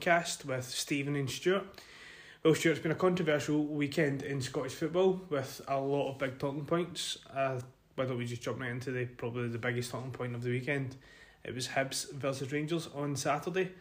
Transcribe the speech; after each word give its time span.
podcast 0.00 0.44
with 0.44 0.64
Stephen 0.64 1.14
and 1.16 1.28
Stuart. 1.30 1.64
Well, 2.42 2.54
Stuart, 2.54 2.72
it's 2.72 2.80
been 2.80 2.92
a 2.92 2.96
controversial 2.96 3.64
weekend 3.64 4.22
in 4.22 4.40
Scottish 4.40 4.72
football 4.72 5.20
with 5.28 5.60
a 5.68 5.78
lot 5.78 6.10
of 6.10 6.18
big 6.18 6.38
talking 6.38 6.64
points. 6.64 7.18
Uh, 7.34 7.60
why 7.94 8.06
don't 8.06 8.16
we 8.16 8.24
just 8.24 8.40
jump 8.42 8.60
right 8.60 8.70
into 8.70 8.90
the 8.92 9.04
probably 9.04 9.48
the 9.48 9.58
biggest 9.58 9.90
talking 9.90 10.10
point 10.10 10.34
of 10.34 10.42
the 10.42 10.50
weekend? 10.50 10.96
It 11.44 11.54
was 11.54 11.68
Hibs 11.68 12.12
versus 12.12 12.50
Rangers 12.50 12.88
on 12.94 13.14
Saturday. 13.16 13.72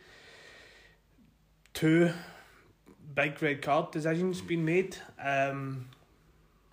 Two 1.74 2.12
big 3.16 3.42
red 3.42 3.62
card 3.62 3.92
decisions 3.92 4.42
being 4.42 4.66
made. 4.66 4.98
Um, 5.24 5.88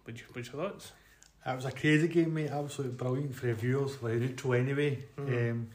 what's 0.04 0.20
your, 0.20 0.28
what's 0.32 0.52
your 0.52 0.62
thoughts? 0.68 0.92
It 1.46 1.54
was 1.54 1.64
a 1.64 1.70
crazy 1.72 2.08
game, 2.08 2.34
mate. 2.34 2.50
Absolutely 2.50 2.96
brilliant 2.96 3.34
for 3.36 3.46
the 3.46 3.54
viewers, 3.54 3.94
very 3.96 4.18
neutral 4.18 4.54
anyway. 4.54 5.04
Mhm. 5.16 5.50
Um, 5.50 5.68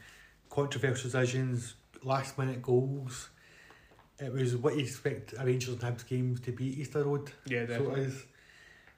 controversial 0.50 1.04
decisions, 1.10 1.74
last 2.02 2.36
minute 2.36 2.60
goals. 2.60 3.30
It 4.22 4.32
was 4.32 4.56
what 4.56 4.76
you 4.76 4.82
expect 4.82 5.34
a 5.38 5.44
Rangers 5.44 5.70
and 5.70 5.80
Hibs 5.80 6.06
game 6.06 6.36
to 6.44 6.52
be 6.52 6.72
at 6.72 6.78
Easter 6.78 7.04
Road. 7.04 7.32
Yeah, 7.46 7.66
So 7.66 7.72
it 7.72 7.78
definitely. 7.78 8.12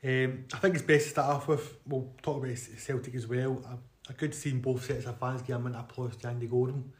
Um, 0.04 0.44
I 0.52 0.58
think 0.58 0.74
it's 0.74 0.84
best 0.84 1.04
to 1.04 1.10
start 1.10 1.34
off 1.34 1.48
with. 1.48 1.76
We'll 1.86 2.10
talk 2.22 2.44
about 2.44 2.56
Celtic 2.58 3.14
as 3.14 3.26
well. 3.26 3.62
I, 3.66 3.76
I 4.10 4.12
could 4.12 4.34
see 4.34 4.52
both 4.52 4.84
sets 4.84 5.06
of 5.06 5.18
fans 5.18 5.40
give 5.42 5.56
a 5.56 5.58
minute 5.58 5.78
of 5.78 5.84
applause 5.84 6.16
to 6.16 6.28
Andy 6.28 6.46
Goram. 6.46 6.92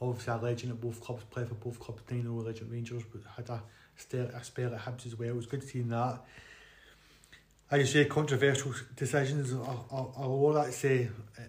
Obviously, 0.00 0.32
a 0.34 0.36
legend 0.36 0.72
at 0.72 0.80
both 0.80 1.00
clubs, 1.00 1.24
played 1.30 1.48
for 1.48 1.54
both 1.54 1.80
clubs. 1.80 2.02
I 2.10 2.14
know 2.16 2.34
legend 2.34 2.70
Rangers, 2.70 3.04
but 3.10 3.22
had 3.36 3.48
a, 3.48 3.62
spell, 3.96 4.26
a 4.26 4.44
spell 4.44 4.74
at 4.74 4.80
Hibs 4.80 5.06
as 5.06 5.18
well. 5.18 5.30
It 5.30 5.36
was 5.36 5.46
good 5.46 5.62
seeing 5.64 5.88
that. 5.88 6.20
As 7.70 7.80
you 7.80 7.86
say, 7.86 8.04
controversial 8.08 8.74
decisions. 8.96 9.52
A, 9.52 9.56
lot 9.56 10.56
of 10.56 10.66
that 10.66 10.74
say 10.74 11.08
uh, 11.38 11.42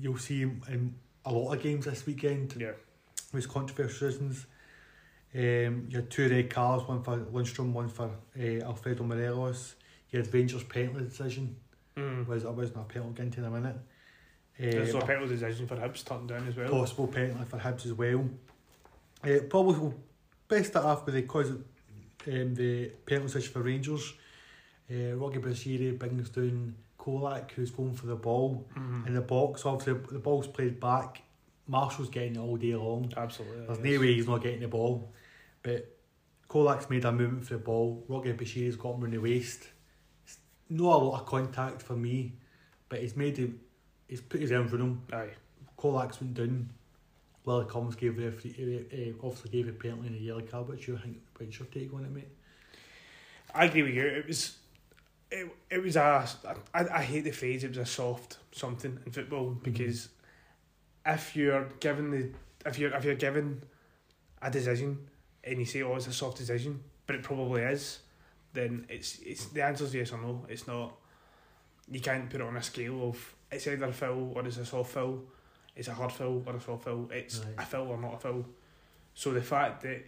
you'll 0.00 0.18
see 0.18 0.42
in 0.42 0.94
a 1.24 1.32
lot 1.32 1.52
of 1.54 1.62
games 1.62 1.84
this 1.84 2.04
weekend 2.04 2.56
Yeah. 2.58 2.72
was 3.32 3.46
controversial 3.46 4.08
decisions. 4.08 4.46
Um, 5.34 5.86
you 5.88 5.96
had 5.96 6.10
two 6.10 6.28
red 6.28 6.50
cards, 6.50 6.86
one 6.86 7.02
for 7.02 7.16
Lundstram, 7.18 7.72
one 7.72 7.88
for 7.88 8.10
uh, 8.38 8.42
Alfredo 8.64 9.02
Morelos. 9.04 9.74
You 10.10 10.20
had 10.20 10.32
Rangers 10.32 10.64
penalty 10.64 11.04
decision, 11.04 11.56
Mm. 11.96 12.26
was 12.26 12.44
it 12.44 12.50
wasn't 12.50 12.78
a 12.78 12.82
penalty 12.84 13.22
into 13.22 13.40
in 13.40 13.46
a 13.46 13.50
minute. 13.50 13.76
There's 14.58 14.94
Uh, 14.94 14.98
a 14.98 15.06
penalty 15.06 15.34
decision 15.34 15.66
for 15.66 15.76
Hibs 15.76 16.04
turned 16.04 16.28
down 16.28 16.46
as 16.48 16.56
well. 16.56 16.70
possible 16.70 17.06
penalty 17.06 17.44
for 17.44 17.58
Hibs 17.58 17.84
as 17.86 17.92
well. 17.94 18.28
Uh, 19.24 19.38
probably 19.48 19.78
will 19.78 19.94
best 20.48 20.70
start 20.70 20.84
off 20.86 21.06
with 21.06 21.14
the 21.14 21.22
cause 21.22 21.50
of, 21.50 21.56
um, 22.28 22.54
the 22.54 22.90
penalty 23.06 23.26
decision 23.28 23.52
for 23.52 23.62
Rangers. 23.62 24.14
Uh, 24.90 25.14
Rocky 25.16 25.38
Bushiri 25.38 25.98
brings 25.98 26.28
down 26.30 26.74
Colak, 26.98 27.50
who's 27.52 27.70
going 27.70 27.94
for 27.94 28.06
the 28.06 28.16
ball 28.16 28.66
Mhm. 28.74 29.06
in 29.06 29.14
the 29.14 29.20
box. 29.22 29.64
Obviously, 29.66 29.94
the 30.12 30.18
ball's 30.18 30.46
played 30.46 30.78
back. 30.78 31.22
Marshall's 31.66 32.10
getting 32.10 32.36
it 32.36 32.38
all 32.38 32.56
day 32.56 32.74
long. 32.74 33.10
Absolutely. 33.16 33.66
There's 33.66 33.78
yes. 33.78 33.86
no 33.94 34.00
way 34.00 34.14
he's 34.14 34.26
not 34.28 34.42
getting 34.42 34.60
the 34.60 34.68
ball. 34.68 35.12
But 35.62 35.96
Colak's 36.48 36.90
made 36.90 37.04
a 37.04 37.12
movement 37.12 37.46
for 37.46 37.54
the 37.54 37.60
ball. 37.60 38.04
Rocky 38.08 38.32
Bushiri's 38.32 38.76
got 38.76 38.96
him 38.96 39.04
on 39.04 39.10
the 39.10 39.18
waist. 39.18 39.68
It's 40.24 40.38
not 40.68 41.00
a 41.00 41.04
lot 41.04 41.20
of 41.20 41.26
contact 41.26 41.82
for 41.82 41.94
me, 41.94 42.34
but 42.88 43.00
he's 43.00 43.16
made 43.16 43.36
him. 43.36 43.60
He's 44.08 44.20
put 44.20 44.40
his 44.40 44.52
arm 44.52 44.68
for 44.68 44.76
him. 44.76 45.02
Aye. 45.12 45.30
Colak's 45.76 46.20
went 46.20 46.34
down. 46.34 46.70
Willie 47.44 47.64
Collum 47.64 47.90
gave 47.90 48.16
the 48.16 48.30
free, 48.30 48.86
uh, 48.92 49.26
obviously 49.26 49.50
gave 49.50 49.68
a 49.68 49.72
penalty 49.72 50.08
in 50.08 50.14
a 50.14 50.18
yellow 50.18 50.42
card. 50.42 50.68
What's 50.68 50.86
your 50.86 50.98
think? 50.98 51.18
What's 51.36 51.58
your 51.58 51.66
take 51.68 51.92
on 51.92 52.04
it, 52.04 52.10
mate? 52.12 52.28
I 53.54 53.64
agree 53.64 53.82
with 53.82 53.94
you. 53.94 54.06
It 54.06 54.26
was, 54.26 54.56
it, 55.30 55.48
it 55.70 55.82
was 55.82 55.96
a. 55.96 56.28
I, 56.72 56.86
I 56.88 57.02
hate 57.02 57.24
the 57.24 57.32
phrase. 57.32 57.64
It 57.64 57.68
was 57.70 57.78
a 57.78 57.86
soft 57.86 58.38
something 58.52 58.98
in 59.04 59.12
football 59.12 59.50
because 59.50 60.08
if 61.04 61.34
you're 61.34 61.64
given 61.80 62.10
the 62.10 62.30
if 62.68 62.78
you're 62.78 62.92
if 62.92 63.04
you're 63.04 63.14
given 63.14 63.62
a 64.40 64.50
decision 64.50 65.08
and 65.44 65.58
you 65.58 65.64
say 65.64 65.82
oh 65.82 65.96
it's 65.96 66.06
a 66.06 66.12
soft 66.12 66.38
decision, 66.38 66.82
but 67.06 67.16
it 67.16 67.22
probably 67.22 67.62
is, 67.62 68.00
then 68.52 68.86
it's 68.88 69.18
it's 69.20 69.46
the 69.46 69.62
answer's 69.64 69.94
yes 69.94 70.12
or 70.12 70.18
no. 70.18 70.44
It's 70.48 70.66
not. 70.66 70.94
You 71.90 72.00
can't 72.00 72.30
put 72.30 72.40
it 72.40 72.46
on 72.46 72.56
a 72.56 72.62
scale 72.62 73.08
of 73.08 73.34
it's 73.50 73.66
either 73.66 73.84
a 73.86 73.92
foul 73.92 74.32
or 74.34 74.46
it's 74.46 74.56
a 74.56 74.64
soft 74.64 74.92
foul. 74.92 75.20
It's 75.74 75.88
a 75.88 75.94
hard 75.94 76.12
foul 76.12 76.42
or 76.46 76.56
a 76.56 76.60
soft 76.60 76.84
foul. 76.84 77.08
It's 77.10 77.38
Right. 77.40 77.54
a 77.58 77.66
foul 77.66 77.88
or 77.88 77.98
not 77.98 78.14
a 78.14 78.18
foul. 78.18 78.44
So 79.14 79.32
the 79.32 79.42
fact 79.42 79.82
that, 79.82 80.02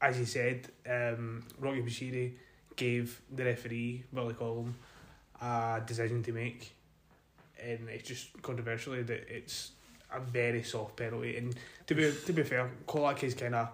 as 0.00 0.18
you 0.18 0.24
said, 0.26 0.68
um, 0.88 1.44
Rocky 1.58 1.82
Bushiri 1.82 2.32
gave 2.76 3.20
the 3.30 3.44
referee 3.44 4.04
Willie 4.12 4.34
Collum 4.34 4.74
a 5.40 5.82
decision 5.84 6.22
to 6.24 6.32
make, 6.32 6.72
and 7.60 7.88
it's 7.88 8.08
just 8.08 8.40
controversially 8.42 9.02
that 9.02 9.28
it's 9.34 9.72
a 10.12 10.20
very 10.20 10.62
soft 10.62 10.96
penalty. 10.96 11.36
And 11.36 11.54
to 11.86 11.94
be 11.94 12.12
to 12.26 12.32
be 12.32 12.42
fair, 12.42 12.70
Colak 12.86 13.22
is 13.24 13.34
kind 13.34 13.54
of 13.54 13.68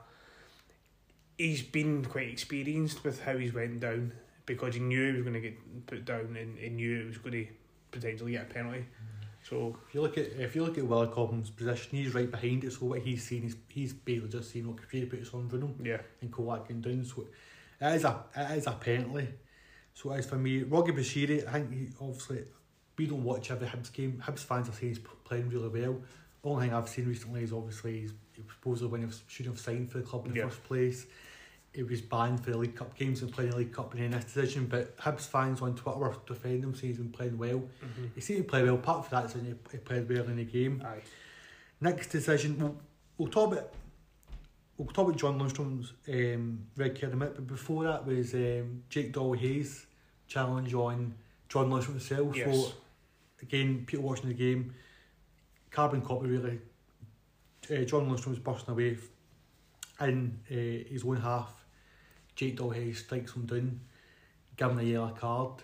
he's 1.38 1.62
been 1.62 2.04
quite 2.04 2.28
experienced 2.28 3.03
with 3.04 3.22
how 3.22 3.37
he's 3.37 3.54
went 3.54 3.81
down 3.81 4.12
because 4.44 4.75
he 4.75 4.81
knew 4.81 5.06
he 5.10 5.12
was 5.12 5.22
going 5.22 5.34
to 5.34 5.41
get 5.41 5.87
put 5.87 6.04
down 6.04 6.37
and 6.38 6.59
he 6.59 6.69
knew 6.69 7.00
it 7.03 7.06
was 7.06 7.19
going 7.19 7.32
to 7.32 7.47
potentially 7.91 8.32
get 8.32 8.50
a 8.50 8.53
penalty. 8.53 8.84
So 9.49 9.76
If 9.88 9.94
you 9.94 10.03
look 10.03 10.19
at 10.19 10.26
if 10.38 10.54
you 10.54 10.65
look 10.65 10.76
at 10.76 10.84
Willie 10.87 11.06
Collum's 11.06 11.49
position, 11.50 11.97
he's 11.97 12.12
right 12.15 12.31
behind 12.31 12.65
it. 12.65 12.72
So 12.72 12.87
what 12.87 13.00
he's 13.00 13.25
seen 13.25 13.44
is 13.44 13.56
he's 13.69 13.93
basically 13.94 14.28
just 14.28 14.50
seen 14.50 14.66
what 14.69 14.76
Kafiri 14.76 15.09
put 15.09 15.21
his 15.21 15.32
arm 15.32 15.49
for 15.49 15.56
him. 15.56 15.75
yeah, 15.82 16.00
and 16.21 16.31
Colak 16.31 16.69
going 16.69 16.81
down. 16.82 17.04
So 17.04 17.26
it 17.81 17.94
is 17.94 18.05
a 18.05 18.25
it 18.37 18.59
is 18.59 18.66
a 18.66 18.72
penalty. 18.72 19.28
So 19.94 20.10
as 20.12 20.26
for 20.26 20.37
me. 20.37 20.62
Rocky 20.65 20.93
Bushiri, 20.93 21.47
I 21.49 21.53
think 21.53 21.72
he 21.72 21.88
obviously 22.00 22.44
we 22.99 23.06
don't 23.06 23.25
watch 23.25 23.50
every 23.50 23.69
Hibs 23.69 23.93
game. 23.93 24.22
Hibs 24.26 24.41
fans 24.41 24.69
are 24.69 24.72
saying 24.72 24.94
he's 24.97 25.05
playing 25.25 25.49
really 25.49 25.69
well. 25.69 26.00
The 26.43 26.49
only 26.49 26.66
thing 26.66 26.75
I've 26.75 26.88
seen 26.88 27.06
recently 27.09 27.43
is 27.43 27.53
obviously 27.53 28.00
he's 28.00 28.12
he 28.34 28.43
supposedly 28.43 28.88
when 28.91 29.03
he 29.09 29.15
shouldn't 29.28 29.56
have 29.56 29.65
signed 29.65 29.91
for 29.91 29.99
the 29.99 30.05
club 30.05 30.26
in 30.26 30.32
the 30.32 30.38
Yeah. 30.41 30.49
first 30.49 30.65
place. 30.65 31.06
He 31.74 31.82
was 31.82 32.00
banned 32.00 32.42
for 32.42 32.50
the 32.50 32.58
League 32.58 32.74
Cup 32.74 32.96
games 32.96 33.22
and 33.22 33.32
playing 33.32 33.50
the 33.50 33.56
League 33.56 33.72
Cup 33.72 33.94
in 33.94 34.10
this 34.10 34.24
decision. 34.24 34.66
But 34.66 34.96
Hibs 34.96 35.28
fans 35.28 35.60
on 35.60 35.76
Twitter 35.76 35.98
were 35.98 36.16
defending 36.26 36.62
him, 36.62 36.74
saying 36.74 36.94
he's 36.94 36.98
been 36.98 37.10
playing 37.10 37.38
well. 37.38 37.58
mm-hmm. 37.58 38.06
He 38.14 38.20
seemed 38.20 38.44
to 38.44 38.50
play 38.50 38.62
well. 38.64 38.78
Part 38.78 38.98
of 39.00 39.10
that 39.10 39.26
is 39.26 39.34
he, 39.34 39.54
he 39.70 39.78
played 39.78 40.08
well 40.08 40.24
in 40.24 40.36
the 40.36 40.44
game. 40.44 40.82
aye, 40.84 41.02
Next 41.80 42.08
decision, 42.08 42.58
we'll, 42.58 42.76
we'll 43.16 43.28
talk 43.28 43.52
about 43.52 43.70
we'll 44.78 44.88
talk 44.88 45.08
about 45.08 45.18
John 45.18 45.38
Lundstram's 45.38 45.92
um, 46.08 46.66
red 46.76 46.98
card 46.98 47.12
a 47.12 47.16
minute, 47.16 47.34
but 47.34 47.46
before 47.46 47.84
that 47.84 48.06
was 48.06 48.32
um, 48.34 48.82
Jake 48.88 49.12
Doyle-Hayes 49.12 49.86
challenge 50.28 50.72
on 50.72 51.14
John 51.48 51.68
Lundstram 51.70 51.90
himself. 51.90 52.36
yes, 52.36 52.56
So 52.56 52.72
again, 53.42 53.84
people 53.86 54.06
watching 54.06 54.28
the 54.28 54.34
game, 54.34 54.74
carbon 55.70 56.00
copy 56.00 56.26
really. 56.26 56.60
Uh, 57.70 57.84
John 57.84 58.08
Lundstram 58.08 58.28
was 58.28 58.38
bursting 58.38 58.72
away 58.72 58.96
in 60.00 60.38
uh, 60.50 60.90
his 60.90 61.04
own 61.04 61.16
half. 61.16 61.54
Jake 62.38 62.60
Hayes 62.60 63.00
strikes 63.00 63.32
him 63.32 63.47
down, 63.47 63.81
give 64.56 64.71
him 64.71 64.78
a 64.78 64.82
yellow 64.84 65.10
card. 65.10 65.54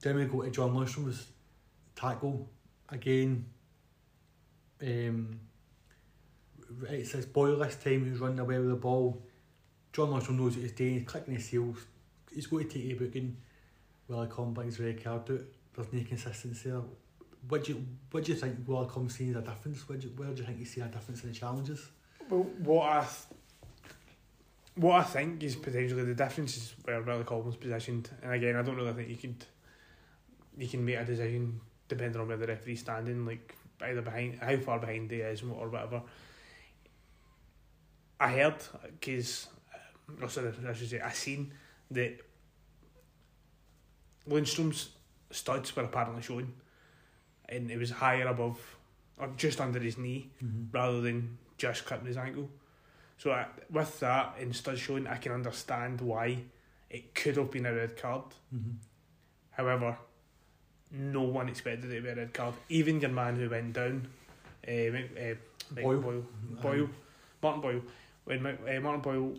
Then 0.00 0.14
we 0.14 0.24
go 0.26 0.42
to 0.42 0.50
John 0.50 0.72
Lundstram's 0.72 1.26
tackle 1.96 2.48
again. 2.88 3.44
Um, 4.80 5.40
it 6.88 7.08
says 7.08 7.26
Boyle 7.26 7.58
this 7.58 7.74
time 7.74 8.04
who's 8.04 8.20
running 8.20 8.38
away 8.38 8.58
with 8.60 8.68
the 8.68 8.76
ball. 8.76 9.20
John 9.92 10.10
Lundstram 10.10 10.38
knows 10.38 10.54
what 10.54 10.62
he's 10.62 10.72
doing, 10.72 11.00
he's 11.00 11.08
clicking 11.08 11.34
his 11.34 11.48
heels. 11.48 11.78
He's 12.32 12.46
going 12.46 12.68
to 12.68 12.74
take 12.78 12.92
a 12.92 12.94
booking. 12.94 13.36
Willie 14.06 14.28
Collum 14.28 14.54
brings 14.54 14.78
red 14.78 15.02
card 15.02 15.28
out. 15.28 15.40
There's 15.74 15.92
no 15.92 16.04
consistency 16.04 16.70
there. 16.70 16.82
What 17.48 17.64
do 17.64 17.72
you 17.72 17.84
what 18.12 18.24
do 18.24 18.32
you 18.32 18.38
think 18.38 18.58
Willie 18.64 18.86
Collum 18.86 19.08
sees 19.08 19.34
a 19.34 19.40
difference? 19.40 19.88
Where 19.88 19.98
do 19.98 20.06
you, 20.06 20.12
where 20.14 20.28
do 20.28 20.40
you 20.40 20.46
think 20.46 20.60
you 20.60 20.66
see 20.66 20.82
a 20.82 20.86
difference 20.86 21.24
in 21.24 21.30
the 21.30 21.34
challenges? 21.34 21.84
Well, 22.30 22.44
what 22.58 22.88
I 22.88 23.00
th- 23.00 23.40
what 24.78 25.00
I 25.00 25.02
think 25.04 25.42
is 25.42 25.56
potentially 25.56 26.04
the 26.04 26.14
difference 26.14 26.56
is 26.56 26.74
where 26.84 27.02
Willie 27.02 27.24
Collum 27.24 27.52
positioned, 27.52 28.10
and 28.22 28.32
again, 28.32 28.56
I 28.56 28.62
don't 28.62 28.76
really 28.76 28.92
think 28.92 29.08
you 29.08 29.16
could 29.16 29.44
you 30.56 30.68
can 30.68 30.84
make 30.84 30.96
a 30.96 31.04
decision 31.04 31.60
depending 31.88 32.20
on 32.20 32.28
where 32.28 32.36
the 32.36 32.46
referee's 32.46 32.80
standing, 32.80 33.24
like 33.26 33.54
either 33.82 34.02
behind 34.02 34.38
how 34.40 34.56
far 34.56 34.78
behind 34.78 35.10
he 35.10 35.18
is 35.18 35.42
or 35.42 35.68
whatever. 35.68 36.02
I 38.20 38.32
heard 38.32 38.56
because, 39.00 39.46
uh, 39.74 40.24
or 40.24 40.28
sorry, 40.28 40.52
I 40.68 40.72
should 40.72 40.90
say, 40.90 41.00
I 41.00 41.10
seen 41.12 41.52
that 41.92 42.18
Lundstram's 44.28 44.90
studs 45.30 45.74
were 45.76 45.84
apparently 45.84 46.22
showing, 46.22 46.52
and 47.48 47.70
it 47.70 47.78
was 47.78 47.90
higher 47.90 48.26
above 48.26 48.58
or 49.18 49.28
just 49.36 49.60
under 49.60 49.78
his 49.80 49.98
knee 49.98 50.30
Mm-hmm. 50.44 50.76
rather 50.76 51.00
than 51.00 51.38
just 51.56 51.84
cutting 51.86 52.06
his 52.06 52.16
ankle. 52.16 52.50
So 53.18 53.32
I, 53.32 53.46
with 53.70 54.00
that 54.00 54.36
and 54.40 54.54
studs 54.54 54.80
showing, 54.80 55.06
I 55.06 55.16
can 55.16 55.32
understand 55.32 56.00
why 56.00 56.38
it 56.88 57.14
could 57.14 57.36
have 57.36 57.50
been 57.50 57.66
a 57.66 57.74
red 57.74 57.96
card. 57.96 58.22
Mm-hmm. 58.54 58.76
However, 59.50 59.98
no 60.92 61.22
one 61.22 61.48
expected 61.48 61.90
it 61.90 61.96
to 61.96 62.00
be 62.00 62.08
a 62.08 62.14
red 62.14 62.32
card. 62.32 62.54
Even 62.68 63.00
your 63.00 63.10
man 63.10 63.36
who 63.36 63.50
went 63.50 63.72
down, 63.72 64.08
uh, 64.66 64.70
uh, 64.70 65.34
Boyle. 65.74 66.00
Boyle, 66.00 66.24
Boyle, 66.62 66.88
Martin 67.42 67.60
Boyle, 67.60 67.82
when 68.24 68.46
uh, 68.46 68.80
Martin 68.80 69.00
Boyle 69.00 69.34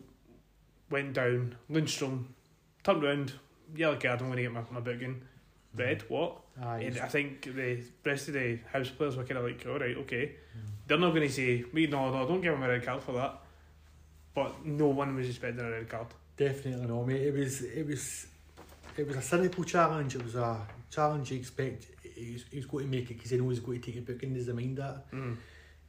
went 0.90 1.14
down, 1.14 1.56
Lundstram 1.72 2.26
turned 2.84 3.04
round, 3.04 3.34
yellow 3.76 3.98
card, 3.98 4.22
I'm 4.22 4.28
going 4.28 4.38
to 4.38 4.44
get 4.44 4.52
my, 4.52 4.64
my 4.72 4.80
booking. 4.82 5.22
red, 5.76 6.04
what? 6.10 6.38
Aye, 6.62 6.80
And 6.80 7.00
I 7.00 7.08
think 7.08 7.44
the 7.44 7.84
rest 8.06 8.28
of 8.28 8.34
the 8.34 8.60
house 8.72 8.90
players 8.90 9.16
were 9.16 9.24
kind 9.24 9.38
of 9.38 9.46
like, 9.46 9.66
all 9.66 9.80
right, 9.80 9.96
okay. 9.98 10.36
Mm. 10.58 10.70
They're 10.88 10.98
not 10.98 11.12
going 11.14 11.28
to 11.28 11.34
say, 11.34 11.64
me, 11.72 11.88
no, 11.88 12.12
no, 12.12 12.28
don't 12.28 12.42
give 12.42 12.54
him 12.54 12.64
a 12.64 12.68
red 12.68 12.84
card 12.84 13.02
for 13.02 13.14
that. 13.14 13.40
But 14.40 14.66
no 14.66 14.88
one 14.88 15.16
was 15.16 15.28
expecting 15.28 15.66
a 15.66 15.70
red 15.70 15.90
card. 15.90 16.08
Definitely 16.38 16.88
no, 16.88 17.04
mate. 17.04 17.24
It 17.24 17.34
was 17.34 17.62
it 17.62 17.86
was 17.86 18.28
it 18.96 19.06
was 19.06 19.18
a 19.18 19.22
cynical 19.22 19.66
challenge. 19.66 20.16
It 20.16 20.24
was 20.24 20.36
a 20.36 20.66
challenge 20.90 21.32
you 21.32 21.40
expect 21.40 21.88
he's, 22.16 22.46
he's 22.50 22.66
going 22.66 22.86
to 22.86 22.92
make 22.92 23.12
it 23.12 23.16
because 23.16 23.32
he 23.32 23.38
knows 23.38 23.58
he's 23.58 23.66
going 23.66 23.82
to 23.82 23.86
take 23.86 23.98
a 23.98 24.02
booking. 24.02 24.34
Does 24.34 24.48
he 24.48 24.54
mind 24.54 24.78
that? 24.78 25.12
Mm. 25.12 25.38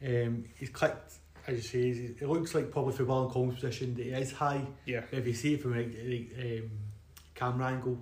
Um, 0.05 0.45
he's 0.59 0.71
clicked, 0.71 1.13
as 1.47 1.73
you 1.75 1.95
say. 1.95 2.15
It 2.21 2.29
looks 2.29 2.53
like 2.53 2.73
probably 2.73 2.93
for 2.93 3.05
William 3.05 3.31
Collum's 3.31 3.55
position 3.61 3.95
that 3.95 4.03
he 4.03 4.11
is 4.11 4.33
high. 4.33 4.67
Yeah. 4.85 5.03
If 5.13 5.25
you 5.29 5.35
see 5.35 5.55
it 5.55 5.63
from 5.63 5.77
like 5.77 6.33
um, 6.37 6.71
camera 7.37 7.69
angle, 7.69 7.99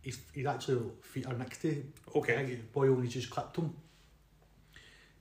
his 0.00 0.18
he's 0.32 0.46
actually 0.46 0.90
feet 1.02 1.26
are 1.26 1.34
next 1.34 1.58
to 1.58 1.68
him. 1.68 1.92
Okay. 2.16 2.34
And 2.34 2.48
he's 2.48 3.12
just 3.12 3.30
clipped 3.30 3.56
him. 3.56 3.72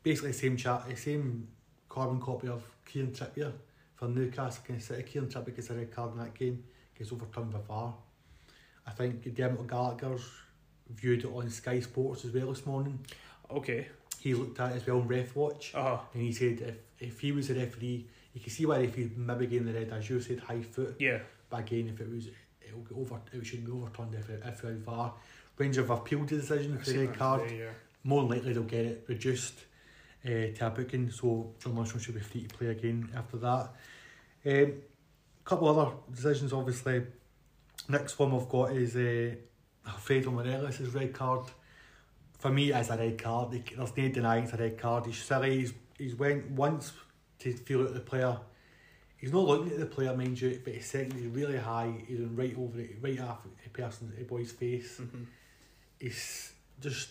Basically, 0.01 0.33
same 0.33 0.57
chat, 0.57 0.89
the 0.89 0.95
same 0.95 1.48
carbon 1.88 2.19
copy 2.19 2.48
of 2.48 2.63
Kieran 2.83 3.12
Trippier 3.12 3.54
for 4.01 4.07
Newcastle 4.07 4.63
against 4.68 4.88
City. 4.88 5.03
Kieran 5.03 5.30
Trippier 5.30 5.56
gets 5.56 5.69
a 5.69 5.75
red 5.75 5.92
card 5.92 6.13
in 6.13 6.18
that 6.19 6.33
game, 6.33 6.63
gets 6.98 7.12
overturned 7.12 7.53
by 7.53 7.59
VAR. 7.68 7.94
I 8.88 8.92
think 8.92 9.33
Dermot 9.36 9.68
Gallagher's 9.68 10.25
viewed 10.89 11.24
it 11.24 11.27
on 11.27 11.48
Sky 11.51 11.80
Sports 11.80 12.25
as 12.25 12.31
well 12.31 12.48
this 12.51 12.65
morning. 12.65 13.00
Okay. 13.51 13.88
He 14.19 14.33
looked 14.33 14.59
at 14.59 14.71
it 14.71 14.75
as 14.77 14.88
well 14.88 14.98
on 15.01 15.07
Ref 15.07 15.36
Watch 15.36 15.74
Uh-huh. 15.75 16.00
and 16.13 16.24
he 16.24 16.31
said 16.31 16.62
if, 17.00 17.09
if 17.12 17.19
he 17.19 17.31
was 17.31 17.51
a 17.51 17.53
referee, 17.53 18.07
you 18.33 18.42
can 18.42 18.50
see 18.50 18.65
why 18.65 18.80
if 18.80 18.95
he 18.95 19.12
maybe 19.15 19.45
gave 19.45 19.65
the 19.65 19.74
red, 19.74 19.89
as 19.92 20.09
you 20.09 20.19
said, 20.19 20.39
high 20.39 20.62
foot. 20.62 20.95
Yeah. 21.00 21.19
But 21.50 21.59
again, 21.59 21.89
if 21.94 22.01
it 22.01 22.09
was, 22.09 22.27
it'll 22.68 22.80
get 22.81 22.97
over, 22.97 23.21
it 23.33 23.45
should 23.45 23.63
be 23.63 23.71
overturned 23.71 24.15
if 24.15 24.30
it, 24.31 24.42
if 24.44 24.63
it 24.63 24.77
VAR. 24.80 25.13
Rangers 25.59 25.88
have 25.88 25.92
appealed 26.00 26.27
the 26.30 26.38
decision 26.38 26.80
for 26.80 26.89
the 26.89 27.06
red 27.06 27.15
card 27.19 27.44
today, 27.44 27.59
yeah. 27.59 27.69
more 28.04 28.21
than 28.24 28.31
likely 28.31 28.54
they'll 28.54 28.63
get 28.63 28.86
it 28.86 29.06
reduced 29.07 29.54
uh, 30.25 30.29
to 30.29 30.68
a 30.68 30.69
booking, 30.69 31.09
so 31.09 31.53
John 31.59 31.73
Lundstram 31.73 32.01
should 32.01 32.15
be 32.15 32.21
free 32.21 32.44
to 32.44 32.56
play 32.56 32.68
again 32.68 33.09
after 33.15 33.38
that. 33.38 33.69
A 34.45 34.63
um, 34.63 34.73
couple 35.44 35.68
other 35.68 35.91
decisions, 36.13 36.53
obviously. 36.53 37.03
Next 37.89 38.18
one 38.19 38.31
we've 38.31 38.47
got 38.50 38.71
is 38.71 38.95
uh, 38.95 39.35
Alfredo 39.88 40.31
Morelos' 40.31 40.79
red 40.94 41.13
card. 41.13 41.45
For 42.39 42.51
me, 42.51 42.71
it's 42.71 42.89
a 42.89 42.97
red 42.97 43.18
card. 43.21 43.51
There's 43.51 43.77
no 43.77 44.09
denying 44.09 44.44
it's 44.45 44.53
a 44.53 44.57
red 44.57 44.77
card. 44.77 45.06
He's 45.06 45.18
silly. 45.21 45.59
He's, 45.59 45.73
he's 45.97 46.15
went 46.15 46.50
once 46.51 46.91
to 47.39 47.53
feel 47.53 47.81
out 47.81 47.94
the 47.94 48.00
player. 48.00 48.38
He's 49.18 49.31
not 49.31 49.45
looking 49.45 49.71
at 49.71 49.79
the 49.79 49.85
player, 49.85 50.15
mind 50.15 50.41
you, 50.41 50.59
but 50.63 50.73
he's 50.73 50.88
second. 50.88 51.13
He's 51.13 51.27
really 51.27 51.57
high. 51.57 51.94
He's 52.07 52.21
right 52.21 52.56
over 52.57 52.79
it, 52.79 52.97
right 53.01 53.19
after 53.19 53.50
the 53.63 53.69
person, 53.69 54.12
the 54.18 54.23
boy's 54.23 54.51
face 54.51 55.00
Mhm. 55.00 55.27
he's 56.00 56.53
just 56.79 57.09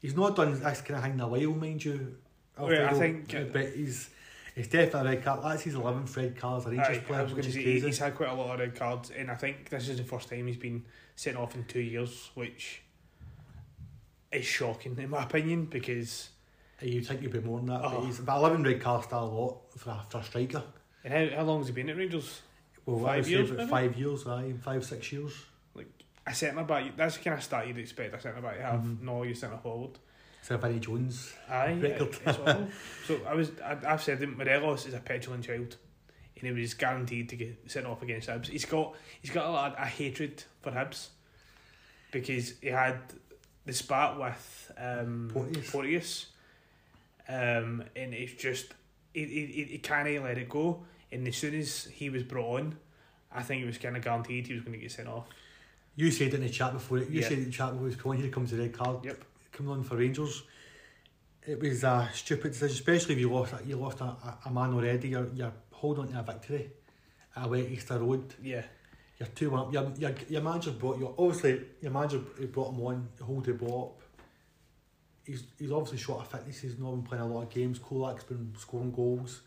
he's 0.00 0.14
not 0.16 0.36
done 0.36 0.52
this 0.58 0.80
kind 0.82 0.96
of 0.96 1.02
thing 1.02 1.12
in 1.14 1.20
a 1.20 1.28
while, 1.28 1.52
mind 1.54 1.84
you. 1.84 2.16
Right, 2.58 2.80
I 2.80 2.92
think- 2.94 3.28
but 3.52 3.74
he's 3.74 4.10
he's 4.54 4.68
definitely 4.68 5.00
a 5.00 5.14
red 5.16 5.24
card. 5.24 5.40
That's 5.44 5.62
his 5.62 5.74
eleventh 5.74 6.16
red 6.16 6.36
cards 6.36 6.64
as 6.66 6.72
a 6.72 6.76
Rangers 6.76 6.96
Aye, 6.96 7.00
I 7.00 7.04
player, 7.04 7.22
was 7.24 7.34
which 7.34 7.46
is 7.46 7.54
say 7.54 7.62
crazy. 7.64 7.86
he's 7.86 7.98
had 7.98 8.14
quite 8.14 8.30
a 8.30 8.34
lot 8.34 8.54
of 8.54 8.60
red 8.60 8.74
cards, 8.74 9.10
and 9.10 9.30
I 9.30 9.34
think 9.34 9.68
this 9.68 9.88
is 9.88 9.98
the 9.98 10.04
first 10.04 10.28
time 10.30 10.46
he's 10.46 10.56
been 10.56 10.84
sent 11.16 11.36
off 11.36 11.54
in 11.54 11.64
two 11.64 11.80
years, 11.80 12.30
which 12.34 12.82
is 14.32 14.44
shocking 14.44 14.96
in 14.98 15.10
my 15.10 15.22
opinion 15.24 15.66
because. 15.66 16.30
You'd 16.82 17.06
think 17.06 17.20
he'd 17.22 17.32
be 17.32 17.40
more 17.40 17.58
than 17.58 17.68
that, 17.68 17.80
but 17.80 17.94
Oh. 17.94 18.04
he's 18.04 18.18
but 18.20 18.36
eleven 18.36 18.62
red 18.62 18.82
cards 18.82 19.06
still 19.06 19.24
a 19.24 19.24
lot 19.24 19.58
for 19.78 19.90
a, 19.90 20.02
for 20.10 20.18
a 20.18 20.22
striker. 20.22 20.62
And 21.04 21.14
how, 21.30 21.36
how 21.38 21.42
long 21.44 21.58
has 21.60 21.68
he 21.68 21.72
been 21.72 21.88
at 21.88 21.96
Rangers? 21.96 22.42
Well, 22.84 22.98
Five 22.98 23.08
I 23.08 23.16
would 23.16 23.24
say 23.24 23.30
years, 23.30 23.70
five 23.70 23.96
years, 23.96 24.26
aye, 24.26 24.52
five 24.62 24.84
six 24.84 25.10
years. 25.10 25.32
A 26.26 26.34
centre 26.34 26.64
back, 26.64 26.96
that's 26.96 27.16
the 27.18 27.22
kind 27.24 27.36
of 27.38 27.42
start 27.44 27.68
you'd 27.68 27.78
expect 27.78 28.14
a 28.14 28.20
centre 28.20 28.40
back 28.40 28.56
to 28.56 28.62
have. 28.62 28.80
Mhm. 28.80 29.00
No, 29.02 29.22
you 29.22 29.34
centre 29.34 29.58
forward. 29.58 29.98
So 30.42 30.56
Vinnie 30.58 30.80
Jones, 30.80 31.32
Aye, 31.48 31.74
Record. 31.80 32.08
it's 32.26 32.38
awful. 32.38 32.68
So 33.06 33.20
I 33.26 33.34
was, 33.34 33.50
I, 33.64 33.76
I've 33.86 34.02
said 34.02 34.20
that 34.20 34.36
Morelos 34.36 34.86
is 34.86 34.94
a 34.94 34.98
petulant 35.00 35.44
child, 35.44 35.76
and 36.36 36.44
he 36.46 36.52
was 36.52 36.74
guaranteed 36.74 37.28
to 37.30 37.36
get 37.36 37.70
sent 37.70 37.86
off 37.86 38.02
against 38.02 38.28
Hibs. 38.28 38.46
He's 38.48 38.64
got, 38.64 38.94
he's 39.22 39.30
got 39.30 39.46
a 39.46 39.50
lot 39.50 39.72
of 39.72 39.78
a 39.78 39.86
hatred 39.86 40.42
for 40.62 40.70
Hibs, 40.72 41.08
because 42.12 42.54
he 42.60 42.68
had 42.68 42.98
the 43.64 43.72
spat 43.72 44.18
with 44.18 44.72
um, 44.78 45.30
Porteous. 45.32 45.70
Porteous, 45.70 46.26
um, 47.28 47.82
and 47.96 48.14
it's 48.14 48.32
just 48.34 48.66
he, 49.12 49.24
he, 49.24 49.46
he- 49.46 49.64
he 49.64 49.78
can't 49.78 50.22
let 50.24 50.38
it 50.38 50.48
go. 50.48 50.84
And 51.12 51.26
as 51.28 51.36
soon 51.36 51.54
as 51.54 51.84
he 51.86 52.10
was 52.10 52.22
brought 52.24 52.60
on, 52.60 52.76
I 53.32 53.42
think 53.42 53.62
it 53.62 53.66
was 53.66 53.78
kind 53.78 53.96
of 53.96 54.02
guaranteed 54.02 54.46
he 54.48 54.54
was 54.54 54.62
going 54.62 54.72
to 54.74 54.78
get 54.78 54.90
sent 54.92 55.08
off. 55.08 55.26
You 55.96 56.10
said 56.10 56.34
in 56.34 56.42
the 56.42 56.50
chat 56.50 56.72
before 56.72 56.98
it. 56.98 57.08
You 57.08 57.20
Yeah. 57.20 57.28
said 57.28 57.38
in 57.38 57.44
the 57.46 57.50
chat 57.50 57.70
before 57.72 57.86
he 57.86 57.94
was 57.94 57.96
coming. 57.96 58.18
Here 58.18 58.28
to 58.28 58.32
comes 58.34 58.50
the 58.50 58.58
red 58.58 58.72
card. 58.72 59.04
Yep. 59.04 59.24
Coming 59.52 59.72
on 59.72 59.82
for 59.82 59.96
Rangers. 59.96 60.42
It 61.46 61.60
was 61.60 61.84
a 61.84 62.10
stupid 62.12 62.52
decision, 62.52 62.74
especially 62.74 63.14
if 63.14 63.20
you 63.20 63.30
lost 63.32 63.54
you 63.64 63.76
lost 63.76 64.00
a, 64.00 64.16
a, 64.44 64.50
man 64.50 64.74
already. 64.74 65.08
You're 65.08 65.28
you're 65.34 65.52
holding 65.72 66.04
on 66.06 66.12
to 66.12 66.20
a 66.20 66.22
victory 66.22 66.70
away 67.36 67.68
Easter 67.68 67.98
Road. 67.98 68.34
Yeah, 68.42 68.62
You're 69.18 69.28
two 69.28 69.50
one 69.50 69.60
up. 69.60 69.72
Your, 69.72 69.92
your, 69.96 70.14
your 70.28 70.42
manager 70.42 70.72
brought 70.72 70.98
you. 70.98 71.14
Obviously, 71.16 71.62
your 71.80 71.92
manager 71.92 72.18
brought 72.52 72.74
him 72.74 72.80
on, 72.84 73.08
hold 73.22 73.44
the 73.44 73.54
ball 73.54 73.96
up. 73.96 74.02
He's 75.24 75.44
he's 75.58 75.70
obviously 75.70 75.98
short 75.98 76.22
of 76.22 76.28
fitness. 76.28 76.60
He's 76.60 76.78
not 76.78 76.90
been 76.90 77.02
playing 77.02 77.24
a 77.24 77.26
lot 77.26 77.42
of 77.42 77.50
games. 77.50 77.78
Colak's 77.78 78.24
been 78.24 78.52
scoring 78.58 78.92
goals. 78.92 79.40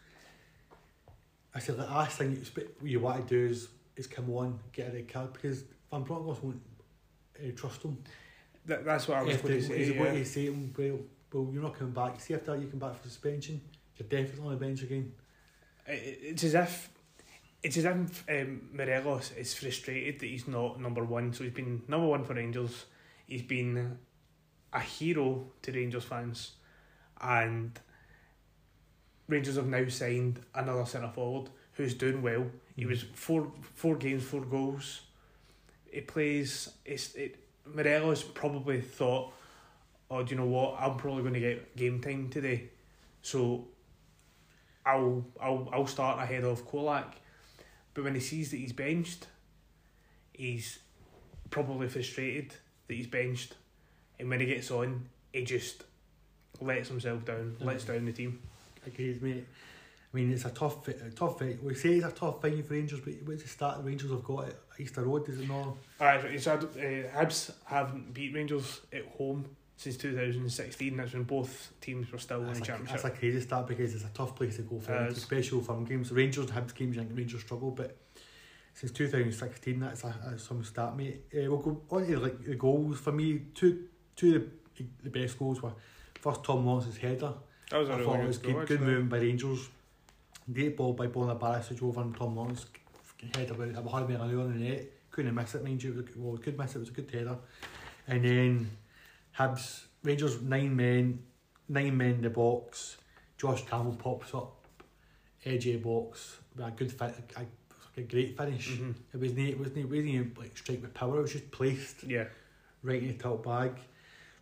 I 1.54 1.60
said 1.60 1.78
the 1.78 1.84
last 1.84 2.18
thing 2.18 2.32
you, 2.32 2.68
you 2.82 3.00
want 3.02 3.28
to 3.28 3.34
do 3.36 3.52
is 3.52 3.68
is 3.98 4.08
come 4.08 4.30
on, 4.32 4.60
get 4.72 4.90
a 4.90 4.94
red 4.94 5.10
card 5.10 5.34
because 5.34 5.64
Van 5.92 6.04
Bronckhorst 6.04 6.44
won't 6.44 6.62
uh, 7.40 7.52
trust 7.56 7.82
him. 7.84 7.98
that, 8.66 8.86
that's 8.86 9.08
what 9.08 9.18
I 9.18 9.22
was 9.24 9.36
If 9.36 9.44
going 9.44 9.54
they- 9.56 9.62
to 9.62 9.68
say. 9.68 9.78
he's 9.78 9.92
going 9.94 10.14
yeah. 10.14 10.20
to 10.20 10.26
say 10.26 10.46
to 10.46 10.52
him, 10.54 10.74
well, 10.78 11.00
well, 11.34 11.54
you're 11.54 11.64
not 11.64 11.78
coming 11.78 11.94
back. 11.94 12.20
See 12.20 12.34
after 12.34 12.56
you 12.58 12.68
come 12.68 12.80
back 12.80 12.96
for 13.02 13.08
suspension, 13.08 13.62
you're 13.98 14.08
definitely 14.08 14.46
on 14.46 14.52
the 14.52 14.58
bench 14.66 14.84
again. 14.84 15.12
It- 15.88 16.20
it's 16.24 16.44
as 16.44 16.54
if 16.56 16.90
it's 17.62 17.76
as 17.78 17.86
if 17.86 18.24
um, 18.30 18.70
Morelos 18.72 19.32
is 19.38 19.54
frustrated 19.54 20.20
that 20.20 20.26
he's 20.28 20.48
not 20.48 20.80
number 20.80 21.04
one. 21.04 21.34
So 21.34 21.44
he's 21.44 21.54
been 21.54 21.82
number 21.88 22.08
one 22.08 22.24
for 22.24 22.34
Rangers. 22.34 22.86
He's 23.28 23.42
been 23.42 23.98
a 24.72 24.80
hero 24.80 25.46
to 25.64 25.72
Rangers 25.72 26.04
fans, 26.06 26.54
and 27.20 27.78
Rangers 29.28 29.58
have 29.58 29.68
now 29.68 29.88
signed 29.90 30.40
another 30.56 30.86
centre 30.86 31.10
forward 31.10 31.50
who's 31.74 31.94
doing 31.94 32.22
well. 32.22 32.46
He 32.76 32.86
was 32.86 33.04
four 33.14 33.52
four 33.62 33.96
games, 33.98 34.24
four 34.24 34.42
goals. 34.42 35.02
He 35.92 36.02
plays. 36.02 36.70
It's 36.86 37.16
it. 37.16 37.38
Morelos 37.66 38.24
probably 38.24 38.82
thought, 38.82 39.34
"Oh, 40.10 40.24
do 40.24 40.34
you 40.34 40.40
know 40.40 40.48
what? 40.48 40.78
I'm 40.80 40.98
probably 40.98 41.22
going 41.22 41.34
to 41.36 41.40
get 41.40 41.76
game 41.76 42.02
time 42.02 42.30
today, 42.30 42.70
so 43.22 43.68
I'll 44.86 45.26
I'll 45.42 45.70
I'll 45.72 45.88
start 45.88 46.22
ahead 46.22 46.44
of 46.44 46.68
Colak." 46.70 47.14
But 47.94 48.04
when 48.04 48.16
he 48.16 48.22
sees 48.22 48.52
that 48.52 48.58
he's 48.58 48.74
benched, 48.74 49.28
he's 50.34 50.80
probably 51.50 51.88
frustrated 51.88 52.54
that 52.88 52.94
he's 52.94 53.08
benched, 53.08 53.56
and 54.20 54.30
when 54.30 54.40
he 54.40 54.46
gets 54.46 54.72
on, 54.72 55.10
he 55.34 55.44
just 55.44 55.84
lets 56.62 56.90
himself 56.90 57.26
down, 57.26 57.58
lets 57.60 57.84
mm. 57.84 57.88
down 57.88 58.06
the 58.06 58.14
team. 58.14 58.40
Agreed, 58.86 59.22
mate. 59.22 59.48
I 60.12 60.18
mean, 60.18 60.32
it's 60.32 60.46
a 60.46 60.50
tough, 60.50 60.88
a 60.88 60.94
tough 61.12 61.38
fight. 61.40 61.64
We 61.64 61.76
say 61.76 61.96
it's 61.98 62.06
a 62.06 62.12
tough 62.12 62.42
fight 62.42 62.66
for 62.66 62.74
Rangers, 62.74 63.00
but 63.02 63.14
what's 63.26 63.44
the 63.44 63.50
start 63.50 63.78
the 63.78 63.84
Rangers 63.84 64.10
have 64.10 64.24
got 64.24 64.48
at 64.48 64.56
Easter 64.80 65.04
Road? 65.04 65.30
Is 65.30 65.40
it 65.40 65.48
not? 65.48 65.76
Alright, 66.02 66.42
so 66.42 66.54
uh, 66.56 66.58
Hibs 67.20 67.52
haven't 67.66 68.12
beat 68.14 68.34
Rangers 68.34 68.82
at 68.92 69.06
home 69.18 69.46
since 69.78 69.98
2016. 69.98 70.98
That's 70.98 71.14
when 71.14 71.24
both 71.24 71.72
teams 71.80 72.12
were 72.12 72.18
still 72.18 72.40
in 72.42 72.48
That's 72.48 72.60
the 72.60 72.64
a, 72.64 72.68
championship. 72.68 73.02
that's 73.04 73.16
a 73.16 73.18
crazy 73.20 73.42
start 73.42 73.68
because 73.68 73.94
it's 73.94 74.04
a 74.04 74.10
tough 74.10 74.36
place 74.36 74.56
to 74.56 74.64
go 74.64 74.80
for, 74.80 74.94
Uh, 74.94 75.06
uh, 75.06 75.08
especially 75.10 75.62
from 75.62 75.86
games. 75.86 76.12
Rangers 76.12 76.50
and 76.50 76.54
Hibs 76.68 76.74
games, 76.74 76.98
I 76.98 77.02
think 77.02 77.16
Rangers 77.16 77.42
struggle, 77.42 77.70
but 77.72 77.96
since 78.74 78.92
2016, 78.92 79.80
that's 79.80 80.04
a, 80.06 80.08
a 80.34 80.40
some 80.40 80.64
start, 80.64 80.98
mate. 80.98 81.26
Uh, 81.32 81.52
we'll 81.52 81.58
go 81.58 81.82
on 81.92 82.08
to 82.08 82.20
like 82.20 82.44
the 82.44 82.56
goals. 82.56 83.00
For 83.00 83.12
me, 83.12 83.42
two 83.54 83.86
two 84.16 84.36
of 84.38 84.44
the, 84.76 84.86
the 85.04 85.10
best 85.10 85.38
goals 85.38 85.62
were 85.62 85.74
first 86.20 86.44
Tom 86.44 86.66
Lawrence's 86.66 86.98
header. 86.98 87.34
that 87.70 87.78
was 87.78 87.90
a 87.90 87.94
I 87.94 87.98
really 87.98 88.06
thought 88.06 88.16
good 88.18 88.24
it 88.24 88.28
was 88.28 88.38
goal, 88.40 88.54
good, 88.54 88.68
good 88.68 88.82
movement 88.82 89.10
by 89.10 89.18
Rangers. 89.18 89.70
Great 90.52 90.76
ball 90.76 90.94
by 90.94 91.08
Borna 91.08 91.40
Barisic 91.40 91.82
over 91.84 92.02
and 92.02 92.16
Tom 92.16 92.36
Lawrence 92.36 92.66
head 93.36 93.52
about 93.52 93.70
about 93.70 93.80
er 93.80 94.08
100 94.08 94.08
metre 94.10 94.22
earlier 94.24 94.42
in 94.42 94.60
the 94.60 94.70
net. 94.70 94.92
Couldn't 95.12 95.36
miss 95.36 95.56
it, 95.56 95.64
mind 95.64 95.84
you. 95.84 95.92
It 95.92 96.08
was 96.08 96.16
Well, 96.16 96.38
could 96.38 96.58
miss 96.58 96.72
it, 96.72 96.78
it 96.78 96.80
was 96.80 96.90
a 96.90 96.94
good 96.94 97.12
header. 97.12 97.38
And 98.08 98.24
then 98.24 98.78
Hibs, 99.38 99.86
Rangers, 100.04 100.42
nine 100.42 100.76
men, 100.76 101.20
nine 101.68 101.96
men 101.96 102.16
in 102.16 102.22
the 102.22 102.30
box. 102.30 102.98
Josh 103.38 103.66
Campbell 103.66 103.96
pops 103.96 104.34
up, 104.34 104.66
edge 105.46 105.68
of 105.68 105.84
box, 105.84 106.38
with 106.56 106.66
a 106.66 106.72
good 106.72 106.92
fit, 106.92 107.16
a, 107.38 108.00
a, 108.00 108.04
great 108.04 108.38
finish. 108.38 108.78
Mhm. 108.78 108.96
It 109.14 109.20
was 109.20 109.34
neat, 109.34 109.50
it 109.50 109.60
wasn't, 109.60 109.78
it 109.78 109.90
wasn't 109.90 110.38
like 110.38 110.58
strike 110.58 110.82
with 110.82 110.94
power, 110.94 111.20
it 111.20 111.22
was 111.22 111.34
just 111.34 111.52
placed 111.52 112.04
Yeah, 112.04 112.26
right 112.84 113.02
in 113.02 113.10
the 113.10 113.24
top 113.24 113.46
bag. 113.46 113.80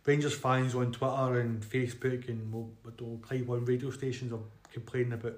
Rangers 0.04 0.36
fans 0.36 0.74
on 0.74 0.90
Twitter 0.90 1.40
and 1.40 1.62
Facebook 1.62 2.28
and 2.28 2.52
well, 2.52 3.18
Clyde 3.22 3.46
One 3.46 3.64
radio 3.64 3.90
stations 3.90 4.32
are 4.32 4.40
complaining 4.72 5.12
about 5.12 5.36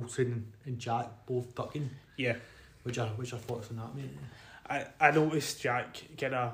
Goldson 0.00 0.42
and 0.64 0.78
Jack 0.78 1.08
both 1.26 1.54
ducking. 1.54 1.90
yeah. 2.16 2.36
Which 2.82 2.98
are 2.98 3.08
which 3.10 3.32
are 3.32 3.38
thoughts 3.38 3.70
on 3.70 3.76
that, 3.76 3.94
mate? 3.94 4.10
I, 4.68 4.86
I 5.08 5.10
noticed 5.12 5.60
Jack 5.60 6.02
kind 6.18 6.34
of 6.34 6.52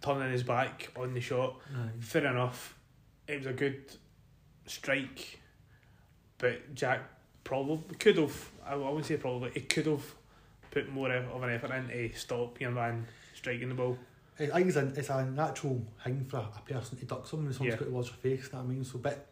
turning 0.00 0.32
his 0.32 0.42
back 0.42 0.88
on 0.96 1.12
the 1.12 1.20
shot. 1.20 1.56
Aye. 1.76 1.88
Fair 2.00 2.24
enough. 2.26 2.74
It 3.26 3.38
was 3.38 3.46
a 3.46 3.52
good 3.52 3.82
strike, 4.66 5.38
but 6.38 6.74
Jack 6.74 7.00
probably 7.44 7.96
could 7.96 8.16
have. 8.16 8.50
I 8.66 8.76
wouldn't 8.76 9.04
say 9.06 9.16
probably. 9.18 9.50
He 9.50 9.60
could 9.60 9.86
have 9.86 10.04
put 10.70 10.88
more 10.90 11.12
of 11.12 11.42
an 11.42 11.50
effort 11.50 11.70
in 11.72 11.88
to 11.88 12.18
stop 12.18 12.60
your 12.60 12.70
man 12.70 13.06
striking 13.34 13.68
the 13.68 13.74
ball. 13.74 13.98
I 14.40 14.46
think 14.46 14.68
it's 14.68 14.76
a, 14.76 14.86
it's 14.96 15.08
a 15.10 15.24
natural 15.26 15.82
thing 16.04 16.24
for 16.30 16.36
a 16.38 16.72
person 16.72 16.96
to 16.98 17.04
duck 17.06 17.26
someone 17.26 17.46
when 17.46 17.54
someone's 17.54 17.74
Yeah. 17.74 17.78
got 17.80 17.88
towards 17.90 18.08
your 18.08 18.16
face, 18.18 18.46
you 18.46 18.52
know 18.52 18.58
what 18.64 18.70
I 18.70 18.74
mean? 18.74 18.84
So, 18.84 18.98
but 18.98 19.26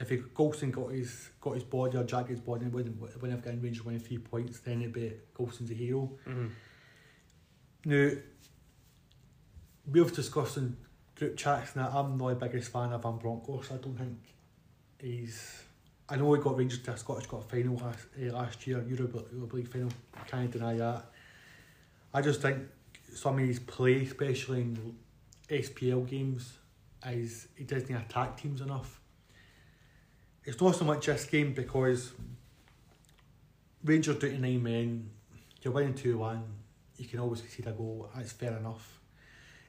if 0.00 0.08
he 0.08 0.16
Goldson 0.16 0.72
got 0.72 0.92
his 0.92 1.30
got 1.40 1.54
his 1.54 1.62
body 1.62 1.98
or 1.98 2.04
Jack 2.04 2.28
his 2.28 2.40
body 2.40 2.64
and 2.64 2.72
wouldn't 2.72 2.98
wouldn't 3.00 3.32
have 3.32 3.44
gotten 3.44 3.60
Rangers 3.60 3.84
winning 3.84 4.00
three 4.00 4.18
points, 4.18 4.60
then 4.60 4.80
it'd 4.80 4.94
be 4.94 5.12
Goldson's 5.34 5.70
a 5.70 5.74
hero. 5.74 6.10
Mm-hmm. 6.26 6.46
Now, 7.84 8.10
we've 9.90 10.12
discussed 10.14 10.56
in 10.56 10.76
group 11.16 11.36
chats 11.36 11.76
now 11.76 11.90
I'm 11.94 12.16
not 12.16 12.28
the 12.40 12.46
biggest 12.46 12.72
fan 12.72 12.92
of 12.92 13.02
Van 13.02 13.18
Bronckhorst. 13.18 13.72
I 13.72 13.76
don't 13.76 13.96
think 13.96 14.18
he's. 14.98 15.62
I 16.08 16.16
know 16.16 16.32
he 16.32 16.40
got 16.40 16.56
Rangers 16.56 16.82
to 16.82 16.92
a 16.92 16.96
Scottish 16.96 17.26
Cup 17.26 17.48
final 17.48 17.76
last, 17.76 18.06
uh, 18.18 18.32
last 18.32 18.66
year, 18.66 18.84
Europa, 18.88 19.22
Europa 19.32 19.56
League 19.56 19.68
final. 19.68 19.90
Can't 20.26 20.50
deny 20.50 20.74
that. 20.76 21.04
I 22.12 22.20
just 22.20 22.42
think 22.42 22.58
some 23.14 23.38
of 23.38 23.46
his 23.46 23.60
play, 23.60 24.02
especially 24.02 24.62
in 24.62 24.96
SPL 25.48 26.08
games, 26.08 26.58
is 27.06 27.46
he 27.54 27.62
doesn't 27.62 27.94
attack 27.94 28.36
teams 28.36 28.60
enough. 28.60 28.99
It's 30.44 30.60
not 30.60 30.74
so 30.74 30.84
much 30.84 31.06
this 31.06 31.26
game 31.26 31.52
because 31.52 32.12
Rangers 33.84 34.16
do 34.16 34.30
to 34.30 34.38
nine 34.38 34.62
men, 34.62 35.10
you're 35.62 35.72
winning 35.72 35.94
2 35.94 36.16
1, 36.16 36.42
you 36.96 37.06
can 37.06 37.20
always 37.20 37.40
concede 37.40 37.66
a 37.66 37.72
goal, 37.72 38.08
that's 38.14 38.32
fair 38.32 38.56
enough. 38.56 39.00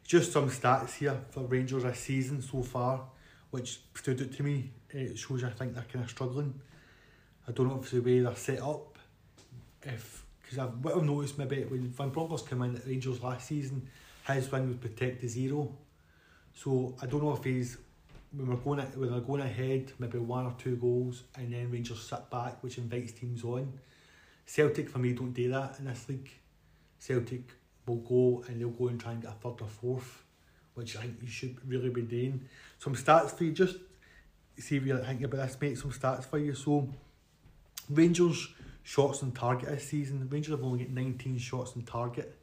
Just 0.03 0.31
some 0.31 0.49
stats 0.49 0.95
here 0.95 1.17
for 1.31 1.41
Rangers 1.41 1.83
this 1.83 1.99
season 1.99 2.41
so 2.41 2.63
far, 2.63 3.03
which 3.51 3.81
stood 3.95 4.21
out 4.21 4.31
to 4.31 4.43
me. 4.43 4.71
Eh, 4.93 4.99
it 4.99 5.17
shows 5.17 5.43
I 5.43 5.49
think 5.49 5.73
they're 5.73 5.85
kind 5.91 6.03
of 6.03 6.11
struggling. 6.11 6.59
I 7.47 7.51
don't 7.51 7.67
know 7.67 7.75
if 7.75 7.83
it's 7.83 7.91
the 7.91 7.99
way 7.99 8.19
they're 8.19 8.35
set 8.35 8.61
up. 8.61 8.97
If 9.83 10.25
because 10.41 10.59
I've 10.59 10.83
what 10.83 10.95
I've 10.95 11.03
noticed 11.03 11.37
maybe 11.37 11.63
when 11.63 11.89
Van 11.89 12.09
Bronckhorst 12.09 12.49
came 12.49 12.61
in 12.61 12.75
at 12.75 12.85
Rangers 12.85 13.21
last 13.21 13.47
season, 13.47 13.87
his 14.27 14.51
win 14.51 14.67
was 14.67 14.77
protect 14.77 15.21
the 15.21 15.27
zero. 15.27 15.73
So 16.53 16.95
I 17.01 17.05
don't 17.05 17.23
know 17.23 17.33
if 17.33 17.43
he's 17.43 17.77
when 18.33 18.47
we're 18.47 18.55
going 18.55 18.79
when 18.79 19.11
they're 19.11 19.19
going 19.19 19.41
ahead, 19.41 19.91
maybe 19.99 20.17
one 20.17 20.45
or 20.45 20.55
two 20.57 20.75
goals, 20.77 21.23
and 21.35 21.53
then 21.53 21.69
Rangers 21.69 22.01
sit 22.01 22.29
back, 22.29 22.63
which 22.63 22.77
invites 22.77 23.11
teams 23.11 23.43
on. 23.43 23.79
Celtic 24.45 24.89
for 24.89 24.99
me 24.99 25.13
don't 25.13 25.33
do 25.33 25.49
that 25.49 25.79
in 25.79 25.85
this 25.85 26.07
league. 26.09 26.29
Celtic 26.99 27.51
will 27.85 27.97
go 27.97 28.43
and 28.47 28.59
they'll 28.59 28.69
go 28.69 28.87
and 28.87 28.99
try 28.99 29.11
and 29.11 29.21
get 29.21 29.31
a 29.31 29.33
third 29.33 29.61
or 29.61 29.67
fourth, 29.67 30.23
which 30.75 30.95
I 30.95 31.01
think 31.01 31.17
you 31.21 31.27
should 31.27 31.57
really 31.67 31.89
be 31.89 32.01
doing. 32.03 32.47
Some 32.79 32.95
stats 32.95 33.31
for 33.31 33.43
you, 33.43 33.51
just 33.51 33.77
see 34.57 34.77
if 34.77 34.83
you're 34.83 34.97
thinking 34.99 35.25
about 35.25 35.47
this, 35.47 35.57
mate. 35.59 35.77
Some 35.77 35.91
stats 35.91 36.25
for 36.25 36.37
you. 36.37 36.53
So, 36.53 36.89
Rangers 37.89 38.47
shots 38.83 39.23
on 39.23 39.31
target 39.31 39.69
this 39.69 39.89
season. 39.89 40.27
Rangers 40.29 40.51
have 40.51 40.63
only 40.63 40.85
got 40.85 40.93
19 40.93 41.37
shots 41.37 41.73
on 41.75 41.83
target 41.83 42.37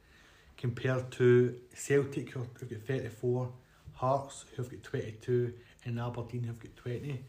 compared 0.56 1.10
to 1.12 1.56
Celtic, 1.74 2.30
who 2.30 2.40
have 2.40 2.54
got 2.54 2.68
34, 2.86 3.52
Hearts, 3.92 4.44
who 4.54 4.62
have 4.62 4.70
got 4.70 4.82
22, 4.84 5.52
and 5.88 6.00
Aberdeen, 6.00 6.44
have 6.44 6.60
got 6.60 6.76
20. 6.76 7.24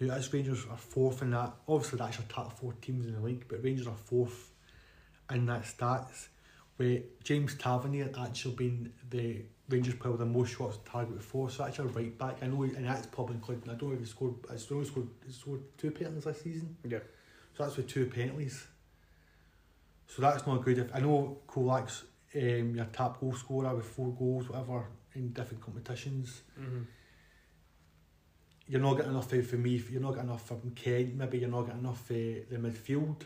Now, 0.00 0.14
as 0.14 0.32
Rangers 0.32 0.64
are 0.70 0.76
fourth 0.76 1.22
in 1.22 1.30
that, 1.30 1.52
obviously 1.66 1.98
that's 1.98 2.18
your 2.18 2.26
top 2.28 2.58
four 2.58 2.72
teams 2.80 3.06
in 3.06 3.14
the 3.14 3.20
league, 3.20 3.46
but 3.48 3.62
Rangers 3.64 3.86
are 3.86 3.96
fourth 3.96 4.50
in 5.30 5.46
that 5.46 5.62
stats, 5.62 6.28
where 6.76 7.00
James 7.24 7.54
Tavernier 7.56 8.10
actually 8.18 8.54
been 8.54 8.92
the 9.10 9.42
Rangers 9.68 9.94
player 9.96 10.12
with 10.12 10.20
the 10.20 10.26
most 10.26 10.56
shots 10.56 10.78
target 10.84 11.14
with 11.14 11.24
four, 11.24 11.50
so 11.50 11.64
actually 11.64 11.88
right 11.88 12.16
back. 12.16 12.36
I 12.42 12.46
know, 12.46 12.62
and 12.62 12.86
that's 12.86 13.06
probably 13.06 13.34
including, 13.36 13.68
I 13.68 13.74
don't 13.74 13.90
know 13.90 13.94
if 13.94 14.00
he 14.00 14.06
scored, 14.06 14.34
I 14.50 14.56
still 14.56 14.84
scored, 14.84 15.08
scored 15.30 15.62
two 15.76 15.90
penalties 15.90 16.24
this 16.24 16.42
season. 16.42 16.76
Yeah. 16.84 17.00
So 17.56 17.64
that's 17.64 17.76
with 17.76 17.88
two 17.88 18.06
penalties. 18.06 18.66
So 20.06 20.22
that's 20.22 20.46
not 20.46 20.64
good. 20.64 20.78
If 20.78 20.94
I 20.94 21.00
know 21.00 21.38
Colak's 21.46 22.04
um, 22.34 22.74
your 22.74 22.86
top 22.86 23.20
goal 23.20 23.34
scorer 23.34 23.74
with 23.74 23.86
four 23.86 24.12
goals, 24.12 24.48
whatever, 24.48 24.86
in 25.14 25.32
different 25.32 25.62
competitions. 25.62 26.42
Mm-hmm. 26.58 26.82
You're 28.68 28.82
not 28.82 28.96
getting 28.96 29.12
enough 29.12 29.30
for 29.30 29.56
me. 29.56 29.82
You're 29.90 30.02
not 30.02 30.14
getting 30.14 30.28
enough 30.28 30.46
from 30.46 30.72
Kent. 30.72 31.14
Maybe 31.14 31.38
you're 31.38 31.48
not 31.48 31.62
getting 31.62 31.80
enough 31.80 32.06
for 32.06 32.12
the 32.12 32.56
midfield. 32.58 33.22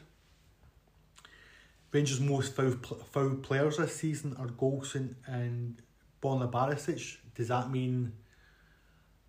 Rangers' 1.90 2.20
most 2.20 2.54
foul, 2.54 2.70
foul 3.10 3.34
players 3.36 3.76
this 3.76 3.96
season 3.96 4.36
are 4.38 4.46
Goldson 4.46 5.16
and 5.26 5.82
Borna 6.22 6.50
Barisic. 6.50 7.18
Does 7.34 7.48
that 7.48 7.70
mean 7.70 8.12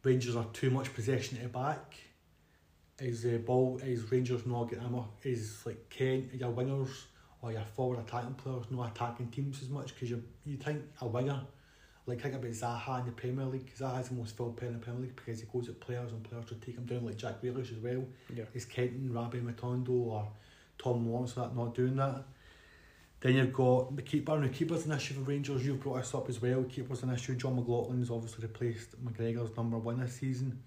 Rangers 0.04 0.36
are 0.36 0.46
too 0.54 0.70
much 0.70 0.94
possession 0.94 1.38
at 1.38 1.44
the 1.44 1.50
back? 1.50 1.96
Is 3.00 3.24
the 3.24 3.40
ball 3.40 3.82
is 3.84 4.12
Rangers 4.12 4.46
not 4.46 4.70
getting 4.70 4.86
enough? 4.86 5.10
Is 5.24 5.66
like 5.66 5.90
Kent 5.90 6.36
your 6.36 6.52
wingers 6.52 7.06
or 7.42 7.52
your 7.52 7.66
forward 7.76 8.00
attacking 8.00 8.36
players 8.36 8.66
not 8.70 8.92
attacking 8.92 9.30
teams 9.30 9.62
as 9.64 9.70
much? 9.70 9.94
Because 9.96 10.12
you 10.12 10.24
you 10.46 10.58
think 10.58 10.84
a 11.02 11.08
winger 11.08 11.42
like 12.06 12.22
think 12.22 12.36
about 12.36 12.52
Zaha 12.52 13.00
in 13.00 13.06
the 13.06 13.12
Premier 13.12 13.46
League. 13.46 13.74
Zaha 13.76 13.96
has 13.98 14.10
the 14.10 14.16
most 14.16 14.36
filled 14.36 14.58
pen 14.58 14.70
in 14.70 14.74
the 14.76 14.80
Premier 14.80 15.02
League 15.04 15.16
because 15.16 15.40
he 15.40 15.48
goes 15.52 15.70
at 15.70 15.80
players 15.80 16.12
and 16.12 16.24
players 16.24 16.50
will 16.50 16.58
take 16.58 16.76
him 16.76 16.86
down 16.86 17.06
like 17.06 17.18
Jack 17.18 17.42
Grealish 17.42 17.72
as 17.72 17.78
well. 17.78 18.04
Yeah. 18.34 18.44
Is 18.54 18.66
Kenton, 18.66 19.14
Rabbi 19.14 19.38
Matondo 19.38 19.90
or 19.90 20.28
Tom 20.78 21.10
Lawrence 21.10 21.34
that 21.34 21.56
not 21.56 21.74
doing 21.74 21.96
that? 21.96 22.24
Then 23.22 23.36
you've 23.36 23.54
got 23.54 23.96
the 23.96 24.02
keeper. 24.02 24.38
Now 24.38 24.50
keeper's 24.50 24.86
an 24.86 24.92
issue 24.92 25.14
for 25.14 25.22
Rangers. 25.22 25.66
You've 25.66 25.80
brought 25.80 26.00
us 26.00 26.14
up 26.14 26.28
as 26.28 26.42
well. 26.42 26.64
Keeper's 26.64 27.04
an 27.04 27.14
issue. 27.14 27.36
Jon 27.36 27.56
McLaughlin's 27.56 28.12
obviously 28.12 28.44
replaced 28.44 29.02
McGregor's 29.02 29.56
number 29.56 29.78
one 29.78 30.02
this 30.02 30.16
season. 30.16 30.62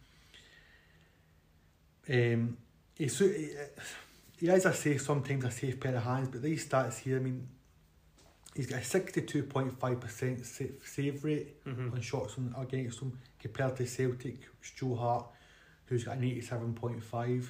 Um, 2.09 2.57
he, 2.97 3.09
so- 3.09 3.29
he, 3.29 3.51
he 4.39 4.49
is, 4.49 4.65
I 4.65 4.73
say, 4.73 4.97
sometimes 4.97 5.45
a 5.45 5.51
safe 5.51 5.79
pair 5.79 5.97
of 5.97 6.03
hands, 6.03 6.29
but 6.29 6.41
these 6.41 6.67
stats 6.67 6.99
here, 6.99 7.17
I 7.17 7.21
mean, 7.21 7.47
he's 8.57 8.67
got 8.67 8.79
a 8.79 8.83
62.5% 8.83 10.45
sa- 10.45 10.65
save 10.85 11.25
rate 11.25 11.65
Mm-hmm. 11.67 11.93
on 11.95 12.01
shots 12.01 12.37
on, 12.39 12.55
against 12.59 13.01
him 13.01 13.19
compared 13.39 13.77
to 13.77 13.87
Celtic, 13.87 14.39
Joe 14.77 14.95
Hart, 14.97 15.27
who's 15.87 16.05
got 16.05 16.17
an 16.17 16.23
87.5. 16.23 17.49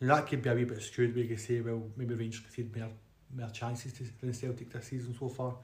Now 0.00 0.16
that 0.16 0.26
could 0.28 0.42
be 0.42 0.50
a 0.50 0.54
wee 0.54 0.64
bit 0.64 0.82
skewed 0.82 1.14
where 1.14 1.22
you 1.24 1.28
could 1.30 1.40
say, 1.40 1.60
well, 1.60 1.82
maybe 1.96 2.14
Rangers 2.14 2.40
conceded 2.40 2.76
more, 2.76 2.90
more 3.36 3.50
chances 3.50 3.92
to, 3.94 4.04
than 4.20 4.32
Celtic 4.34 4.70
this 4.72 4.86
season 4.86 5.14
so 5.18 5.28
far. 5.28 5.54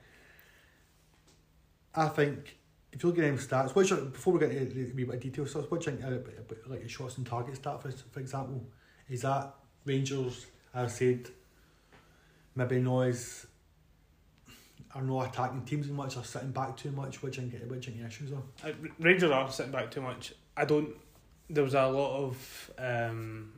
I 1.94 2.08
think, 2.08 2.56
if 2.92 3.02
you 3.02 3.08
look 3.10 3.18
at 3.18 3.22
them 3.24 3.38
stats, 3.38 3.74
which 3.74 3.90
are, 3.92 3.96
before 4.00 4.34
we 4.34 4.40
get 4.40 4.52
into 4.52 4.74
the 4.74 4.92
wee 4.92 5.04
bit 5.04 5.16
of 5.16 5.20
detail 5.20 5.46
stuff, 5.46 5.70
what 5.70 5.82
do 5.82 5.90
you 5.90 5.96
think 5.96 6.08
about, 6.08 6.32
about 6.38 6.70
like 6.70 6.80
a 6.84 6.88
shots 6.88 7.18
on 7.18 7.24
target 7.24 7.56
stat, 7.56 7.82
for, 7.82 7.90
for 7.90 8.20
example? 8.20 8.64
Is 9.08 9.22
that 9.22 9.54
Rangers, 9.84 10.46
as 10.74 10.92
I 10.92 10.94
said, 10.94 11.28
maybe 12.54 12.80
not 12.80 13.02
as 13.02 13.46
are 14.94 15.02
not 15.02 15.28
attacking 15.28 15.62
teams 15.62 15.86
as 15.86 15.92
much 15.92 16.16
or 16.16 16.24
sitting 16.24 16.50
back 16.50 16.76
too 16.76 16.90
much, 16.92 17.22
which 17.22 17.38
I 17.38 17.42
think, 17.42 17.70
which 17.70 17.86
the 17.86 18.06
issues 18.06 18.32
are. 18.32 18.68
Uh, 18.68 18.72
Rangers 18.98 19.30
are 19.30 19.50
sitting 19.50 19.72
back 19.72 19.90
too 19.90 20.00
much. 20.00 20.32
I 20.56 20.64
don't. 20.64 20.94
There 21.50 21.64
was 21.64 21.74
a 21.74 21.86
lot 21.86 22.16
of. 22.16 22.70
Um, 22.78 23.52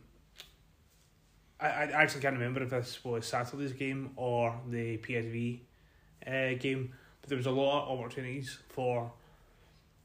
I, 1.61 1.67
I 1.67 2.03
actually 2.03 2.23
can't 2.23 2.35
remember 2.35 2.63
if 2.63 2.71
this 2.71 3.05
was 3.05 3.27
Saturday's 3.27 3.73
game 3.73 4.11
or 4.17 4.59
the 4.69 4.99
PSV 4.99 5.61
uh, 6.27 6.59
game, 6.59 6.93
but 7.21 7.29
there 7.29 7.37
was 7.37 7.47
a 7.47 7.51
lot 7.51 7.85
of 7.85 8.01
opportunities 8.01 8.59
for 8.69 9.13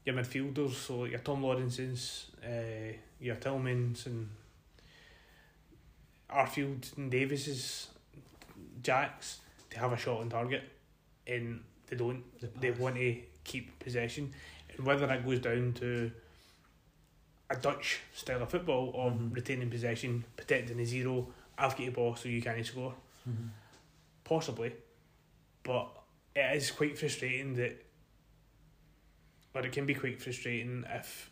your 0.04 0.14
midfielders, 0.14 0.74
so 0.74 1.04
your 1.04 1.18
Tom 1.18 1.42
Lawrence's, 1.42 2.26
uh, 2.44 2.92
your 3.18 3.36
Tillmans 3.36 4.06
and 4.06 4.28
Arfield 6.30 6.96
and 6.96 7.10
Davis's, 7.10 7.88
Jacks 8.82 9.40
to 9.70 9.78
have 9.80 9.92
a 9.92 9.96
shot 9.96 10.20
on 10.20 10.28
target, 10.28 10.62
and 11.26 11.62
they 11.88 11.96
don't 11.96 12.22
The 12.40 12.48
they 12.60 12.70
want 12.72 12.96
to 12.96 13.16
keep 13.44 13.78
possession, 13.78 14.32
and 14.76 14.86
whether 14.86 15.06
that 15.06 15.24
goes 15.24 15.40
down 15.40 15.72
to 15.74 16.10
a 17.50 17.56
Dutch 17.56 18.00
style 18.12 18.42
of 18.42 18.50
football 18.50 18.92
of 18.94 19.12
Mhm. 19.14 19.34
retaining 19.34 19.70
possession, 19.70 20.24
protecting 20.36 20.76
the 20.78 20.84
zero, 20.84 21.32
I've 21.56 21.70
got 21.76 21.78
the 21.78 21.88
ball 21.90 22.16
so 22.16 22.28
you 22.28 22.42
can't 22.42 22.64
score, 22.66 22.94
Mhm. 23.28 23.50
possibly, 24.24 24.72
but 25.62 25.88
it 26.34 26.56
is 26.56 26.70
quite 26.72 26.98
frustrating 26.98 27.54
that, 27.54 27.84
or 29.54 29.64
it 29.64 29.72
can 29.72 29.86
be 29.86 29.94
quite 29.94 30.20
frustrating 30.20 30.84
if 30.88 31.30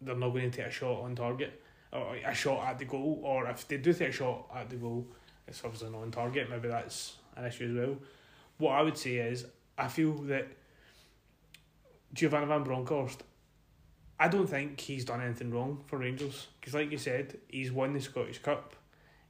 they're 0.00 0.14
not 0.14 0.30
going 0.30 0.50
to 0.50 0.56
take 0.58 0.66
a 0.66 0.70
shot 0.70 1.00
on 1.00 1.16
target 1.16 1.60
or 1.92 2.14
a 2.16 2.34
shot 2.34 2.68
at 2.68 2.78
the 2.78 2.84
goal, 2.84 3.20
or 3.24 3.48
if 3.48 3.66
they 3.66 3.78
do 3.78 3.92
take 3.94 4.10
a 4.10 4.12
shot 4.12 4.50
at 4.54 4.68
the 4.68 4.76
goal, 4.76 5.06
it's 5.46 5.64
obviously 5.64 5.88
not 5.90 6.02
on 6.02 6.10
target. 6.10 6.48
Maybe 6.50 6.68
that's 6.68 7.16
an 7.36 7.46
issue 7.46 7.70
as 7.70 7.74
well. 7.88 7.98
What 8.58 8.72
I 8.72 8.82
would 8.82 8.98
say 8.98 9.16
is, 9.16 9.46
I 9.76 9.88
feel 9.88 10.14
that 10.24 10.48
Giovanni 12.12 12.46
Van 12.46 12.64
Bronckhorst, 12.64 13.22
I 14.18 14.28
don't 14.28 14.48
think 14.48 14.80
he's 14.80 15.04
done 15.04 15.20
anything 15.20 15.52
wrong 15.52 15.82
for 15.86 15.98
Rangers 15.98 16.48
because, 16.60 16.74
like 16.74 16.90
you 16.90 16.98
said, 16.98 17.38
he's 17.48 17.70
won 17.70 17.92
the 17.92 18.00
Scottish 18.00 18.38
Cup 18.38 18.74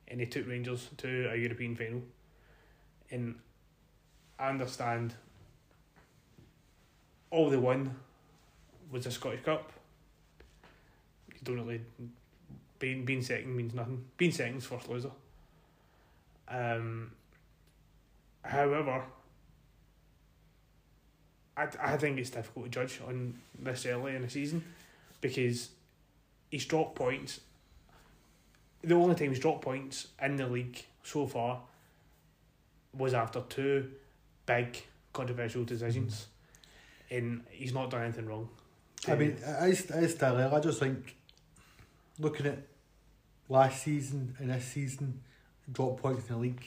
and 0.07 0.21
he 0.21 0.27
took 0.27 0.49
Rangers 0.49 0.89
to 0.99 1.31
a 1.31 1.37
European 1.37 1.77
final. 1.77 2.03
And 3.11 3.37
I 4.39 4.49
understand 4.49 5.15
all 7.31 7.51
they 7.51 7.57
won 7.57 7.95
was 8.91 9.05
the 9.05 9.11
Scottish 9.11 9.45
Cup. 9.45 9.73
You 11.35 11.41
don't 11.45 11.57
really 11.57 11.81
being 12.79 13.05
being 13.05 13.23
second 13.23 13.55
means 13.55 13.75
nothing. 13.75 14.05
Being 14.17 14.33
second's 14.33 14.65
first 14.65 14.89
loser. 14.89 15.11
Um. 16.49 17.13
However, 18.43 19.05
I 21.59 21.69
I 21.83 21.97
think 21.97 22.19
it's 22.19 22.31
difficult 22.31 22.67
to 22.67 22.71
judge 22.71 23.01
on 23.07 23.35
this 23.59 23.85
early 23.87 24.15
in 24.15 24.23
the 24.23 24.31
season 24.31 24.65
because 25.21 25.71
he's 26.51 26.65
dropped 26.65 26.95
points. 26.95 27.41
The 28.83 28.95
only 28.95 29.17
time 29.17 29.31
he's 29.31 29.41
dropped 29.41 29.63
points 29.63 30.09
in 30.23 30.37
the 30.37 30.47
league 30.47 30.85
so 31.03 31.27
far 31.27 31.61
was 32.97 33.13
after 33.13 33.43
two 33.49 33.91
big 34.47 34.83
controversial 35.13 35.65
decisions, 35.65 36.29
mm. 37.11 37.19
and 37.19 37.45
he's 37.51 37.75
not 37.75 37.91
done 37.91 38.03
anything 38.03 38.27
wrong. 38.27 38.49
I 39.07 39.15
mean, 39.15 39.31
it 39.31 39.69
is, 39.71 39.91
it 39.91 40.03
is 40.05 40.15
still. 40.15 40.37
I 40.37 40.61
just 40.61 40.81
think 40.81 41.17
looking 42.19 42.47
at 42.47 42.59
last 43.49 43.83
season 43.83 44.37
and 44.39 44.51
this 44.51 44.65
season, 44.65 45.23
drop 45.71 46.01
points 46.01 46.29
in 46.29 46.35
the 46.35 46.41
league. 46.41 46.65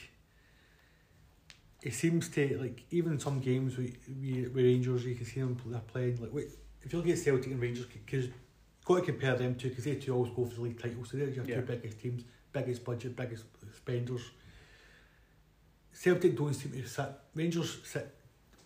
It 1.82 1.94
seems 1.94 2.28
to 2.30 2.58
like 2.60 2.84
even 2.90 3.12
in 3.12 3.18
some 3.18 3.40
games 3.40 3.76
with, 3.76 3.96
with 4.08 4.56
Rangers, 4.56 5.04
you 5.04 5.14
can 5.14 5.24
see 5.26 5.40
them 5.40 5.56
they're 5.66 5.80
playing 5.80 6.20
like 6.20 6.32
wait, 6.32 6.48
if 6.82 6.92
you 6.92 6.98
look 6.98 7.08
at 7.08 7.18
Celtic 7.18 7.46
and 7.50 7.60
Rangers, 7.60 7.86
because 7.86 8.28
got 8.84 8.96
to 8.96 9.02
compare 9.02 9.36
them 9.36 9.54
two 9.56 9.68
because 9.68 9.84
they 9.84 9.96
two 9.96 10.14
always 10.14 10.32
go 10.32 10.44
for 10.44 10.54
the 10.54 10.60
league 10.60 10.80
title, 10.80 11.04
so 11.04 11.16
they're 11.16 11.28
your 11.28 11.44
Yeah. 11.44 11.56
two 11.56 11.62
biggest 11.62 12.00
teams, 12.00 12.22
biggest 12.52 12.84
budget, 12.84 13.16
biggest 13.16 13.44
spenders. 13.76 14.22
Celtic 15.92 16.36
don't 16.36 16.54
seem 16.54 16.72
to 16.72 16.86
sit. 16.86 17.08
Rangers 17.34 17.78
sit 17.84 18.14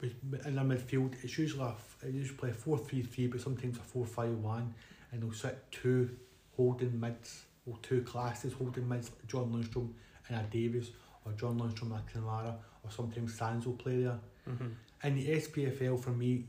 in 0.03 0.55
their 0.55 0.65
midfield. 0.65 1.15
It's 1.23 1.39
usually 1.39 1.65
a, 1.65 1.75
they 2.03 2.11
usually 2.11 2.37
play 2.37 2.53
four 2.53 2.79
three 2.79 3.03
three, 3.03 3.27
but 3.29 3.41
sometimes 3.41 3.79
a 3.79 3.81
four 3.81 4.05
five 4.07 4.31
one, 4.31 4.75
and 5.11 5.23
they'll 5.23 5.33
sit 5.33 5.71
two 5.71 6.11
holding 6.57 6.99
mids 6.99 7.45
or 7.67 7.77
two 7.83 8.03
classes 8.03 8.53
holding 8.53 8.89
mids, 8.89 9.11
John 9.27 9.53
Lundstram 9.53 9.91
and 10.29 10.37
a 10.39 10.43
Davis, 10.51 10.91
or 11.25 11.33
John 11.33 11.59
Lundstram 11.59 11.93
and 11.93 11.95
a 11.95 12.59
or 12.87 12.91
sometimes 12.91 13.35
Sands 13.37 13.67
will 13.67 13.75
play 13.75 14.03
there. 14.03 14.19
Mm-hmm. 14.49 14.67
In 15.05 15.15
the 15.17 15.29
SPFL 15.29 16.01
for 16.01 16.11
me, 16.11 16.45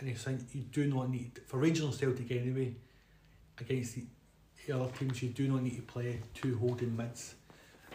and 0.00 0.08
I 0.10 0.14
think 0.14 0.40
you 0.52 0.62
do 0.62 0.86
not 0.86 1.10
need 1.10 1.40
for 1.46 1.58
Rangers 1.58 1.84
and 1.84 1.94
Celtic 1.94 2.30
anyway. 2.30 2.74
Against 3.58 3.94
the, 3.94 4.04
the 4.66 4.72
other 4.76 4.90
teams, 4.92 5.22
you 5.22 5.28
do 5.28 5.46
not 5.46 5.62
need 5.62 5.76
to 5.76 5.82
play 5.82 6.20
two 6.34 6.56
holding 6.58 6.96
mids. 6.96 7.34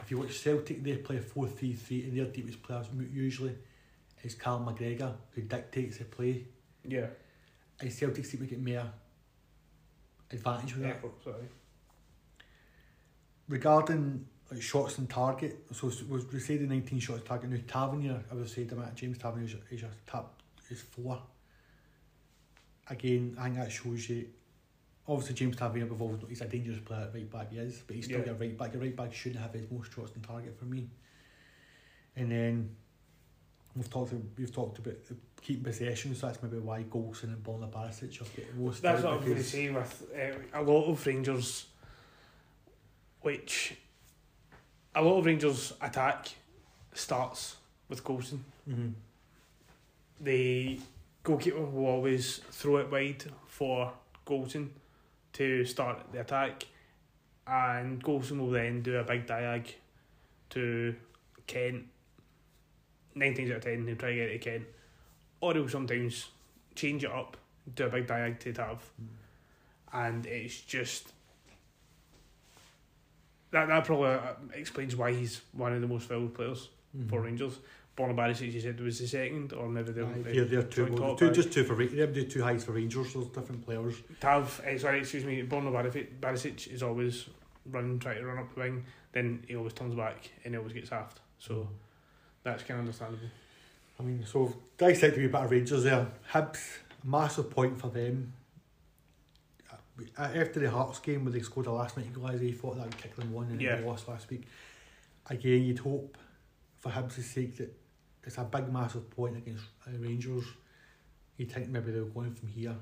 If 0.02 0.10
you 0.12 0.18
watch 0.20 0.40
Celtic, 0.40 0.82
they 0.84 0.96
play 0.98 1.18
a 1.18 1.22
4 1.22 1.48
3 1.48 1.74
3, 1.74 2.04
and 2.04 2.18
their 2.18 2.26
deepest 2.26 2.64
players 2.64 2.88
usually 3.12 3.56
is 4.24 4.36
Carl 4.36 4.60
McGregor, 4.62 5.14
who 5.32 5.42
dictates 5.42 5.98
the 5.98 6.06
play. 6.06 6.46
Yeah. 6.88 7.08
And 7.82 7.92
Celtic 7.92 8.26
seem 8.26 8.40
to 8.42 8.46
get 8.46 8.66
more 8.66 8.90
advantage 10.32 10.76
with 10.76 10.86
Yeah. 10.86 10.94
that. 10.94 11.24
Sorry. 11.24 11.48
Regarding 13.48 14.26
like, 14.52 14.62
shots 14.62 14.98
on 15.00 15.08
target, 15.08 15.66
so 15.72 15.88
was 16.10 16.26
we 16.32 16.40
say 16.40 16.58
the 16.58 16.66
19 16.66 17.00
shots 17.00 17.22
target 17.26 17.50
now, 17.50 17.58
Tavernier, 17.68 18.24
I 18.32 18.36
would 18.36 18.50
say 18.50 18.64
the 18.64 18.76
amount 18.76 18.96
James 18.96 19.18
Tavernier 19.18 19.46
is, 19.46 19.56
is 19.70 19.82
your 19.82 19.92
top 20.08 20.42
is 20.70 20.82
four. 20.82 21.22
Again, 22.90 23.36
I 23.40 23.44
think 23.46 23.56
that 23.58 23.72
shows 23.72 24.10
you. 24.10 24.28
Obviously, 25.08 25.36
James 25.36 25.56
Tavernier, 25.56 25.86
we've 25.86 26.02
always 26.02 26.20
he's 26.28 26.42
a 26.42 26.48
dangerous 26.48 26.80
player 26.80 27.02
at 27.02 27.14
right 27.14 27.30
back, 27.32 27.52
he 27.52 27.58
is, 27.60 27.82
but 27.86 27.96
he's 27.96 28.06
still 28.06 28.20
Yeah. 28.20 28.26
your 28.28 28.36
right 28.36 28.58
back. 28.58 28.74
Your 28.74 28.82
right 28.82 28.96
back 28.96 29.14
shouldn't 29.14 29.42
have 29.42 29.54
his 29.54 29.70
most 29.72 29.92
shots 29.94 30.12
on 30.16 30.22
target 30.22 30.58
for 30.58 30.66
me. 30.66 30.90
And 32.16 32.32
then 32.32 32.76
we've 33.76 33.90
talked 33.90 34.14
we've 34.38 34.54
talked 34.54 34.80
about 34.80 35.04
the 35.06 35.16
keeping 35.42 35.64
possession, 35.64 36.16
so 36.16 36.28
that's 36.28 36.42
maybe 36.44 36.58
why 36.58 36.84
Goldson 36.84 37.24
and 37.26 37.44
Borna 37.44 37.72
Barisic 37.72 38.22
are 38.22 38.26
getting 38.36 38.64
most. 38.64 38.82
That's 38.82 39.04
what 39.04 39.14
I'm 39.14 39.20
going 39.22 39.36
to 39.36 39.44
say 39.44 39.70
with 39.70 40.04
uh, 40.16 40.60
a 40.60 40.62
lot 40.62 40.90
of 40.90 41.06
Rangers, 41.06 41.68
which 43.22 43.76
a 44.96 45.02
lot 45.02 45.20
of 45.20 45.26
Rangers 45.26 45.74
attack 45.82 46.30
starts 46.94 47.58
with 47.88 48.04
Goldson. 48.04 48.40
Mhm. 48.68 48.94
The 50.20 50.80
goalkeeper 51.24 51.62
will 51.62 51.86
always 51.86 52.40
throw 52.52 52.78
it 52.78 52.92
wide 52.92 53.24
for 53.48 53.94
Goldson 54.26 54.70
to 55.34 55.66
start 55.66 56.12
the 56.12 56.22
attack, 56.22 56.64
and 57.48 58.04
Goldson 58.04 58.40
will 58.40 58.52
then 58.52 58.82
do 58.82 58.98
a 58.98 59.04
big 59.04 59.26
diag 59.26 59.74
to 60.52 60.96
Kent. 61.48 61.88
Nine 63.16 63.34
times 63.34 63.52
out 63.52 63.58
of 63.58 63.64
ten, 63.64 63.88
he'll 63.88 63.96
try 63.96 64.10
to 64.10 64.16
get 64.16 64.30
it 64.30 64.42
to 64.42 64.50
Kent, 64.50 64.68
or 65.42 65.54
he'll 65.54 65.70
sometimes 65.70 66.30
change 66.76 67.04
it 67.04 67.12
up, 67.12 67.38
do 67.74 67.86
a 67.86 67.90
big 67.90 68.08
diag 68.08 68.40
to 68.40 68.54
Tav 68.54 68.92
and 69.92 70.26
it's 70.26 70.62
just 70.62 71.14
that 73.52 73.68
that 73.68 73.86
probably 73.86 74.10
uh, 74.12 74.34
explains 74.54 74.96
why 74.96 75.14
he's 75.14 75.42
one 75.54 75.74
of 75.74 75.82
the 75.82 75.88
most 75.88 76.08
valued 76.08 76.34
players 76.34 76.70
Mhm. 76.98 77.10
for 77.10 77.22
Rangers. 77.22 77.60
Borna 77.98 78.16
Barisic, 78.16 78.54
you 78.54 78.62
said 78.62 78.80
was 78.80 79.00
the 79.00 79.08
second, 79.08 79.52
or 79.54 79.68
maybe 79.68 79.92
the, 79.92 80.06
Aye, 80.06 80.12
the 80.14 80.22
they're, 80.32 80.46
they're 80.46 80.64
two, 80.64 80.86
well, 80.94 81.16
two 81.16 81.32
just 81.32 81.52
two 81.52 81.66
for 81.66 81.74
Ra- 81.76 81.86
they're 81.92 82.08
the 82.08 82.24
two 82.26 82.42
highs 82.42 82.64
for 82.64 82.72
Rangers. 82.72 83.14
Those 83.14 83.28
different 83.28 83.66
players. 83.66 83.96
Tav. 84.22 84.62
Uh, 84.66 84.78
sorry, 84.78 85.00
excuse 85.00 85.26
me. 85.26 85.44
Borna 85.44 85.70
Barisic, 85.72 86.08
Barisic 86.22 86.68
is 86.72 86.82
always 86.82 87.26
running, 87.70 88.00
trying 88.00 88.20
to 88.20 88.26
run 88.26 88.38
up 88.38 88.54
the 88.54 88.62
wing. 88.62 88.86
Then 89.12 89.44
he 89.48 89.56
always 89.58 89.74
turns 89.74 89.96
back 89.96 90.30
and 90.46 90.54
he 90.54 90.58
always 90.58 90.72
gets 90.74 90.90
halved. 90.92 91.20
So 91.40 91.68
that's 92.44 92.64
kind 92.64 92.80
of 92.80 92.86
understandable. 92.86 93.28
I 94.00 94.04
mean, 94.04 94.26
so 94.26 94.56
dissecting 94.78 95.26
a 95.26 95.28
bit 95.28 95.36
of 95.42 95.52
Rangers 95.52 95.84
there. 95.84 96.08
Hibs, 96.32 96.60
massive 97.04 97.50
point 97.52 97.80
for 97.82 97.90
them. 97.90 98.32
Uh, 100.18 100.22
After 100.36 100.60
the 100.60 100.70
Hearts 100.70 101.00
game 101.00 101.24
where 101.26 101.32
they 101.34 101.42
scored 101.42 101.66
a 101.68 101.72
last 101.72 101.98
night 101.98 102.12
equaliser, 102.14 102.44
you 102.48 102.54
thought 102.54 102.76
that 102.78 102.86
would 102.86 102.98
kick 102.98 103.16
them 103.16 103.32
one 103.34 103.48
and 103.50 103.62
Yeah. 103.62 103.76
they 103.78 103.84
lost 103.86 104.08
last 104.08 104.30
week. 104.30 104.44
Again, 105.30 105.64
you'd 105.64 105.80
hope 105.80 106.18
for 106.78 106.90
Hibs' 106.92 107.22
sake 107.22 107.58
that 107.58 107.76
it's 108.24 108.38
a 108.38 108.44
big, 108.44 108.72
massive 108.72 109.10
point 109.12 109.38
against 109.38 109.66
uh, 109.88 109.92
Rangers. 109.98 110.46
You'd 111.38 111.52
think 111.52 111.70
maybe 111.70 111.92
they 111.92 112.00
were 112.00 112.06
going 112.08 112.34
from 112.34 112.50
here 112.50 112.76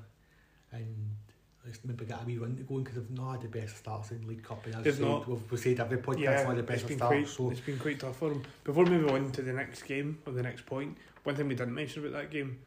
and 0.72 1.16
let's 1.64 1.78
maybe 1.84 2.04
get 2.04 2.22
a 2.22 2.24
wee 2.24 2.38
run 2.38 2.56
to 2.56 2.62
go 2.62 2.78
because 2.78 2.94
they've 2.96 3.10
not 3.10 3.32
had 3.32 3.42
the 3.42 3.48
best 3.60 3.76
starts 3.78 4.10
in 4.10 4.26
League 4.26 4.42
Cup. 4.42 4.64
And 4.66 4.74
as 4.86 4.96
said, 4.96 5.04
not. 5.04 5.28
We've, 5.28 5.50
we've 5.50 5.60
said 5.60 5.80
every 5.80 5.98
podcast 5.98 6.18
yeah, 6.20 6.42
not 6.44 6.56
the 6.56 6.62
best 6.62 6.84
starts. 6.86 6.98
quite 7.00 7.28
So 7.28 7.50
it's 7.50 7.60
been 7.60 7.78
quite 7.78 8.00
tough 8.00 8.16
for 8.16 8.30
them. 8.30 8.42
Before 8.64 8.84
moving 8.86 9.10
on 9.10 9.30
to 9.32 9.42
the 9.42 9.52
next 9.52 9.82
game 9.82 10.18
or 10.26 10.32
the 10.32 10.42
next 10.42 10.66
point, 10.66 10.96
one 11.24 11.36
thing 11.36 11.48
we 11.48 11.54
didn't 11.54 11.74
mention 11.74 12.04
about 12.06 12.20
that 12.20 12.30
game, 12.30 12.58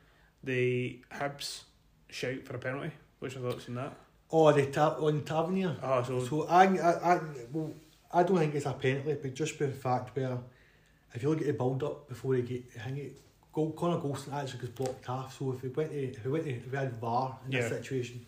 the 0.43 0.99
Hibs 1.11 1.63
shout 2.09 2.43
for 2.43 2.55
a 2.55 2.59
penalty. 2.59 2.91
What's 3.19 3.35
your 3.35 3.49
thoughts 3.49 3.67
on 3.69 3.75
that? 3.75 3.95
Oh, 4.31 4.51
the 4.51 4.65
ta- 4.67 4.95
on 4.99 5.23
Tavernier. 5.23 5.75
Oh, 5.83 6.03
so, 6.03 6.23
So 6.25 6.43
I, 6.47 6.63
I, 6.77 7.15
I, 7.15 7.19
well, 7.51 7.73
I 8.13 8.23
don't 8.23 8.37
think 8.37 8.55
it's 8.55 8.65
a 8.65 8.73
penalty, 8.73 9.17
but 9.21 9.33
just 9.33 9.59
by 9.59 9.65
the 9.65 9.71
fact 9.73 10.15
where 10.15 10.37
if 11.13 11.21
you 11.21 11.29
look 11.29 11.41
at 11.41 11.47
the 11.47 11.53
build 11.53 11.83
up 11.83 12.07
before 12.07 12.35
they 12.35 12.41
get 12.41 12.63
hang 12.77 12.97
it, 12.97 13.17
Go, 13.53 13.69
Connor 13.71 13.97
Goldson 13.97 14.33
actually 14.33 14.61
gets 14.61 14.71
blocked 14.71 15.05
half. 15.05 15.37
So 15.37 15.51
if 15.51 15.61
we 15.61 15.69
went 15.69 15.91
to, 15.91 15.97
if 16.03 16.23
we 16.25 16.31
went 16.31 16.45
to, 16.45 16.51
if 16.51 16.71
we 16.71 16.77
had 16.77 16.93
VAR 17.01 17.37
in 17.45 17.51
Yeah. 17.51 17.61
this 17.67 17.69
situation, 17.71 18.25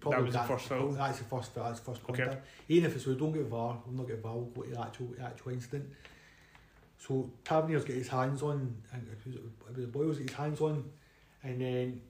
probably 0.00 0.24
was 0.24 0.32
the 0.32 0.40
first 0.40 0.64
foul. 0.66 0.88
That's 0.92 1.18
the 1.18 1.24
first 1.24 1.52
foul. 1.52 1.64
That's 1.64 1.80
the 1.80 1.84
first 1.92 2.00
Okay. 2.08 2.22
contact. 2.22 2.46
Even 2.68 2.88
if 2.90 2.96
it's 2.96 3.04
we 3.06 3.14
don't 3.16 3.32
get 3.32 3.42
VAR, 3.48 3.76
we'll 3.84 3.96
not 3.96 4.06
get 4.08 4.22
VAR. 4.22 4.34
We'll 4.34 4.44
go 4.46 4.62
to 4.62 4.70
the 4.70 4.80
actual 4.80 5.06
the 5.08 5.22
actual 5.22 5.52
incident. 5.52 5.90
So 6.98 7.28
Tavernier's 7.44 7.84
got 7.84 7.96
his 7.96 8.08
hands 8.08 8.42
on, 8.42 8.74
and 8.94 9.06
it, 9.26 9.34
it 9.34 9.76
was 9.76 9.86
Boyle's 9.86 10.16
got 10.18 10.28
his 10.28 10.36
hands 10.38 10.60
on, 10.62 10.84
and 11.42 11.60
then 11.60 12.00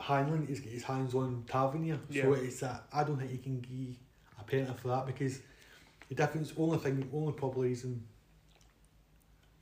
Hanlon 0.00 0.46
has 0.46 0.60
got 0.60 0.70
his 0.72 0.82
hands 0.84 1.14
on 1.14 1.44
Tavernier. 1.48 1.98
So 2.10 2.34
Yeah. 2.34 2.34
it's 2.34 2.62
a, 2.62 2.82
I 2.92 3.04
don't 3.04 3.16
think 3.18 3.32
you 3.32 3.38
can 3.38 3.60
give 3.60 3.96
a 4.40 4.44
penalty 4.44 4.78
for 4.80 4.88
that 4.88 5.06
because 5.06 5.40
the 6.08 6.14
difference, 6.14 6.52
only 6.56 6.78
thing, 6.78 7.08
only 7.12 7.32
probably 7.32 7.68
reason 7.68 8.02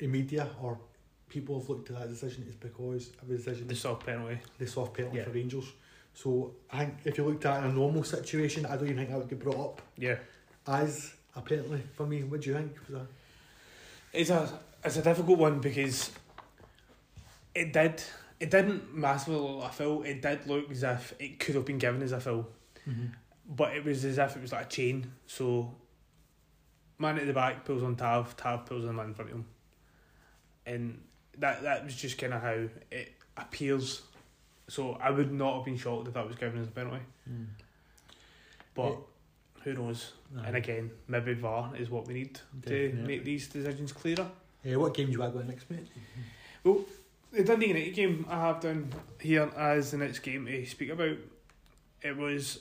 in 0.01 0.11
media 0.11 0.49
or 0.61 0.79
people 1.29 1.59
have 1.59 1.69
looked 1.69 1.91
at 1.91 1.99
that 1.99 2.09
decision 2.09 2.45
is 2.49 2.55
because 2.57 3.11
of 3.23 3.29
the 3.29 3.37
decision, 3.37 3.67
the 3.69 3.75
soft 3.77 4.05
penalty. 4.07 4.39
the 4.59 4.67
soft 4.67 4.95
penalty 4.95 5.19
Yeah. 5.19 5.25
for 5.25 5.31
Rangers. 5.31 5.73
So 6.15 6.55
I 6.71 6.79
think 6.85 6.95
if 7.05 7.19
you 7.19 7.25
looked 7.25 7.45
at 7.47 7.57
it 7.63 7.65
in 7.65 7.71
a 7.71 7.75
normal 7.75 8.05
situation, 8.05 8.67
I 8.67 8.77
don't 8.77 8.85
even 8.85 8.97
think 8.99 9.11
that 9.11 9.19
would 9.19 9.29
get 9.29 9.41
brought 9.41 9.59
up 9.59 9.83
Yeah. 9.97 10.19
as 10.67 11.15
a 11.35 11.41
penalty 11.43 11.83
for 11.97 12.07
me. 12.07 12.23
What 12.25 12.41
do 12.43 12.51
you 12.51 12.57
think? 12.57 12.77
Was 12.89 13.01
that? 13.01 13.07
It's 14.13 14.31
a 14.31 14.61
it's 14.85 14.97
a 14.97 15.03
difficult 15.03 15.39
one 15.39 15.61
because 15.61 16.11
it 17.55 17.73
did 17.73 18.03
it 18.41 18.51
didn't 18.51 18.95
massively 18.95 19.41
look 19.41 19.61
like 19.61 19.71
a 19.71 19.75
foul. 19.75 20.03
It 20.03 20.23
did 20.23 20.47
look 20.47 20.71
as 20.71 20.83
if 20.83 21.15
it 21.19 21.39
could 21.39 21.55
have 21.55 21.65
been 21.65 21.79
given 21.79 22.03
as 22.03 22.13
a 22.13 22.21
foul, 22.21 22.49
mm-hmm. 22.89 23.07
but 23.49 23.75
it 23.77 23.85
was 23.85 24.05
as 24.05 24.19
if 24.19 24.37
it 24.37 24.43
was 24.43 24.53
like 24.53 24.67
a 24.67 24.69
chain. 24.69 25.13
So 25.27 25.75
man 26.99 27.19
at 27.19 27.27
the 27.27 27.33
back 27.33 27.65
pulls 27.65 27.83
on 27.83 27.97
Tav, 27.97 28.37
Tav 28.37 28.67
pulls 28.67 28.83
on 28.83 28.89
the 28.89 28.93
man 28.95 29.07
in 29.07 29.15
front 29.15 29.31
of 29.31 29.37
him, 29.37 29.47
and 30.67 31.01
that 31.39 31.63
that 31.63 31.85
was 31.85 31.95
just 31.95 32.19
kind 32.19 32.35
of 32.35 32.43
how 32.43 32.69
it 32.91 33.15
appears. 33.37 34.03
So 34.69 34.95
I 34.95 35.11
would 35.11 35.33
not 35.33 35.57
have 35.57 35.65
been 35.65 35.77
shocked 35.77 36.09
if 36.09 36.15
that 36.15 36.27
was 36.27 36.37
given 36.37 36.61
as 36.61 36.69
a 36.69 36.71
penalty, 36.71 37.03
mm. 37.31 37.47
but 38.75 38.91
Yeah. 38.91 38.97
who 39.65 39.75
knows? 39.75 40.13
Aye. 40.39 40.47
And 40.47 40.57
again, 40.57 40.91
maybe 41.07 41.35
VAR 41.35 41.73
is 41.77 41.91
what 41.91 42.07
we 42.07 42.15
need 42.15 42.41
to 42.67 42.93
make 43.07 43.25
these 43.25 43.47
decisions 43.49 43.93
clearer. 43.93 44.27
Yeah, 44.63 44.77
what 44.77 44.95
game 44.95 45.07
do 45.07 45.13
you 45.13 45.19
want 45.21 45.35
to 45.35 45.41
go 45.41 45.47
next, 45.47 45.71
mate? 45.71 45.87
The 47.35 47.43
Dundee 47.43 47.69
United 47.69 47.95
game 47.95 48.27
I 48.29 48.41
have 48.41 48.61
done 48.61 48.93
here 49.21 49.51
as 49.57 49.91
the 49.91 49.99
next 49.99 50.21
game 50.21 50.47
to 50.47 50.67
speak 50.67 50.91
about. 50.91 51.17
It 52.03 52.17
was 52.17 52.61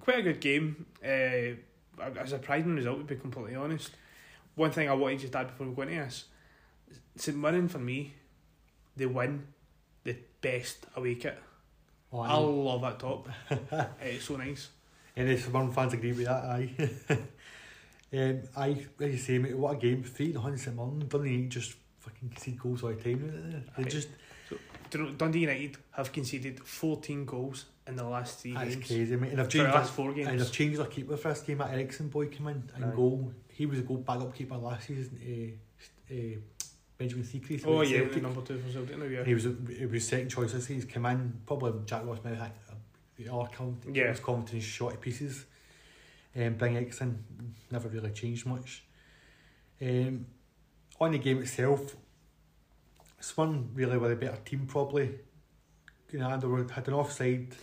quite 0.00 0.20
a 0.20 0.22
good 0.22 0.40
game. 0.40 0.86
Uh, 1.04 1.56
a 1.98 2.26
surprising 2.26 2.76
result, 2.76 2.98
to 2.98 3.04
be 3.04 3.16
completely 3.16 3.56
honest. 3.56 3.90
One 4.54 4.70
thing 4.70 4.88
I 4.88 4.94
wanted 4.94 5.18
to 5.18 5.22
just 5.22 5.34
add 5.34 5.48
before 5.48 5.66
we 5.66 5.74
go 5.74 5.82
into 5.82 5.94
this 5.94 6.24
St 7.16 7.36
Mirren, 7.36 7.68
for 7.68 7.78
me, 7.78 8.14
they 8.96 9.06
win 9.06 9.46
the 10.04 10.16
best 10.40 10.86
away 10.96 11.16
kit. 11.16 11.38
Oh, 12.12 12.20
I 12.20 12.34
love 12.34 12.82
that 12.82 12.98
top. 12.98 13.28
it's 14.00 14.24
so 14.24 14.36
nice. 14.36 14.68
And 15.16 15.28
Any 15.28 15.38
St 15.38 15.74
fans 15.74 15.92
agree 15.92 16.12
with 16.12 16.26
that, 16.26 16.44
aye. 16.44 16.70
um, 18.12 18.42
I, 18.56 18.68
like 18.98 19.12
you 19.12 19.18
say, 19.18 19.38
mate, 19.38 19.56
what 19.56 19.76
a 19.76 19.78
game. 19.78 20.02
3 20.02 20.32
0 20.32 20.56
St 20.56 20.76
Mirren. 20.76 21.06
Dundee 21.08 21.48
just 21.48 21.74
fucking 22.10 22.28
concede 22.30 22.58
goals 22.58 22.82
all 22.82 22.90
the 22.90 22.96
time. 22.96 23.64
They 23.76 23.84
just, 23.84 24.08
know, 24.94 25.10
Dundee 25.10 25.40
United 25.40 25.76
have 25.92 26.12
conceded 26.12 26.60
14 26.60 27.24
goals 27.24 27.66
in 27.86 27.96
the 27.96 28.04
last 28.04 28.40
three 28.40 28.52
that's 28.52 28.74
games. 28.74 28.86
crazy, 28.86 29.16
mate. 29.16 29.30
And 29.30 29.38
they've 29.38 29.46
the 29.46 29.58
changed, 29.58 29.74
last 29.74 29.92
four 29.92 30.10
and 30.10 30.40
they've 30.40 30.52
changed 30.52 30.78
their 30.78 30.86
keeper 30.86 31.16
for 31.16 31.28
this 31.28 31.40
game. 31.42 31.60
Eriksson 31.60 32.08
boy 32.08 32.28
came 32.28 32.48
in 32.48 32.70
and 32.74 32.84
Aye. 32.84 32.94
goal. 32.94 33.32
He 33.48 33.66
was 33.66 33.78
a 33.78 33.82
goal 33.82 33.98
backup 33.98 34.34
keeper 34.34 34.56
last 34.56 34.86
season. 34.86 35.58
Uh, 36.10 36.14
uh, 36.14 36.38
Benjamin 36.98 37.24
Siegrist. 37.24 37.64
Oh 37.66 37.80
yeah, 37.80 38.04
the 38.04 38.20
number 38.20 38.42
two 38.42 38.58
for 38.58 38.70
Celtic 38.70 38.98
now, 38.98 39.06
yeah. 39.06 39.24
He 39.24 39.32
was 39.32 39.46
a, 39.46 39.56
it 39.70 39.90
was 39.90 40.06
second 40.06 40.28
choice 40.28 40.52
this 40.52 40.66
season. 40.66 40.82
He's 40.82 40.92
come 40.92 41.06
in 41.06 41.40
probably 41.46 41.72
Jack 41.86 42.04
Ross 42.04 42.18
maybe 42.22 42.36
had 42.36 42.52
the 43.16 43.32
other 43.32 43.48
count. 43.48 43.82
Yeah. 43.90 44.08
His 44.08 44.20
confidence 44.20 44.64
shot 44.64 44.92
to 44.92 44.98
pieces. 44.98 45.46
Um, 46.36 46.54
Bring 46.54 46.74
Exon 46.74 47.16
never 47.70 47.88
really 47.88 48.10
changed 48.10 48.46
much. 48.46 48.84
Um, 49.82 50.26
on 51.00 51.12
the 51.12 51.18
game 51.18 51.40
itself, 51.40 51.96
Swin 53.20 53.70
really 53.74 53.96
were 53.96 54.12
a 54.12 54.16
better 54.16 54.38
team 54.44 54.66
probably. 54.66 55.10
You 56.10 56.18
know, 56.18 56.36
they 56.38 56.46
were, 56.46 56.66
had 56.68 56.88
an 56.88 56.94
offside 56.94 57.54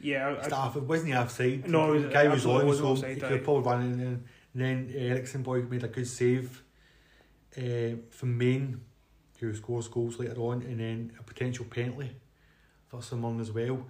Yeah, 0.00 0.28
I, 0.28 0.40
I, 0.40 0.46
staff. 0.46 0.76
It 0.76 0.84
wasn't 0.84 1.12
the 1.12 1.20
offside. 1.20 1.68
No, 1.68 2.00
the 2.00 2.08
guy 2.08 2.28
was 2.28 2.46
on, 2.46 2.74
so 2.74 2.86
offside, 2.86 3.14
he 3.16 3.20
could 3.20 3.44
probably 3.44 3.70
run 3.70 3.82
in. 3.82 4.00
And 4.00 4.24
then 4.54 4.94
Eriksson 4.96 5.42
boy 5.42 5.62
made 5.62 5.84
a 5.84 5.88
good 5.88 6.06
save 6.06 6.62
uh, 7.58 7.96
from 8.10 8.38
Main, 8.38 8.80
who 9.40 9.54
scores 9.54 9.88
goals 9.88 10.18
later 10.18 10.40
on, 10.40 10.62
and 10.62 10.80
then 10.80 11.12
a 11.18 11.22
potential 11.22 11.66
penalty 11.66 12.12
for 12.86 13.02
someone 13.02 13.40
as 13.40 13.52
well. 13.52 13.86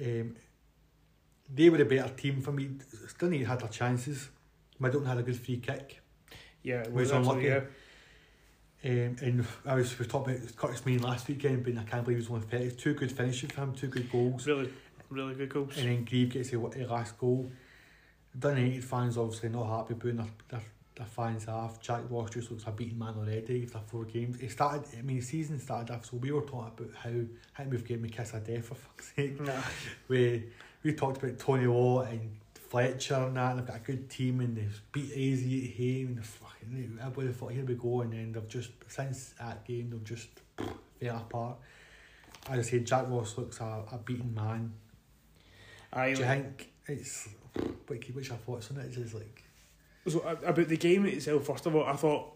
Um, 0.00 0.36
they 1.54 1.68
were 1.68 1.82
a 1.82 1.84
better 1.84 2.08
team 2.14 2.40
for 2.40 2.52
me. 2.52 2.70
Still 3.08 3.28
need 3.28 3.46
had 3.46 3.60
their 3.60 3.68
chances. 3.68 4.30
Middleton 4.78 5.08
had 5.08 5.18
a 5.18 5.22
good 5.22 5.36
free 5.36 5.58
kick. 5.58 6.00
yeah, 6.62 6.80
it 6.82 6.92
Was 6.92 7.10
was 7.10 7.12
absolutely, 7.12 7.48
yeah. 7.48 7.60
Um, 8.84 9.16
and 9.22 9.46
I 9.64 9.76
was 9.76 9.96
we 9.96 10.06
talking 10.06 10.34
about 10.34 10.56
Curtis 10.56 10.84
Main 10.84 11.02
last 11.02 11.28
weekend, 11.28 11.64
but 11.64 11.78
I 11.78 11.84
can't 11.84 12.04
believe 12.04 12.18
he 12.18 12.28
was 12.28 12.30
only 12.30 12.46
30. 12.46 12.70
Two 12.72 12.94
good 12.94 13.12
finishes 13.12 13.52
for 13.52 13.60
him, 13.62 13.74
two 13.74 13.86
good 13.86 14.10
goals. 14.10 14.46
Really, 14.46 14.72
really 15.08 15.34
good 15.34 15.50
goals. 15.50 15.76
And 15.76 15.88
then 15.88 16.04
Greive 16.04 16.30
gets 16.30 16.50
the, 16.50 16.58
the 16.58 16.86
last 16.86 17.16
goal. 17.16 17.50
Dun 18.36 18.56
United 18.56 18.84
fans 18.84 19.16
obviously 19.16 19.50
not 19.50 19.66
happy 19.66 19.94
booing 19.94 20.16
their, 20.16 20.26
their, 20.48 20.62
their 20.96 21.06
fans 21.06 21.46
off. 21.46 21.80
Jack 21.80 22.02
Ross 22.10 22.30
just 22.30 22.50
looks 22.50 22.64
a 22.66 22.72
beaten 22.72 22.98
man 22.98 23.14
already 23.16 23.62
after 23.64 23.78
four 23.86 24.04
games. 24.04 24.40
It 24.40 24.50
started, 24.50 24.84
I 24.98 25.02
mean, 25.02 25.18
the 25.18 25.22
season 25.22 25.60
started 25.60 25.92
off, 25.94 26.06
so 26.06 26.16
we 26.16 26.32
were 26.32 26.42
talking 26.42 26.72
about 26.76 26.96
how, 26.96 27.12
how 27.52 27.64
we've 27.64 27.86
given 27.86 28.02
me 28.02 28.08
kiss 28.08 28.32
of 28.32 28.44
death 28.44 28.64
for 28.64 28.74
fuck's 28.74 29.12
sake. 29.14 29.40
Nah. 29.40 29.52
We, 30.08 30.44
we 30.82 30.94
talked 30.94 31.22
about 31.22 31.38
Tony 31.38 31.66
Law 31.66 32.00
and 32.00 32.36
Fletcher 32.72 33.14
and 33.16 33.36
that, 33.36 33.50
and 33.50 33.58
they've 33.58 33.66
got 33.66 33.76
a 33.76 33.80
good 33.80 34.08
team 34.08 34.40
and 34.40 34.56
they've 34.56 34.80
beat 34.92 35.12
AZ 35.12 35.42
at 35.42 35.76
home 35.76 36.16
and 36.16 36.24
fucking, 36.24 36.98
have 37.02 37.36
thought, 37.36 37.52
here 37.52 37.66
we 37.66 37.74
go, 37.74 38.00
and 38.00 38.14
then 38.14 38.32
they've 38.32 38.48
just, 38.48 38.70
since 38.88 39.34
that 39.38 39.62
game, 39.66 39.90
they've 39.90 40.02
just 40.02 40.28
fell 40.98 41.16
apart. 41.16 41.58
As 42.48 42.66
I 42.66 42.70
said, 42.70 42.86
Jack 42.86 43.04
Ross 43.08 43.36
looks 43.36 43.60
a, 43.60 43.84
a 43.92 43.98
beaten 44.02 44.34
man. 44.34 44.72
I 45.92 46.14
Do 46.14 46.20
you 46.20 46.26
think 46.26 46.72
it's 46.86 47.28
what 47.86 48.02
what's 48.14 48.28
your 48.28 48.38
thoughts 48.38 48.70
on 48.70 48.78
it? 48.78 48.86
It's 48.86 48.96
just 48.96 49.14
like 49.14 49.44
So 50.08 50.20
about 50.20 50.66
the 50.66 50.78
game 50.78 51.04
itself, 51.04 51.44
first 51.44 51.66
of 51.66 51.76
all, 51.76 51.84
I 51.84 51.92
thought 51.92 52.32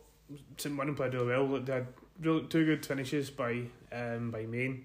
St 0.58 0.74
Mirren 0.74 0.94
played 0.94 1.14
really 1.14 1.28
well. 1.28 1.60
They 1.60 1.72
had 1.72 1.86
real, 2.20 2.44
two 2.44 2.66
good 2.66 2.84
finishes 2.84 3.30
by 3.30 3.62
um 3.90 4.30
by 4.30 4.44
Main, 4.44 4.84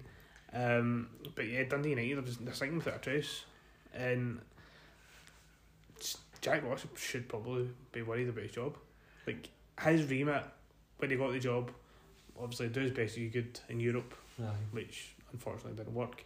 um, 0.54 1.10
but 1.34 1.46
yeah, 1.46 1.64
Dundee 1.64 1.90
United 1.90 2.18
are 2.18 2.22
just 2.22 2.42
they're 2.42 2.54
sinking 2.54 2.78
without 2.78 2.96
a 2.96 2.98
trace, 3.00 3.44
and 3.92 4.40
Jack 6.42 6.64
Ross 6.64 6.84
should 6.96 7.28
probably 7.28 7.70
be 7.92 8.02
worried 8.02 8.28
about 8.28 8.42
his 8.42 8.52
job. 8.52 8.76
Like 9.26 9.48
his 9.82 10.04
remit 10.10 10.44
when 10.98 11.10
he 11.10 11.16
got 11.16 11.32
the 11.32 11.38
job, 11.38 11.70
obviously 12.38 12.68
do 12.68 12.80
his 12.80 12.90
best 12.90 13.14
he 13.16 13.30
could 13.30 13.58
in 13.68 13.80
Europe, 13.80 14.12
aye. 14.40 14.50
which 14.72 15.14
unfortunately 15.32 15.72
didn't 15.76 15.94
work. 15.94 16.24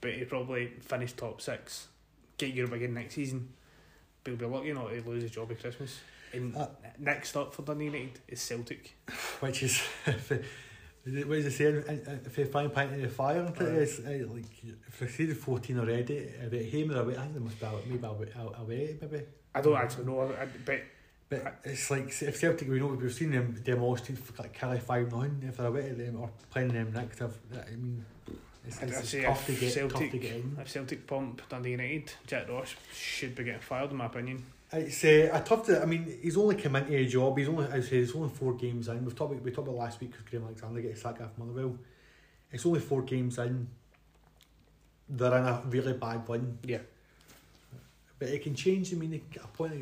But 0.00 0.12
he 0.14 0.24
probably 0.24 0.68
finished 0.80 1.18
top 1.18 1.40
six, 1.42 1.88
get 2.38 2.54
Europe 2.54 2.72
again 2.72 2.94
next 2.94 3.14
season. 3.16 3.52
But 4.24 4.30
he'll 4.32 4.38
be 4.48 4.54
lucky 4.56 4.72
not 4.72 4.88
to 4.90 5.02
lose 5.08 5.22
his 5.22 5.30
job 5.32 5.50
at 5.50 5.60
Christmas. 5.60 5.98
And 6.32 6.56
Uh, 6.56 6.68
next 6.98 7.36
up 7.36 7.52
for 7.54 7.62
Dundee 7.62 7.86
United 7.86 8.20
is 8.28 8.40
Celtic. 8.40 8.94
which 9.40 9.62
is 9.64 9.80
what 10.04 11.38
is 11.38 11.46
it 11.46 11.50
saying? 11.52 11.84
If 12.24 12.36
they 12.36 12.44
find 12.44 12.66
a 12.68 12.70
pint 12.70 12.92
in 12.92 13.02
the 13.02 13.08
fire, 13.08 13.42
isn't 13.42 13.60
it? 13.60 13.82
It's 13.82 13.98
uh, 13.98 14.32
like 14.32 14.44
if 14.86 14.98
they 15.00 15.08
see 15.08 15.24
the 15.26 15.34
fourteen 15.34 15.78
already, 15.80 16.30
about 16.46 16.60
him 16.60 16.92
or 16.92 17.00
away, 17.00 17.16
I 17.16 17.22
think 17.22 17.34
they 17.34 17.40
must 17.40 17.58
be 17.58 17.66
about- 17.66 17.86
maybe 17.86 18.06
away, 18.06 18.28
away 18.58 18.98
maybe. 19.00 19.24
I 19.54 19.60
don't 19.60 19.76
actually 19.76 20.06
know, 20.06 20.22
I, 20.22 20.46
but 20.64 20.80
But 21.28 21.60
it's 21.64 21.90
like 21.90 22.08
if 22.22 22.36
Celtic, 22.38 22.68
we 22.68 22.80
know 22.80 22.88
we've 22.88 23.12
seen 23.12 23.30
them 23.30 23.60
demolished 23.64 24.06
for 24.06 24.42
like 24.42 24.52
Kelly 24.52 24.80
five 24.80 25.12
nine. 25.12 25.42
If 25.46 25.56
they're 25.56 25.66
away 25.66 25.88
to 25.88 25.94
them 25.94 26.20
or 26.20 26.30
playing 26.50 26.72
them 26.72 26.92
next, 26.92 27.18
they've, 27.18 27.38
I 27.52 27.70
mean, 27.70 28.04
it's, 28.66 28.82
I'd 28.82 28.88
it's, 28.88 29.08
say 29.08 29.22
tough 29.22 29.46
to 29.46 29.52
get 29.52 29.74
tough 29.74 29.92
to 29.92 29.98
Celtic- 29.98 30.20
get 30.20 30.32
in. 30.32 30.56
if 30.60 30.68
Celtic 30.68 31.06
pump 31.06 31.42
Dundee 31.48 31.70
United, 31.70 32.12
Jack 32.26 32.48
Ross 32.48 32.74
should 32.92 33.34
be 33.34 33.44
getting 33.44 33.60
fired 33.60 33.90
in 33.92 33.96
my 33.96 34.06
opinion. 34.06 34.44
It's 34.72 35.04
uh, 35.04 35.30
a 35.32 35.40
tough 35.40 35.66
to. 35.66 35.80
I 35.82 35.84
mean, 35.84 36.18
he's 36.20 36.36
only 36.36 36.56
come 36.56 36.76
into 36.76 36.96
a 36.96 37.06
job. 37.06 37.38
He's 37.38 37.48
only. 37.48 37.66
I 37.66 37.80
say 37.80 38.00
he's 38.00 38.14
only 38.14 38.28
four 38.28 38.54
games 38.54 38.88
in. 38.88 39.04
We've 39.04 39.14
talked. 39.14 39.32
About, 39.32 39.44
we 39.44 39.50
talked 39.50 39.68
about 39.68 39.78
last 39.78 40.00
week 40.00 40.10
because 40.12 40.26
Graham 40.28 40.44
Alexander 40.44 40.80
gets 40.80 41.02
sacked 41.02 41.20
off 41.22 41.30
Motherwell. 41.38 41.76
It's 42.52 42.66
only 42.66 42.80
four 42.80 43.02
games 43.02 43.38
in. 43.38 43.68
They're 45.08 45.36
in 45.38 45.44
a 45.44 45.62
really 45.66 45.92
bad 45.94 46.26
one. 46.28 46.58
Yeah. 46.64 46.78
But 48.20 48.28
it 48.28 48.42
can 48.44 48.54
change. 48.54 48.92
I 48.92 48.96
mean, 48.96 49.10
they 49.10 49.22
get 49.32 49.42
a 49.42 49.48
point. 49.48 49.72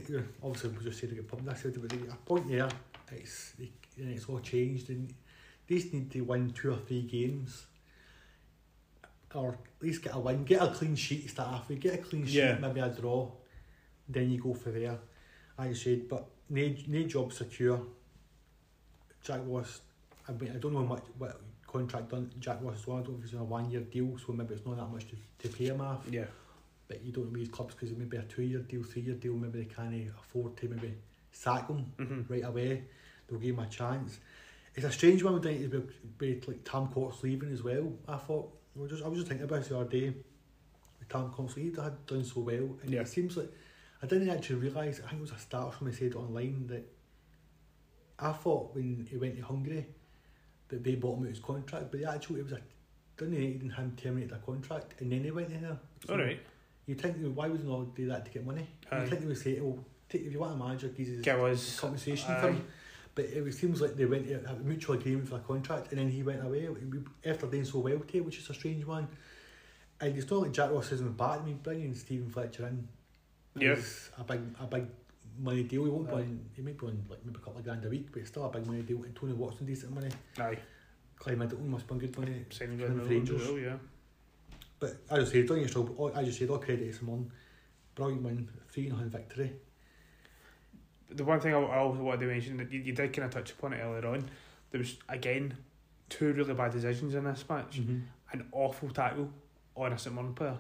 Obviously, 0.42 0.70
we 0.70 0.84
just 0.84 0.98
said 1.00 1.10
they 1.10 1.16
get 1.16 1.28
pumped. 1.28 1.44
That's 1.44 1.62
it. 1.66 1.78
But 1.80 1.90
they 1.90 1.96
get 1.98 2.12
a 2.12 2.16
point 2.16 2.48
there. 2.48 2.68
It's 3.12 3.52
they, 3.58 3.70
and 3.98 4.10
it's 4.14 4.26
all 4.26 4.38
changed, 4.40 4.88
and 4.88 5.12
they 5.66 5.74
just 5.76 5.92
need 5.92 6.10
to 6.12 6.20
win 6.22 6.50
two 6.52 6.70
or 6.72 6.76
three 6.78 7.02
games. 7.02 7.66
Or 9.34 9.50
at 9.54 9.82
least 9.86 10.02
get 10.02 10.14
a 10.14 10.18
win, 10.18 10.44
get 10.44 10.62
a 10.62 10.68
clean 10.68 10.94
sheet. 10.94 11.28
Start 11.28 11.52
off 11.52 11.68
with, 11.68 11.80
get 11.80 11.94
a 11.94 11.98
clean 11.98 12.24
sheet, 12.24 12.34
Yeah. 12.36 12.58
maybe 12.58 12.80
a 12.80 12.88
draw 12.88 13.30
then 14.08 14.30
you 14.30 14.40
go 14.40 14.54
for 14.54 14.70
there. 14.70 14.98
Like 15.58 15.70
I 15.70 15.72
said, 15.74 16.08
but 16.08 16.26
no, 16.48 16.74
no 16.86 17.02
job 17.02 17.32
secure. 17.32 17.80
Jack 19.22 19.44
was. 19.44 19.82
I 20.26 20.32
mean, 20.32 20.52
I 20.54 20.58
don't 20.58 20.72
know 20.72 20.82
what 20.82 21.04
what 21.18 21.40
contract 21.66 22.08
done 22.10 22.30
Jack 22.40 22.58
Ross 22.62 22.78
is 22.78 22.88
on. 22.88 23.00
I 23.00 23.02
don't 23.02 23.12
know 23.12 23.18
if 23.18 23.24
he's 23.24 23.34
on 23.34 23.40
a 23.40 23.44
one 23.44 23.70
year 23.70 23.80
deal, 23.80 24.16
so 24.24 24.32
maybe 24.32 24.54
it's 24.54 24.64
not 24.64 24.76
that 24.76 24.90
much 24.90 25.06
to, 25.10 25.16
to 25.40 25.54
pay 25.54 25.66
him 25.66 25.80
off. 25.80 26.04
Yeah. 26.10 26.24
But 26.88 27.02
you 27.04 27.12
don't 27.12 27.30
know 27.32 27.38
these 27.38 27.48
clubs 27.48 27.74
because 27.74 27.96
maybe 27.96 28.16
a 28.16 28.22
two 28.22 28.42
year 28.42 28.60
deal, 28.60 28.82
three 28.82 29.02
year 29.02 29.14
deal, 29.14 29.34
maybe 29.34 29.58
they 29.60 29.64
can't 29.66 29.94
afford 30.18 30.56
to 30.58 30.68
maybe 30.68 30.94
sack 31.30 31.68
him 31.68 31.86
Mm-hmm. 31.98 32.32
right 32.32 32.44
away. 32.44 32.84
They'll 33.28 33.38
give 33.38 33.54
him 33.54 33.60
a 33.64 33.66
chance. 33.68 34.18
It's 34.74 34.86
a 34.86 34.92
strange 34.92 35.22
one 35.22 35.34
with 35.34 35.44
United 35.44 35.72
with, 35.72 35.90
with 36.18 36.48
like 36.48 36.64
Tam 36.64 36.88
Courts 36.88 37.22
leaving 37.22 37.52
as 37.52 37.62
well. 37.62 37.92
I 38.06 38.16
thought 38.16 38.50
we 38.74 38.82
were 38.82 38.88
just 38.88 39.04
I 39.04 39.08
was 39.08 39.18
just 39.18 39.28
thinking 39.28 39.44
about 39.44 39.60
it 39.62 39.68
the 39.68 39.78
other 39.78 39.90
day. 39.90 40.14
With 40.98 41.08
Tam 41.08 41.30
Courts 41.30 41.56
leave, 41.56 41.76
they 41.76 41.82
had 41.82 42.06
done 42.06 42.24
so 42.24 42.40
well, 42.40 42.76
and 42.82 42.90
Yeah. 42.90 43.00
it 43.02 43.08
seems 43.08 43.36
like 43.36 43.50
I 44.02 44.06
didn't 44.06 44.30
actually 44.30 44.56
realise. 44.56 45.00
I 45.04 45.08
think 45.08 45.18
it 45.18 45.22
was 45.22 45.32
a 45.32 45.38
start 45.38 45.74
from 45.74 45.88
I 45.88 45.90
said 45.90 46.14
online 46.14 46.66
that 46.68 46.88
I 48.18 48.32
thought 48.32 48.74
when 48.74 49.06
he 49.10 49.16
went 49.16 49.36
to 49.36 49.42
Hungary 49.44 49.86
that 50.68 50.82
they 50.84 50.94
bought 50.94 51.18
him 51.18 51.24
out 51.24 51.28
his 51.30 51.40
contract, 51.40 51.86
but 51.90 52.02
actually 52.04 52.40
it 52.40 52.44
was 52.44 52.52
a 52.52 52.60
didn't 53.16 53.34
and 53.62 53.72
him 53.72 53.96
terminate 53.96 54.30
their 54.30 54.38
contract, 54.38 54.94
and 55.00 55.10
then 55.10 55.22
they 55.24 55.30
went 55.32 55.48
there. 55.50 55.76
So 56.06 56.14
All 56.14 56.20
right. 56.20 56.40
You 56.88 56.94
think 56.94 57.16
why 57.34 57.48
would 57.48 57.64
not 57.64 57.94
do 57.94 58.08
that 58.08 58.24
to 58.24 58.30
get 58.32 58.44
money? 58.46 58.66
Aye. 58.90 59.02
You 59.02 59.08
think 59.08 59.20
they 59.20 59.26
would 59.26 59.36
say, 59.38 59.60
"Oh, 59.60 59.78
take, 60.08 60.22
if 60.22 60.32
you 60.32 60.38
want 60.40 60.54
a 60.54 60.56
manager, 60.56 60.88
give 60.88 61.06
us 61.06 61.20
Give 61.22 61.38
us 61.38 61.78
compensation 61.78 62.32
aye. 62.32 62.40
for 62.40 62.48
him. 62.48 62.64
But 63.14 63.26
it 63.26 63.52
seems 63.54 63.80
like 63.82 63.94
they 63.94 64.06
went 64.06 64.26
to 64.28 64.34
have 64.48 64.60
a 64.60 64.64
mutual 64.64 64.94
agreement 64.94 65.28
for 65.28 65.36
a 65.36 65.40
contract 65.40 65.90
and 65.90 65.98
then 66.00 66.08
he 66.08 66.22
went 66.22 66.42
away 66.44 66.68
after 67.26 67.46
doing 67.46 67.64
so 67.64 67.80
well 67.80 67.98
to 67.98 68.20
which 68.20 68.38
is 68.38 68.48
a 68.48 68.54
strange 68.54 68.84
one. 68.86 69.06
And 70.00 70.16
it's 70.16 70.30
not 70.30 70.42
like 70.42 70.52
Jack 70.52 70.70
Ross 70.70 70.92
isn't 70.92 71.16
bad. 71.16 71.40
I 71.40 71.44
mean, 71.44 71.58
bringing 71.62 71.94
Steven 71.96 72.30
Fletcher 72.30 72.68
in 72.68 72.88
Yeah. 73.60 73.72
is 73.72 74.10
a 74.16 74.22
big, 74.24 74.40
a 74.60 74.66
big 74.66 74.86
money 75.40 75.64
deal. 75.64 75.84
He 75.84 75.90
won't 75.90 76.06
be 76.08 76.14
on, 76.14 76.40
he 76.54 76.62
might 76.62 76.78
be 76.78 76.86
on 76.86 77.04
like 77.10 77.18
maybe 77.26 77.36
a 77.36 77.40
couple 77.40 77.58
of 77.58 77.64
grand 77.64 77.84
a 77.84 77.88
week, 77.88 78.06
but 78.12 78.20
it's 78.20 78.30
still 78.30 78.46
a 78.46 78.50
big 78.50 78.64
money 78.66 78.82
deal. 78.82 79.02
And 79.02 79.14
Tony 79.16 79.32
Watson, 79.32 79.66
decent 79.66 79.92
money. 79.92 80.10
Aye. 80.38 80.58
Clay 81.16 81.34
Middleton 81.34 81.68
must 81.68 81.86
be 81.88 81.92
on 81.94 81.98
good 81.98 82.16
money. 82.16 82.44
Signing 82.50 82.78
Plymouth 82.78 82.98
with 83.02 83.10
Rangers. 83.10 83.40
Rangers. 83.40 83.48
Well, 83.50 83.58
yeah. 83.58 83.76
But 84.80 84.96
as 85.10 85.28
I 85.28 85.32
say, 85.32 85.66
struggle. 85.66 85.94
all- 85.98 86.12
As 86.14 86.26
you 86.26 86.32
said, 86.32 86.50
all 86.50 86.58
credit 86.58 86.86
to 86.86 86.92
St 86.92 87.02
Mirren. 87.02 87.30
Brilliant 87.94 88.22
win, 88.22 88.48
3 88.70 88.88
0 88.90 88.96
victory. 89.06 89.52
The 91.10 91.24
one 91.24 91.40
thing 91.40 91.54
I, 91.54 91.58
I 91.58 91.78
also 91.78 92.00
wanted 92.00 92.20
to 92.20 92.26
mention 92.26 92.58
that 92.58 92.70
you, 92.70 92.80
you 92.80 92.92
did 92.92 93.12
kind 93.12 93.26
of 93.26 93.30
touch 93.32 93.50
upon 93.52 93.72
it 93.72 93.78
earlier 93.78 94.06
on. 94.06 94.28
There 94.70 94.78
was 94.78 94.96
again 95.08 95.56
two 96.08 96.32
really 96.32 96.54
bad 96.54 96.72
decisions 96.72 97.14
in 97.14 97.24
this 97.24 97.44
match. 97.48 97.80
Mm-hmm. 97.80 97.98
An 98.32 98.46
awful 98.52 98.90
tackle 98.90 99.30
on 99.74 99.92
a 99.92 99.98
St 99.98 100.14
Mirren 100.14 100.34
player, 100.34 100.58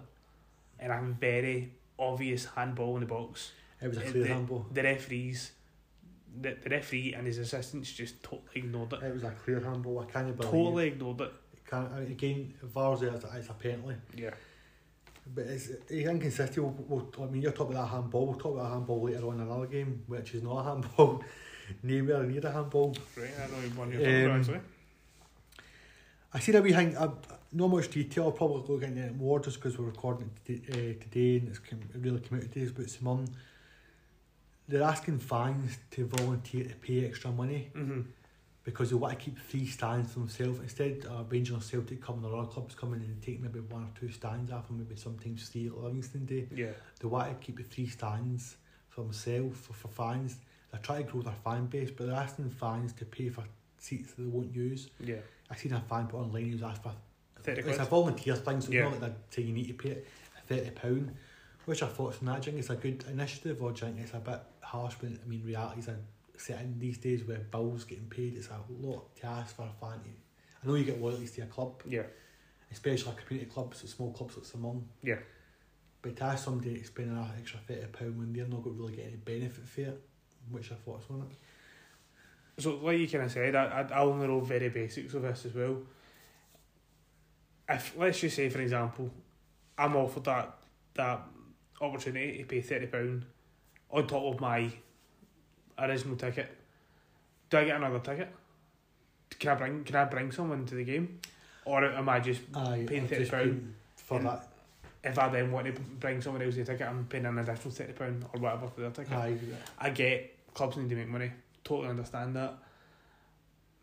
and 0.80 0.92
a 0.92 1.00
very 1.20 1.74
obvious 1.98 2.46
handball 2.46 2.94
in 2.96 3.00
the 3.00 3.06
box. 3.06 3.52
It 3.80 3.88
was 3.88 3.98
a 3.98 4.00
clear 4.00 4.24
the, 4.24 4.28
handball. 4.28 4.66
The 4.72 4.82
referees, 4.82 5.52
the, 6.40 6.56
the 6.60 6.70
referee 6.70 7.14
and 7.16 7.26
his 7.26 7.38
assistants 7.38 7.92
just 7.92 8.22
totally 8.22 8.48
ignored 8.56 8.92
it. 8.94 9.02
It 9.02 9.14
was 9.14 9.24
a 9.24 9.30
clear 9.30 9.60
handball. 9.60 10.00
I 10.00 10.10
can't 10.10 10.36
believe. 10.36 10.50
Totally 10.50 10.86
ignored 10.88 11.20
it. 11.20 11.32
Can't, 11.70 11.92
I 11.92 12.00
mean, 12.00 12.10
again, 12.12 12.54
VAR's 12.62 13.00
there, 13.00 13.12
it's 13.12 13.48
a, 13.48 13.52
penalty. 13.52 13.96
Yeah. 14.16 14.30
But 15.34 15.44
it's, 15.46 15.68
it's 15.68 15.90
inconsistent. 15.90 16.58
We'll, 16.58 16.74
we'll, 16.88 17.26
I 17.28 17.30
mean, 17.30 17.42
you're 17.42 17.52
talking 17.52 17.74
about 17.74 17.90
that 17.90 17.94
handball. 17.96 18.26
We'll 18.26 18.38
talk 18.38 18.54
about 18.54 18.70
a 18.70 18.74
handball 18.74 19.02
later 19.02 19.26
on 19.26 19.34
in 19.34 19.40
another 19.42 19.66
game, 19.66 20.02
which 20.06 20.34
is 20.34 20.42
not 20.42 20.60
a 20.60 20.64
handball. 20.64 21.22
Nowhere 21.82 22.22
near 22.22 22.40
a 22.46 22.50
handball. 22.50 22.96
Right, 23.16 23.30
I 23.36 23.46
know 23.48 23.68
one 23.76 23.92
you're 23.92 24.30
Um, 24.30 24.40
actually. 24.40 24.60
I 26.32 26.38
see 26.40 26.52
that 26.52 26.62
we 26.62 26.72
hang. 26.72 26.96
Uh, 26.96 27.10
not 27.52 27.68
much 27.68 27.90
detail. 27.90 28.24
I'll 28.24 28.32
probably 28.32 28.74
look 28.74 28.82
into 28.82 29.02
it 29.02 29.16
more 29.16 29.40
just 29.40 29.56
because 29.56 29.78
we're 29.78 29.86
recording 29.86 30.30
it 30.46 30.62
today, 30.62 30.96
uh, 30.98 31.02
today 31.02 31.36
and 31.38 31.48
it's 31.48 31.58
come, 31.58 31.80
it 31.80 32.00
really 32.00 32.20
come 32.20 32.38
out 32.38 32.44
today. 32.44 32.60
It's 32.62 32.70
about 32.70 32.88
St 32.90 33.02
Mirren. 33.02 33.28
They're 34.68 34.82
asking 34.82 35.18
fans 35.20 35.78
to 35.92 36.06
volunteer 36.06 36.64
to 36.64 36.74
pay 36.74 37.06
extra 37.06 37.30
money 37.30 37.70
Mm-hmm. 37.74 38.00
Because 38.68 38.90
they 38.90 38.96
want 38.96 39.18
to 39.18 39.24
keep 39.24 39.38
three 39.38 39.64
stands 39.66 40.12
for 40.12 40.18
themselves. 40.18 40.60
Instead, 40.60 41.06
uh, 41.10 41.24
Rangers 41.30 41.56
or 41.56 41.62
Celtic 41.62 42.02
coming, 42.02 42.22
or 42.22 42.36
other 42.36 42.48
clubs 42.48 42.74
coming 42.74 43.00
and 43.00 43.22
take 43.22 43.40
maybe 43.40 43.60
one 43.60 43.84
or 43.84 43.88
two 43.98 44.10
stands 44.10 44.50
off, 44.52 44.68
and 44.68 44.78
maybe 44.78 44.94
sometimes 44.94 45.48
three 45.48 45.68
at 45.68 45.78
Livingston 45.78 46.26
Day. 46.26 46.46
Yeah. 46.54 46.72
They 47.00 47.08
want 47.08 47.30
to 47.30 47.46
keep 47.46 47.56
the 47.56 47.62
three 47.62 47.86
stands 47.86 48.58
for 48.90 49.00
themselves, 49.04 49.58
for, 49.58 49.72
for 49.72 49.88
fans. 49.88 50.36
They're 50.70 50.82
trying 50.82 51.06
to 51.06 51.10
grow 51.10 51.22
their 51.22 51.32
fan 51.42 51.64
base, 51.64 51.90
but 51.90 52.08
they're 52.08 52.16
asking 52.16 52.50
fans 52.50 52.92
to 52.94 53.06
pay 53.06 53.30
for 53.30 53.42
seats 53.78 54.12
that 54.12 54.20
they 54.22 54.28
won't 54.28 54.54
use. 54.54 54.90
Yeah. 55.00 55.16
I 55.50 55.56
seen 55.56 55.72
a 55.72 55.80
fan 55.80 56.06
put 56.08 56.18
online, 56.18 56.44
he 56.44 56.50
was 56.52 56.62
asked 56.62 56.82
for 56.82 56.92
30 57.40 57.60
it's 57.60 57.66
quid. 57.68 57.80
a 57.80 57.84
volunteer 57.86 58.34
thing, 58.36 58.60
so 58.60 58.70
Yeah. 58.70 58.88
it's 58.90 59.00
not 59.00 59.02
like 59.08 59.30
they 59.30 59.42
say 59.42 59.48
you 59.48 59.54
need 59.54 59.68
to 59.68 59.74
pay 59.74 59.90
it 59.92 60.06
thirty 60.46 60.70
pound. 60.72 61.14
Which 61.64 61.82
I 61.82 61.86
thought 61.86 62.14
from 62.16 62.26
that, 62.26 62.42
do 62.42 62.50
you 62.50 62.52
think 62.52 62.60
it's 62.60 62.70
a 62.70 62.76
good 62.76 63.04
initiative 63.10 63.62
or 63.62 63.72
do 63.72 63.86
you 63.86 63.92
think 63.92 64.04
it's 64.04 64.14
a 64.14 64.18
bit 64.18 64.40
harsh 64.60 64.94
when 65.00 65.18
I 65.24 65.26
mean 65.28 65.42
reality's 65.46 65.88
a 65.88 65.96
setting 66.40 66.78
these 66.78 66.98
days 66.98 67.24
where 67.24 67.38
bills 67.38 67.84
getting 67.84 68.06
paid, 68.06 68.36
it's 68.36 68.48
a 68.48 68.60
lot 68.80 69.14
to 69.16 69.26
ask 69.26 69.54
for 69.56 69.62
a 69.62 69.72
fan 69.80 70.00
to 70.00 70.08
I 70.62 70.66
know 70.66 70.74
you 70.74 70.84
get 70.84 71.00
loyalties 71.00 71.32
to 71.32 71.42
a 71.42 71.46
club, 71.46 71.82
Yeah. 71.86 72.02
especially 72.72 73.12
a 73.12 73.14
community 73.14 73.50
clubs, 73.50 73.78
so 73.78 73.86
small 73.86 74.12
clubs 74.12 74.36
like 74.36 74.44
St 74.46 74.60
Mirren. 74.62 74.88
Yeah. 75.02 75.18
But 76.02 76.16
to 76.16 76.24
ask 76.24 76.44
somebody 76.44 76.78
to 76.78 76.84
spend 76.84 77.10
an 77.10 77.24
extra 77.38 77.60
thirty 77.60 77.86
pound 77.86 78.18
when 78.18 78.32
they're 78.32 78.46
not 78.46 78.62
going 78.62 78.76
to 78.76 78.82
really 78.82 78.96
get 78.96 79.06
any 79.06 79.16
benefit 79.16 79.66
for 79.66 79.80
it, 79.82 80.02
which 80.50 80.70
I 80.72 80.74
thought 80.74 80.98
was 80.98 81.10
on 81.10 81.28
it. 81.30 82.62
So, 82.62 82.76
like 82.82 82.98
you 82.98 83.08
kind 83.08 83.24
of 83.24 83.30
said, 83.30 83.54
I, 83.54 83.86
I, 83.92 84.00
only 84.00 84.26
know 84.26 84.40
very 84.40 84.68
basics 84.68 85.14
of 85.14 85.22
this 85.22 85.46
as 85.46 85.54
well. 85.54 85.82
If, 87.68 87.96
let's 87.96 88.18
just 88.18 88.34
say, 88.34 88.48
for 88.48 88.60
example, 88.60 89.12
I'm 89.76 89.94
offered 89.94 90.24
that, 90.24 90.58
that 90.94 91.20
opportunity 91.80 92.38
to 92.38 92.44
pay 92.44 92.60
£30 92.60 93.22
on 93.90 94.06
top 94.08 94.22
of 94.34 94.40
my 94.40 94.72
original 95.78 96.16
ticket, 96.16 96.48
do 97.50 97.58
I 97.58 97.64
get 97.64 97.76
another 97.76 98.00
ticket? 98.00 98.28
Can 99.38 99.50
I 99.50 99.54
bring 99.54 99.84
Can 99.84 99.96
I 99.96 100.04
bring 100.04 100.32
someone 100.32 100.66
to 100.66 100.74
the 100.74 100.84
game, 100.84 101.20
or 101.64 101.84
am 101.84 102.08
I 102.08 102.20
just 102.20 102.40
Aye, 102.54 102.84
Paying 102.88 103.08
£30 103.08 103.60
for 103.96 104.18
that. 104.20 104.48
if 105.04 105.18
I 105.18 105.28
then 105.28 105.52
want 105.52 105.66
to 105.66 105.80
bring 106.00 106.20
someone 106.20 106.42
else 106.42 106.56
the 106.56 106.64
ticket, 106.64 106.86
I'm 106.88 107.04
paying 107.06 107.26
an 107.26 107.38
additional 107.38 107.70
thirty 107.72 107.92
pound 107.92 108.24
or 108.32 108.40
whatever 108.40 108.66
for 108.68 108.80
their 108.80 108.90
ticket. 108.90 109.12
Aye, 109.12 109.36
I 109.78 109.90
get 109.90 110.34
clubs 110.54 110.76
need 110.76 110.88
to 110.88 110.96
make 110.96 111.08
money. 111.08 111.30
Totally 111.64 111.88
understand 111.90 112.34
that. 112.36 112.54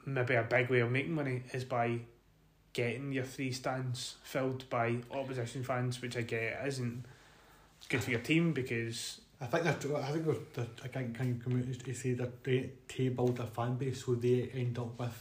Maybe 0.05 0.35
a 0.35 0.43
big 0.43 0.69
way 0.69 0.81
of 0.81 0.91
making 0.91 1.13
money 1.13 1.43
is 1.53 1.63
by 1.63 1.99
getting 2.73 3.11
your 3.13 3.23
three 3.23 3.51
stands 3.51 4.15
filled 4.23 4.69
by 4.69 4.97
opposition 5.11 5.63
fans, 5.63 6.01
which 6.01 6.17
I 6.17 6.21
get 6.21 6.61
isn't 6.67 7.05
good 7.89 8.03
for 8.03 8.11
your 8.11 8.19
team 8.19 8.51
because 8.53 9.21
I 9.41 9.45
think 9.47 9.63
that 9.65 9.85
I 10.01 10.11
think 10.11 10.53
there, 10.53 10.65
I 10.83 10.87
can 10.87 11.13
can 11.13 11.39
communities 11.39 11.77
to 11.79 11.93
say 11.93 12.13
that 12.13 12.43
they 12.43 12.71
to 12.87 13.11
build 13.11 13.39
a 13.39 13.47
fan 13.47 13.75
base 13.75 14.05
so 14.05 14.15
they 14.15 14.49
end 14.53 14.77
up 14.79 14.97
with 14.99 15.17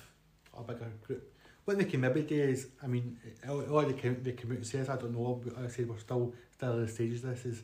a 0.56 0.62
bigger 0.62 0.90
group. 1.06 1.32
What 1.64 1.78
they 1.78 1.84
can 1.86 2.00
maybe 2.00 2.22
do 2.22 2.40
is, 2.40 2.68
I 2.82 2.86
mean, 2.86 3.18
all, 3.48 3.82
the 3.82 3.94
com- 3.94 4.22
the 4.22 4.32
community 4.32 4.68
says 4.68 4.88
I 4.88 4.96
don't 4.96 5.12
know. 5.14 5.40
I 5.58 5.66
said 5.68 5.88
we're 5.88 5.98
still 5.98 6.32
still 6.52 6.72
at 6.80 6.86
the 6.86 6.92
stages. 6.92 7.24
of 7.24 7.30
This 7.30 7.44
is 7.46 7.62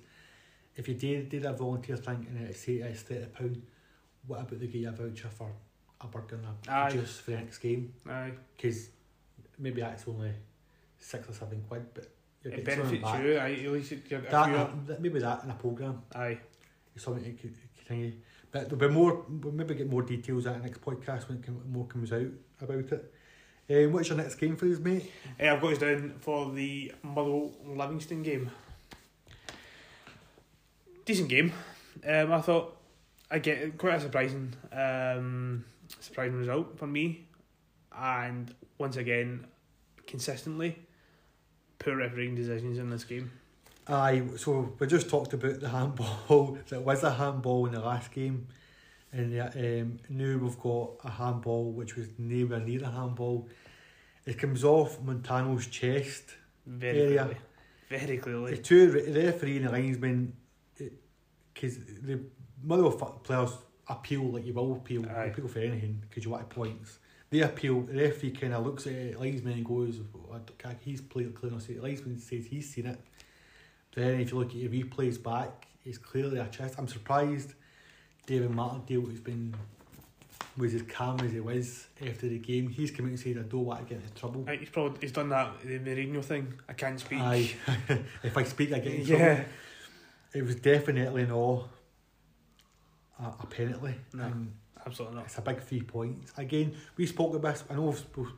if 0.77 0.89
you 0.89 0.95
did 0.95 1.29
did 1.29 1.45
a 1.47 1.53
volunteer 1.53 1.97
thing 1.97 2.27
and 2.29 2.49
it 2.49 2.57
say 2.57 2.75
it's 2.75 3.03
thirty 3.03 3.27
pound, 3.27 3.63
what 4.27 4.41
about 4.41 4.59
they 4.59 4.67
give 4.67 4.75
you 4.83 4.89
a 4.89 4.93
voucher 4.93 5.29
for 5.29 5.53
a 6.01 6.07
burger 6.07 6.37
and 6.37 6.47
a 6.69 6.73
Aye. 6.73 6.91
juice 6.91 7.19
for 7.21 7.31
the 7.33 7.37
next 7.37 7.59
game? 7.59 7.93
aye, 8.09 8.33
Because 8.57 8.89
maybe 9.59 9.83
that's 9.83 10.09
only 10.09 10.33
six 10.99 11.29
or 11.29 11.33
seven 11.35 11.63
quid, 11.69 11.85
but 11.95 12.09
it 12.45 12.51
something 12.51 12.65
benefits 12.65 13.25
you. 13.25 13.37
Aye, 13.39 13.63
at 13.67 13.73
least 13.73 13.93
if 13.93 14.09
That, 14.09 14.33
uh, 14.55 14.69
maybe 14.99 15.19
that 15.21 15.45
in 15.45 15.51
a 15.51 15.55
programme 15.55 16.03
aye, 16.15 16.39
is 16.95 17.03
something 17.03 17.23
c- 17.39 17.51
continue. 17.79 18.13
But 18.53 18.69
there'll 18.69 18.89
be 18.89 18.89
more. 18.89 19.25
We'll 19.29 19.53
maybe 19.53 19.75
get 19.75 19.89
more 19.91 20.03
details 20.03 20.47
at 20.47 20.57
the 20.57 20.63
next 20.65 20.81
podcast 20.81 21.29
when 21.29 21.39
it 21.39 21.45
com- 21.47 21.63
more 21.71 21.87
comes 21.87 22.13
out 22.13 22.27
about 22.61 22.91
it. 22.93 23.15
Um, 23.71 23.93
what's 23.93 24.09
your 24.09 24.19
next 24.19 24.35
game 24.37 24.57
for 24.57 24.67
us, 24.67 24.79
mate? 24.81 25.11
Eh, 25.39 25.49
I've 25.53 25.61
got 25.61 25.73
us 25.73 25.79
down 25.79 26.15
for 26.19 26.51
the 26.51 26.93
Motherwell 27.03 27.53
Livingston 27.65 28.23
game. 28.25 28.51
Decent 31.05 31.29
game. 31.29 31.53
Um, 32.07 32.33
I 32.33 32.41
thought 32.41 32.77
I 33.31 33.39
get 33.39 33.79
quite 33.79 33.95
a 33.95 34.01
surprising, 34.01 34.53
um, 34.73 35.65
surprising 36.01 36.39
result 36.39 36.79
for 36.79 36.87
me, 36.87 37.27
and 37.97 38.53
once 38.79 38.97
again, 38.97 39.47
consistently 40.07 40.79
poor 41.81 41.97
refereeing 41.97 42.35
decisions 42.37 42.79
in 42.79 42.91
this 42.91 43.03
game. 43.05 43.31
Aye, 43.89 44.23
so 44.37 44.73
we 44.79 44.87
just 44.87 45.09
talked 45.11 45.33
about 45.33 45.59
the 45.61 45.69
handball. 45.69 46.59
There 46.69 46.81
was 46.81 47.03
a 47.03 47.13
handball 47.13 47.67
in 47.67 47.73
the 47.73 47.81
last 47.81 48.13
game, 48.13 48.47
and 49.13 49.41
um, 49.41 49.99
now 50.09 50.37
we've 50.39 50.59
got 50.61 50.91
a 51.05 51.11
handball 51.11 51.73
which 51.73 51.97
was 51.97 52.07
nowhere 52.19 52.61
near 52.61 52.85
a 52.85 52.91
handball. 52.91 53.49
It 54.27 54.39
comes 54.39 54.63
off 54.63 55.01
Montano's 55.03 55.67
chest. 55.67 56.37
Very 56.67 57.01
Area. 57.01 57.25
clearly, 57.25 57.37
very 57.89 58.19
clearly. 58.19 58.51
The 58.53 58.63
two 58.63 58.93
re- 58.93 59.11
the 59.11 59.25
referee 59.27 59.57
and 59.57 59.67
the 59.67 59.73
linesman, 59.73 60.35
because 61.55 61.79
the 61.79 62.21
Motherwell 62.63 62.97
f- 63.03 63.23
players 63.25 63.51
appeal 63.89 64.25
like 64.31 64.47
you 64.47 64.53
will 64.53 64.75
appeal, 64.75 65.03
you 65.03 65.09
Aye. 65.11 65.25
appeal 65.25 65.49
for 65.49 65.59
anything 65.59 66.03
because 66.09 66.23
you 66.25 66.31
want 66.31 66.49
points. 66.51 66.99
They 67.31 67.41
appeal. 67.41 67.83
The 67.83 67.95
referee 68.03 68.33
kind 68.33 68.55
of 68.55 68.67
looks 68.67 68.87
at 68.87 68.93
it, 68.93 69.21
linesman 69.21 69.53
and 69.55 69.65
goes, 69.65 70.01
oh, 70.17 70.33
"I 70.35 70.39
don't 70.39 70.59
care, 70.59 70.77
"He's 70.81 71.01
played 71.01 71.35
clear 71.35 71.53
enough." 71.53 71.67
The 71.67 71.79
linesman 71.79 72.19
says 72.19 72.47
he's 72.47 72.73
seen 72.75 72.87
it. 72.87 73.01
Then 73.95 74.21
if 74.21 74.33
you 74.33 74.39
look 74.39 74.49
at 74.51 74.57
your 74.57 74.71
replays 74.71 75.23
back, 75.23 75.67
it's 75.85 75.99
clearly 75.99 76.39
a 76.39 76.47
chest. 76.49 76.75
I'm 76.79 76.89
surprised 76.89 77.55
David 78.27 78.51
Martindale 78.51 79.07
has 79.11 79.21
been 79.21 79.55
was 80.57 80.75
as 80.75 80.83
calm 80.83 81.21
as 81.21 81.33
he 81.33 81.41
was 81.41 81.87
after 82.07 82.29
the 82.29 82.39
game. 82.39 82.69
He's 82.69 82.91
come 82.91 83.07
out 83.07 83.11
and 83.11 83.21
said, 83.21 83.39
"I 83.39 83.43
don't 83.43 83.65
want 83.65 83.87
to 83.89 83.95
get 83.95 84.03
into 84.03 84.15
trouble." 84.15 84.45
Aye, 84.49 84.57
He's 84.57 84.69
probably 84.69 84.99
he's 85.01 85.13
done 85.13 85.29
that 85.29 85.61
the 85.63 85.79
Mourinho 85.79 86.25
thing. 86.25 86.55
I 86.69 86.73
can't 86.73 86.99
speak. 86.99 87.21
Aye. 87.21 87.53
if 88.25 88.37
I 88.37 88.43
speak, 88.43 88.73
I 88.73 88.81
get 88.81 88.93
in 88.95 89.07
trouble. 89.07 89.25
yeah, 89.25 89.45
It 90.35 90.43
was 90.45 90.57
definitely 90.57 91.27
no 91.27 91.69
a, 93.21 93.25
a 93.25 93.47
penalty. 93.47 93.95
No. 94.13 94.25
And 94.25 94.53
absolutely 94.87 95.17
not. 95.17 95.27
it's 95.27 95.39
a 95.39 95.43
big 95.43 95.61
three 95.63 95.83
points. 95.83 96.33
Again, 96.37 96.77
we 96.97 97.07
spoke 97.07 97.35
about 97.35 97.55
this. 97.55 97.65
I 97.71 97.75
know 97.75 97.95
we've, 98.17 98.29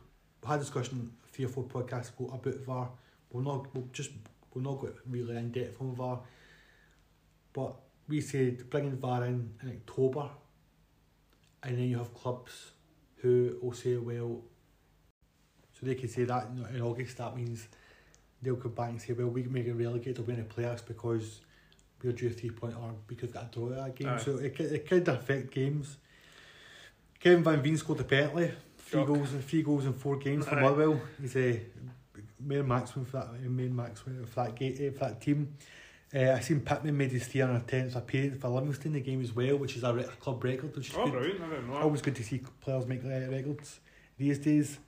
had 0.47 0.57
a 0.57 0.59
discussion 0.59 1.13
three 1.33 1.45
or 1.45 1.49
four 1.49 1.65
podcasts 1.65 2.09
ago 2.11 2.31
about 2.35 2.55
VAR. 2.67 2.91
We'll 3.31 3.45
not 3.45 3.75
we'll 3.75 3.89
just 3.93 4.11
we'll 4.53 4.65
not 4.65 4.81
go 4.81 4.91
really 5.09 5.37
in 5.37 5.53
depth 5.53 5.81
on 5.81 5.95
VAR. 5.95 6.21
But 7.53 7.75
we 8.09 8.21
said 8.21 8.69
bringing 8.71 8.97
VAR 8.97 9.25
in 9.25 9.55
in 9.63 9.69
October, 9.71 10.29
and 11.63 11.79
then 11.79 11.85
you 11.85 11.99
have 11.99 12.13
clubs 12.15 12.73
who 13.23 13.57
will 13.63 13.73
say, 13.73 13.97
well, 13.97 14.43
so 15.73 15.87
they 15.87 15.95
can 15.95 16.09
say 16.09 16.25
that 16.25 16.49
in, 16.75 16.81
August. 16.81 17.19
That 17.19 17.37
means 17.37 17.69
they'll 18.43 18.57
come 18.57 18.73
back 18.73 18.91
and 18.91 19.01
say, 19.01 19.13
well, 19.13 19.29
we 19.29 19.43
can 19.45 19.53
make 19.53 19.67
it 19.67 19.75
relegated 19.75 20.19
or 20.19 20.23
win 20.23 20.41
a 20.41 20.43
playoffs 20.43 20.85
because 20.85 21.41
we're 22.03 22.13
due 22.13 22.29
a 22.29 22.31
three 22.31 22.51
point 22.51 22.75
or 22.75 22.95
because 23.07 23.29
we've 23.29 23.35
got 23.35 23.45
a 23.45 23.55
draw 23.55 23.69
that 23.69 23.95
game. 23.95 24.09
Aye. 24.09 24.19
So 24.19 24.39
it, 24.39 24.59
it 24.59 24.89
could 24.89 25.07
affect 25.07 25.53
games. 25.53 25.99
Kevin 27.23 27.45
Van 27.45 27.63
Veen 27.63 27.77
scored 27.77 27.99
the 27.99 28.05
penalty. 28.05 28.53
Three 28.79 29.01
Shock. 29.01 29.07
goals 29.07 29.33
in 29.33 29.43
three 29.43 29.63
goals 29.63 29.87
in 29.87 29.93
four 29.93 30.17
games 30.17 30.47
for 30.47 30.57
Motherwell. 30.57 31.01
He's 31.21 31.37
a 31.37 31.61
main 32.41 32.67
maximum 32.67 33.07
for 33.07 33.19
that 33.19 33.41
main 33.43 33.75
maximum 33.75 34.27
for 34.27 34.45
that 34.45 34.55
game 34.55 34.93
for 34.93 34.99
that 35.01 35.21
team. 35.21 35.55
Uh, 36.15 36.33
I 36.33 36.41
seen 36.41 36.61
Pittman 36.61 36.95
made 36.99 37.11
his 37.11 37.27
310th 37.27 37.97
appearance 37.97 38.39
for 38.39 38.49
Livingston 38.49 38.89
in 38.89 38.93
the 38.95 39.01
game 39.01 39.23
as 39.23 39.35
well, 39.35 39.57
which 39.57 39.77
is 39.77 39.83
a, 39.83 39.95
a 39.97 40.03
club 40.05 40.45
record, 40.45 40.77
which 40.77 40.91
is 40.91 40.95
Oh, 40.95 41.05
good. 41.05 41.13
brilliant! 41.13 41.41
I 41.43 41.49
don't 41.49 41.69
know. 41.71 41.75
Always 41.77 42.03
good 42.03 42.17
to 42.17 42.23
see 42.23 42.43
players 42.61 42.87
make 42.87 43.03
uh, 43.05 43.31
records 43.31 43.81
these 44.19 44.39
days. 44.39 44.79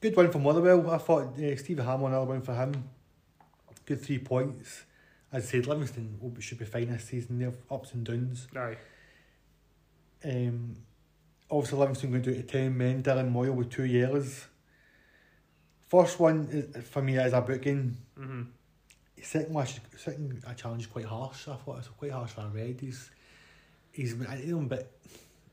Good 0.00 0.14
win 0.16 0.30
for 0.30 0.38
Motherwell. 0.38 0.90
I 0.90 0.98
thought 0.98 1.36
uh, 1.40 1.56
Stevie 1.56 1.82
Hammell, 1.82 2.06
another 2.06 2.26
win 2.26 2.42
for 2.42 2.54
him. 2.54 2.84
Good 3.86 4.00
three 4.02 4.18
points. 4.18 4.84
As 5.32 5.44
I 5.48 5.50
said, 5.52 5.66
Livingston 5.66 6.36
should 6.38 6.58
be 6.58 6.64
fine 6.66 6.88
this 6.92 7.04
season. 7.04 7.38
They 7.40 7.46
have 7.46 7.56
ups 7.68 7.92
and 7.94 8.04
downs. 8.04 8.46
Aye, 8.54 8.76
Um, 10.24 10.76
obviously, 11.50 11.78
Livingston 11.78 12.10
going 12.10 12.22
to 12.22 12.32
do 12.32 12.38
it 12.38 12.48
to 12.48 12.58
10 12.58 12.76
men. 12.76 13.02
Dylan 13.02 13.30
Moyle 13.30 13.52
with 13.52 13.70
two 13.70 13.84
yellows. 13.84 14.46
first 15.86 16.18
one 16.18 16.48
is, 16.50 16.88
for 16.88 17.02
me 17.02 17.16
is 17.18 17.32
a 17.32 17.40
booking. 17.40 17.96
Mm-hmm. 18.18 18.42
Second 19.22 19.54
one, 19.54 19.66
second 19.96 20.42
a 20.46 20.54
challenge 20.54 20.82
is 20.82 20.86
quite 20.88 21.06
harsh. 21.06 21.48
I 21.48 21.54
thought 21.54 21.78
it's 21.78 21.88
quite 21.88 22.12
harsh 22.12 22.30
for 22.30 22.42
a 22.42 22.48
red. 22.48 22.78
He's 22.80 23.10
he's 23.90 24.12
him, 24.12 24.68
but 24.68 24.90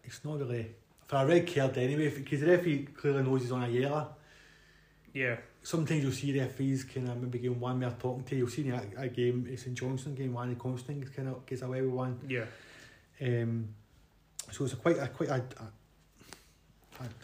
it's 0.04 0.26
not 0.26 0.40
really 0.40 0.76
for 1.06 1.18
a 1.18 1.26
red 1.26 1.54
card 1.54 1.78
anyway. 1.78 2.10
Because 2.10 2.42
the 2.42 2.48
referee 2.48 2.88
clearly 2.94 3.24
knows 3.24 3.44
he's 3.44 3.52
on 3.52 3.64
a 3.64 3.70
yellow. 3.70 4.10
Yeah. 5.14 5.38
Sometimes 5.64 6.04
you'll 6.04 6.12
see 6.12 6.38
referees 6.38 6.84
kind 6.84 7.08
of 7.08 7.22
maybe 7.22 7.40
getting 7.40 7.60
one 7.60 7.80
more 7.80 7.96
talking 7.98 8.24
to. 8.24 8.36
You'll 8.36 8.50
see 8.50 8.68
in 8.68 8.74
a, 8.74 8.84
a 8.98 9.08
game, 9.08 9.48
it's 9.50 9.66
in 9.68 9.76
Johnson 9.76 10.16
game, 10.16 10.34
one 10.34 10.50
the 10.50 10.56
Considine 10.56 11.08
kind 11.16 11.30
of 11.30 11.46
gets 11.46 11.62
away 11.62 11.82
with 11.82 11.92
one. 11.92 12.20
Yeah. 12.28 12.46
Um, 13.22 13.70
so 14.52 14.66
it's 14.66 14.74
a 14.74 14.78
quite 14.78 14.98
a 14.98 15.08
quite 15.08 15.30
a, 15.30 15.36
a 15.36 15.72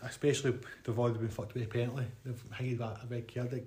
especially 0.03 0.55
they've 0.83 0.97
already 0.97 1.19
been 1.19 1.29
fucked 1.29 1.53
with 1.53 1.63
a 1.63 1.67
penalty. 1.67 2.05
They've 2.25 2.43
handed 2.51 2.81
a, 2.81 2.83
a 2.85 3.07
red 3.09 3.33
card. 3.33 3.63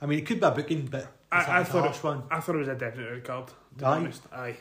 I 0.00 0.06
mean, 0.06 0.18
it 0.18 0.26
could 0.26 0.40
be 0.40 0.46
a 0.46 0.50
booking, 0.50 0.86
but 0.86 1.06
I- 1.32 1.38
it's 1.40 1.48
a, 1.48 1.50
I 1.52 1.60
it's 1.60 1.68
a 1.70 1.72
thought 1.72 1.84
harsh 1.84 2.02
one. 2.02 2.22
I 2.30 2.40
thought 2.40 2.54
it 2.54 2.58
was 2.58 2.68
a 2.68 2.74
definite 2.74 3.10
red 3.10 3.24
card. 3.24 3.46
To 3.48 3.54
be 3.78 3.84
honest, 3.84 4.22
aye. 4.32 4.56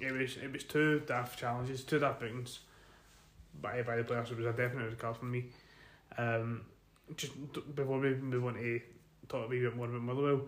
It 0.00 0.12
was 0.12 0.36
it 0.36 0.52
was 0.52 0.64
two 0.64 1.00
daft 1.00 1.38
challenges, 1.38 1.82
two 1.84 1.98
daft 1.98 2.20
bookings 2.20 2.60
by 3.60 3.82
by 3.82 3.96
the 3.96 4.04
players. 4.04 4.30
It 4.30 4.36
was 4.36 4.46
a 4.46 4.52
definite 4.52 4.84
red 4.86 4.98
card 4.98 5.16
for 5.16 5.24
me. 5.24 5.46
Um, 6.16 6.62
just 7.16 7.32
before 7.74 7.98
we 7.98 8.14
move 8.14 8.44
on 8.46 8.54
to 8.54 8.80
talk 9.28 9.46
a 9.46 9.48
wee 9.48 9.60
bit 9.60 9.74
more 9.76 9.86
about 9.88 10.02
Motherwell, 10.02 10.42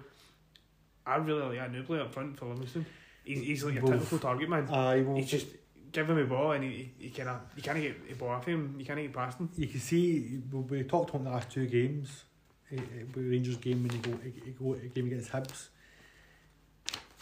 I 1.07 1.17
really 1.17 1.43
like 1.43 1.59
that 1.59 1.73
new 1.73 1.83
player 1.83 2.03
up 2.03 2.13
front 2.15 2.39
for 2.39 2.47
Livingston. 2.47 2.87
He's, 3.25 3.41
he's 3.41 3.65
like 3.65 3.77
a 3.77 3.81
Both. 3.81 3.91
technical 3.91 4.19
target 4.19 4.49
man. 4.49 4.69
Aye, 4.71 5.03
well, 5.03 5.17
He's 5.17 5.31
just 5.31 5.47
give 5.93 6.09
him 6.09 6.19
a 6.19 6.25
ball 6.25 6.53
and 6.53 6.65
he, 6.65 6.71
he, 6.71 7.05
he 7.05 7.11
cannot 7.11 7.51
you 7.57 7.63
can't 7.63 7.81
get 7.81 8.09
the 8.09 8.15
ball 8.15 8.31
off 8.31 8.47
him. 8.47 8.75
You 8.79 8.85
can't 8.85 8.99
get 9.01 9.13
past 9.13 9.39
him. 9.39 9.51
you 9.57 9.67
can 9.67 9.81
see 9.81 10.41
we, 10.53 10.83
talked 10.85 11.11
about 11.11 11.25
the 11.25 11.31
last 11.31 11.51
two 11.51 11.67
games. 11.67 12.25
eh, 12.73 12.77
eh, 12.77 13.05
Rangers 13.15 13.57
game 13.57 13.83
when 13.83 13.91
he 13.91 13.99
go 13.99 14.19
he, 14.23 14.51
go 14.53 14.75
a 14.75 14.79
game 14.87 15.07
against 15.07 15.31
Hibs. 15.33 15.69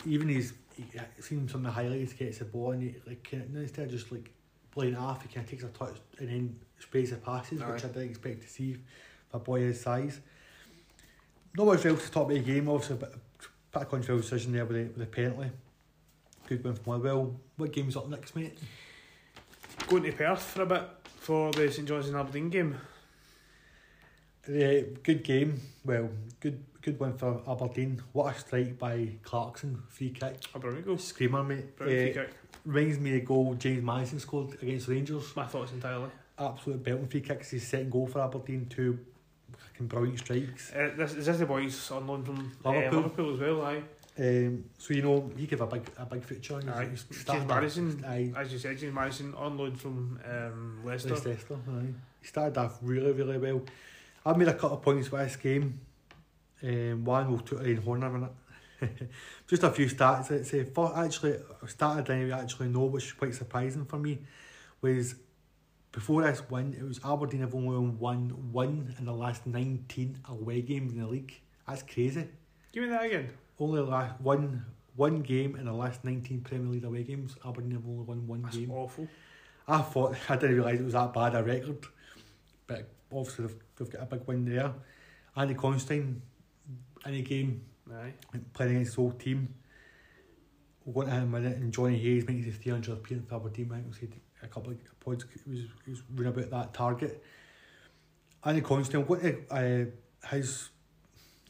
Even 0.07 0.29
he's 0.29 0.53
he, 0.77 0.85
seen 1.21 1.49
some 1.49 1.67
of 1.67 1.67
the 1.67 1.73
highlights 1.73 2.13
gets 2.13 2.39
the 2.39 2.45
ball 2.45 2.73
and 2.73 2.83
he 2.83 2.95
like 3.07 3.33
instead 3.33 3.87
of 3.87 3.91
just 3.91 4.13
like 4.13 4.31
playing 4.71 4.97
off, 4.97 5.23
he 5.23 5.29
kind 5.29 5.45
of 5.45 5.51
takes 5.51 5.65
a 5.65 5.69
touch 5.69 5.97
and 6.19 6.29
then 6.29 6.57
sprays 6.79 7.11
the 7.11 7.17
passes, 7.17 7.61
which. 7.61 7.85
I 7.85 7.89
didn't 7.89 8.11
expect 8.11 8.43
to 8.43 8.49
see 8.49 8.77
for 9.31 9.39
a 9.39 9.41
boy 9.41 9.61
his 9.61 9.81
size. 9.81 10.21
Not 11.57 11.67
much 11.67 11.85
else 11.87 12.05
to 12.07 12.13
talk 12.13 12.27
about 12.27 12.35
the 12.35 12.53
game, 12.53 12.69
obviously, 12.69 12.97
but 12.97 13.15
a 13.15 13.19
bit 13.73 13.83
of 13.83 13.89
controversial 13.89 14.19
decision 14.19 14.53
there 14.53 14.65
with 14.65 14.77
the, 14.77 14.83
with 14.85 14.99
the 14.99 15.07
penalty. 15.07 15.51
Good 16.49 16.65
win 16.65 16.75
from 16.75 16.93
Motherwell. 16.95 17.35
What 17.59 17.73
game's 17.73 17.97
up 17.97 18.09
next, 18.09 18.35
mate? 18.35 18.59
Going 19.87 20.03
to 20.05 20.13
Perth 20.13 20.41
for 20.43 20.63
a 20.63 20.67
bit 20.67 20.83
for 21.05 21.53
the 21.53 21.71
St 21.71 21.87
John's 21.87 22.09
and 22.09 22.17
Aberdeen 22.17 22.49
game. 22.49 22.77
Yeah, 24.49 24.81
good 25.03 25.23
game. 25.25 25.61
Well, 25.85 26.09
good 26.41 26.65
good 26.81 26.99
win 26.99 27.13
for 27.19 27.43
Aberdeen. 27.47 28.03
What 28.13 28.35
a 28.35 28.39
strike 28.39 28.79
by 28.79 29.09
Clarkson, 29.23 29.83
free 29.89 30.11
kick. 30.11 30.37
A 30.55 30.59
brilliant 30.59 30.87
goal. 30.87 30.97
Screamer, 30.99 31.45
mate. 31.45 31.77
Brilliant 31.77 32.01
Eh, 32.01 32.13
free 32.15 32.23
kick. 32.23 32.35
reminds 32.65 32.99
me 32.99 33.11
of 33.11 33.21
the 33.21 33.27
goal 33.27 33.55
James 33.55 33.83
Maddison 33.85 34.19
scored 34.21 34.55
against 34.63 34.89
Rangers. 34.89 35.37
My 35.37 35.45
thoughts 35.47 35.73
entirely. 35.73 36.09
Absolute 36.39 36.83
belting 36.83 37.09
free 37.09 37.21
kick. 37.21 37.41
It's 37.41 37.51
his 37.51 37.67
second 37.67 37.91
goal 37.93 38.07
for 38.07 38.23
Aberdeen. 38.23 38.67
Two 38.71 38.99
fucking 39.55 39.87
brilliant 39.87 40.19
strikes. 40.21 40.73
Uh, 40.73 40.93
this, 40.97 41.13
is 41.15 41.27
this 41.27 41.37
the 41.39 41.47
boys 41.47 41.91
on 41.91 42.07
loan 42.07 42.25
from 42.25 42.53
uh, 42.65 42.71
Liverpool. 42.71 43.03
Liverpool 43.03 43.35
as 43.35 43.41
well? 43.41 43.63
Aye. 43.67 43.83
Um, 44.19 44.65
so 44.79 44.95
you 44.95 45.03
know 45.03 45.31
he 45.37 45.47
gave 45.47 45.61
a 45.61 45.67
big 45.67 45.89
a 45.97 46.05
big 46.05 46.25
future. 46.25 46.61
He's, 46.61 46.69
Aye. 46.69 47.33
James 47.33 47.47
Maddison, 47.47 48.05
Aye, 48.05 48.33
as 48.37 48.53
you 48.53 48.59
said, 48.59 48.77
James 48.77 48.95
Maddison 48.95 49.33
on 49.35 49.57
loan 49.57 49.77
from 49.77 50.19
um, 50.29 50.81
Leicester. 50.85 51.11
Leicester. 51.11 51.55
Aye. 51.55 51.95
He 52.21 52.27
started 52.27 52.59
off 52.59 52.79
really 52.83 53.13
really 53.13 53.39
well. 53.39 53.63
I 54.27 54.33
made 54.37 54.49
a 54.49 54.55
couple 54.55 54.77
of 54.77 54.83
points 54.83 55.11
with 55.11 55.23
this 55.23 55.37
game. 55.37 55.81
Um, 56.63 57.05
one 57.05 57.31
we'll 57.31 57.39
took 57.39 57.63
in 57.63 57.77
Horner 57.77 58.17
in 58.17 58.25
it. 58.25 58.33
Just 59.47 59.63
a 59.63 59.71
few 59.71 59.87
stats. 59.87 60.33
I'd 60.33 60.47
say 60.47 60.65
for 60.65 60.93
actually 60.97 61.37
started 61.67 62.11
anyway. 62.11 62.33
Actually, 62.33 62.69
know 62.69 62.87
which 62.87 63.05
is 63.07 63.13
quite 63.13 63.35
surprising 63.35 63.85
for 63.85 63.99
me 63.99 64.19
was 64.81 65.15
before 65.93 66.23
this 66.23 66.43
win. 66.51 66.75
It 66.75 66.83
was 66.83 67.01
Aberdeen 67.05 67.41
have 67.41 67.55
only 67.55 67.89
won 67.91 68.31
one 68.53 68.95
in 68.99 69.05
the 69.05 69.13
last 69.13 69.47
nineteen 69.47 70.19
away 70.29 70.63
games 70.63 70.93
in 70.93 71.01
the 71.01 71.07
league. 71.07 71.41
That's 71.67 71.83
crazy. 71.83 72.27
Give 72.73 72.83
me 72.83 72.91
that 72.91 73.05
again. 73.05 73.31
Only 73.61 73.81
last 73.83 74.21
one 74.21 74.65
one 74.97 75.21
game 75.23 75.57
in 75.57 75.65
the 75.67 75.73
last 75.73 76.05
nineteen 76.05 76.41
Premier 76.41 76.69
League 76.73 76.85
away 76.85 77.03
games. 77.05 77.37
Aberdeen 77.45 77.73
have 77.73 77.87
only 77.87 78.05
won 78.05 78.27
one 78.27 78.43
That's 78.43 78.57
game. 78.57 78.71
awful. 78.71 79.09
I 79.67 79.79
thought 79.83 80.17
I 80.29 80.37
didn't 80.37 80.57
realise 80.57 80.81
it 80.81 80.85
was 80.85 80.93
that 80.95 81.13
bad 81.13 81.35
a 81.35 81.43
record, 81.43 81.85
but 82.67 82.89
obviously 83.13 83.47
they've, 83.47 83.57
they've 83.77 83.91
got 83.91 84.03
a 84.03 84.07
big 84.07 84.27
win 84.27 84.45
there. 84.45 84.73
Andy 85.37 85.55
Considine 85.55 86.23
in 87.07 87.13
the 87.13 87.23
game 87.23 87.63
Aye. 87.93 88.13
playing 88.55 88.73
against 88.73 88.93
his 88.93 88.99
old 88.99 89.21
team. 89.21 89.55
We'll 90.85 90.95
go 90.95 91.01
into 91.03 91.15
him 91.15 91.35
in 91.35 91.35
a 91.35 91.41
minute, 91.41 91.59
and 91.59 91.73
Jonny 91.73 91.99
Hayes 91.99 92.27
making 92.27 92.45
his 92.45 92.57
300 92.57 92.93
appearance 92.93 93.29
for 93.29 93.37
Aberdeen. 93.37 93.71
I 93.73 93.75
think 93.77 93.87
we 93.89 93.99
said 93.99 94.13
a 94.43 94.47
couple 94.49 94.73
of 94.73 95.01
points. 95.01 95.25
He 95.45 95.51
was, 95.51 95.61
he 95.85 95.91
was 95.91 96.03
running 96.15 96.33
about 96.33 96.51
that 96.51 96.75
target. 96.75 97.23
Andy 98.43 98.63
Considine, 98.63 99.03
what 99.07 99.21
uh, 99.51 99.85
his 100.31 100.71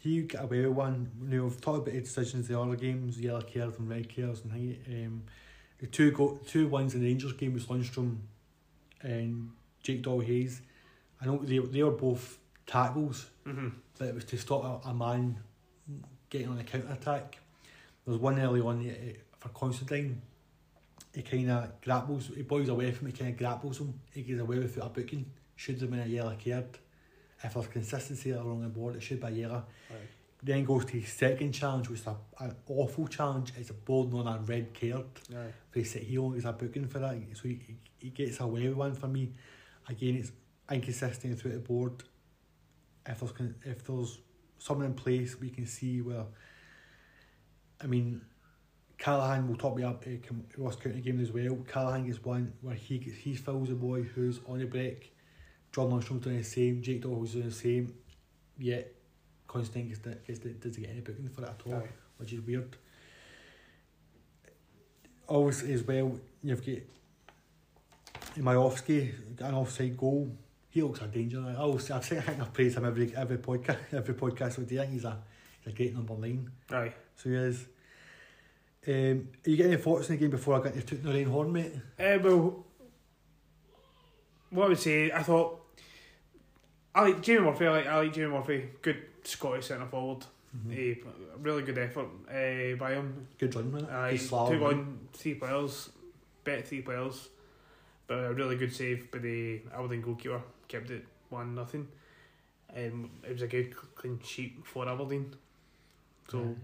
he 0.09 0.23
got 0.23 0.45
away 0.45 0.65
with 0.67 0.77
one. 0.77 1.11
You 1.31 1.39
know, 1.39 1.45
we've 1.45 1.61
talked 1.61 1.79
about 1.87 1.95
his 1.95 2.05
decisions 2.05 2.49
in 2.49 2.55
the 2.55 2.61
other 2.61 2.77
games, 2.77 3.19
yellow 3.21 3.41
cards 3.43 3.79
and 3.79 3.89
red 3.89 4.15
cards, 4.15 4.43
and 4.45 4.53
he, 4.53 4.79
um, 5.05 5.23
the 5.79 5.87
two 5.87 6.11
go 6.13 6.39
two 6.47 6.69
ones 6.69 6.95
in 6.95 7.01
the 7.01 7.07
Rangers 7.07 7.33
game 7.35 7.55
was 7.55 7.67
Lundstram 7.67 8.19
and 9.03 9.51
Jake 9.83 10.03
Doyle-Hayes. 10.03 10.63
I 11.21 11.27
know 11.27 11.39
they 11.39 11.59
they 11.59 11.83
were 11.83 11.91
both 11.93 12.39
tackles, 12.67 13.27
Mm-hmm. 13.47 13.69
but 13.99 14.09
it 14.09 14.15
was 14.15 14.25
to 14.27 14.37
stop 14.37 14.85
a, 14.85 14.89
a 14.91 14.95
man 14.95 15.39
getting 16.31 16.49
on 16.49 16.59
a 16.59 16.65
counter 16.65 16.93
attack. 16.93 17.39
There 18.05 18.13
was 18.13 18.19
one 18.21 18.39
early 18.39 18.61
on 18.61 18.87
uh, 18.89 19.13
for 19.39 19.49
Considine. 19.51 20.21
He 21.15 21.23
kind 21.23 21.51
of 21.51 21.81
grapples, 21.81 22.31
he 22.35 22.43
boys 22.43 22.69
away 22.69 22.93
from 22.93 23.07
him, 23.07 23.13
he 23.15 23.19
kind 23.19 23.33
of 23.33 23.39
grapples 23.39 23.81
him. 23.81 23.95
He 24.13 24.23
gets 24.23 24.41
away 24.41 24.59
with 24.59 24.77
it 24.77 24.83
a 24.85 24.89
booking. 24.89 25.25
Should 25.57 25.81
have 25.81 25.91
been 25.91 26.01
a 26.01 26.07
yellow 26.07 26.37
card. 26.45 26.79
If 27.43 27.55
there's 27.55 27.67
consistency 27.69 28.31
along 28.33 28.63
the 28.63 28.69
board, 28.69 28.97
it 28.97 29.03
should 29.03 29.21
be 29.21 29.43
a. 29.43 29.53
Aye. 29.57 29.63
Then 30.41 30.65
goes 30.65 30.85
to 30.85 30.93
his 30.93 31.13
second 31.13 31.53
challenge, 31.53 31.89
which 31.89 32.01
is 32.01 32.07
a, 32.07 32.17
an 32.39 32.55
awful 32.69 33.09
challenge. 33.09 33.53
It's 33.57 33.71
a 33.71 33.75
board 33.75 34.15
on 34.15 34.27
a 34.27 34.39
red 34.41 34.73
card. 34.79 35.07
Aye. 35.33 35.53
They 35.73 35.85
say 35.85 36.05
he 36.05 36.19
only 36.19 36.39
gets 36.39 36.49
a 36.49 36.53
booking 36.53 36.87
for 36.87 37.01
that, 37.01 37.17
so 37.35 37.49
he, 37.49 37.61
he, 37.99 38.11
gets 38.11 38.39
away 38.41 38.69
with 38.69 38.77
one 38.77 38.95
for 38.95 39.09
me. 39.09 39.33
Again, 39.89 40.17
it's 40.17 40.33
inconsistent 40.71 41.41
through 41.41 41.53
the 41.53 41.59
board. 41.59 42.05
If 43.07 43.21
there's 43.21 43.33
if 43.65 43.85
there's 43.85 44.19
someone 44.59 44.87
in 44.87 44.95
place, 44.95 45.39
we 45.41 45.51
can 45.51 45.67
see 45.67 46.01
where. 46.03 46.27
I 47.81 47.87
mean, 47.87 48.21
Callachan 48.99 49.49
will 49.49 49.57
top 49.57 49.77
me 49.77 49.85
up. 49.85 50.05
Uh, 50.07 50.35
Ross 50.57 50.77
County 50.77 51.01
game 51.01 51.21
as 51.21 51.31
well. 51.31 51.57
Callachan 51.69 52.07
gets 52.07 52.23
one 52.23 52.53
where 52.61 52.75
he 52.75 52.99
gets, 52.99 53.17
he 53.17 53.35
fouls 53.35 53.71
a 53.71 53.75
boy 53.75 54.03
who's 54.03 54.41
on 54.47 54.59
the 54.59 54.67
break. 54.67 55.15
John 55.73 55.91
Lundstram's 55.91 56.25
doing 56.25 56.39
the 56.39 56.45
same. 56.45 56.83
Jake 56.83 57.03
Doyle's 57.03 57.33
doing 57.33 57.49
the 57.49 57.55
same. 57.55 57.95
Yet, 58.59 58.95
Considine 59.47 59.89
gets, 59.89 60.01
the, 60.01 60.11
gets 60.27 60.39
the, 60.41 60.51
doesn't 60.51 60.83
get 60.83 60.91
any 60.91 61.01
booking 61.01 61.29
for 61.29 61.43
it 61.43 61.49
at 61.49 61.61
all 61.67 61.75
Aye. 61.79 61.89
which 62.19 62.33
is 62.33 62.41
weird. 62.41 62.77
Always 65.27 65.63
as 65.63 65.83
well, 65.83 66.19
you've 66.43 66.65
got 66.65 66.83
Miovski, 68.39 69.37
got 69.37 69.51
an 69.51 69.55
offside 69.57 69.97
goal. 69.97 70.31
He 70.71 70.83
looks 70.83 71.01
a 71.01 71.07
danger. 71.07 71.45
I 71.47 71.55
always, 71.55 71.91
I've 71.91 72.05
said 72.05 72.19
I 72.19 72.21
think 72.21 72.41
I've 72.41 72.53
praised 72.53 72.77
him 72.77 72.85
every 72.85 73.15
every 73.17 73.39
podcast 73.39 73.79
every 73.93 74.15
podcast. 74.15 74.61
I 74.61 74.65
think 74.65 74.91
he's 74.91 75.05
a 75.05 75.19
he's 75.61 75.73
a 75.73 75.77
great 75.77 75.95
number 75.95 76.15
nine. 76.17 76.51
Aye. 76.71 76.95
So 77.17 77.31
he 77.31 77.37
is. 77.37 77.67
Um, 78.87 79.29
are 79.47 79.51
you 79.51 79.57
getting 79.57 79.73
any 79.73 79.83
thoughts 79.83 80.09
on 80.09 80.17
the 80.17 80.21
game 80.21 80.31
before 80.31 80.59
I 80.61 80.63
get 80.63 80.75
to 80.75 80.83
toot 80.83 81.03
the 81.03 81.13
rain 81.13 81.27
horn, 81.27 81.53
mate? 81.53 81.73
Uh, 81.99 82.19
well, 82.23 82.65
what 84.51 84.67
I 84.67 84.69
would 84.69 84.79
say, 84.79 85.11
I 85.11 85.23
thought 85.23 85.61
I 86.95 87.03
like 87.03 87.23
Jamie 87.23 87.41
Murphy. 87.41 87.67
I 87.67 87.71
like 87.71 87.87
I 87.87 87.99
like 87.99 88.13
Jamie 88.13 88.33
Murphy. 88.33 88.69
Good 88.83 89.03
Scottish 89.25 89.67
centre 89.67 89.87
forward. 89.87 90.25
Eh, 90.73 90.95
really 91.41 91.63
good 91.63 91.79
effort 91.79 92.09
uh, 92.29 92.77
by 92.77 92.95
him. 92.95 93.29
Good 93.39 93.55
run, 93.55 93.71
man. 93.71 93.85
Good 93.85 94.21
slalom 94.21 94.51
took 94.51 94.63
on 94.63 94.99
three 95.13 95.35
players, 95.35 95.91
bet 96.43 96.67
three 96.67 96.81
players, 96.81 97.29
but 98.07 98.19
a 98.25 98.33
really 98.33 98.57
good 98.57 98.75
save 98.75 99.11
by 99.11 99.19
the 99.19 99.61
Aberdeen 99.75 100.01
goalkeeper. 100.01 100.41
Kept 100.67 100.91
it 100.91 101.05
one 101.29 101.55
nothing. 101.55 101.87
Um, 102.75 103.11
it 103.23 103.33
was 103.33 103.43
a 103.43 103.47
good 103.47 103.75
clean 103.95 104.19
sheet 104.25 104.57
for 104.65 104.89
Aberdeen. 104.89 105.35
So. 106.31 106.57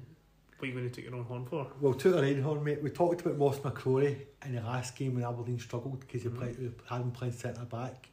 What 0.65 0.69
are 0.71 0.73
you 0.73 0.79
going 0.81 0.91
to 0.91 0.97
take 0.97 1.05
your 1.11 1.15
own 1.19 1.25
horn 1.27 1.45
for? 1.45 1.67
Well, 1.79 1.93
to 1.93 2.11
the 2.11 2.23
rain 2.23 2.41
horn, 2.41 2.65
mate. 2.65 2.83
We 2.83 2.89
talked 2.89 3.21
about 3.21 3.39
Ross 3.39 3.59
McCrorie 3.59 4.17
in 4.47 4.55
the 4.55 4.63
last 4.63 4.97
game 4.97 5.15
when 5.15 5.23
Aberdeen 5.23 5.59
struggled 5.59 6.01
because 6.01 6.23
he 6.23 6.31
Mhm. 6.31 6.39
played, 6.39 6.57
he 6.57 6.71
had 6.89 7.03
him 7.03 7.11
playing 7.11 7.35
centre 7.35 7.67
back. 7.67 8.09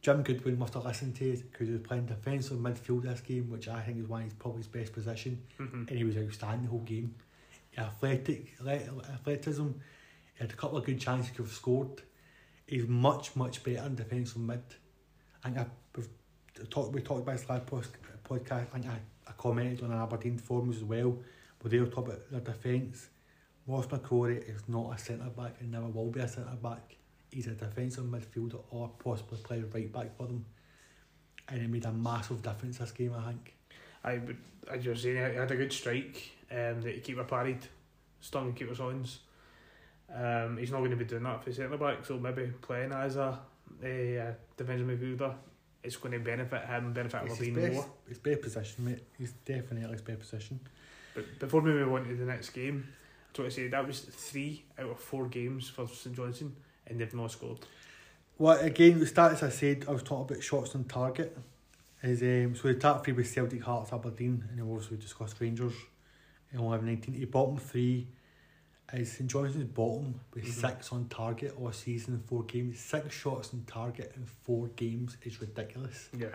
Jim 0.00 0.22
Goodwin 0.22 0.56
must 0.56 0.74
have 0.74 0.84
listened 0.84 1.16
to 1.16 1.28
it 1.30 1.50
because 1.50 1.66
he 1.66 1.72
was 1.72 1.82
playing 1.82 2.06
defensive 2.06 2.58
midfield 2.58 3.02
this 3.02 3.20
game, 3.22 3.50
which 3.50 3.66
I 3.66 3.80
think 3.82 3.98
is 3.98 4.06
one 4.06 4.20
of 4.22 4.26
his 4.26 4.34
probably 4.34 4.58
his 4.58 4.68
best 4.68 4.92
position, 4.92 5.42
Mm-hmm. 5.58 5.78
and 5.88 5.90
he 5.90 6.04
was 6.04 6.16
outstanding 6.16 6.62
the 6.62 6.68
whole 6.70 6.84
game. 6.84 7.16
Athletic, 7.76 8.54
athleticism, 8.64 9.66
he 9.66 10.38
had 10.38 10.52
a 10.52 10.54
couple 10.54 10.78
of 10.78 10.84
good 10.84 11.00
chances 11.00 11.30
he 11.30 11.34
could 11.34 11.46
have 11.46 11.52
scored. 11.52 12.02
He's 12.68 12.86
much 12.86 13.34
much 13.34 13.64
better 13.64 13.84
in 13.84 13.96
defensive 13.96 14.38
mid. 14.40 14.62
I 15.42 15.48
think 15.48 15.58
I, 15.58 15.66
we've 15.96 16.08
talk, 16.70 16.94
we 16.94 17.00
talked 17.02 17.22
about 17.22 17.36
this 17.36 17.48
last 17.48 17.66
post, 17.66 17.96
podcast. 18.22 18.68
I 18.72 18.78
I, 18.88 19.00
I 19.26 19.32
commented 19.36 19.82
on 19.82 19.92
Aberdeen 19.92 20.38
forums 20.38 20.76
as 20.76 20.84
well, 20.84 21.18
where 21.60 21.70
they'll 21.70 21.86
talking 21.86 22.12
about 22.12 22.30
their 22.30 22.40
defence. 22.40 23.08
Ross 23.66 23.86
McCrorie 23.86 24.48
is 24.48 24.62
not 24.68 24.94
a 24.94 24.98
centre 24.98 25.28
back 25.30 25.56
and 25.60 25.70
never 25.70 25.86
will 25.86 26.10
be 26.10 26.20
a 26.20 26.28
centre 26.28 26.56
back. 26.62 26.96
He's 27.30 27.46
a 27.46 27.50
defensive 27.50 28.04
midfielder 28.04 28.60
or 28.70 28.90
possibly 29.02 29.38
play 29.38 29.62
right 29.74 29.92
back 29.92 30.16
for 30.16 30.26
them. 30.26 30.44
And 31.48 31.62
it 31.62 31.68
made 31.68 31.84
a 31.84 31.92
massive 31.92 32.42
difference 32.42 32.78
this 32.78 32.92
game, 32.92 33.14
I 33.14 33.28
think. 33.28 33.54
I 34.04 34.18
would, 34.18 34.38
as 34.70 34.84
you 34.84 34.90
were 34.92 34.96
saying, 34.96 35.16
he 35.16 35.36
had 35.36 35.50
a 35.50 35.56
good 35.56 35.72
strike 35.72 36.30
um, 36.50 36.80
that 36.82 37.02
keeper 37.02 37.24
parried, 37.24 37.66
stung 38.20 38.52
keeper's 38.54 38.78
horns. 38.78 39.20
Um, 40.14 40.56
he's 40.56 40.70
not 40.70 40.78
going 40.78 40.90
to 40.90 40.96
be 40.96 41.04
doing 41.04 41.24
that 41.24 41.44
for 41.44 41.52
centre 41.52 41.76
back, 41.76 42.04
so 42.06 42.18
maybe 42.18 42.50
playing 42.62 42.92
as 42.92 43.16
a, 43.16 43.38
a, 43.82 44.18
uh 44.18 44.32
defensive 44.56 44.86
midfielder, 44.86 45.34
it's 45.82 45.96
going 45.96 46.12
to 46.12 46.18
benefit 46.18 46.64
him, 46.64 46.92
benefit 46.92 47.22
It's 47.24 47.34
Aberdeen 47.34 47.54
best, 47.54 47.74
more. 47.74 47.86
his 48.08 48.18
best 48.18 48.40
position, 48.40 48.84
mate. 48.84 49.04
He's 49.18 49.32
definitely 49.44 49.90
his 49.90 50.00
best 50.00 50.20
position. 50.20 50.60
But 51.14 51.38
before 51.38 51.60
we 51.60 51.72
move 51.72 51.92
on 51.92 52.06
to 52.06 52.14
the 52.14 52.24
next 52.24 52.50
game, 52.50 52.86
I 52.88 53.28
just 53.32 53.38
want 53.40 53.50
to 53.52 53.56
say 53.56 53.68
that 53.68 53.86
was 53.86 54.00
three 54.00 54.64
out 54.78 54.90
of 54.90 55.00
four 55.00 55.26
games 55.26 55.68
for 55.68 55.88
St 55.88 56.14
Johnstone, 56.14 56.54
and 56.86 57.00
they've 57.00 57.14
not 57.14 57.30
scored. 57.30 57.58
Well, 58.38 58.58
again, 58.60 59.00
the 59.00 59.06
stats 59.06 59.42
I 59.42 59.48
said, 59.48 59.84
I 59.88 59.92
was 59.92 60.02
talking 60.02 60.32
about 60.34 60.42
shots 60.42 60.74
on 60.74 60.84
target. 60.84 61.36
Is 62.02 62.22
um, 62.22 62.54
so 62.54 62.68
the 62.68 62.74
top 62.74 63.04
three 63.04 63.12
was 63.14 63.28
Celtic, 63.28 63.62
Hearts, 63.62 63.92
Aberdeen, 63.92 64.44
and 64.48 64.58
then 64.58 64.66
also 64.68 64.90
we 64.92 64.98
discussed 64.98 65.40
Rangers 65.40 65.72
in 66.52 66.60
11 66.60 66.86
19. 66.86 67.18
The 67.18 67.24
bottom 67.24 67.56
three 67.58 68.06
is 68.92 69.10
St 69.12 69.28
Johnstone's 69.28 69.64
bottom 69.64 70.20
with 70.32 70.44
Mhm. 70.44 70.52
six 70.52 70.92
on 70.92 71.08
target 71.08 71.54
all 71.58 71.72
season 71.72 72.14
in 72.14 72.20
four 72.20 72.44
games. 72.44 72.78
Six 72.78 73.12
shots 73.12 73.52
on 73.52 73.64
target 73.66 74.12
in 74.16 74.24
four 74.24 74.68
games 74.68 75.16
is 75.24 75.40
ridiculous. 75.40 76.08
Yeah. 76.16 76.28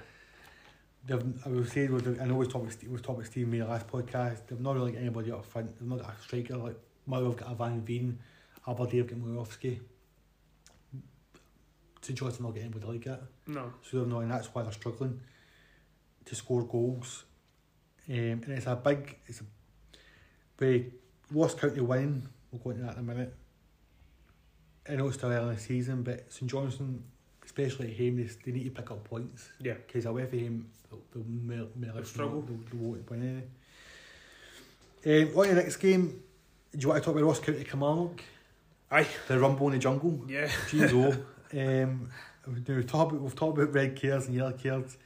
They've, 1.05 1.21
I 1.45 1.49
will 1.49 1.65
say, 1.65 1.87
with 1.87 2.05
the- 2.15 2.21
I 2.21 2.25
know 2.25 2.35
we 2.35 2.45
talked 2.45 2.63
about 2.63 2.71
Steve, 2.73 2.89
we 2.89 2.97
talked 2.97 3.19
about 3.19 3.25
Steve 3.25 3.47
May 3.47 3.61
last 3.63 3.87
podcast. 3.87 4.47
They've 4.47 4.59
not 4.59 4.75
really 4.75 4.93
got 4.93 5.01
anybody 5.01 5.31
up 5.31 5.45
front. 5.45 5.77
They've 5.77 5.87
not 5.87 5.99
got 5.99 6.13
a 6.17 6.21
striker 6.21 6.55
like 6.57 6.77
Mother 7.05 7.25
have 7.25 7.35
got 7.37 7.51
a 7.51 7.55
Van 7.55 7.81
Veen, 7.81 8.17
Aberdeen 8.67 8.99
have 9.01 9.09
got 9.09 9.19
Miovski. 9.19 9.79
St 12.01 12.17
Johnstone 12.19 12.45
not 12.47 12.53
getting 12.55 12.71
anybody 12.71 12.93
like 12.93 13.05
that. 13.05 13.21
No. 13.47 13.73
So 13.81 13.97
they're 13.99 14.05
not, 14.07 14.19
and 14.19 14.31
that's 14.31 14.47
why 14.53 14.63
they're 14.63 14.71
struggling 14.71 15.19
to 16.25 16.35
score 16.35 16.63
goals. 16.63 17.23
Um, 18.09 18.15
and 18.15 18.49
it's 18.49 18.67
a 18.67 18.75
big, 18.75 19.17
it's 19.27 19.41
a 19.41 19.43
very 20.57 20.91
Ross 21.31 21.55
County 21.55 21.79
win. 21.81 22.27
We'll 22.51 22.61
go 22.61 22.71
into 22.71 22.83
that 22.83 22.93
in 22.95 22.99
a 22.99 23.03
minute. 23.03 23.33
I 24.89 24.95
know 24.95 25.07
it's 25.07 25.17
still 25.17 25.31
early 25.31 25.49
in 25.49 25.55
the 25.55 25.61
season, 25.61 26.03
but 26.03 26.31
St 26.31 26.49
Johnstone, 26.51 27.03
especially 27.55 27.91
at 27.91 27.97
home, 27.97 28.29
they, 28.45 28.51
need 28.51 28.63
to 28.63 28.69
pick 28.71 28.89
up 28.89 29.03
points 29.03 29.49
Yeah. 29.59 29.73
because 29.73 30.05
away 30.05 30.25
from 30.25 30.39
home, 30.39 30.65
they'll, 30.89 31.01
they'll, 31.13 31.23
they'll, 31.23 31.67
they'll, 31.75 31.93
They'll 31.93 32.03
struggle. 32.05 32.41
They'll, 32.41 32.57
they'll 32.71 32.89
won't 32.91 33.09
win. 33.11 33.43
Um, 35.05 35.37
on 35.37 35.47
to 35.47 35.55
the 35.55 35.61
next 35.61 35.77
game, 35.77 36.23
do 36.71 36.79
you 36.79 36.87
want 36.87 37.03
to 37.03 37.05
talk 37.05 37.15
about 37.15 37.27
Ross 37.27 37.39
County 37.39 37.63
Kilmarnock? 37.63 38.23
Aye. 38.89 39.07
The 39.27 39.39
Rumble 39.39 39.67
in 39.67 39.73
the 39.73 39.79
Jungle. 39.79 40.23
Yeah. 40.27 40.47
Jeez, 40.69 40.93
oh. 40.93 41.83
um, 41.83 42.09
we've, 42.47 42.87
talked 42.87 43.11
about, 43.11 43.21
we've 43.21 43.35
talked 43.35 43.57
about 43.57 43.73
red 43.73 44.01
cards 44.01 44.27
and 44.27 44.35
yellow 44.35 44.53
cards. 44.53 44.97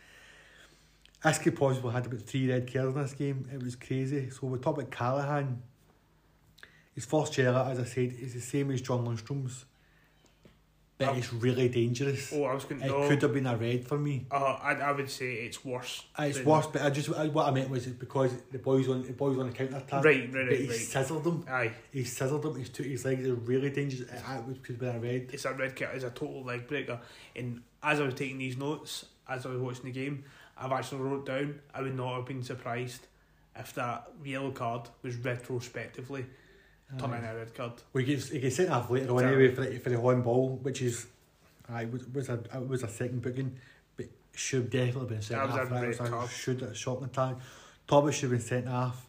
Iski 1.24 1.54
possibly 1.56 1.92
had 1.92 2.06
about 2.06 2.22
three 2.22 2.50
red 2.50 2.72
cards 2.72 2.96
in 2.96 3.02
this 3.02 3.14
game. 3.14 3.50
It 3.52 3.62
was 3.62 3.76
crazy. 3.76 4.30
So 4.30 4.48
we 4.48 4.60
talk 4.60 4.78
about 4.78 4.92
Callachan. 4.92 5.58
His 6.94 7.06
first 7.06 7.38
yellow, 7.38 7.68
as 7.70 7.80
I 7.80 7.84
said, 7.86 8.14
is 8.20 8.34
the 8.34 8.42
same 8.42 8.72
as 8.72 8.82
John 8.82 9.06
Lundstram's. 9.06 9.66
But 11.00 11.10
Um, 11.10 11.18
it's 11.18 11.32
really 11.32 11.70
dangerous. 11.70 12.34
Oh, 12.34 12.46
I 12.46 12.56
was 12.56 12.66
going 12.66 12.82
to. 12.82 12.88
it 12.88 12.90
to. 12.90 13.08
could 13.08 13.22
have 13.22 13.34
been 13.34 13.46
a 13.46 13.56
red 13.56 13.88
for 13.88 14.00
me. 14.00 14.26
Uh, 14.32 14.58
I, 14.60 14.72
I 14.74 14.92
would 14.94 15.12
say 15.12 15.32
it's 15.46 15.64
worse. 15.64 16.04
Uh, 16.18 16.24
It's 16.24 16.40
worse, 16.44 16.66
but 16.66 16.82
I 16.82 16.90
just 16.90 17.10
I, 17.14 17.28
what 17.28 17.48
I 17.48 17.52
meant 17.52 17.70
was 17.70 17.86
it's 17.86 17.96
because 17.96 18.32
the 18.52 18.58
boys 18.58 18.90
on 18.90 19.04
the 19.04 19.14
boys 19.14 19.38
on 19.38 19.46
the 19.48 19.54
counter 19.54 19.78
attack. 19.78 20.04
Right, 20.04 20.22
right, 20.22 20.32
But 20.32 20.40
right, 20.48 20.60
he 20.60 20.68
right. 20.68 20.76
sizzled 20.76 21.24
them. 21.24 21.46
Aye. 21.48 21.72
He 21.92 22.04
sizzled 22.04 22.42
them. 22.42 22.56
He's 22.56 22.70
took 22.70 22.88
his 22.88 23.06
legs. 23.06 23.28
Are 23.28 23.36
really 23.36 23.70
dangerous. 23.70 24.10
It, 24.10 24.16
it 24.16 24.64
could 24.64 24.76
have 24.76 24.80
been 24.80 24.96
a 24.96 25.00
red. 25.00 25.30
It's 25.32 25.46
a 25.46 25.54
red 25.54 25.76
card. 25.76 25.92
It's 25.96 26.04
a 26.04 26.10
total 26.10 26.44
leg 26.44 26.68
breaker. 26.68 27.00
And 27.36 27.62
as 27.84 28.00
I 28.00 28.04
was 28.04 28.16
taking 28.16 28.40
these 28.40 28.58
notes, 28.58 29.06
as 29.30 29.46
I 29.46 29.50
was 29.50 29.60
watching 29.62 29.86
the 29.86 29.92
game, 29.92 30.24
I've 30.58 30.72
actually 30.72 31.02
wrote 31.02 31.28
down 31.28 31.60
I 31.76 31.84
would 31.84 31.96
not 31.96 32.16
have 32.16 32.26
been 32.26 32.42
surprised 32.42 33.06
if 33.56 33.74
that 33.76 34.08
yellow 34.26 34.50
card 34.52 34.90
was 35.04 35.16
retrospectively 35.18 36.26
turning 36.98 37.24
Aye. 37.26 37.28
a 37.32 37.36
red 37.36 37.54
card. 37.56 37.74
We 37.94 38.04
get 38.04 38.24
he 38.24 38.40
gets 38.40 38.56
sent 38.56 38.70
off 38.70 38.90
later 38.90 39.12
on 39.16 39.26
anyway 39.26 39.54
for 39.54 39.62
the, 39.62 39.78
for 39.80 39.90
the 39.90 40.00
horn 40.00 40.22
ball, 40.22 40.60
which 40.62 40.82
is, 40.82 41.08
I 41.70 41.86
was 41.86 42.08
was 42.08 42.30
a 42.30 42.36
it 42.54 42.68
was 42.68 42.84
a 42.84 42.88
second 42.88 43.22
booking, 43.22 43.58
but 43.96 44.06
should 44.34 44.70
definitely 44.70 45.10
been 45.10 45.22
sent 45.22 45.42
off. 45.42 45.72
a 45.72 45.88
was 45.88 46.00
a 46.00 46.28
should 46.30 46.62
have 46.62 46.78
shot 46.78 47.02
the 47.02 47.08
tag. 47.08 47.36
Thomas 47.88 48.16
should 48.16 48.32
have 48.32 48.40
been 48.40 48.48
sent 48.48 48.68
off. 48.68 49.04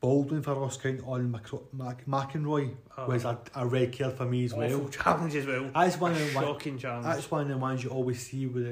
Baldwin 0.00 0.42
for 0.42 0.54
Ross 0.54 0.76
County 0.78 1.00
on 1.06 1.30
Macro, 1.30 1.62
Mac, 1.72 2.04
McEnroy 2.06 2.74
Uh, 2.98 3.04
was 3.08 3.24
a, 3.24 3.38
a 3.54 3.64
red 3.64 3.96
card 3.96 4.14
for 4.16 4.24
me 4.24 4.44
as 4.44 4.52
awful 4.52 4.78
well. 4.80 4.88
challenge 4.88 5.34
as 5.36 5.46
well. 5.46 5.70
That's 5.72 5.96
one 6.00 6.10
of 6.10 6.18
the 6.18 6.24
one, 6.34 6.78
challenge. 6.78 7.04
that's 7.06 7.30
one 7.30 7.42
of 7.42 7.48
the 7.48 7.56
ones 7.56 7.84
you 7.84 7.90
always 7.90 8.26
see 8.26 8.46
with 8.48 8.64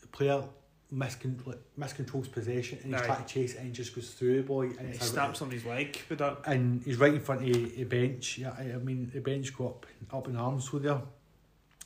the 0.00 0.06
player 0.08 0.44
miscon, 0.92 1.44
like, 1.46 1.58
miscontrols 1.78 2.30
possession 2.30 2.78
and 2.84 2.92
he's 2.94 3.02
Aye. 3.02 3.06
trying 3.06 3.24
to 3.24 3.28
chase 3.34 3.54
it 3.54 3.60
and 3.60 3.72
just 3.74 3.94
goes 3.94 4.10
through 4.10 4.36
the 4.36 4.42
boy 4.42 4.66
and 4.66 4.80
he 4.80 4.86
it's 4.94 5.00
a- 5.04 5.08
snaps 5.08 5.38
somebody's 5.40 5.64
leg 5.64 6.00
with 6.08 6.18
that. 6.20 6.38
and 6.46 6.82
he's 6.84 6.96
right 6.96 7.12
in 7.14 7.20
front 7.20 7.40
of 7.42 7.52
the 7.76 7.84
bench. 7.84 8.38
Yeah, 8.38 8.54
I 8.56 8.62
I 8.74 8.78
mean 8.78 9.10
the 9.12 9.20
bench 9.20 9.56
go 9.56 9.68
up 9.68 9.86
up 10.12 10.28
in 10.28 10.36
arms 10.36 10.72
with 10.72 10.84
there. 10.84 11.02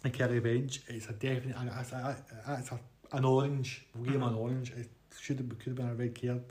The 0.03 0.41
bench. 0.41 0.81
It's 0.89 1.09
a 1.09 1.13
definite. 1.13 1.57
It's, 1.79 1.93
a, 1.93 2.17
it's 2.59 2.73
a, 2.73 2.81
an 3.13 3.25
orange. 3.25 3.87
We'll 3.95 4.05
give 4.05 4.15
him 4.15 4.23
an 4.23 4.33
Mhm. 4.35 4.39
orange. 4.39 4.73
It 4.73 4.89
should 5.19 5.39
have 5.39 5.49
could 5.59 5.67
have 5.69 5.77
been 5.77 5.89
a 5.91 5.95
red 5.95 6.21
card. 6.21 6.43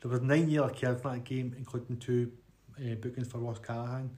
There 0.00 0.10
was 0.10 0.20
nine 0.20 0.48
yellow 0.50 0.68
cards 0.70 1.02
in 1.04 1.10
that 1.10 1.24
game, 1.24 1.54
including 1.56 1.96
two 1.98 2.32
uh, 2.78 2.94
bookings 2.96 3.28
for 3.28 3.38
Ross 3.38 3.58
Callachan. 3.60 4.08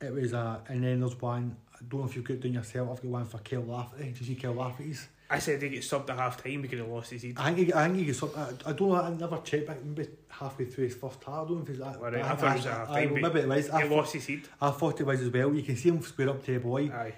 It 0.00 0.12
was 0.12 0.32
a, 0.32 0.62
and 0.68 0.82
then 0.82 1.00
there's 1.00 1.20
one. 1.20 1.56
I 1.74 1.78
don't 1.88 2.00
know 2.00 2.06
if 2.06 2.16
you've 2.16 2.24
got 2.24 2.34
it 2.34 2.40
done 2.40 2.54
yourself. 2.54 2.88
I've 2.90 3.02
got 3.02 3.10
one 3.10 3.24
for 3.24 3.38
Kyle 3.38 3.62
Lafferty. 3.62 4.04
Did 4.06 4.20
you 4.20 4.26
see 4.26 4.34
Kyle 4.34 4.54
Lafferty's? 4.54 5.06
I 5.32 5.38
said 5.38 5.62
he 5.62 5.68
get 5.70 5.82
subbed 5.82 6.10
at 6.10 6.18
half 6.18 6.42
time 6.42 6.62
because 6.62 6.78
he 6.78 6.84
lost 6.84 7.10
his 7.10 7.22
head. 7.22 7.34
I 7.36 7.52
think 7.52 7.66
he, 7.68 7.72
I 7.74 7.84
think 7.86 7.98
he 7.98 8.04
gets 8.04 8.22
up. 8.22 8.36
I, 8.36 8.48
I 8.66 8.72
don't 8.72 8.88
know. 8.90 8.94
I 8.96 9.10
never 9.10 9.38
checked 9.38 9.66
back. 9.66 9.82
Maybe 9.84 10.08
halfway 10.28 10.66
through 10.66 10.84
his 10.84 10.94
first 10.94 11.22
half. 11.24 11.34
I 11.34 11.48
don't 11.48 11.56
know 11.56 11.62
if 11.62 11.68
it's 11.70 11.78
that. 11.78 12.00
Well, 12.00 12.12
right, 12.12 12.22
I 12.24 12.34
thought 12.36 12.52
it 12.52 12.56
was 12.56 12.66
at 12.66 12.90
Maybe 13.22 13.40
it 13.40 13.48
was. 13.48 13.70
I, 13.70 13.82
He 13.82 13.88
thought, 13.88 13.96
lost 13.96 14.12
his 14.12 14.26
head. 14.26 14.40
I 14.60 14.70
thought 14.70 15.00
it 15.00 15.06
was 15.06 15.20
as 15.20 15.30
well. 15.30 15.54
You 15.54 15.62
can 15.62 15.76
see 15.76 15.88
him 15.88 16.02
square 16.02 16.30
up 16.30 16.44
to 16.44 16.56
a 16.56 16.60
boy. 16.60 16.90
Aye. 16.90 17.14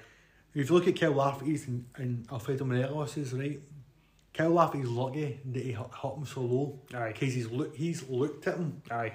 If 0.55 0.69
you 0.71 0.75
look 0.77 0.87
at 0.87 0.99
Kyle 1.01 1.13
Lafferty's 1.13 1.67
and, 1.67 1.85
and 1.97 2.27
Alfredo 2.31 2.65
Morelos's, 2.65 3.33
right? 3.33 3.61
Kyle 4.33 4.51
Lafferty's 4.51 4.89
lucky 4.89 5.41
that 5.45 5.63
he 5.63 5.73
hit, 5.73 5.79
him 5.79 6.25
so 6.27 6.41
low 6.41 6.81
Aye. 6.95 7.13
because 7.13 7.35
he's 7.35 7.51
look 7.51 7.75
he's 7.75 8.09
looked 8.09 8.47
at 8.47 8.57
him. 8.57 8.83
Aye. 8.91 9.13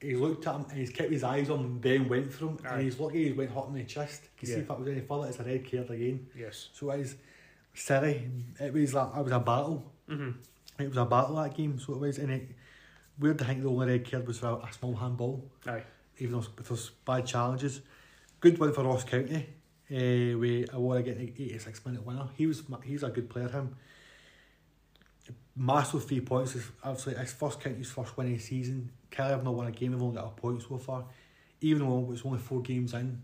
He's 0.00 0.18
looked 0.18 0.46
at 0.46 0.54
him 0.54 0.66
and 0.70 0.78
he's 0.78 0.90
kept 0.90 1.10
his 1.12 1.22
eyes 1.24 1.50
on 1.50 1.58
him 1.60 1.64
and 1.66 1.82
then 1.82 2.08
went 2.08 2.32
for 2.32 2.46
him. 2.46 2.58
Aye. 2.64 2.74
And 2.74 2.82
he's 2.82 2.98
lucky 2.98 3.24
he 3.24 3.32
went 3.32 3.50
hot 3.50 3.68
in 3.68 3.74
the 3.74 3.84
chest. 3.84 4.22
You 4.40 4.48
Yeah. 4.48 4.54
see 4.54 4.60
if 4.62 4.68
that 4.68 4.78
was 4.78 4.88
any 4.88 5.00
further, 5.00 5.28
it's 5.28 5.38
a 5.38 5.44
red 5.44 5.70
card 5.70 5.90
again. 5.90 6.26
Yes. 6.34 6.68
So 6.72 6.90
it 6.90 7.00
is 7.00 7.16
silly. 7.74 8.28
It 8.60 8.72
was 8.72 8.94
like 8.94 9.16
it 9.16 9.22
was 9.24 9.32
a 9.32 9.40
battle. 9.40 9.92
Mhm. 10.08 10.34
It 10.78 10.88
was 10.88 10.96
a 10.96 11.04
battle 11.04 11.36
that 11.36 11.54
game, 11.56 11.78
so 11.78 11.94
it 11.94 12.00
was. 12.00 12.18
And 12.18 12.30
it, 12.30 12.48
weird 13.18 13.38
to 13.38 13.44
think 13.44 13.62
the 13.62 13.68
only 13.68 13.86
red 13.86 14.10
card 14.10 14.26
was 14.26 14.38
for 14.38 14.46
a, 14.48 14.54
a 14.56 14.72
small 14.72 14.94
handball, 14.94 15.50
Aye. 15.66 15.82
even 16.18 16.32
though 16.32 16.46
with 16.56 16.68
those 16.68 16.90
bad 17.04 17.26
challenges. 17.26 17.80
Good 18.40 18.58
win 18.58 18.72
for 18.72 18.84
Ross 18.84 19.04
County. 19.04 19.46
Uh, 19.90 20.38
we 20.38 20.66
award 20.72 21.00
again 21.00 21.18
eighty 21.20 21.58
six 21.58 21.84
minute 21.84 22.04
winner. 22.06 22.28
He 22.36 22.46
was 22.46 22.62
he's 22.84 23.02
a 23.02 23.10
good 23.10 23.28
player. 23.28 23.48
Him. 23.48 23.76
Massive 25.56 26.04
three 26.06 26.20
points. 26.20 26.54
Is 26.54 26.64
absolutely 26.84 27.24
his 27.24 27.32
first 27.34 27.60
county's 27.60 27.90
first 27.90 28.16
win 28.16 28.28
of 28.28 28.32
the 28.34 28.38
season. 28.38 28.90
Killie 29.10 29.30
have 29.30 29.44
not 29.44 29.54
won 29.54 29.66
a 29.66 29.72
game. 29.72 29.92
They've 29.92 30.00
only 30.02 30.16
got 30.16 30.26
a 30.26 30.40
point 30.40 30.62
so 30.62 30.78
far. 30.78 31.04
Even 31.60 31.86
though 31.86 32.10
it's 32.12 32.24
only 32.24 32.38
four 32.38 32.62
games 32.62 32.94
in. 32.94 33.20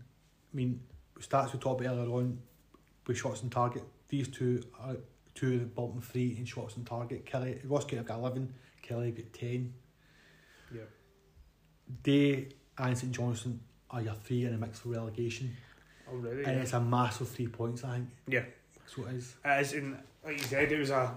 I 0.53 0.55
mean, 0.55 0.81
stats 1.19 1.53
we 1.53 1.59
talked 1.59 1.81
about 1.81 1.95
earlier 1.97 2.11
on 2.13 2.37
with 3.07 3.17
shots 3.17 3.41
on 3.41 3.49
target. 3.49 3.83
These 4.09 4.29
two 4.29 4.63
are 4.79 4.95
two 5.35 5.53
of 5.53 5.59
the 5.59 5.65
bottom 5.65 6.01
three 6.01 6.35
in 6.37 6.45
shots 6.45 6.75
on 6.77 6.83
target. 6.83 7.25
Killie 7.25 7.59
Ross 7.65 7.89
have 7.91 8.05
got 8.05 8.19
eleven. 8.19 8.53
Killie 8.87 9.15
got 9.15 9.33
ten. 9.33 9.73
Yeah. 10.73 10.81
They 12.03 12.49
and 12.77 12.97
St 12.97 13.11
Johnstone 13.11 13.59
are 13.89 14.01
your 14.01 14.13
three 14.13 14.45
in 14.45 14.53
a 14.53 14.57
mix 14.57 14.79
for 14.79 14.89
relegation. 14.89 15.55
Already. 16.11 16.43
And 16.43 16.57
yeah. 16.57 16.61
it's 16.63 16.73
a 16.73 16.79
massive 16.79 17.29
three 17.29 17.47
points, 17.47 17.83
I 17.83 17.95
think. 17.95 18.09
Yeah. 18.27 18.45
So 18.85 19.05
it 19.05 19.15
is. 19.15 19.35
As 19.43 19.73
in, 19.73 19.97
like 20.25 20.37
you 20.37 20.43
said, 20.43 20.71
it 20.71 20.79
was 20.79 20.89
a. 20.89 21.13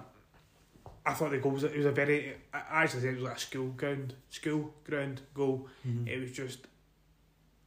I 1.07 1.15
thought 1.15 1.31
the 1.31 1.39
goal 1.39 1.53
was. 1.53 1.65
It 1.65 1.77
was 1.77 1.87
a 1.87 1.93
very. 1.93 2.35
I 2.53 2.83
actually 2.85 3.01
said 3.01 3.11
it 3.11 3.21
was 3.21 3.25
like 3.25 3.37
a 3.37 3.41
school 3.41 3.69
ground, 3.69 4.15
school 4.29 4.75
ground 4.85 5.21
goal. 5.35 5.69
Mm-hmm. 5.87 6.09
It 6.09 6.21
was 6.21 6.33
just 6.33 6.67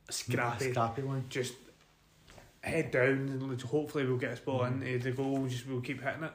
scrappy, 0.09 0.71
scrappy 0.71 1.03
one. 1.03 1.25
just 1.29 1.53
head 2.63 2.91
down, 2.91 3.29
and 3.29 3.61
hopefully 3.61 4.05
we'll 4.05 4.17
get 4.17 4.39
a 4.39 4.41
ball 4.41 4.61
Mhm. 4.61 4.81
in. 4.85 4.99
Uh, 4.99 5.03
The 5.03 5.11
goal, 5.11 5.47
just 5.47 5.67
we'll 5.67 5.81
keep 5.81 6.01
hitting 6.01 6.23
it. 6.23 6.31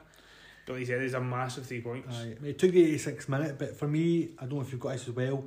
But 0.65 0.73
like 0.73 0.79
you 0.81 0.85
said, 0.85 1.01
it's 1.01 1.13
a 1.15 1.21
massive 1.21 1.65
three 1.65 1.81
points. 1.81 2.15
Aye. 2.15 2.35
It 2.43 2.59
took 2.59 2.71
the 2.71 2.83
86 2.83 3.27
minute, 3.27 3.57
but 3.57 3.75
for 3.75 3.87
me, 3.87 4.29
I 4.37 4.41
don't 4.45 4.55
know 4.55 4.61
if 4.61 4.71
you've 4.71 4.79
got 4.81 4.93
this 4.93 5.07
as 5.07 5.15
well. 5.15 5.45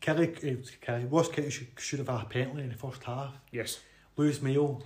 Killie, 0.00 0.68
Killie 0.80 1.12
Ross 1.12 1.28
County 1.28 1.50
should, 1.50 1.68
should 1.78 1.98
have 1.98 2.08
had 2.08 2.22
a 2.22 2.24
penalty 2.28 2.62
in 2.62 2.68
the 2.70 2.74
first 2.76 3.02
half. 3.04 3.38
Yes. 3.50 3.80
Lewis 4.16 4.40
Mayo 4.40 4.80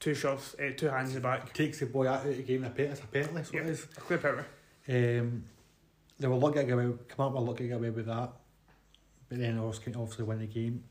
two 0.00 0.14
shots, 0.14 0.54
uh, 0.58 0.72
two 0.76 0.88
hands 0.88 1.10
in 1.10 1.14
the 1.16 1.20
back. 1.20 1.52
Takes 1.54 1.80
the 1.80 1.86
boy 1.86 2.06
out 2.08 2.26
of 2.26 2.36
the 2.36 2.42
game. 2.42 2.64
A 2.64 2.70
penalty. 2.70 2.92
It's 2.92 3.00
a 3.02 3.06
penalty. 3.06 3.44
So 3.44 3.54
Yeah. 3.54 3.60
it 3.62 3.66
is. 3.68 3.84
A 3.84 4.00
clear 4.00 4.18
penalty. 4.18 4.48
Um, 4.88 5.44
they 6.18 6.28
were 6.28 6.36
lucky 6.36 6.58
to 6.60 6.64
get 6.64 6.72
away, 6.72 6.94
come 7.08 7.26
up 7.26 7.32
with 7.34 7.42
lucky 7.48 7.64
to 7.64 7.68
get 7.68 7.76
away 7.78 7.90
with 7.90 8.06
that. 8.06 8.32
But 9.28 9.38
then 9.38 9.60
Ross 9.60 9.78
County 9.78 9.98
obviously 9.98 10.24
win 10.24 10.38
the 10.40 10.46
game. 10.46 10.84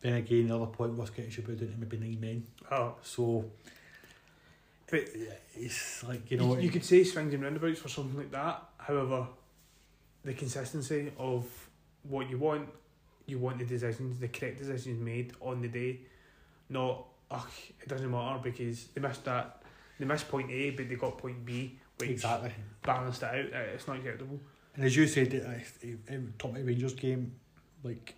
Then 0.00 0.14
again, 0.14 0.48
the 0.48 0.54
other 0.56 0.66
point, 0.66 0.96
Ross 0.98 1.10
County 1.10 1.30
should 1.30 1.46
be 1.46 1.54
down 1.54 1.72
to 1.72 1.78
maybe 1.78 1.96
nine 1.96 2.20
men. 2.20 2.46
Oh, 2.70 2.94
So, 3.02 3.44
But- 4.90 5.08
it's 5.56 6.04
like, 6.04 6.30
you 6.30 6.38
you, 6.38 6.44
know, 6.46 6.56
you 6.58 6.70
could 6.70 6.84
say 6.84 7.02
swings 7.04 7.34
and 7.34 7.42
roundabouts 7.42 7.80
for 7.80 7.88
something 7.88 8.16
like 8.16 8.30
that. 8.30 8.62
However, 8.78 9.26
the 10.24 10.34
consistency 10.34 11.12
of 11.18 11.44
what 12.04 12.30
you 12.30 12.38
want, 12.38 12.68
you 13.26 13.38
want 13.38 13.58
the 13.58 13.64
decisions, 13.64 14.18
the 14.20 14.28
correct 14.28 14.58
decisions 14.58 15.00
made 15.00 15.32
on 15.40 15.60
the 15.60 15.68
day. 15.68 16.00
Not, 16.70 17.04
ugh, 17.30 17.46
it 17.82 17.88
doesn't 17.88 18.10
matter 18.10 18.38
because 18.42 18.86
they 18.94 19.00
missed 19.00 19.24
that. 19.24 19.62
They 19.98 20.04
missed 20.06 20.28
point 20.28 20.50
A, 20.50 20.70
but 20.70 20.88
they 20.88 20.94
got 20.94 21.18
point 21.18 21.44
B, 21.44 21.76
which 21.98 22.10
exactly. 22.10 22.52
balanced 22.82 23.22
it 23.24 23.26
out. 23.26 23.52
Uh, 23.60 23.64
It's 23.74 23.88
not 23.88 23.96
acceptable. 23.96 24.38
And 24.76 24.84
as 24.84 24.94
you 24.96 25.08
said, 25.08 25.34
in 26.08 26.32
top 26.38 26.52
of 26.52 26.56
the 26.58 26.62
Rangers 26.62 26.94
game, 26.94 27.32
like, 27.82 28.14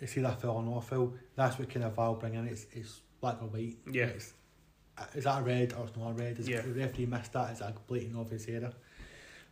it's 0.00 0.16
either 0.16 0.36
Phil 0.40 0.50
or 0.50 0.62
not 0.62 0.84
Phil. 0.88 1.12
That's 1.36 1.58
what 1.58 1.68
kind 1.70 1.84
of 1.84 1.94
VAR 1.94 2.14
bring 2.14 2.34
in. 2.34 2.46
It's, 2.46 2.66
it's 2.72 3.00
black 3.20 3.40
or 3.42 3.46
white. 3.48 3.76
Yeah. 3.90 4.06
It's, 4.06 4.32
uh, 4.98 5.04
is 5.14 5.24
that 5.24 5.40
a 5.40 5.42
red 5.42 5.72
or 5.74 5.84
it's 5.86 5.96
not 5.96 6.10
a 6.10 6.12
red? 6.14 6.38
Is 6.38 6.48
Yeah. 6.48 6.62
the 6.62 6.72
referee 6.72 7.06
missed 7.06 7.32
that? 7.34 7.52
Is 7.52 7.58
that 7.60 7.70
a 7.70 7.74
blatant 7.86 8.16
obvious 8.16 8.46
error? 8.48 8.72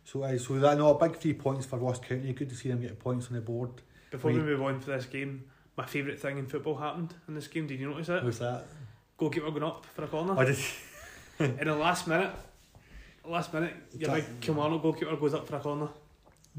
So, 0.03 0.23
uh, 0.23 0.37
so 0.37 0.57
that 0.59 0.77
no, 0.77 0.95
a 0.95 1.07
big 1.07 1.17
three 1.17 1.33
points 1.33 1.65
for 1.65 1.77
Ross 1.77 1.99
County. 1.99 2.33
Good 2.33 2.49
to 2.49 2.55
see 2.55 2.69
them 2.69 2.81
get 2.81 2.97
points 2.99 3.27
on 3.27 3.33
the 3.33 3.41
board. 3.41 3.69
Before 4.11 4.31
we 4.31 4.37
Right. 4.39 4.45
move 4.47 4.61
on 4.63 4.79
for 4.79 4.91
this 4.91 5.05
game, 5.05 5.43
my 5.77 5.85
favourite 5.85 6.19
thing 6.19 6.37
in 6.39 6.47
football 6.47 6.75
happened 6.77 7.13
in 7.27 7.35
this 7.35 7.47
game. 7.47 7.67
Did 7.67 7.79
you 7.79 7.89
notice 7.89 8.09
it? 8.09 8.23
Who's 8.23 8.39
that? 8.39 8.65
Goalkeeper 9.17 9.51
going 9.51 9.63
up 9.63 9.85
for 9.85 10.03
a 10.03 10.07
corner. 10.07 10.37
I 10.39 10.45
did. 10.45 10.57
in 11.39 11.67
the 11.67 11.75
last 11.75 12.07
minute, 12.07 12.31
last 13.25 13.53
minute, 13.53 13.73
your 13.97 14.11
big 14.15 14.23
That- 14.25 14.41
Kilmarnock 14.41 14.81
goalkeeper 14.81 15.15
goes 15.15 15.33
up 15.35 15.47
for 15.47 15.57
a 15.57 15.59
corner. 15.59 15.89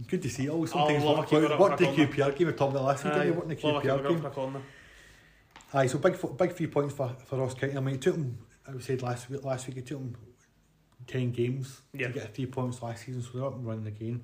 Good 0.07 0.23
to 0.23 0.31
see. 0.31 0.49
Always 0.49 0.71
sometimes 0.71 1.03
a 1.03 1.07
what, 1.07 1.29
keeper 1.29 1.43
what, 1.43 1.53
up 1.53 1.61
what 1.61 1.79
for 1.79 1.85
the. 1.85 2.07
QPR 2.07 2.37
game 2.37 2.47
we 2.47 2.53
talked 2.55 2.73
about 2.73 2.85
last 2.85 3.05
week. 3.05 3.13
What 3.15 3.49
the 3.49 3.67
love 3.69 3.85
a 3.85 3.89
keeper 3.89 4.31
QPR 4.31 4.53
game? 4.53 4.63
Aye, 5.73 5.87
so 5.87 5.99
big 5.99 6.17
big 6.37 6.53
three 6.57 6.67
points 6.67 6.95
for, 6.95 7.15
for 7.27 7.37
Ross 7.39 7.55
County. 7.55 7.77
I 7.77 7.81
mean, 7.81 7.97
it 7.97 8.01
took 8.03 8.15
them. 8.15 8.39
I 8.67 8.79
say 8.81 8.97
last 8.97 9.31
week. 9.31 9.45
Last 9.45 9.67
week 9.69 9.77
it 9.77 9.87
took 9.87 9.99
them 9.99 10.17
ten 11.07 11.31
games 11.33 11.83
Yeah. 11.93 12.09
to 12.09 12.13
get 12.13 12.35
three 12.35 12.47
points 12.47 12.83
last 12.83 13.05
season, 13.05 13.23
so 13.23 13.31
they're 13.35 13.47
up 13.47 13.55
and 13.55 13.67
running 13.67 13.87
again. 13.87 14.23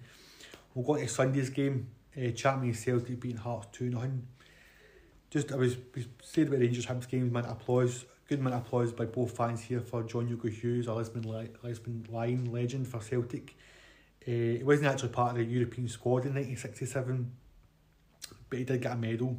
We'll 0.75 0.85
go 0.85 0.97
to 1.01 1.07
Sunday's 1.09 1.51
game. 1.51 1.89
Uh, 2.17 2.31
Champions 2.31 2.81
Celtic 2.83 3.21
beating 3.21 3.37
Hearts 3.37 3.69
two 3.73 3.91
0 3.91 4.11
Just 5.31 5.53
I 5.53 5.57
was 5.57 5.77
we 5.95 6.07
said 6.23 6.49
about 6.49 6.61
Rangers 6.61 6.87
Hibs 6.87 7.09
game. 7.09 7.31
Man 7.31 7.45
applause, 7.45 8.07
good 8.29 8.41
man 8.41 8.55
applause 8.55 8.93
by 8.93 9.05
both 9.05 9.37
fans 9.37 9.61
here 9.61 9.81
for 9.81 10.03
John 10.03 10.27
Yogi 10.29 10.51
Hughes, 10.51 10.87
a 10.87 10.95
Lisbon 10.95 11.23
li- 11.23 11.51
Lisbon 11.63 12.07
Lion 12.11 12.51
legend 12.51 12.89
for 12.89 13.01
Celtic. 13.01 13.55
Uh, 14.27 14.31
he 14.59 14.63
wasn't 14.65 14.89
actually 14.89 15.11
part 15.11 15.31
of 15.33 15.37
the 15.39 15.45
European 15.45 15.89
squad 15.89 16.27
in 16.27 16.35
nineteen 16.35 16.57
sixty 16.57 16.85
seven, 16.87 17.33
but 18.51 18.59
he 18.59 18.65
did 18.65 18.81
get 18.83 18.93
a 18.93 18.97
medal 18.97 19.39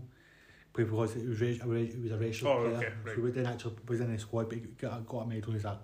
because 0.73 1.15
it 1.15 1.27
was 1.27 1.41
reg- 1.41 1.61
a 1.63 1.67
reg- 1.67 1.93
he 1.95 2.01
was 2.03 2.11
a 2.11 2.17
registered 2.17 2.47
Oh, 2.47 2.63
player. 2.63 2.77
okay, 2.77 2.93
right. 3.03 3.15
So 3.15 3.25
he 3.25 3.31
didn't 3.31 3.47
actually 3.47 3.75
was 3.87 3.99
in 3.99 4.13
the 4.13 4.19
squad, 4.19 4.47
but 4.49 4.57
he 4.59 4.63
got 4.79 4.97
a, 4.97 5.01
got 5.01 5.19
a 5.23 5.27
medal 5.27 5.55
as 5.55 5.65
a 5.65 5.79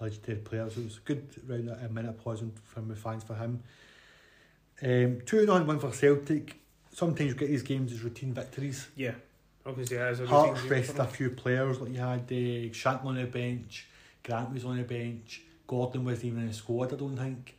legendary 0.00 0.38
player. 0.40 0.70
So 0.70 0.80
it 0.80 0.84
was 0.84 0.96
a 0.98 1.00
good 1.00 1.26
round 1.48 1.70
a 1.70 1.88
minute 1.88 2.10
applause 2.10 2.42
from 2.64 2.88
the 2.88 2.94
fans 2.96 3.24
for 3.24 3.34
him. 3.34 3.62
Um, 4.82 5.22
two 5.24 5.40
and 5.40 5.66
one 5.66 5.78
for 5.78 5.90
Celtic. 5.92 6.54
Sometimes 6.92 7.30
you 7.30 7.34
get 7.34 7.48
these 7.48 7.62
games 7.62 7.92
as 7.92 8.02
routine 8.02 8.32
victories. 8.32 8.88
Yeah, 8.94 9.14
obviously 9.64 9.98
as 9.98 10.20
a 10.20 10.26
Hearts 10.26 10.60
routine 10.62 10.68
game 10.68 10.78
rested 10.78 10.98
a 11.00 11.06
few 11.06 11.30
players 11.30 11.80
like 11.80 11.92
you 11.92 11.98
had 11.98 12.20
uh, 12.20 12.72
Shankland 12.72 13.04
on 13.06 13.14
the 13.16 13.24
bench, 13.24 13.86
Grant 14.22 14.52
was 14.52 14.64
on 14.64 14.76
the 14.76 14.82
bench, 14.84 15.42
Gordon 15.66 16.04
wasn't 16.04 16.26
even 16.26 16.40
in 16.42 16.48
the 16.48 16.54
squad. 16.54 16.92
I 16.92 16.96
don't 16.96 17.16
think. 17.16 17.56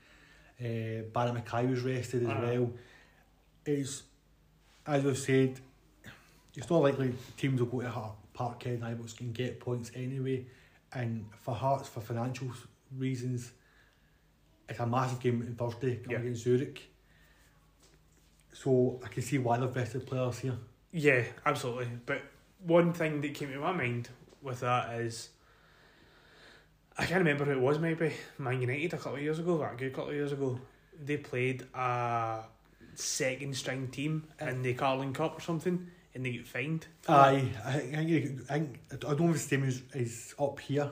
Uh, 0.59 1.03
Barrie 1.13 1.39
McKay 1.39 1.69
was 1.69 1.81
rested 1.81 2.23
as 2.23 2.29
Ah. 2.29 2.41
well. 2.41 2.71
It's 3.65 4.03
as 4.85 5.03
we've 5.03 5.17
said, 5.17 5.59
it's 6.55 6.69
not 6.69 6.81
likely 6.81 7.13
teams 7.35 7.59
will 7.59 7.67
go 7.67 7.81
to 7.81 7.89
Heart 7.89 8.15
Parkhead 8.33 8.75
and 8.75 8.83
Ibrox 8.83 9.17
can 9.17 9.33
get 9.33 9.59
points 9.59 9.91
anyway. 9.93 10.45
And 10.93 11.25
for 11.41 11.53
Hearts, 11.53 11.89
for 11.89 11.99
financial 11.99 12.49
reasons, 12.97 13.51
it's 14.69 14.79
a 14.79 14.85
massive 14.87 15.19
game 15.19 15.41
on 15.41 15.55
Thursday 15.55 15.99
Yeah. 16.09 16.19
against 16.19 16.43
Zurich. 16.43 16.89
So 18.53 18.99
I 19.03 19.07
can 19.09 19.21
see 19.21 19.37
why 19.37 19.57
they've 19.59 19.75
rested 19.75 20.07
players 20.07 20.39
here. 20.39 20.57
Yeah, 20.91 21.25
absolutely. 21.45 21.89
But 22.05 22.21
one 22.59 22.93
thing 22.93 23.21
that 23.21 23.33
came 23.33 23.51
to 23.51 23.59
my 23.59 23.71
mind 23.73 24.09
with 24.41 24.61
that 24.61 24.99
is 25.01 25.29
I 26.97 27.05
can't 27.05 27.19
remember 27.19 27.45
who 27.45 27.51
it 27.51 27.59
was. 27.59 27.79
Maybe 27.79 28.13
Man 28.37 28.59
United 28.61 28.93
a 28.93 28.97
couple 28.97 29.15
of 29.15 29.21
years 29.21 29.39
ago, 29.39 29.57
that 29.59 29.77
good 29.77 29.93
couple 29.93 30.09
of 30.09 30.15
years 30.15 30.31
ago. 30.31 30.59
They 31.03 31.17
played 31.17 31.63
a 31.75 32.43
second 32.95 33.55
string 33.55 33.87
team 33.89 34.27
in 34.41 34.63
the 34.63 34.73
Carling 34.73 35.13
Cup 35.13 35.37
or 35.37 35.41
something, 35.41 35.87
and 36.15 36.25
they 36.25 36.31
get 36.31 36.47
fined. 36.47 36.87
Aye, 37.07 37.51
I 37.63 37.71
think, 37.73 37.93
I 37.95 38.03
think, 38.03 38.41
I 38.49 38.53
think 38.53 38.79
I 38.91 38.95
don't 39.13 39.19
know 39.21 39.27
if 39.29 39.33
the 39.33 39.39
same 39.39 39.63
as, 39.65 39.81
as 39.93 40.33
up 40.39 40.59
here, 40.59 40.89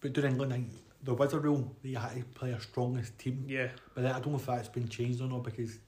but 0.00 0.12
during 0.12 0.32
in 0.32 0.32
England, 0.34 0.52
I 0.52 0.56
think 0.56 0.72
there 1.02 1.14
was 1.14 1.32
a 1.32 1.40
rule 1.40 1.74
that 1.82 1.88
you 1.88 1.96
had 1.96 2.14
to 2.16 2.24
play 2.38 2.50
your 2.50 2.60
strongest 2.60 3.18
team, 3.18 3.44
Yeah, 3.48 3.68
but 3.94 4.04
I 4.04 4.12
don't 4.20 4.28
know 4.32 4.36
if 4.36 4.44
that's 4.46 4.68
been 4.68 4.88
changed 4.88 5.22
or 5.22 5.28
not 5.28 5.42
because 5.44 5.78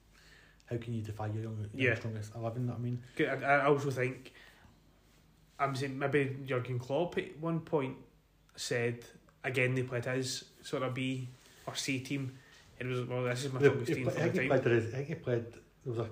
how 0.65 0.77
can 0.77 0.93
you 0.93 1.03
defy 1.03 1.27
your, 1.27 1.43
young, 1.43 1.69
your 1.75 1.91
Yeah. 1.91 1.95
strongest 1.99 2.33
11? 2.35 2.71
I 2.75 2.77
mean. 2.79 3.03
I, 3.19 3.23
I 3.45 3.65
also 3.67 3.91
think 3.91 4.33
I'm 5.59 5.75
saying 5.75 5.99
maybe 5.99 6.37
Jurgen 6.45 6.79
Klopp 6.79 7.17
at 7.19 7.37
one 7.39 7.59
point 7.59 7.97
said 8.59 8.99
again 9.43 9.73
they 9.75 9.83
played 9.83 10.05
his 10.05 10.45
sort 10.61 10.83
of 10.83 10.93
B 10.93 11.27
or 11.65 11.75
C 11.75 11.99
team. 11.99 12.33
It 12.79 12.87
was 12.87 13.05
well, 13.05 13.23
this 13.23 13.45
is 13.45 13.53
my 13.53 13.59
he, 13.59 13.69
team 13.85 14.03
pla- 14.03 14.11
for 14.11 14.19
I 14.19 14.21
think 14.29 14.33
he 14.41 14.47
played, 14.47 14.67
I 14.67 14.79
think 14.79 15.07
he 15.07 15.15
played, 15.15 15.45
there 15.51 15.93
was 15.93 15.99
a 15.99 16.09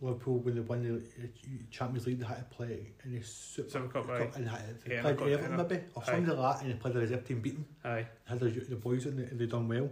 Liverpool 0.00 0.38
when 0.38 0.54
they 0.54 0.60
won 0.60 0.82
the 0.82 1.28
Champions 1.70 2.06
League, 2.06 2.18
they 2.20 2.26
had 2.26 2.38
to 2.38 2.56
play 2.56 2.92
in 3.04 3.12
the 3.14 3.22
Super 3.22 3.70
Super 3.70 3.88
Cup. 3.88 4.06
Cup 4.08 4.36
and 4.36 4.48
had, 4.48 4.60
they 4.84 4.94
Yeah, 4.94 5.02
played 5.02 5.18
they 5.18 5.32
Everton 5.34 5.56
maybe, 5.56 5.80
or 5.94 6.02
aye. 6.02 6.06
something 6.06 6.26
like 6.36 6.56
that, 6.56 6.62
and 6.64 6.72
they 6.72 6.76
played 6.76 6.94
the 6.94 7.00
reserve 7.00 7.24
team, 7.26 7.40
beat 7.40 7.54
them, 7.54 7.66
Aye, 7.84 8.06
had 8.24 8.40
the, 8.40 8.48
the 8.48 8.76
boys 8.76 9.06
and 9.06 9.18
they 9.38 9.46
done 9.46 9.68
well. 9.68 9.90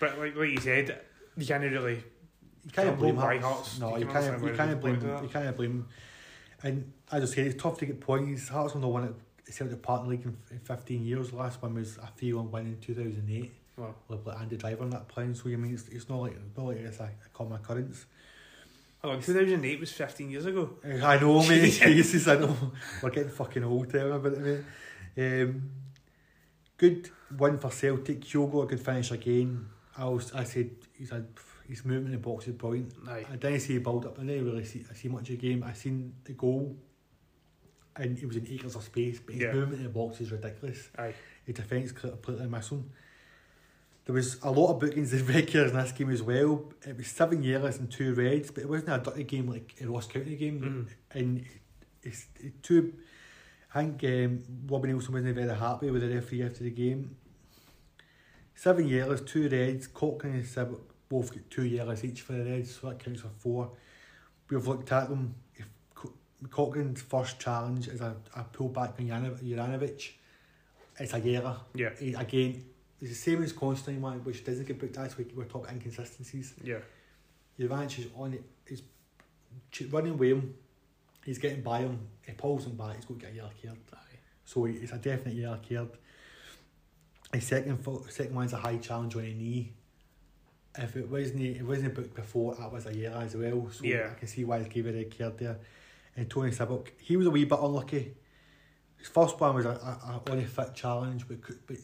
but 0.00 0.18
like 0.18 0.36
like 0.36 0.50
you 0.50 0.58
said, 0.60 1.00
you 1.36 1.46
can't 1.46 1.62
really. 1.62 2.02
You 2.64 2.70
can't 2.72 2.98
blame 2.98 3.16
Hearts. 3.16 3.78
No, 3.78 3.94
You 3.96 4.00
you 4.00 4.06
can 4.06 4.22
can't. 4.22 4.44
You 4.44 4.52
can't 4.52 4.80
blame. 4.80 5.00
You 5.22 5.28
can't 5.32 5.56
blame. 5.56 5.86
And 6.62 6.92
as 7.10 7.22
I 7.30 7.34
say, 7.34 7.42
it's 7.42 7.62
tough 7.62 7.78
to 7.78 7.86
get 7.86 8.00
points. 8.00 8.48
Hearts 8.48 8.74
won 8.74 8.82
the 8.82 8.88
one 8.88 9.14
Celtic 9.52 9.82
Partner 9.82 10.10
League 10.10 10.24
in, 10.24 10.36
in 10.50 10.58
fifteen 10.58 11.04
years. 11.04 11.30
The 11.30 11.36
last 11.36 11.62
one 11.62 11.74
was 11.74 11.96
a 11.98 12.08
three-one 12.16 12.50
win 12.50 12.66
in 12.66 12.78
two 12.80 12.94
thousand 12.94 13.28
eight. 13.30 13.52
Well, 13.76 13.94
With 14.08 14.26
like 14.26 14.40
Andy 14.40 14.56
Driver 14.56 14.82
on 14.82 14.90
that 14.90 15.06
playing, 15.08 15.34
so 15.34 15.48
you 15.48 15.56
mean 15.58 15.74
it's, 15.74 15.88
it's 15.88 16.08
not 16.08 16.20
like 16.22 16.32
it's 16.32 16.56
not 16.56 16.66
like 16.66 16.78
it's 16.78 16.98
a, 17.00 17.04
a 17.04 17.28
common 17.32 17.54
occurrence. 17.54 18.06
hold 19.00 19.14
on, 19.14 19.22
two 19.22 19.34
thousand 19.34 19.64
eight 19.64 19.80
was 19.80 19.92
fifteen 19.92 20.30
years 20.30 20.46
ago. 20.46 20.70
Uh, 20.84 21.04
I 21.04 21.20
know, 21.20 21.42
mate. 21.46 21.70
Jesus. 21.82 22.26
I 22.28 22.36
know. 22.36 22.56
We're 23.02 23.10
getting 23.10 23.30
fucking 23.30 23.64
old 23.64 23.90
telling 23.90 24.12
about 24.12 24.32
it, 24.32 24.64
mate. 25.16 25.42
Um, 25.42 25.70
good 26.76 27.10
win 27.36 27.58
for 27.58 27.70
Celtic. 27.70 28.20
Kyogo 28.20 28.64
a 28.64 28.66
good 28.66 28.80
finish 28.80 29.10
again. 29.10 29.66
I 29.96 30.04
was, 30.04 30.32
I 30.32 30.44
said 30.44 30.70
he's 30.96 31.10
had 31.10 31.26
his 31.68 31.84
movement 31.84 32.14
in 32.14 32.20
the 32.20 32.28
box 32.28 32.46
is 32.46 32.54
brilliant. 32.54 32.92
Aye, 33.08 33.26
I 33.30 33.36
didn't 33.36 33.60
see 33.60 33.76
a 33.76 33.80
build 33.80 34.06
up. 34.06 34.18
I 34.18 34.22
didn't 34.22 34.46
really 34.46 34.64
see, 34.64 34.84
I 34.90 34.94
see 34.94 35.08
much 35.08 35.28
of 35.30 35.38
the 35.40 35.48
game. 35.48 35.62
I 35.62 35.72
seen 35.74 36.14
the 36.24 36.32
goal, 36.32 36.74
and 37.98 38.18
it 38.18 38.26
was 38.26 38.36
in 38.36 38.46
acres 38.50 38.74
of 38.76 38.82
space. 38.84 39.20
But 39.20 39.34
his 39.34 39.42
Yeah. 39.44 39.52
movement 39.52 39.78
in 39.80 39.84
the 39.84 39.90
box 39.90 40.20
is 40.20 40.32
ridiculous. 40.32 40.88
aye, 40.98 41.14
His 41.44 41.56
defence 41.56 41.92
completely 41.92 42.46
missing. 42.48 42.90
There 44.06 44.14
was 44.14 44.38
a 44.42 44.50
lot 44.50 44.72
of 44.72 44.80
bookings 44.80 45.12
in 45.12 45.26
regulars 45.34 45.70
in 45.72 45.76
this 45.76 45.92
game 45.92 46.10
as 46.10 46.22
well. 46.22 46.72
It 46.86 46.96
was 46.96 47.08
seven 47.08 47.42
yellows 47.42 47.78
and 47.78 47.90
two 47.90 48.14
reds, 48.14 48.50
but 48.50 48.62
it 48.62 48.68
wasn't 48.68 48.88
a 49.06 49.10
dirty 49.10 49.24
game 49.24 49.48
like 49.48 49.74
a 49.80 49.86
Ross 49.86 50.06
County 50.06 50.36
game. 50.36 50.60
Mhm. 51.12 51.18
And 51.18 51.44
it's 52.02 52.26
it, 52.40 52.62
two. 52.62 52.94
I 53.74 53.84
think 53.84 54.02
um, 54.04 54.42
Robin 54.66 54.90
Neilson 54.90 55.10
wasn't 55.10 55.34
very 55.34 55.54
happy 55.54 55.90
with 55.90 56.00
the 56.00 56.08
referee 56.14 56.42
after 56.42 56.64
the 56.64 56.70
game. 56.70 57.16
Seven 58.54 58.88
yellows, 58.88 59.20
two 59.20 59.48
reds. 59.48 59.86
Cochrane 59.86 60.34
and 60.36 60.44
Sibbick 60.44 60.80
both 61.08 61.32
get 61.32 61.50
two 61.50 61.64
yellows 61.66 62.02
each 62.04 62.22
for 62.22 62.32
the 62.32 62.44
reds, 62.44 62.74
so 62.76 62.88
that 62.88 62.98
counts 62.98 63.20
for 63.20 63.28
four. 63.28 63.72
We've 64.48 64.66
looked 64.66 64.90
at 64.90 65.10
them. 65.10 65.34
Cochrane's 66.50 67.02
first 67.02 67.40
challenge 67.40 67.88
is 67.88 68.00
a, 68.00 68.14
a 68.36 68.44
pullback 68.44 68.98
on 69.00 69.06
Juranovic, 69.42 70.10
it's 70.98 71.12
a 71.14 71.18
yellow. 71.20 71.56
yeah, 71.74 71.90
He- 71.98 72.14
Again, 72.14 72.64
it's 73.00 73.10
the 73.10 73.16
same 73.16 73.42
as 73.42 73.52
Considine 73.52 74.00
one, 74.00 74.18
which 74.24 74.44
doesn't 74.44 74.66
get 74.66 74.78
booked. 74.78 74.94
That's 74.94 75.16
why 75.18 75.24
we're 75.34 75.44
talking 75.44 75.74
inconsistencies. 75.74 76.54
yeah, 76.62 76.78
Juranovic 77.58 77.98
is 77.98 78.06
on 78.16 78.34
it. 78.34 78.42
He's 78.66 78.82
running 79.92 80.16
with 80.16 80.30
him. 80.30 80.54
He's 81.24 81.38
getting 81.38 81.62
by 81.62 81.80
him. 81.80 81.98
He 82.26 82.32
pulls 82.32 82.66
him 82.66 82.76
back. 82.76 82.96
He's 82.96 83.04
going 83.04 83.20
to 83.20 83.26
get 83.26 83.32
a 83.34 83.36
yellow 83.36 83.50
card. 83.62 83.76
aye, 83.94 84.16
So 84.44 84.64
it's 84.66 84.92
a 84.92 84.98
definite 84.98 85.34
yellow 85.34 85.58
card. 85.68 85.88
His 87.32 87.44
second 87.46 87.84
second 88.10 88.34
one's 88.34 88.52
a 88.52 88.56
high 88.56 88.78
challenge 88.78 89.14
on 89.16 89.22
a 89.24 89.34
knee. 89.34 89.72
If 90.78 90.96
it 90.96 91.08
wasn't 91.08 91.42
it 91.42 91.62
wasn't 91.62 91.94
booked 91.94 92.14
before, 92.14 92.54
that 92.54 92.72
was 92.72 92.86
a 92.86 92.96
yellow 92.96 93.20
as 93.20 93.36
well. 93.36 93.68
So 93.72 93.84
Yeah. 93.84 94.10
I 94.12 94.18
can 94.18 94.28
see 94.28 94.44
why 94.44 94.58
they 94.60 94.68
gave 94.68 94.86
a 94.86 94.92
red 94.92 95.16
card 95.18 95.36
there. 95.38 95.58
And 96.18 96.28
Toby 96.28 96.50
Sibbick, 96.50 96.88
he 96.98 97.16
was 97.16 97.26
a 97.26 97.30
wee 97.30 97.44
bit 97.44 97.58
unlucky. 97.60 98.12
His 98.96 99.06
first 99.06 99.38
one 99.38 99.54
was 99.54 99.64
a, 99.66 99.68
a, 99.70 99.72
a 100.26 100.32
on 100.32 100.38
a 100.40 100.44
fit 100.44 100.74
challenge, 100.74 101.28
but 101.28 101.40
could, 101.40 101.60
but 101.64 101.76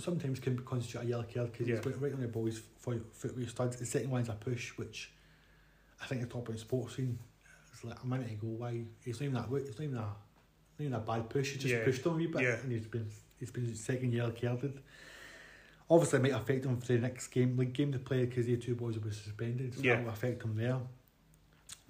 sometimes 0.00 0.40
can 0.40 0.58
constitute 0.60 1.02
a 1.02 1.04
yellow 1.04 1.26
card 1.32 1.52
because 1.52 1.68
Yeah. 1.68 1.76
he's 1.84 1.96
right 1.96 2.14
on 2.14 2.20
the 2.22 2.28
ball. 2.28 2.46
His 2.46 2.62
foot, 2.78 3.04
with 3.22 3.36
his 3.36 3.50
studs. 3.50 3.76
The 3.76 3.84
second 3.84 4.08
one's 4.10 4.30
a 4.30 4.32
push, 4.32 4.70
which 4.78 5.12
I 6.00 6.06
think 6.06 6.22
the 6.22 6.26
top 6.26 6.48
of 6.48 6.54
the 6.54 6.58
sports 6.60 6.96
scene. 6.96 7.18
It's 7.70 7.84
like 7.84 8.02
a 8.02 8.06
minute 8.06 8.30
ago. 8.30 8.46
Why 8.46 8.82
it's 9.04 9.20
not 9.20 9.26
even 9.26 9.34
that. 9.34 9.48
It's 9.68 9.78
not 9.78 9.84
even 9.84 9.96
a, 9.98 10.00
not 10.00 10.16
even 10.80 10.94
a 10.94 11.00
bad 11.00 11.28
push. 11.28 11.52
He 11.52 11.58
just 11.58 11.74
Yeah. 11.74 11.84
pushed 11.84 12.06
him 12.06 12.12
a 12.12 12.16
wee 12.16 12.26
bit, 12.28 12.40
Yeah. 12.42 12.56
and 12.62 12.72
he's 12.72 12.86
been 12.86 13.10
he's 13.38 13.50
been 13.50 13.74
second 13.74 14.12
yellow 14.14 14.32
carded. 14.32 14.80
Obviously, 15.90 16.18
it 16.18 16.22
might 16.22 16.40
affect 16.40 16.64
him 16.64 16.78
for 16.80 16.86
the 16.86 16.98
next 16.98 17.26
game, 17.28 17.58
league 17.58 17.74
game 17.74 17.92
to 17.92 17.98
play 17.98 18.24
because 18.24 18.46
the 18.46 18.56
two 18.56 18.74
boys 18.74 18.94
will 18.96 19.04
be 19.04 19.10
suspended. 19.14 19.74
So 19.74 19.82
Yeah. 19.82 19.96
that 19.96 20.04
will 20.04 20.12
affect 20.12 20.42
him 20.42 20.56
there. 20.56 20.78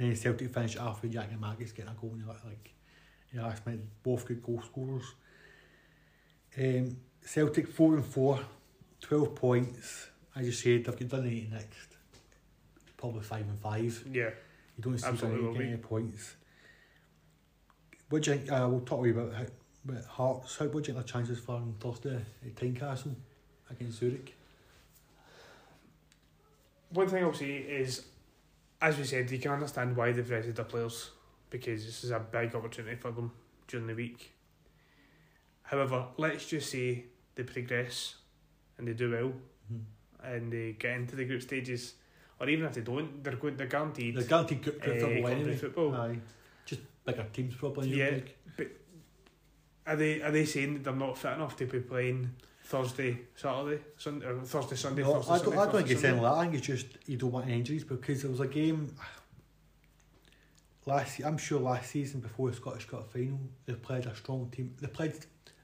Then 0.03 0.17
Celtic 0.17 0.53
finished 0.53 0.79
after 0.79 1.07
Giakoumakis 1.07 1.77
getting 1.77 1.93
a 1.93 1.95
goal 1.95 2.17
the 2.17 2.27
like 2.27 2.73
yeah, 3.33 3.43
last 3.43 3.65
minute. 3.65 3.85
Both 4.03 4.27
good 4.27 4.43
goal 4.43 4.61
scorers. 4.65 5.05
Um, 6.59 6.97
Celtic 7.25 7.69
four 7.69 7.95
and 7.95 8.05
four, 8.05 8.41
12 9.01 9.35
points. 9.37 10.09
As 10.35 10.45
you 10.45 10.51
said, 10.51 10.85
they've 10.85 11.09
got 11.09 11.09
Dundee 11.09 11.49
next. 11.53 11.97
Probably 12.97 13.23
five 13.23 13.43
and 13.43 13.59
five. 13.61 14.05
Yeah. 14.11 14.31
You 14.77 14.83
don't 14.83 14.99
see 14.99 15.07
Absolutely 15.07 15.53
getting 15.53 15.69
any 15.69 15.77
points. 15.77 16.35
What 18.09 18.23
do 18.23 18.33
you 18.33 18.39
think? 18.39 18.51
Uh, 18.51 18.67
we'll 18.69 18.81
talk 18.81 18.99
a 18.99 19.03
wee 19.03 19.13
bit 19.13 19.23
about, 19.23 19.47
about 19.89 20.05
Hearts. 20.07 20.57
How, 20.57 20.65
what 20.65 20.73
do 20.73 20.79
you 20.79 20.95
think 20.95 20.97
their 20.97 21.05
chances 21.05 21.39
for 21.39 21.55
on 21.55 21.77
Thursday 21.79 22.21
at 22.45 22.57
Tynecastle 22.57 23.15
against 23.71 23.99
Zurich? 23.99 24.35
One 26.91 27.09
thing 27.09 27.23
I'll 27.23 27.33
say 27.33 27.53
is, 27.53 28.05
as 28.83 28.99
we 28.99 29.05
said, 29.05 29.31
you 29.31 29.39
can 29.39 29.53
understand 29.53 29.97
why 29.97 30.13
they've 30.13 30.29
rested 30.29 30.57
the 30.57 30.65
players 30.65 31.11
because 31.51 31.85
this 31.87 32.05
is 32.05 32.11
a 32.11 32.19
big 32.19 32.55
opportunity 32.55 32.97
for 32.97 33.13
them 33.13 33.31
during 33.69 33.87
the 33.87 33.95
week. 33.95 34.33
However, 35.63 36.07
let's 36.19 36.47
just 36.49 36.71
say 36.71 37.05
they 37.35 37.45
progress 37.45 38.17
and 38.77 38.87
they 38.87 38.93
do 38.93 39.11
well 39.11 39.33
Mm-hmm. 39.73 40.35
and 40.35 40.53
they 40.53 40.73
get 40.73 40.97
into 40.97 41.15
the 41.17 41.25
group 41.25 41.41
stages, 41.41 41.95
or 42.41 42.49
even 42.49 42.67
if 42.67 42.75
they 42.75 42.81
don't, 42.81 43.23
they're 43.23 43.37
going. 43.37 43.57
They're 43.57 43.69
guaranteed. 43.69 44.17
They're 44.17 44.25
guaranteed 44.25 44.63
group, 44.63 44.81
group 44.83 44.97
eh, 44.97 45.01
football 45.01 45.31
anyway. 45.31 45.57
football. 45.57 45.95
Aye. 45.95 46.19
Just 46.67 46.81
bigger 47.07 47.27
teams 47.33 47.55
probably. 47.55 47.89
Yeah. 47.91 48.11
Like. 48.11 48.37
Are 49.87 49.97
they 49.97 50.21
are 50.21 50.31
they 50.33 50.45
saying 50.45 50.75
that 50.75 50.85
they're 50.85 50.93
not 50.95 51.17
fit 51.17 51.33
enough 51.35 51.57
to 51.57 51.67
be 51.67 51.81
playing 51.81 52.31
Thursday, 52.65 53.19
Saturday, 53.35 53.83
Sunday, 53.97 54.27
or 54.27 54.41
Thursday, 54.45 54.77
Sunday? 54.77 55.03
No, 55.03 55.15
Thursday, 55.21 55.33
I 55.33 55.37
don't, 55.37 55.45
Sunday, 55.45 55.59
I 55.59 55.65
don't 55.65 55.73
think 55.73 55.73
Thursday, 55.89 55.93
it's 55.95 56.03
Sunday? 56.03 56.09
anything 56.09 56.23
like 56.23 56.33
that. 56.35 56.39
I 56.39 56.43
think 56.45 56.55
it's 56.59 56.67
just 56.67 56.87
you 57.09 57.17
don't 57.19 57.33
want 57.33 57.49
injuries 57.51 57.85
because 57.85 58.23
there 58.23 58.31
was 58.31 58.41
a 58.41 58.47
game 58.47 58.95
last. 60.87 61.21
I'm 61.21 61.39
sure 61.39 61.61
last 61.61 61.91
season 61.91 62.21
before 62.21 62.51
the 62.51 62.57
Scottish 62.57 62.87
Cup 62.87 63.13
final, 63.13 63.41
they 63.67 63.75
played 63.75 64.07
a 64.07 64.15
strong 64.15 64.49
team. 64.51 64.75
They 64.81 64.89
played 64.89 65.15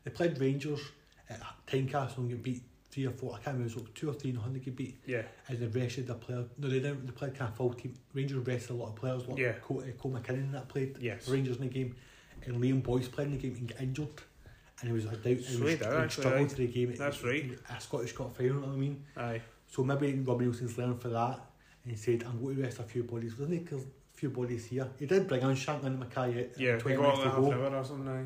they 0.05 0.11
played 0.11 0.39
Rangers 0.41 0.81
at 1.31 1.41
Tynecastle 1.67 2.19
and 2.19 2.31
get 2.31 2.43
beat 2.43 2.63
three 2.91 3.07
or 3.07 3.11
four. 3.11 3.33
I 3.33 3.37
can't 3.37 3.57
remember. 3.57 3.71
It 3.71 3.75
was 3.77 3.85
like 3.85 3.95
two 3.95 4.11
or 4.11 4.15
three. 4.15 4.33
They 4.33 4.59
get 4.61 4.77
beat. 4.77 4.99
Yeah, 5.07 5.23
And 5.49 5.59
they 5.59 5.67
rested 5.67 6.07
the 6.07 6.15
player. 6.15 6.45
No, 6.59 6.69
they 6.69 6.81
didn't. 6.81 7.07
They 7.07 7.13
played 7.13 7.35
kind 7.35 7.51
of 7.51 7.57
full 7.57 7.75
team. 7.75 7.95
Rangers 8.15 8.47
rested 8.47 8.71
a 8.71 8.75
lot 8.75 8.89
of 8.89 8.97
players. 8.97 9.27
Like 9.29 9.39
Yeah. 9.39 9.53
Cole, 9.63 9.81
uh, 9.87 9.91
Cole 10.01 10.13
McKinnon 10.13 10.53
that 10.53 10.69
played 10.69 10.97
yes. 11.01 11.29
Rangers 11.29 11.57
in 11.57 11.63
the 11.63 11.69
game, 11.69 11.95
and 12.47 12.57
Liam 12.63 12.83
Boyce 12.83 13.09
played 13.09 13.27
in 13.29 13.33
the 13.33 13.39
game 13.39 13.55
and 13.57 13.69
got 13.69 13.81
injured. 13.81 14.09
And 14.81 14.89
he 14.89 14.93
was 14.93 15.05
a 15.07 15.09
doubt. 15.09 15.23
He 15.25 15.35
was, 15.35 15.47
Sweet, 15.49 15.69
he 15.71 15.75
that 15.77 15.89
was 15.93 15.99
actually, 16.05 16.23
struggling 16.23 16.45
aye. 16.47 16.49
for 16.49 16.57
the 16.57 16.67
game. 16.69 16.95
That's 16.97 17.25
right. 17.25 17.59
A 17.77 17.81
Scottish 17.81 18.13
Cup 18.13 18.37
final. 18.37 18.47
you 18.47 18.61
know 18.61 18.67
what 18.67 18.75
I 18.75 18.77
mean. 18.77 19.05
Aye, 19.17 19.43
So 19.67 19.83
maybe 19.85 20.13
Rob 20.21 20.41
Neilson's 20.41 20.79
learned 20.79 21.01
for 21.03 21.09
that 21.09 21.41
and 21.85 21.93
he 21.93 21.97
said, 21.97 22.25
I'm 22.29 22.41
going 22.43 22.57
to 22.57 22.63
rest 22.63 22.79
a 22.79 22.83
few 22.85 23.03
bodies. 23.03 23.37
Wasn't 23.39 23.59
he? 23.59 23.65
'Cause 23.65 23.83
a 23.83 24.17
few 24.19 24.31
bodies 24.31 24.67
here. 24.67 24.89
He 24.99 25.07
did 25.07 25.27
bring 25.29 25.43
on 25.45 25.55
Shankland 25.57 25.87
and 25.87 26.03
McKay 26.03 26.49
yeah. 26.59 26.75
We 26.77 26.81
20 26.81 26.97
got 26.97 27.03
minutes 27.19 27.23
to 27.37 27.41
go. 27.41 27.77
or 27.77 27.85
something. 27.85 28.09
Aye. 28.09 28.25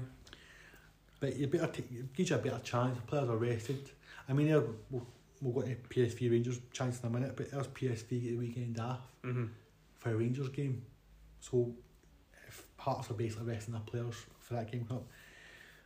But 1.21 1.37
you 1.37 1.47
better 1.47 1.67
take, 1.69 1.91
it 1.93 2.13
gives 2.13 2.31
you 2.31 2.37
a 2.37 2.39
better 2.39 2.59
chance. 2.63 2.97
The 2.97 3.03
players 3.03 3.29
are 3.29 3.37
rested. 3.37 3.91
I 4.29 4.33
mean, 4.33 4.49
we'll, 4.91 5.07
we'll 5.41 5.53
go 5.53 5.63
to 5.63 5.75
PSV 5.75 6.31
Rangers 6.31 6.59
chance 6.73 7.01
in 7.01 7.07
a 7.07 7.11
minute, 7.11 7.35
but 7.37 7.51
there's 7.51 7.67
PSV 7.69 8.09
the 8.09 8.37
weekend 8.37 8.79
off 8.81 9.01
Mm-hmm. 9.25 9.45
for 9.99 10.11
a 10.11 10.17
Rangers 10.17 10.49
game. 10.49 10.83
So 11.41 11.73
if 12.49 12.65
Hearts 12.77 13.11
are 13.11 13.15
basically 13.15 13.47
resting 13.53 13.75
their 13.75 13.83
players 13.83 14.17
for 14.41 14.55
that 14.55 14.71
game 14.73 14.87
up. 14.91 15.05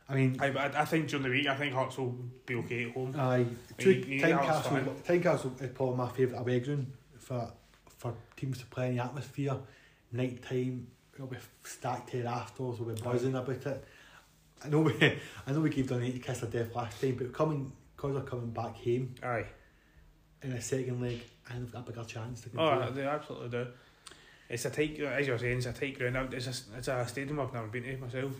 I 0.09 0.15
mean, 0.15 0.37
I, 0.39 0.47
I, 0.47 0.81
I 0.81 0.85
think 0.85 1.09
during 1.09 1.23
the 1.23 1.29
week, 1.29 1.47
I 1.47 1.55
think 1.55 1.73
Hearts 1.73 1.97
will 1.97 2.15
be 2.45 2.55
okay 2.55 2.85
at 2.85 2.91
home. 2.93 3.13
Aye, 3.17 3.37
You- 3.39 3.47
two, 3.77 3.91
you 3.91 4.21
Tynecastle, 4.21 5.01
Tynecastle 5.03 5.61
uh, 5.61 5.65
is 5.65 5.71
probably 5.73 5.97
my 5.97 6.09
favourite 6.09 6.41
away 6.41 6.59
ground 6.59 6.91
for 7.17 7.51
for 7.97 8.13
teams 8.35 8.59
to 8.59 8.65
play 8.67 8.89
in 8.89 8.97
the 8.97 9.03
atmosphere. 9.03 9.57
Night 10.11 10.41
time, 10.41 10.87
it'll 11.15 11.27
be 11.27 11.37
stacked 11.63 12.11
here 12.11 12.27
afterwards. 12.27 12.79
We'll 12.79 12.95
be 12.95 13.01
buzzing 13.01 13.35
about 13.35 13.49
it. 13.65 13.85
I 14.63 14.69
know 14.69 14.81
we, 14.81 14.93
I 15.47 15.51
know 15.51 15.59
we 15.59 15.69
gave 15.69 15.89
Donaty 15.89 16.17
a 16.17 16.19
kiss 16.19 16.41
death 16.41 16.75
last 16.75 17.01
time, 17.01 17.15
but 17.15 17.33
coming 17.33 17.71
because 17.95 18.13
they're 18.13 18.23
coming 18.23 18.51
back 18.51 18.75
home 18.83 19.15
Aye. 19.23 19.45
in 20.43 20.51
a 20.51 20.61
second 20.61 21.01
leg, 21.01 21.19
think 21.53 21.63
they've 21.63 21.71
got 21.73 21.87
a 21.87 21.91
bigger 21.91 22.03
chance 22.03 22.41
to 22.41 22.49
Oh, 22.57 22.91
they 22.91 23.03
absolutely 23.03 23.49
do. 23.49 23.67
It's 24.49 24.63
a 24.65 24.69
tight, 24.69 24.99
as 24.99 25.27
you're 25.27 25.37
saying, 25.37 25.57
it's 25.57 25.65
a 25.65 25.73
tight 25.73 25.97
ground. 25.97 26.33
It's 26.33 26.45
a, 26.47 26.77
it's 26.77 26.87
a 26.87 27.05
stadium 27.07 27.39
I've 27.39 27.53
never 27.53 27.67
been 27.67 27.83
to 27.83 27.97
myself, 27.97 28.31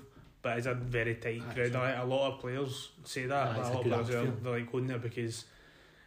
but 0.48 0.58
it's 0.58 0.68
a 0.68 0.74
very 0.74 1.16
tight 1.16 1.42
so- 1.56 1.80
Like, 1.80 1.98
a 1.98 2.04
lot 2.06 2.32
of 2.34 2.40
players 2.40 2.90
say 3.04 3.26
that. 3.26 3.48
Aye, 3.48 3.56
a 3.58 3.62
lot 3.74 3.76
of 3.76 3.84
players 3.86 4.08
they're 4.08 4.52
like 4.54 4.72
going 4.72 4.88
there 4.88 4.98
because 5.00 5.44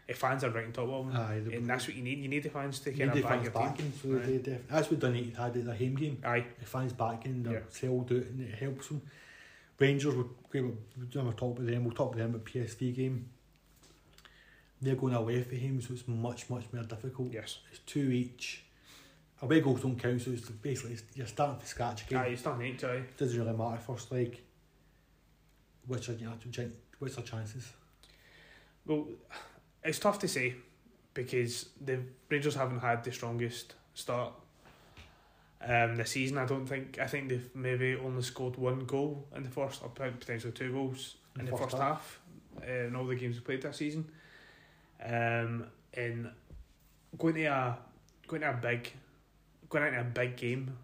if 0.09 0.17
fans 0.19 0.43
are 0.45 0.51
right 0.51 0.65
on 0.65 0.73
top 0.73 0.89
of 0.89 1.07
them, 1.07 1.17
Aye, 1.17 1.41
the, 1.41 1.57
and 1.57 1.69
that's 1.69 1.87
what 1.87 1.95
you 1.97 2.03
need. 2.03 2.19
You 2.19 2.29
need 2.29 2.43
the 2.43 2.49
fans 2.49 2.81
to 2.81 2.91
kind 2.93 3.11
of 3.11 3.17
the 3.17 3.23
back 3.23 3.43
your 3.45 3.53
team. 3.53 3.63
backing, 3.63 3.93
so 4.03 4.17
Aye. 4.17 4.27
they 4.27 4.39
def- 4.39 4.67
that's 4.69 4.91
what 4.91 4.99
Donaty 5.01 5.31
had 5.37 5.57
at 5.57 5.65
their 5.67 5.75
home 5.75 5.95
game. 5.95 6.23
Aye, 6.25 6.47
the 6.59 6.65
fans 6.67 6.93
backing, 6.95 7.43
they're 7.43 7.53
Yeah. 7.53 7.61
sold 7.69 8.11
out 8.13 8.19
and 8.23 8.41
it 8.41 8.55
helps 8.55 8.89
them. 8.89 9.03
Rangers, 9.79 10.15
we'll, 10.15 10.31
we'll, 10.53 10.75
we'll 10.97 11.33
talk 11.33 11.57
about 11.59 11.67
them, 11.67 11.85
we'll 11.85 11.95
talk 11.95 12.15
about 12.15 12.19
them 12.33 12.35
at 12.35 12.45
PSV 12.45 12.95
game. 12.97 13.29
They're 14.83 14.95
going 14.97 15.15
away 15.15 15.43
for 15.43 15.55
him, 15.57 15.81
so 15.83 15.93
it's 15.93 16.09
much, 16.09 16.49
much 16.49 16.65
more 16.73 16.83
difficult. 16.85 17.33
yes. 17.33 17.59
It's 17.71 17.81
two 17.87 18.11
each. 18.11 18.65
Away 19.43 19.61
goals 19.61 19.81
don't 19.81 19.97
count, 19.97 20.21
so 20.21 20.31
it's 20.31 20.49
basically 20.51 20.99
you're 21.15 21.27
starting 21.27 21.57
from 21.57 21.67
scratch 21.67 22.07
again. 22.07 22.19
Aye, 22.19 22.27
it's 22.29 22.45
not 22.45 22.59
neat, 22.59 22.85
aye. 22.85 23.03
doesn't 23.17 23.39
really 23.39 23.57
matter 23.57 23.81
first 23.81 24.13
leg. 24.13 24.39
Which 25.87 26.09
are, 26.11 26.13
you 26.13 26.27
know, 26.27 26.35
what's 26.99 27.17
their 27.17 27.25
chances? 27.25 27.73
Well, 28.87 29.09
it's 29.83 29.99
tough 29.99 30.19
to 30.21 30.29
say 30.29 30.55
because 31.15 31.71
the 31.81 32.01
Rangers 32.29 32.55
haven't 32.55 32.81
had 32.81 33.03
the 33.03 33.13
strongest 33.13 33.75
start 33.95 34.33
um, 35.67 35.97
this 35.97 36.11
season. 36.11 36.39
I 36.39 36.47
don't 36.47 36.67
think. 36.67 36.99
I 36.99 37.07
think 37.07 37.29
they've 37.29 37.51
maybe 37.55 37.97
only 37.97 38.23
scored 38.23 38.57
one 38.57 38.81
goal 38.81 39.27
in 39.35 39.43
the 39.43 39.51
first, 39.51 39.83
or 39.83 39.89
potentially 39.89 40.53
two 40.53 40.73
goals 40.73 41.17
in 41.39 41.47
the 41.47 41.57
first 41.57 41.77
half 41.77 42.21
uh, 42.63 42.71
in 42.71 42.97
all 42.97 43.07
the 43.07 43.15
games 43.15 43.37
we 43.37 43.43
played 43.43 43.63
this 43.63 43.77
season. 43.77 44.11
Um, 45.05 45.67
and 45.95 46.31
going 47.19 47.35
to 47.35 47.45
a 47.45 47.79
going 48.27 48.43
to 48.43 48.51
a 48.51 48.55
big 48.55 48.93
going 49.71 49.87
into 49.87 50.01
a 50.01 50.05
big 50.05 50.37
game, 50.37 50.77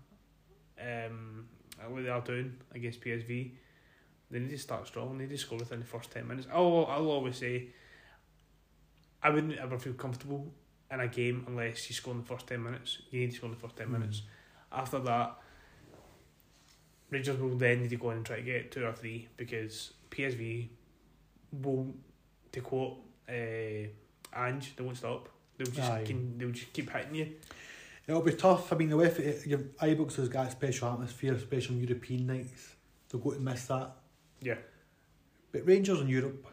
um, 0.81 1.47
like 1.93 2.05
they 2.05 2.09
are 2.11 2.21
doing 2.23 2.57
against 2.75 3.01
PSV. 3.03 3.51
They 4.31 4.39
need 4.41 4.51
to 4.51 4.59
start 4.59 4.87
strong. 4.87 5.19
They 5.19 5.25
need 5.25 5.31
to 5.31 5.39
score 5.39 5.59
within 5.59 5.81
the 5.81 5.87
first 5.87 6.11
ten 6.11 6.27
minutes. 6.27 6.49
I'll 6.53 6.87
I'll 6.89 7.11
always 7.11 7.37
say. 7.37 7.69
I 9.23 9.31
wouldn't 9.31 9.59
ever 9.59 9.79
feel 9.79 9.95
comfortable 9.95 10.53
in 10.91 11.01
a 11.01 11.09
game 11.09 11.45
unless 11.49 11.89
you 11.91 11.95
score 11.95 12.15
in 12.15 12.21
the 12.21 12.27
first 12.27 12.47
ten 12.47 12.63
minutes. 12.63 12.99
You 13.11 13.21
need 13.21 13.31
to 13.33 13.37
score 13.37 13.49
in 13.49 13.55
the 13.55 13.61
first 13.61 13.77
ten 13.77 13.89
Mm. 13.89 13.93
minutes. 13.93 14.23
After 14.73 14.99
that, 15.01 15.37
Rangers 17.11 17.39
will 17.39 17.57
then 17.57 17.83
need 17.83 17.91
to 17.91 17.97
go 17.97 18.11
in 18.11 18.19
and 18.19 18.27
try 18.27 18.37
to 18.37 18.43
get 18.43 18.71
two 18.73 18.85
or 18.85 18.93
three 18.93 19.29
because 19.37 19.93
PSV 20.11 20.69
will, 21.63 21.95
to 22.53 22.61
quote 22.61 22.99
uh, 23.29 23.33
Ange, 24.37 24.75
they 24.77 24.83
won't 24.85 24.97
stop. 24.97 25.29
They'll 25.57 25.71
just 25.71 26.05
can, 26.05 26.37
they'll 26.37 26.51
just 26.51 26.73
keep 26.73 26.91
hitting 26.91 27.15
you. 27.15 27.33
It'll 28.07 28.23
be 28.23 28.33
tough. 28.33 28.73
I 28.73 28.77
mean, 28.77 28.91
the 28.91 28.97
way 28.97 29.07
it, 29.07 29.47
your 29.47 29.59
Ibrox 29.59 30.17
has 30.17 30.29
got 30.29 30.47
a 30.47 30.51
special 30.51 30.89
atmosphere, 30.89 31.39
special 31.39 31.75
European 31.75 32.27
nights. 32.27 32.77
They're 33.09 33.21
going 33.21 33.39
to 33.39 33.43
miss 33.43 33.67
that. 33.67 33.97
Yeah. 34.41 34.59
But 35.51 35.67
Rangers 35.67 36.01
in 36.01 36.09
Europe, 36.09 36.47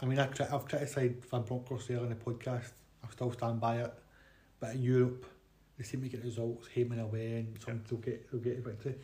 I 0.00 0.06
mean, 0.06 0.18
I, 0.18 0.24
I've 0.24 0.66
criticised 0.66 1.24
Van 1.30 1.42
Bronckhorst 1.42 1.88
there 1.88 1.98
in 1.98 2.10
the 2.10 2.14
podcast. 2.14 2.70
I 3.04 3.10
still 3.10 3.32
stand 3.32 3.60
by 3.60 3.78
it. 3.78 3.94
But 4.60 4.74
in 4.74 4.82
Europe, 4.82 5.26
they 5.76 5.84
seem 5.84 6.02
to 6.02 6.08
get 6.08 6.22
results, 6.22 6.68
and 6.76 7.00
away, 7.00 7.38
and 7.38 7.58
some 7.64 7.82
they'll 7.88 7.98
get 7.98 8.30
they'll 8.30 8.40
get 8.40 8.58
a 8.58 8.62
bit 8.62 8.82
too. 8.82 8.94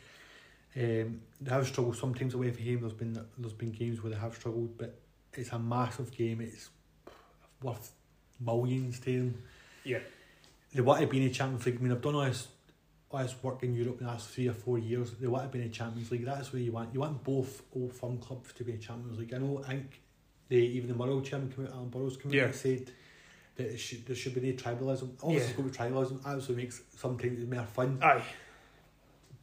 Um, 0.76 1.20
they 1.40 1.50
have 1.50 1.66
struggled 1.66 1.96
sometimes 1.96 2.34
away 2.34 2.52
from 2.52 2.64
home. 2.64 2.80
There's 2.80 2.92
been 2.92 3.26
there's 3.38 3.52
been 3.54 3.72
games 3.72 4.02
where 4.02 4.12
they 4.12 4.18
have 4.18 4.34
struggled, 4.34 4.78
but 4.78 5.00
it's 5.32 5.50
a 5.50 5.58
massive 5.58 6.16
game. 6.16 6.40
It's 6.40 6.70
worth 7.62 7.90
millions 8.38 9.00
to 9.00 9.04
them. 9.18 9.42
Yeah. 9.84 9.98
They 10.74 10.80
want 10.80 11.00
to 11.00 11.06
be 11.06 11.18
in 11.18 11.24
the 11.24 11.30
Champions 11.30 11.64
League. 11.66 11.76
I 11.78 11.82
mean, 11.82 11.92
I've 11.92 12.02
done 12.02 12.14
all 12.14 12.24
this, 12.24 12.48
all 13.10 13.20
this 13.20 13.34
work 13.42 13.62
in 13.62 13.74
Europe 13.74 13.98
in 14.00 14.06
the 14.06 14.12
last 14.12 14.28
three 14.30 14.48
or 14.48 14.52
four 14.54 14.78
years. 14.78 15.12
They 15.12 15.26
want 15.26 15.44
to 15.44 15.48
be 15.56 15.62
in 15.64 15.70
the 15.70 15.74
Champions 15.74 16.10
League. 16.10 16.24
That's 16.24 16.52
where 16.52 16.60
you 16.60 16.72
want. 16.72 16.92
You 16.92 17.00
want 17.00 17.22
both 17.24 17.62
old 17.74 17.92
firm 17.94 18.18
clubs 18.18 18.52
to 18.54 18.64
be 18.64 18.72
in 18.72 18.80
Champions 18.80 19.18
League. 19.18 19.32
I 19.32 19.38
know. 19.38 19.62
I 19.66 19.68
think 19.68 20.00
they 20.48 20.56
even 20.56 20.88
the 20.88 20.94
Murrow 20.94 21.24
chairman 21.24 21.50
came 21.50 21.66
out, 21.66 21.72
Alan 21.72 21.88
Burrows 21.88 22.16
came 22.16 22.30
out 22.30 22.34
Yeah. 22.34 22.44
and 22.44 22.54
said 22.54 22.90
that 23.56 23.66
it 23.66 23.78
should, 23.78 24.06
there 24.06 24.16
should 24.16 24.34
be 24.34 24.40
no 24.40 24.52
tribalism. 24.52 25.10
Obviously, 25.22 25.34
Yeah. 25.34 25.40
it's 25.40 25.52
to 25.56 25.62
be 25.62 25.70
tribalism. 25.70 26.24
Absolutely 26.26 26.56
makes 26.64 26.82
sometimes 26.96 27.40
it's 27.40 27.50
more 27.50 27.64
fun. 27.66 27.98
Aye. 28.02 28.22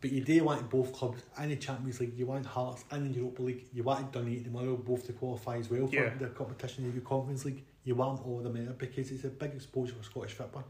But 0.01 0.11
you 0.11 0.21
do 0.23 0.43
want 0.43 0.69
both 0.69 0.93
clubs 0.93 1.23
in 1.41 1.49
the 1.49 1.55
Champions 1.55 1.99
League, 1.99 2.13
you 2.15 2.27
want 2.27 2.45
Hearts 2.45 2.83
and 2.91 3.07
in 3.07 3.11
the 3.11 3.17
Europa 3.19 3.41
League, 3.41 3.65
you 3.73 3.81
want 3.83 4.11
Dundee 4.11 4.37
and 4.37 4.51
Motherwell 4.53 4.77
both 4.77 5.05
to 5.07 5.13
qualify 5.13 5.57
as 5.57 5.69
well 5.69 5.87
for 5.87 5.95
Yeah. 5.95 6.13
the 6.15 6.27
competition 6.27 6.85
in 6.85 6.93
the 6.93 7.01
Conference 7.01 7.45
League. 7.45 7.63
You 7.83 7.95
want 7.95 8.23
all 8.25 8.37
of 8.37 8.43
them 8.43 8.53
there 8.53 8.73
because 8.73 9.09
it's 9.11 9.23
a 9.23 9.29
big 9.29 9.53
exposure 9.55 9.95
for 9.95 10.03
Scottish 10.03 10.33
football. 10.33 10.65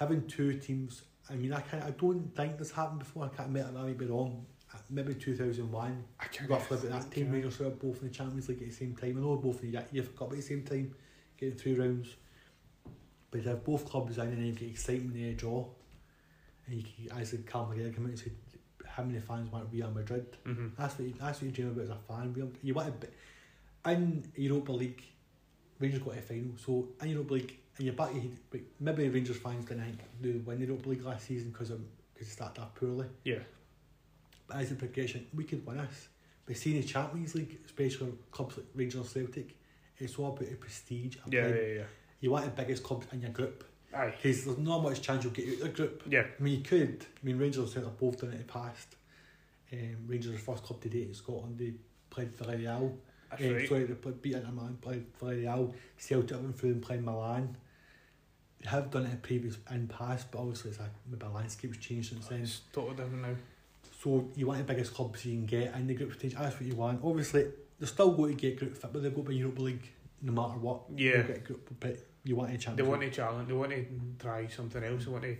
Having 0.00 0.26
two 0.26 0.54
teams, 0.54 1.02
I 1.28 1.34
mean, 1.34 1.52
I 1.52 1.60
can't, 1.60 1.84
I 1.84 1.90
don't 1.90 2.34
think 2.34 2.58
this 2.58 2.72
happened 2.72 3.00
before. 3.00 3.26
I 3.26 3.28
can't 3.28 3.48
admit 3.48 3.72
that 3.72 3.78
I 3.78 3.84
may 3.84 3.92
be 3.92 4.06
wrong. 4.06 4.46
Maybe 4.88 5.14
two 5.14 5.36
thousand 5.36 5.70
one, 5.70 6.04
I 6.18 6.26
can't 6.26 6.48
roughly 6.48 6.78
about 6.78 7.02
that 7.02 7.10
team. 7.10 7.30
Rangers 7.30 7.58
were 7.58 7.70
both 7.70 8.00
in 8.00 8.08
the 8.08 8.14
Champions 8.14 8.48
League 8.48 8.62
at 8.62 8.68
the 8.68 8.74
same 8.74 8.96
time. 8.96 9.18
I 9.18 9.20
know 9.20 9.36
both 9.36 9.62
in 9.62 9.72
the 9.72 9.84
you've 9.92 10.16
got 10.16 10.30
at 10.30 10.36
the 10.36 10.42
same 10.42 10.62
time, 10.62 10.94
getting 11.36 11.56
three 11.56 11.74
rounds. 11.74 12.14
But 13.30 13.40
if 13.40 13.64
both 13.64 13.84
clubs 13.84 14.16
in 14.18 14.28
and 14.28 14.38
then 14.38 14.46
you 14.46 14.52
get 14.52 14.70
excitement 14.70 15.16
in 15.16 15.24
a 15.24 15.32
draw, 15.34 15.66
and 16.66 16.76
you 16.76 16.82
can, 16.82 17.18
as 17.18 17.32
the 17.32 17.38
Cal 17.38 17.66
McGregor 17.66 17.94
came 17.94 18.04
out 18.04 18.10
and 18.10 18.18
said, 18.18 18.32
how 18.86 19.02
many 19.02 19.20
fans 19.20 19.52
want 19.52 19.68
Real 19.72 19.90
Madrid? 19.90 20.26
Mm-hmm. 20.46 20.68
That's 20.78 20.98
what 20.98 21.08
you, 21.08 21.14
that's 21.20 21.40
what 21.40 21.46
you 21.46 21.52
dream 21.52 21.68
about 21.68 21.84
as 21.84 21.90
a 21.90 21.98
fan. 22.08 22.32
Real, 22.32 22.50
you 22.62 22.74
want 22.74 23.00
to 23.00 23.06
be, 23.06 23.12
in 23.92 24.24
Europa 24.36 24.72
League, 24.72 25.02
Rangers 25.78 26.00
got 26.00 26.16
a 26.16 26.22
final. 26.22 26.52
So 26.64 26.88
in 27.02 27.10
Europa 27.10 27.34
League, 27.34 27.58
and 27.80 27.86
you're 27.86 27.94
back, 27.94 28.14
you, 28.14 28.30
but 28.50 28.60
maybe 28.78 29.08
Rangers 29.08 29.38
fans 29.38 29.64
didn't 29.64 29.84
think 29.84 29.98
they 30.20 30.32
win 30.32 30.60
the 30.60 30.66
Europa 30.66 30.88
League 30.90 31.02
last 31.04 31.26
season 31.26 31.48
because 31.50 31.70
because 31.70 32.28
it 32.28 32.30
started 32.30 32.60
off 32.60 32.74
poorly. 32.74 33.06
Yeah. 33.24 33.38
But 34.46 34.58
as 34.58 34.72
a 34.72 34.74
progression, 34.74 35.26
we 35.34 35.44
could 35.44 35.64
win 35.66 35.78
this. 35.78 36.08
But 36.44 36.56
seeing 36.58 36.78
the 36.80 36.86
Champions 36.86 37.34
League, 37.34 37.58
especially 37.64 38.12
clubs 38.30 38.58
like 38.58 38.66
Rangers 38.74 39.08
Celtic, 39.08 39.56
it's 39.96 40.18
all 40.18 40.28
about 40.28 40.40
the 40.50 40.56
prestige. 40.56 41.16
Yeah, 41.30 41.48
yeah, 41.48 41.54
yeah. 41.76 41.82
You 42.20 42.30
want 42.32 42.44
the 42.44 42.50
biggest 42.62 42.82
clubs 42.82 43.06
in 43.12 43.22
your 43.22 43.30
group 43.30 43.64
Aye. 43.94 44.12
because 44.20 44.44
there's 44.44 44.58
not 44.58 44.82
much 44.82 45.00
chance 45.00 45.24
you'll 45.24 45.32
get 45.32 45.48
out 45.48 45.54
of 45.54 45.60
the 45.60 45.68
group. 45.70 46.02
Yeah. 46.06 46.24
I 46.38 46.42
mean, 46.42 46.58
you 46.58 46.62
could. 46.62 47.06
I 47.22 47.26
mean, 47.26 47.38
Rangers 47.38 47.62
and 47.62 47.70
Celtic 47.70 47.88
have 47.90 47.98
both 47.98 48.20
done 48.20 48.30
it 48.30 48.32
in 48.34 48.38
the 48.40 48.44
past. 48.52 48.96
Um, 49.72 49.96
Rangers 50.06 50.32
are 50.32 50.36
the 50.36 50.38
first 50.42 50.64
club 50.64 50.82
to 50.82 50.88
date 50.90 51.08
in 51.08 51.14
Scotland. 51.14 51.56
They 51.58 51.72
played 52.10 52.36
Villarreal. 52.36 52.92
That's 53.30 53.42
Eh, 53.42 53.52
right. 53.54 53.68
Sorry, 53.68 53.84
they 53.84 53.94
played, 53.94 54.20
beat 54.20 54.34
Inter 54.34 54.50
Milan, 54.50 54.76
played 54.82 55.06
Villarreal. 55.18 55.72
Celtic 55.96 56.36
went 56.42 56.58
through 56.58 56.70
and 56.72 56.82
played 56.82 57.02
Milan. 57.02 57.56
Have 58.66 58.90
done 58.90 59.06
it 59.06 59.10
in 59.12 59.16
previous 59.18 59.56
in 59.70 59.88
past, 59.88 60.30
but 60.30 60.38
obviously 60.40 60.70
it's 60.70 60.80
like 60.80 60.90
maybe 61.10 61.24
a 61.24 61.28
landscape's 61.30 61.78
changed 61.78 62.10
since 62.10 62.26
then. 62.26 62.42
It's 62.42 62.60
totally 62.72 62.94
different 62.96 63.22
now. 63.22 63.34
So 64.02 64.28
you 64.36 64.46
want 64.46 64.58
the 64.66 64.72
biggest 64.72 64.94
clubs 64.94 65.24
you 65.24 65.32
can 65.32 65.46
get 65.46 65.74
in 65.74 65.86
the 65.86 65.94
group 65.94 66.14
stage. 66.14 66.34
That's 66.34 66.54
what 66.56 66.62
you 66.66 66.74
want. 66.74 67.00
Obviously, 67.02 67.46
they're 67.78 67.88
still 67.88 68.12
going 68.12 68.36
to 68.36 68.40
get 68.40 68.58
group 68.58 68.76
fit, 68.76 68.92
but 68.92 69.02
they'll 69.02 69.12
go 69.12 69.22
by 69.22 69.32
Europa 69.32 69.62
League 69.62 69.88
no 70.22 70.32
matter 70.32 70.58
what. 70.58 70.82
Yeah. 70.94 71.22
Get 71.22 71.44
group, 71.44 71.74
but 71.80 71.96
you 72.24 72.36
want 72.36 72.52
a 72.52 72.58
challenge. 72.58 72.76
They 72.76 72.82
want 72.82 73.00
to 73.02 73.10
challenge. 73.10 73.48
They 73.48 73.54
want 73.54 73.70
to 73.72 73.86
try 74.18 74.46
something 74.48 74.84
else. 74.84 75.04
They 75.06 75.10
want 75.10 75.24
to. 75.24 75.36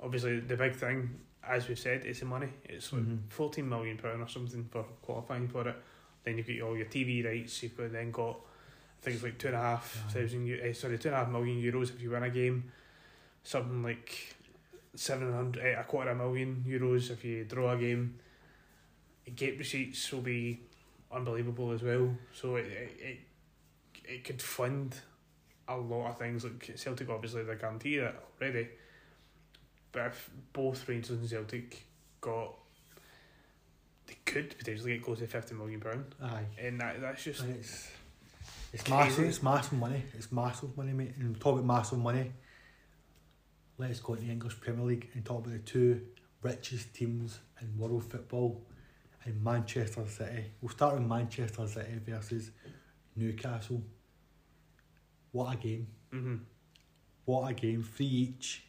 Obviously, 0.00 0.40
the 0.40 0.56
big 0.56 0.74
thing, 0.74 1.20
as 1.46 1.68
we've 1.68 1.78
said, 1.78 2.04
is 2.04 2.18
the 2.20 2.26
money. 2.26 2.48
It's 2.64 2.92
like 2.92 3.02
Mhm. 3.02 3.20
fourteen 3.28 3.68
million 3.68 3.96
pound 3.98 4.22
or 4.22 4.28
something 4.28 4.64
for 4.70 4.82
qualifying 5.02 5.46
for 5.48 5.68
it. 5.68 5.76
Then 6.24 6.36
you've 6.38 6.46
got 6.48 6.60
all 6.62 6.76
your 6.76 6.86
TV 6.86 7.22
rights. 7.24 7.62
You've 7.62 7.76
got 7.76 7.92
then 7.92 8.10
got 8.10 8.40
things 9.02 9.22
like 9.22 9.38
two 9.38 9.48
and 9.48 9.56
a 9.56 9.60
half 9.60 9.86
thousand. 10.12 10.46
eu- 10.46 10.60
eh, 10.62 10.72
sorry, 10.72 10.98
two 10.98 11.08
and 11.08 11.14
a 11.16 11.18
half 11.20 11.28
million 11.28 11.60
euros 11.60 11.90
if 11.94 12.00
you 12.02 12.10
win 12.10 12.22
a 12.22 12.30
game. 12.30 12.70
Something 13.42 13.82
like 13.82 14.36
seven 14.94 15.32
hundred, 15.32 15.64
eh, 15.64 15.80
a 15.80 15.84
quarter 15.84 16.10
of 16.10 16.20
a 16.20 16.22
million 16.22 16.64
euros 16.66 17.10
if 17.10 17.24
you 17.24 17.44
draw 17.44 17.72
a 17.72 17.78
game. 17.78 18.18
Gate 19.36 19.58
receipts 19.58 20.10
will 20.12 20.20
be 20.22 20.60
unbelievable 21.12 21.72
as 21.72 21.82
well. 21.82 22.14
So 22.34 22.56
it 22.56 22.66
it 23.00 23.18
it, 24.04 24.24
could 24.24 24.42
fund 24.42 24.96
a 25.68 25.76
lot 25.76 26.10
of 26.10 26.18
things. 26.18 26.44
Like 26.44 26.72
Celtic, 26.76 27.08
obviously, 27.08 27.44
they're 27.44 27.54
guaranteed 27.54 28.00
it 28.00 28.14
already. 28.40 28.68
But 29.92 30.06
if 30.06 30.30
both 30.52 30.88
Rangers 30.88 31.10
and 31.10 31.28
Celtic 31.28 31.84
got, 32.20 32.54
they 34.06 34.16
could 34.24 34.56
potentially 34.58 34.94
get 34.94 35.04
close 35.04 35.20
to 35.20 35.26
fifty 35.26 35.54
million 35.54 35.80
pound, 35.80 36.14
Aye. 36.22 36.44
and 36.58 36.80
that 36.80 37.00
that's 37.00 37.22
just 37.24 37.40
And 37.42 37.56
it's 37.56 37.88
it's 38.72 38.88
massive. 38.88 39.24
It's 39.24 39.42
massive 39.42 39.78
money. 39.78 40.02
It's 40.14 40.30
massive 40.32 40.76
money, 40.76 40.92
mate. 40.92 41.14
And 41.18 41.38
talk 41.40 41.54
about 41.54 41.64
massive 41.64 41.98
money. 41.98 42.32
Let's 43.78 44.00
go 44.00 44.14
to 44.14 44.20
the 44.20 44.30
English 44.30 44.60
Premier 44.60 44.84
League 44.84 45.08
and 45.14 45.24
talk 45.24 45.38
about 45.38 45.52
the 45.52 45.58
two 45.60 46.02
richest 46.42 46.94
teams 46.94 47.38
in 47.60 47.78
world 47.78 48.04
football 48.04 48.62
in 49.26 49.42
Manchester 49.42 50.06
City. 50.06 50.44
We'll 50.60 50.70
start 50.70 50.94
with 50.94 51.06
Manchester 51.06 51.66
City 51.66 51.98
versus 52.06 52.50
Newcastle. 53.16 53.82
What 55.32 55.54
a 55.54 55.56
game! 55.56 55.86
hmm 56.10 56.36
What 57.24 57.50
a 57.50 57.54
game! 57.54 57.82
Three 57.82 58.06
each. 58.06 58.64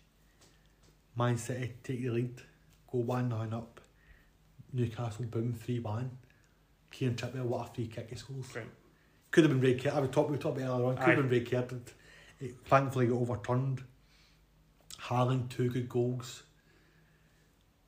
Man 1.16 1.38
City 1.38 1.74
take 1.84 2.02
the 2.02 2.10
lead, 2.10 2.42
go 2.92 3.00
one 3.00 3.30
nothing 3.30 3.54
up. 3.54 3.82
Newcastle 4.74 5.26
boom 5.26 5.54
three 5.54 5.80
one. 5.80 6.18
Kieran 6.90 7.16
Trippier, 7.16 7.44
what 7.44 7.70
a 7.70 7.74
free 7.74 7.88
kick 7.88 8.10
he 8.10 8.16
scores. 8.16 8.56
Right. 8.56 8.66
Could 9.32 9.46
have 9.46 9.52
been 9.52 9.62
red 9.62 9.82
card. 9.82 9.96
I 9.96 10.00
was 10.02 10.10
talking, 10.10 10.32
we 10.32 10.38
were 10.38 10.44
talking 10.44 10.64
earlier 10.64 10.86
on. 10.86 10.98
Could 10.98 11.08
have 11.08 11.20
Aye. 11.20 11.22
been 11.22 11.30
red 11.30 11.52
carded. 11.52 11.92
It 12.40 12.56
thankfully 12.66 13.08
got 13.08 13.16
overturned. 13.16 13.84
Haaland, 15.00 15.50
two 15.50 15.70
good 15.70 15.88
goals. 15.90 16.44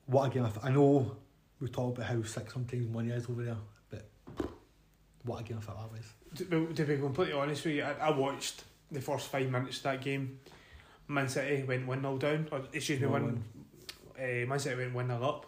What 0.06 0.26
a 0.26 0.30
game! 0.30 0.48
I 0.62 0.70
know 0.70 1.16
we 1.60 1.68
talk 1.68 1.96
about 1.96 2.06
how 2.06 2.22
sick 2.22 2.50
sometimes 2.50 2.88
money 2.88 3.10
is 3.10 3.28
over 3.28 3.42
there, 3.42 3.56
but 3.90 4.06
what 5.22 5.40
a 5.40 5.44
game 5.44 5.56
of 5.56 5.64
football 5.64 5.90
was. 5.92 6.06
To, 6.38 6.72
to 6.74 6.84
be 6.84 6.96
completely 6.98 7.34
honest 7.34 7.64
with 7.64 7.76
you, 7.76 7.82
I, 7.84 8.08
I 8.08 8.10
watched 8.10 8.64
the 8.90 9.00
first 9.00 9.28
five 9.28 9.50
minutes 9.50 9.78
of 9.78 9.82
that 9.84 10.02
game. 10.02 10.40
Man 11.08 11.28
City 11.28 11.62
went 11.64 11.86
one 11.86 12.00
0 12.00 12.18
down. 12.18 12.48
Or 12.50 12.62
excuse 12.72 13.00
me, 13.00 13.06
one. 13.06 13.44
Uh, 14.18 14.46
Man 14.46 14.58
City 14.58 14.76
went 14.76 14.94
one 14.94 15.08
0 15.08 15.22
up. 15.22 15.46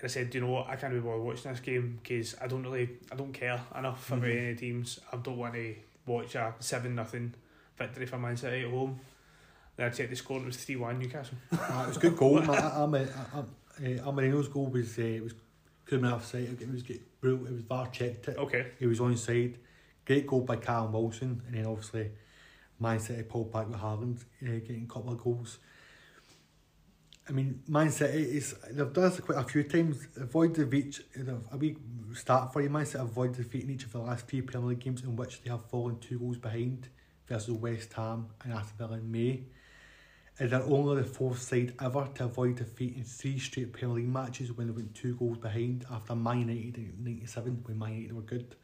And 0.00 0.04
I 0.04 0.08
said, 0.08 0.30
"Do 0.30 0.38
you 0.38 0.44
know 0.44 0.50
what? 0.52 0.68
I 0.68 0.76
can't 0.76 0.92
be 0.94 0.98
bothered 1.00 1.20
watching 1.22 1.50
this 1.52 1.60
game 1.60 1.98
because 2.02 2.34
I 2.40 2.46
don't 2.46 2.62
really, 2.62 2.88
I 3.12 3.16
don't 3.16 3.32
care 3.32 3.60
enough 3.76 4.10
about 4.10 4.22
Mhm. 4.24 4.42
any 4.42 4.54
teams. 4.54 4.98
I 5.12 5.16
don't 5.18 5.36
want 5.36 5.54
to 5.54 5.74
watch 6.06 6.34
a 6.34 6.54
seven 6.58 6.94
nothing 6.94 7.34
victory 7.76 8.06
for 8.06 8.18
Man 8.18 8.36
City 8.36 8.64
at 8.64 8.70
home. 8.70 8.98
Then 9.76 9.86
I 9.86 9.90
checked 9.90 10.10
the 10.10 10.16
score; 10.16 10.40
it 10.40 10.46
was 10.46 10.56
three 10.56 10.76
one 10.76 10.98
Newcastle. 10.98 11.36
Ah, 11.52 11.84
it 11.84 11.88
was 11.88 11.96
a 11.98 12.00
good 12.00 12.16
goal. 12.16 12.38
I, 12.50 12.54
I, 12.54 12.82
I'm 12.82 12.94
a, 12.94 13.06
I'm, 13.34 13.46
Almirón's 13.80 14.48
goal 14.48 14.66
was 14.68 14.98
uh, 14.98 15.18
was 15.22 15.34
could 15.84 15.96
have 15.96 16.02
been 16.02 16.12
offside. 16.12 16.60
It 16.60 16.70
was 16.70 16.82
get 16.82 16.96
it 17.22 17.26
was 17.40 17.60
VAR 17.68 17.86
checked 17.88 18.28
it. 18.28 18.38
Okay, 18.38 18.66
He 18.78 18.86
was 18.86 19.00
onside. 19.00 19.56
Great 20.06 20.26
goal 20.26 20.40
by 20.40 20.56
Callum 20.56 20.92
Wilson, 20.92 21.42
and 21.46 21.54
then 21.54 21.66
obviously 21.66 22.10
Man 22.78 22.98
City 22.98 23.22
pulled 23.22 23.52
back 23.52 23.68
with 23.68 23.78
Haaland, 23.78 24.18
uh, 24.42 24.46
getting 24.66 24.86
a 24.90 24.92
couple 24.92 25.12
of 25.12 25.18
goals. 25.22 25.58
I 27.30 27.32
mean, 27.32 27.62
mindset 27.70 28.12
is 28.12 28.56
they've 28.72 28.92
done 28.92 29.04
this 29.04 29.20
quite 29.20 29.38
a 29.38 29.44
few 29.44 29.62
times. 29.62 30.08
Avoid 30.16 30.54
defeat. 30.54 30.98
A 31.52 31.56
wee 31.56 31.76
start 32.12 32.52
for 32.52 32.60
you. 32.60 32.84
City 32.84 33.04
avoid 33.04 33.36
defeat 33.36 33.62
in 33.62 33.70
each 33.70 33.84
of 33.84 33.92
the 33.92 34.00
last 34.00 34.26
three 34.26 34.42
Premier 34.42 34.70
League 34.70 34.80
games 34.80 35.04
in 35.04 35.14
which 35.14 35.40
they 35.42 35.50
have 35.50 35.64
fallen 35.66 36.00
two 36.00 36.18
goals 36.18 36.38
behind 36.38 36.88
versus 37.28 37.54
West 37.54 37.92
Ham 37.92 38.26
and 38.42 38.52
Aston 38.52 38.76
Villa 38.78 38.94
in 38.94 39.12
May. 39.12 39.44
And 40.40 40.50
they're 40.50 40.62
only 40.62 41.02
the 41.02 41.08
fourth 41.08 41.40
side 41.40 41.74
ever 41.80 42.08
to 42.16 42.24
avoid 42.24 42.56
defeat 42.56 42.96
in 42.96 43.04
three 43.04 43.38
straight 43.38 43.72
Premier 43.72 43.96
League 43.96 44.08
matches 44.08 44.52
when 44.52 44.66
they 44.66 44.72
went 44.72 44.96
two 44.96 45.14
goals 45.14 45.38
behind 45.38 45.84
after 45.88 46.16
Man 46.16 46.40
United 46.40 46.78
in 46.78 46.94
'97 47.04 47.62
when 47.64 47.78
Man 47.78 47.92
United 47.92 48.16
were 48.16 48.22
good. 48.22 48.56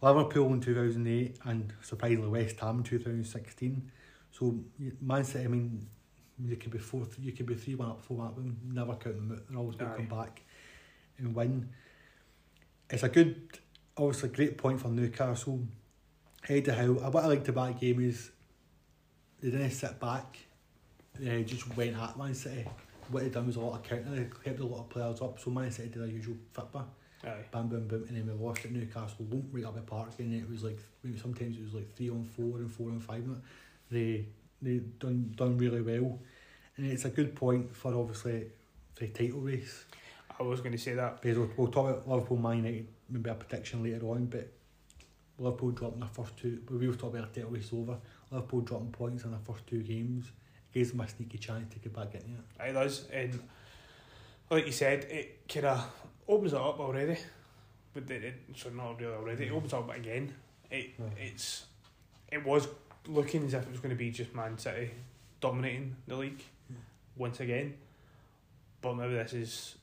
Liverpool 0.00 0.54
in 0.54 0.60
2008 0.62 1.38
and 1.44 1.70
surprisingly 1.82 2.28
West 2.28 2.58
Ham 2.60 2.78
in 2.78 2.84
2016. 2.84 3.90
So 4.32 4.58
City, 5.26 5.44
I 5.44 5.48
mean, 5.48 5.86
you 6.42 6.56
could 6.56 6.72
be 6.72 6.78
four, 6.78 7.06
you 7.20 7.32
could 7.32 7.46
be 7.46 7.54
three 7.54 7.74
one 7.74 7.90
up, 7.90 8.02
four 8.02 8.18
one 8.18 8.26
up, 8.26 8.38
and 8.38 8.56
never 8.72 8.94
count 8.94 9.16
them 9.16 9.32
out. 9.32 9.48
They're 9.48 9.58
always 9.58 9.76
going 9.76 9.90
to 9.90 9.96
come 9.96 10.06
back 10.06 10.42
and 11.18 11.34
win. 11.34 11.68
It's 12.90 13.02
a 13.02 13.08
good, 13.08 13.58
obviously 13.96 14.30
great 14.30 14.58
point 14.58 14.80
for 14.80 14.88
Newcastle. 14.88 15.60
Eddie 16.48 16.70
Howe, 16.70 16.98
uh, 16.98 17.10
what 17.10 17.24
I 17.24 17.28
liked 17.28 17.48
about 17.48 17.72
that 17.72 17.80
game 17.80 18.00
is 18.00 18.30
they 19.40 19.50
didn't 19.50 19.70
sit 19.70 19.98
back. 19.98 20.38
They 21.18 21.44
just 21.44 21.74
went 21.76 21.96
at 21.96 22.18
Man 22.18 22.34
City. 22.34 22.66
What 23.10 23.22
they 23.22 23.28
done 23.30 23.46
was 23.46 23.56
a 23.56 23.60
lot 23.60 23.80
of 23.80 23.82
counter. 23.82 24.10
They 24.10 24.28
kept 24.44 24.60
a 24.60 24.66
lot 24.66 24.80
of 24.80 24.90
players 24.90 25.22
up. 25.22 25.38
So 25.38 25.50
Man 25.50 25.70
City 25.70 25.88
did 25.88 26.02
their 26.02 26.08
usual 26.08 26.36
football 26.52 26.88
aye, 27.26 27.44
bam, 27.50 27.68
boom, 27.68 27.86
boom, 27.86 28.04
and 28.08 28.16
then 28.16 28.26
we 28.26 28.44
lost 28.44 28.64
at 28.64 28.72
Newcastle, 28.72 29.24
won't 29.30 29.46
right 29.52 29.64
up 29.64 29.74
the 29.74 29.80
park, 29.82 30.10
and 30.18 30.34
it 30.34 30.48
was 30.48 30.62
like 30.62 30.78
sometimes 31.20 31.56
it 31.56 31.62
was 31.62 31.74
like 31.74 31.94
three 31.96 32.10
on 32.10 32.24
four 32.24 32.58
and 32.58 32.70
four 32.70 32.90
on 32.90 33.00
five. 33.00 33.24
They 33.90 34.26
they 34.64 34.78
done 34.98 35.32
done 35.36 35.58
really 35.58 35.82
well, 35.82 36.18
and 36.76 36.86
it's 36.86 37.04
a 37.04 37.10
good 37.10 37.34
point 37.34 37.74
for 37.76 37.94
obviously 37.94 38.46
the 38.96 39.08
title 39.08 39.40
race. 39.40 39.84
I 40.38 40.42
was 40.42 40.60
going 40.60 40.72
to 40.72 40.78
say 40.78 40.94
that. 40.94 41.20
Because 41.20 41.38
we'll, 41.38 41.50
we'll 41.56 41.68
talk 41.68 41.90
about 41.90 42.08
Liverpool, 42.08 42.36
Man 42.38 42.56
United, 42.56 42.88
maybe 43.08 43.30
a 43.30 43.34
prediction 43.34 43.82
later 43.82 44.04
on, 44.06 44.26
but 44.26 44.48
Liverpool 45.38 45.70
dropping 45.70 46.00
their 46.00 46.08
first 46.08 46.36
two. 46.36 46.60
But 46.66 46.78
we 46.78 46.88
will 46.88 46.96
talk 46.96 47.14
about 47.14 47.32
the 47.32 47.40
title 47.40 47.54
race 47.54 47.70
over. 47.72 47.96
Liverpool 48.30 48.60
dropping 48.62 48.90
points 48.90 49.24
in 49.24 49.30
their 49.30 49.40
first 49.40 49.66
two 49.66 49.82
games 49.82 50.30
gives 50.72 50.90
them 50.90 51.00
a 51.00 51.08
sneaky 51.08 51.38
chance 51.38 51.72
to 51.72 51.78
get 51.78 51.94
back 51.94 52.14
in 52.14 52.20
it. 52.20 52.68
It 52.68 52.72
does, 52.72 53.06
and 53.12 53.38
like 54.50 54.66
you 54.66 54.72
said, 54.72 55.04
it 55.04 55.48
kind 55.48 55.66
of 55.66 55.86
opens 56.26 56.52
it 56.52 56.58
up 56.58 56.80
already. 56.80 57.16
But 57.92 58.10
it, 58.10 58.24
it 58.24 58.34
so 58.56 58.70
not 58.70 59.00
really 59.00 59.14
already. 59.14 59.46
It 59.46 59.52
opens 59.52 59.72
up 59.72 59.94
again. 59.94 60.34
It 60.70 60.94
Yeah. 60.98 61.04
it's 61.16 61.66
it 62.32 62.44
was 62.44 62.66
looking 63.06 63.44
as 63.46 63.54
if 63.54 63.62
it 63.62 63.70
was 63.70 63.80
going 63.80 63.90
to 63.90 63.96
be 63.96 64.10
just 64.10 64.34
Man 64.34 64.58
City 64.58 64.90
dominating 65.40 65.96
the 66.06 66.16
league 66.16 66.42
Yeah. 66.70 66.76
once 67.16 67.40
again. 67.40 67.74
But 68.80 68.94
maybe 68.94 69.14
this 69.14 69.32
is 69.32 69.74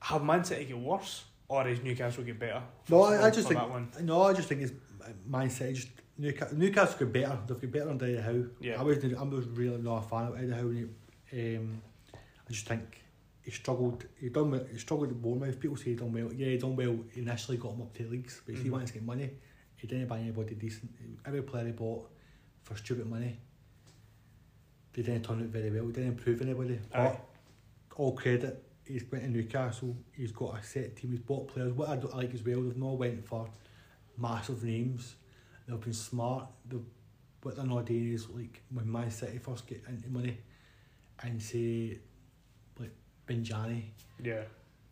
have 0.00 0.22
Man 0.22 0.44
City 0.44 0.64
get 0.64 0.78
worse 0.78 1.24
or 1.48 1.66
is 1.68 1.82
Newcastle 1.82 2.24
get 2.24 2.38
better? 2.38 2.62
No, 2.88 3.02
I, 3.02 3.26
I 3.26 3.30
just 3.30 3.48
think 3.48 3.60
that 3.60 3.70
one. 3.70 3.90
no, 4.02 4.22
I 4.22 4.32
just 4.32 4.48
think 4.48 4.62
it's 4.62 4.72
uh, 5.04 5.10
Man 5.26 5.50
City. 5.50 5.74
Just 5.74 5.88
Newcastle, 6.18 6.56
Newcastle 6.56 6.98
got 7.00 7.12
better. 7.12 7.38
They've 7.46 7.60
got 7.60 7.72
better 7.72 7.90
under 7.90 8.04
Eddie 8.04 8.20
Howe. 8.20 8.44
Yeah. 8.60 8.80
I 8.80 8.82
was 8.82 8.98
I 9.04 9.22
was 9.22 9.46
really 9.46 9.78
not 9.82 10.04
a 10.04 10.08
fan 10.08 10.26
of 10.26 10.38
Eddie 10.38 10.52
Howe. 10.52 10.88
Um, 11.32 11.82
I 12.14 12.52
just 12.52 12.66
think 12.66 13.02
he 13.42 13.50
struggled. 13.50 14.04
He 14.20 14.28
done 14.28 14.66
he 14.72 14.78
struggled 14.78 15.10
at 15.10 15.20
Bournemouth. 15.20 15.60
People 15.60 15.76
say 15.76 15.84
he 15.84 15.94
done 15.94 16.12
well. 16.12 16.32
Yeah, 16.32 16.48
he 16.48 16.58
done 16.58 16.76
well. 16.76 16.98
Initially 17.14 17.56
got 17.56 17.72
him 17.72 17.82
up 17.82 17.94
to 17.94 18.04
the 18.04 18.10
leagues, 18.10 18.40
but 18.44 18.52
if 18.52 18.58
he 18.58 18.64
mm-hmm. 18.64 18.72
wants 18.74 18.90
to 18.92 18.98
get 18.98 19.06
money, 19.06 19.30
he 19.76 19.86
didn't 19.86 20.08
buy 20.08 20.18
anybody 20.18 20.54
decent. 20.54 20.90
Every 21.26 21.42
player 21.42 21.66
he 21.66 21.72
bought 21.72 22.10
for 22.62 22.76
stupid 22.76 23.06
money, 23.06 23.38
they 24.92 25.02
didn't 25.02 25.24
turn 25.24 25.40
out 25.40 25.46
very 25.46 25.70
well. 25.70 25.86
He 25.86 25.92
didn't 25.92 26.10
improve 26.10 26.40
anybody. 26.42 26.78
Aye. 26.94 27.04
But 27.04 27.20
all 27.96 28.12
credit. 28.12 28.62
He's 28.84 29.04
went 29.10 29.24
to 29.24 29.30
Newcastle. 29.30 29.96
He's 30.12 30.32
got 30.32 30.58
a 30.58 30.62
set 30.62 30.96
team. 30.96 31.10
He's 31.10 31.20
bought 31.20 31.48
players. 31.48 31.72
What 31.72 31.88
I 31.88 31.96
don't 31.96 32.16
like 32.16 32.32
as 32.34 32.42
well, 32.44 32.62
they've 32.62 32.76
not 32.76 32.98
went 32.98 33.26
for 33.26 33.48
massive 34.16 34.62
names. 34.62 35.16
They've 35.66 35.80
been 35.80 35.92
smart. 35.92 36.46
They've, 36.68 36.80
what 37.42 37.56
they're 37.56 37.66
not 37.66 37.86
doing 37.86 38.12
is 38.12 38.28
like 38.30 38.62
when 38.72 38.90
Man 38.90 39.10
City 39.10 39.38
first 39.38 39.66
get 39.66 39.82
into 39.88 40.08
money 40.08 40.38
and 41.22 41.42
say 41.42 41.98
like 42.78 42.92
Benjani, 43.28 43.82
Yeah. 44.22 44.42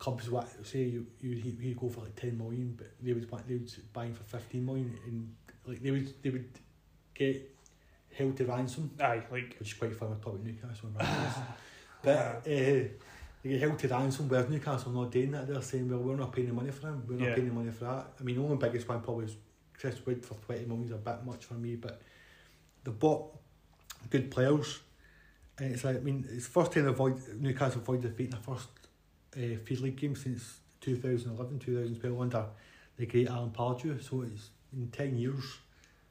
Clubs 0.04 0.28
what 0.30 0.46
say 0.66 0.80
you 0.94 1.06
you 1.20 1.34
he 1.36 1.50
he'd 1.62 1.78
go 1.78 1.88
for 1.88 2.00
like 2.02 2.16
ten 2.16 2.36
million, 2.36 2.74
but 2.76 2.88
they 3.02 3.12
would 3.14 3.30
buy 3.30 3.40
they 3.48 3.54
would 3.54 3.70
buy 3.92 4.04
him 4.06 4.14
for 4.14 4.24
fifteen 4.24 4.64
million, 4.66 4.96
and 5.06 5.34
like 5.66 5.80
they 5.82 5.90
would 5.90 6.08
they 6.22 6.30
would 6.30 6.50
get 7.14 7.50
held 8.16 8.36
to 8.36 8.44
ransom, 8.44 8.90
Aye, 9.00 9.22
like 9.30 9.56
which 9.58 9.72
is 9.72 9.74
quite 9.78 9.96
fun. 9.96 10.10
We're 10.10 10.16
talking 10.16 10.44
Newcastle. 10.44 10.90
But 12.02 12.16
uh, 12.18 12.40
they 12.44 12.90
get 13.44 13.60
held 13.60 13.78
to 13.78 13.88
ransom, 13.88 14.28
whereas 14.28 14.50
Newcastle 14.50 14.92
not 14.92 15.10
doing 15.10 15.30
that. 15.30 15.46
They're 15.48 15.62
saying, 15.62 15.88
well, 15.88 16.00
we're 16.00 16.16
not 16.16 16.32
paying 16.32 16.48
the 16.48 16.52
money 16.52 16.70
for 16.70 16.88
him. 16.88 17.02
We're 17.08 17.16
not 17.16 17.28
Yeah. 17.28 17.34
paying 17.34 17.48
the 17.48 17.54
money 17.54 17.70
for 17.70 17.84
that. 17.86 18.12
I 18.20 18.22
mean, 18.22 18.36
the 18.36 18.42
only 18.42 18.56
biggest 18.58 18.86
one 18.86 19.00
probably 19.00 19.24
is 19.24 19.36
Chris 19.78 20.04
Wood 20.04 20.22
for 20.24 20.34
20 20.34 20.66
million 20.66 20.84
is 20.84 20.90
a 20.92 20.96
bit 20.96 21.24
much 21.24 21.46
for 21.46 21.54
me, 21.54 21.76
but 21.76 22.02
they 22.84 22.90
bought 22.90 23.34
good 24.10 24.30
players. 24.30 24.80
And 25.58 25.72
it's 25.72 25.82
like, 25.82 25.96
I 25.96 26.00
mean, 26.00 26.26
it's 26.30 26.46
first 26.46 26.72
time 26.72 26.86
avoid 26.88 27.16
Newcastle 27.40 27.80
avoid 27.80 28.02
defeat 28.02 28.24
in 28.26 28.30
the 28.32 28.36
first 28.36 28.68
uh, 29.36 29.56
field 29.64 29.80
league 29.80 29.96
game 29.96 30.14
since 30.16 30.58
2011, 30.80 31.58
2012 31.58 32.20
under 32.20 32.44
the 32.96 33.06
great 33.06 33.28
Alan 33.28 33.50
Pardew. 33.50 34.02
So 34.02 34.22
it's 34.22 34.50
in 34.72 34.88
10 34.90 35.18
years. 35.18 35.44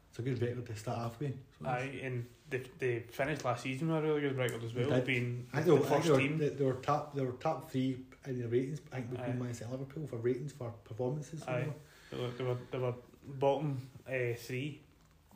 It's 0.09 0.19
a 0.19 0.21
good 0.21 0.41
record 0.41 0.65
to 0.67 0.75
start 0.75 0.99
off 0.99 1.19
with. 1.19 1.33
So 1.59 1.67
aye, 1.67 1.99
and 2.03 2.25
they 2.49 2.61
they 2.77 2.99
finished 2.99 3.43
last 3.45 3.63
season 3.63 3.87
with 3.91 3.97
a 3.97 4.07
really 4.07 4.21
good 4.21 4.37
record 4.37 4.63
as 4.63 4.73
well, 4.75 4.89
They 4.89 4.99
being 5.01 5.47
I 5.53 5.61
the 5.61 5.65
think 5.65 5.65
they 5.65 5.71
were- 5.71 5.77
I 5.77 5.89
think 5.89 5.95
first 5.95 6.05
they 6.05 6.11
were, 6.13 6.19
team. 6.19 6.37
they, 6.37 6.49
they 6.49 6.65
were 6.65 6.73
top. 6.73 7.15
They 7.15 7.21
were 7.25 7.31
top 7.33 7.71
three 7.71 7.97
in 8.27 8.39
the 8.41 8.47
ratings. 8.47 8.79
I 8.91 8.97
think 8.97 9.09
between. 9.11 9.39
Man 9.39 9.53
City 9.53 9.71
Liverpool 9.71 10.05
for 10.07 10.17
ratings 10.17 10.51
for 10.53 10.71
performances. 10.83 11.41
Aye. 11.47 11.61
know. 11.63 11.73
They 12.11 12.17
were, 12.19 12.29
they 12.37 12.43
were, 12.43 12.57
they 12.71 12.77
were 12.77 12.93
bottom 13.39 13.89
uh, 14.07 14.35
three 14.37 14.81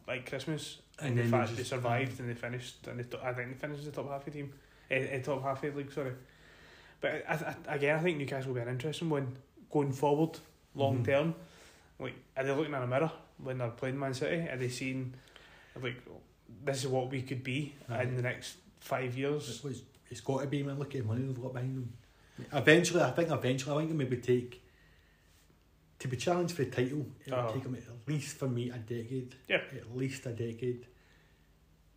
like 0.08 0.30
Christmas, 0.30 0.78
And 1.00 1.10
and, 1.10 1.18
then 1.18 1.26
in 1.26 1.32
they 1.32 1.38
fact 1.38 1.58
they 1.58 1.64
survived 1.64 2.20
and 2.20 2.30
they 2.30 2.36
finished. 2.36 2.86
And 2.88 3.00
they 3.00 3.18
I 3.20 3.34
think 3.34 3.50
they 3.50 3.68
finished 3.68 3.84
the 3.84 3.92
top 3.92 4.10
half 4.10 4.20
of 4.20 4.26
the 4.26 4.32
team, 4.32 4.54
uh, 4.92 4.94
uh, 4.96 5.20
top 5.24 5.42
half 5.42 5.64
of 5.64 5.74
the 5.74 5.78
league. 5.80 5.92
Sorry, 5.92 6.12
but 7.02 7.24
I, 7.30 7.56
I, 7.70 7.76
again, 7.76 7.96
I 7.98 8.02
think 8.04 8.18
Newcastle 8.18 8.50
will 8.50 8.56
be 8.56 8.62
an 8.62 8.70
interesting 8.70 9.10
one 9.10 9.38
going 9.72 9.92
forward, 9.92 10.38
long 10.76 11.00
Mhm. 11.00 11.06
term. 11.06 11.36
Like, 12.00 12.16
are 12.36 12.44
they 12.44 12.52
looking 12.52 12.74
in 12.74 12.82
a 12.82 12.88
mirror 12.88 13.12
when 13.38 13.58
they're 13.60 13.70
playing 13.70 13.98
Man 14.00 14.14
City? 14.14 14.48
Are 14.50 14.58
they 14.58 14.70
seeing 14.70 15.14
like 15.82 15.98
this 16.64 16.84
is 16.84 16.88
what 16.88 17.10
we 17.10 17.22
could 17.22 17.44
be 17.44 17.74
Aye. 17.90 18.04
in 18.04 18.16
the 18.16 18.22
next 18.22 18.58
five 18.80 19.18
years? 19.18 19.50
It's, 19.50 19.66
it's- 19.66 19.82
it's 20.10 20.22
got 20.22 20.40
to 20.42 20.48
be 20.48 20.64
man. 20.64 20.80
Look 20.80 20.96
at 20.96 21.02
the 21.02 21.08
money 21.08 21.24
they've 21.24 21.42
got 21.42 21.54
behind 21.54 21.76
them. 21.76 21.94
Eventually, 22.54 23.02
I 23.04 23.12
think 23.12 23.30
eventually, 23.30 23.76
I 23.76 23.80
think 23.80 23.90
they 23.90 23.96
maybe 24.06 24.18
take 24.18 24.62
to 26.00 26.08
be 26.08 26.16
challenged 26.16 26.56
for 26.56 26.64
the 26.64 26.72
title. 26.72 27.06
It 27.26 27.32
will 27.32 27.40
Oh. 27.40 27.54
take 27.54 27.64
them 27.64 27.76
at 27.76 27.84
least 28.08 28.38
for 28.38 28.48
me 28.48 28.70
a 28.70 28.78
decade. 28.78 29.36
Yeah. 29.50 29.58
At 29.76 29.96
least 29.98 30.26
a 30.28 30.32
decade. 30.32 30.86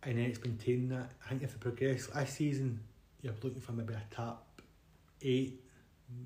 And 0.03 0.17
then 0.17 0.25
it's 0.25 0.43
maintaining 0.43 0.89
that. 0.89 1.11
I 1.25 1.29
think 1.29 1.43
if 1.43 1.53
they 1.53 1.59
progress 1.59 2.07
this 2.07 2.31
season, 2.31 2.79
you're 3.21 3.33
looking 3.43 3.61
for 3.61 3.71
maybe 3.73 3.93
a 3.93 4.01
top 4.09 4.45
eight 5.23 5.61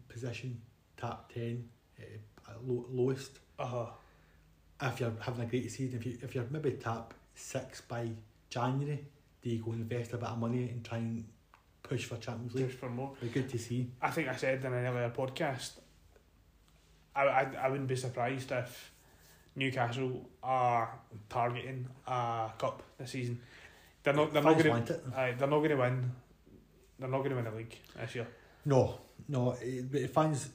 position, 0.08 0.62
top 0.98 1.32
ten, 1.34 1.68
uh, 2.00 2.52
low, 2.66 2.86
lowest. 2.90 3.40
Uh 3.58 3.66
huh. 3.66 3.86
if 4.82 5.00
you're 5.00 5.14
having 5.20 5.46
a 5.46 5.48
great 5.48 5.72
season, 5.72 5.98
if 6.00 6.06
you 6.06 6.18
if 6.22 6.36
you're 6.36 6.46
maybe 6.50 6.72
top 6.72 7.14
six 7.34 7.82
by 7.82 8.10
January, 8.50 9.06
do 9.42 9.50
you 9.50 9.60
go 9.60 9.72
invest 9.72 10.14
a 10.14 10.18
bit 10.18 10.28
of 10.30 10.38
money 10.38 10.64
and 10.64 10.84
try 10.84 10.98
and 10.98 11.26
push 11.84 12.06
for 12.06 12.18
Champions 12.18 12.54
League? 12.56 12.68
Push 12.68 12.76
for 12.76 12.90
more. 12.90 13.14
Be 13.22 13.28
good 13.28 13.50
to 13.50 13.58
see. 13.58 13.90
I 14.02 14.10
think 14.12 14.28
I 14.28 14.36
said 14.36 14.64
in 14.64 14.74
an 14.74 14.86
earlier 14.86 15.10
podcast, 15.10 15.72
I, 17.16 17.24
I, 17.24 17.52
I 17.62 17.70
wouldn't 17.70 17.88
be 17.88 17.96
surprised 17.96 18.52
if 18.52 18.92
Newcastle 19.56 20.30
are 20.44 21.00
targeting 21.30 21.88
a 22.08 22.52
cup 22.58 22.84
this 22.98 23.12
season. 23.12 23.40
They're 24.04 24.14
not. 24.14 24.34
They're 24.34 24.44
not 24.44 24.62
going 24.62 24.86
to. 24.86 25.00
They're 25.16 25.48
not 25.48 25.50
going 25.50 25.70
to 25.70 25.76
win. 25.76 26.12
They're 27.00 27.10
not 27.10 27.18
going 27.20 27.30
to 27.32 27.36
win 27.36 27.46
the 27.46 27.52
league 27.52 27.78
this 28.00 28.16
year. 28.16 28.28
No, 28.66 29.00
no. 29.28 29.56
It, 29.62 29.92
but 29.92 30.02
the 30.02 30.08
fans, 30.08 30.50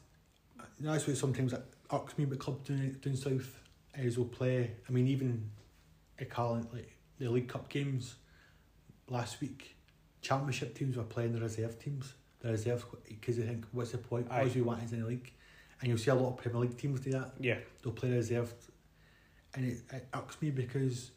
that's 0.78 1.06
what 1.06 1.16
sometimes 1.16 1.52
it 1.52 1.62
irks 1.92 2.18
me 2.18 2.24
about 2.24 2.38
clubs 2.38 2.66
doing 2.66 2.96
doing 3.00 3.16
south 3.16 3.58
is 3.94 4.18
will 4.18 4.26
play. 4.26 4.72
I 4.88 4.92
mean, 4.92 5.06
even 5.06 5.50
a 6.18 6.24
Carlin 6.24 6.66
like 6.72 6.96
the 7.18 7.28
League 7.28 7.48
Cup 7.48 7.68
games 7.68 8.16
last 9.08 9.40
week, 9.40 9.76
Championship 10.22 10.76
teams 10.76 10.96
were 10.96 11.02
playing 11.04 11.32
the 11.32 11.40
reserve 11.40 11.78
teams. 11.78 12.14
The 12.40 12.50
reserves 12.50 12.84
because 13.06 13.36
they 13.36 13.42
think, 13.42 13.66
what's 13.72 13.92
the 13.92 13.98
point? 13.98 14.28
All 14.30 14.38
Aye. 14.38 14.50
we 14.54 14.62
want 14.62 14.82
is 14.82 14.92
in 14.92 15.02
the 15.02 15.06
league, 15.06 15.32
and 15.80 15.88
you'll 15.88 15.98
see 15.98 16.10
a 16.10 16.14
lot 16.14 16.30
of 16.30 16.36
Premier 16.38 16.60
League 16.60 16.78
teams 16.78 17.00
do 17.00 17.10
that. 17.12 17.32
Yeah. 17.38 17.58
they'll 17.82 17.92
play 17.92 18.10
reserved, 18.10 18.54
and 19.54 19.66
it, 19.66 19.80
it 19.92 20.08
irks 20.14 20.40
me 20.40 20.50
because 20.50 21.10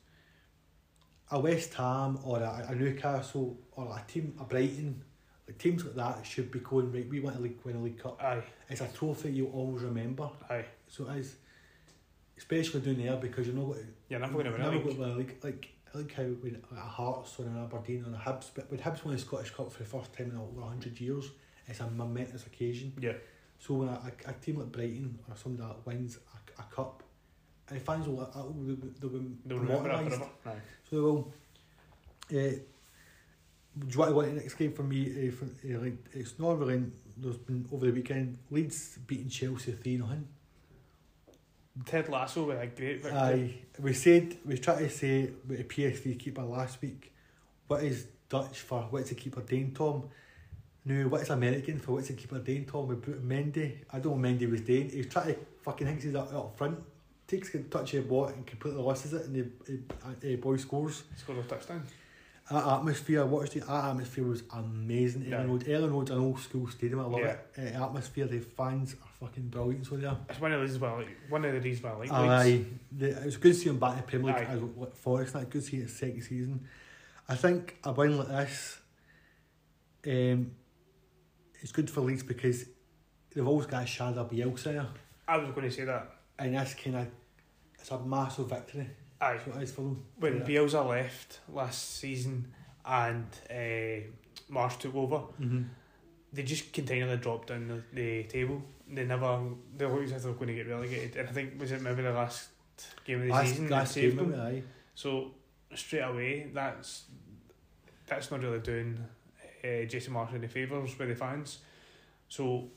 a 1.32 1.40
West 1.40 1.74
Ham 1.76 2.20
or 2.24 2.40
a, 2.40 2.68
a 2.70 2.76
Newcastle 2.76 3.58
or 3.72 3.86
a 3.86 4.12
team, 4.12 4.36
a 4.40 4.44
Brighton, 4.44 5.02
like 5.48 5.58
teams 5.58 5.84
like 5.84 5.96
that 5.96 6.26
should 6.26 6.52
be 6.52 6.60
going 6.60 6.92
right. 6.92 7.08
We 7.10 7.20
want 7.20 7.36
to 7.36 7.42
league, 7.42 7.60
win 7.64 7.76
a 7.76 7.80
League 7.80 8.02
Cup. 8.02 8.22
Aye. 8.24 8.44
It's 8.70 8.82
a 8.82 8.88
trophy 8.88 9.32
you 9.32 9.48
always 9.48 9.84
remember. 9.84 10.30
Aye. 10.50 10.66
So 10.88 11.10
it 11.10 11.18
is, 11.18 11.36
especially 12.38 12.82
doing 12.82 13.04
there 13.06 13.18
because 13.18 13.48
you're 13.48 13.56
not 13.56 13.66
going 13.66 13.80
to. 13.80 13.86
You're 14.10 14.20
never 14.20 14.34
going 14.34 14.46
to 14.46 14.52
win 14.52 14.62
a 14.62 14.64
never 14.64 14.78
league. 14.78 14.98
win 14.98 15.10
a 15.10 15.16
league. 15.16 15.36
Like 15.44 15.70
I 15.94 15.98
like 15.98 16.14
how 16.14 16.24
when 16.24 16.54
like 16.54 16.82
a 16.82 16.88
Hearts 16.88 17.40
or 17.40 17.46
an 17.46 17.62
Aberdeen 17.62 18.06
or 18.06 18.16
a 18.16 18.20
Hibs, 18.20 18.52
but 18.56 18.72
when 18.72 18.80
Hibs 18.80 19.04
won 19.04 19.16
the 19.16 19.20
Scottish 19.20 19.52
Cup 19.52 19.72
for 19.72 19.80
the 19.84 19.90
first 19.90 20.14
time 20.14 20.32
in 20.32 20.38
over 20.38 20.62
hundred 20.62 21.00
years, 21.00 21.30
it's 21.68 21.80
a 21.82 21.90
momentous 21.90 22.46
occasion. 22.46 22.94
Yeah. 23.00 23.14
So 23.60 23.76
when 23.76 23.90
a, 23.90 23.92
a, 24.26 24.30
a 24.30 24.34
team 24.34 24.60
like 24.60 24.72
Brighton 24.72 25.20
or 25.30 25.36
somebody 25.36 25.68
that 25.68 25.86
wins 25.86 26.18
a, 26.58 26.62
a 26.62 26.66
cup, 26.74 27.04
and 27.70 27.82
fans 27.82 28.08
will, 28.08 28.22
uh, 28.22 28.44
will, 28.44 28.78
they'll 29.00 29.10
be 29.10 29.36
They'll 29.46 29.60
remember 29.60 29.90
it 29.90 30.10
forever. 30.10 30.30
Aye. 30.46 30.52
So 30.90 30.96
they 30.96 31.02
will. 31.02 31.34
Uh, 32.34 32.60
do 33.80 33.88
you 33.90 34.14
want 34.14 34.28
the 34.28 34.42
next 34.42 34.54
game 34.56 34.74
for 34.74 34.84
me? 34.84 35.28
Uh, 35.28 35.32
for, 35.32 35.46
uh, 35.46 35.80
like 35.80 35.98
it's 36.14 36.38
not 36.40 36.60
really. 36.60 36.84
There's 37.18 37.38
been 37.38 37.68
over 37.72 37.86
the 37.88 37.92
weekend. 37.92 38.38
Leeds 38.50 38.98
beating 39.06 39.30
Chelsea 39.30 39.72
three 39.72 39.98
0 39.98 40.10
Ted 41.86 42.10
Lasso 42.10 42.44
with 42.44 42.62
a 42.62 42.68
great 42.68 43.02
victory. 43.02 43.12
Aye, 43.12 43.54
we 43.80 43.94
said 43.94 44.38
we 44.46 44.58
tried 44.58 44.80
to 44.80 44.90
say 44.90 45.30
with 45.48 45.58
the 45.58 45.64
PSV 45.64 46.20
keeper 46.20 46.44
last 46.44 46.82
week. 46.82 47.12
What 47.68 47.84
is 47.84 48.06
Dutch 48.30 48.60
for 48.60 48.82
what's 48.90 49.10
the 49.10 49.16
keeper 49.16 49.42
doing, 49.42 49.74
Tom? 49.74 50.04
No, 50.86 51.08
what 51.08 51.22
is 51.22 51.30
American 51.30 51.80
for 51.80 51.94
what's 51.94 52.10
the 52.10 52.14
keeper 52.14 52.40
doing, 52.40 52.66
Tom? 52.66 52.88
We 52.88 52.96
put 52.96 53.28
Mendy. 53.28 53.78
I 53.92 54.00
don't 54.00 54.06
know 54.06 54.12
what 54.12 54.22
Mendy 54.22 54.50
was 54.50 54.62
doing. 54.62 54.90
he's 54.90 55.08
trying 55.08 55.34
to 55.34 55.40
fucking 55.62 55.88
thinks 55.88 56.04
he's 56.04 56.16
up, 56.16 56.32
up 56.34 56.58
front, 56.58 56.78
takes 57.26 57.54
a 57.56 57.60
touch 57.60 57.94
of 57.96 58.04
the 58.04 58.10
ball 58.10 58.26
and 58.26 58.46
completely 58.46 58.82
loses 58.82 59.14
it, 59.14 59.26
and 59.26 59.36
the 59.66 59.80
uh, 60.06 60.34
uh, 60.34 60.36
boy 60.38 60.58
scores. 60.58 61.04
Scored 61.16 61.40
a 61.40 61.44
touchdown. 61.44 61.84
That 62.52 62.68
atmosphere, 62.68 63.22
I 63.22 63.24
watched 63.24 63.56
it. 63.56 63.66
That 63.66 63.86
atmosphere 63.86 64.26
was 64.26 64.44
amazing. 64.54 65.24
Yeah. 65.30 65.38
Elland 65.38 65.50
Road, 65.50 65.64
Elland 65.66 65.92
Road's 65.94 66.12
an 66.12 66.18
old 66.20 66.40
school 66.40 66.68
stadium. 66.68 67.00
I 67.00 67.04
love 67.04 67.22
Yeah. 67.22 67.36
it. 67.56 67.76
Uh, 67.76 67.86
atmosphere, 67.86 68.26
the 68.28 68.40
fans 68.40 68.96
are 68.96 69.28
fucking 69.28 69.48
brilliant. 69.48 69.86
So 69.86 69.96
yeah. 69.96 70.16
It's 70.30 70.42
one 70.42 70.52
of 70.52 70.60
the 70.60 70.64
reasons 70.64 70.82
why 70.82 70.92
like 70.94 71.08
one 71.30 71.46
of 71.46 71.54
the 71.54 71.60
reasons 71.62 71.84
why 71.86 71.92
I 71.92 71.96
like. 71.96 72.12
Aye, 72.12 72.66
the, 72.92 73.10
it 73.22 73.26
was 73.26 73.38
good 73.38 73.54
to 73.54 73.60
see 73.60 73.70
him 73.70 73.80
back 73.80 73.92
in 73.94 73.98
the 73.98 74.04
Premier 74.04 74.34
League 74.36 74.48
Aye. 74.50 74.88
as 74.92 74.98
Forest. 75.00 75.34
That 75.34 75.50
good 75.50 75.62
to 75.62 75.68
see 75.68 75.78
his 75.82 75.96
second 75.96 76.22
season. 76.22 76.68
I 77.30 77.36
think 77.36 77.78
a 77.86 77.94
win 77.94 78.18
like 78.18 78.28
this, 78.28 78.80
um, 80.08 80.52
it's 81.62 81.72
good 81.72 81.90
for 81.90 82.02
Leeds 82.02 82.24
because 82.24 82.66
they've 83.34 83.48
always 83.48 83.68
got 83.68 83.84
a 83.84 83.86
shadow 83.86 84.22
of 84.22 84.30
Bielsa 84.32 84.64
there, 84.64 84.88
I 85.30 85.38
was 85.38 85.50
going 85.52 85.70
to 85.70 85.72
say 85.72 85.86
that. 85.86 86.12
and 86.38 86.54
that's 86.56 86.74
kind 86.74 86.98
of 86.98 87.08
it's 87.80 87.90
a 87.90 88.00
massive 88.00 88.50
victory. 88.50 88.90
Aye. 89.24 89.40
What 89.46 89.58
it 89.58 89.64
is 89.64 89.72
for 89.72 89.82
them. 89.82 90.04
When 90.20 90.38
Yeah. 90.38 90.44
Bielsa 90.46 90.88
left 90.88 91.40
last 91.50 91.98
season 92.00 92.52
and 92.86 93.26
uh, 93.50 94.04
Marsch 94.52 94.78
took 94.80 94.96
over, 94.96 95.18
Mm-hmm. 95.42 95.64
they 96.34 96.44
just 96.44 96.74
continually 96.74 97.18
dropped 97.18 97.48
down 97.50 97.68
the, 97.68 97.82
the 98.02 98.24
table. 98.24 98.62
They 98.90 99.06
never, 99.06 99.40
they 99.78 99.86
always 99.86 100.12
if 100.12 100.22
they 100.24 100.30
were 100.30 100.36
going 100.36 100.48
to 100.48 100.54
get 100.56 100.68
relegated. 100.68 101.16
And 101.16 101.30
I 101.30 101.32
think, 101.32 101.60
was 101.60 101.72
it 101.72 101.82
maybe 101.82 102.02
the 102.02 102.12
last 102.12 102.50
game 103.06 103.22
of 103.22 103.28
the 103.28 103.32
Last, 103.34 103.50
season 103.50 103.70
last 103.70 103.96
game, 103.96 104.04
saved 104.18 104.20
them? 104.20 104.40
aye. 104.40 104.64
So, 104.96 105.32
straight 105.74 106.02
away, 106.02 106.48
that's 106.54 107.04
that's 108.08 108.30
not 108.30 108.42
really 108.44 108.60
doing 108.60 109.00
uh, 109.64 109.86
Jason 109.88 110.14
Marsch 110.14 110.34
any 110.36 110.48
favours 110.48 110.98
with 111.00 111.08
the 111.10 111.16
fans. 111.16 111.60
So, 112.28 112.68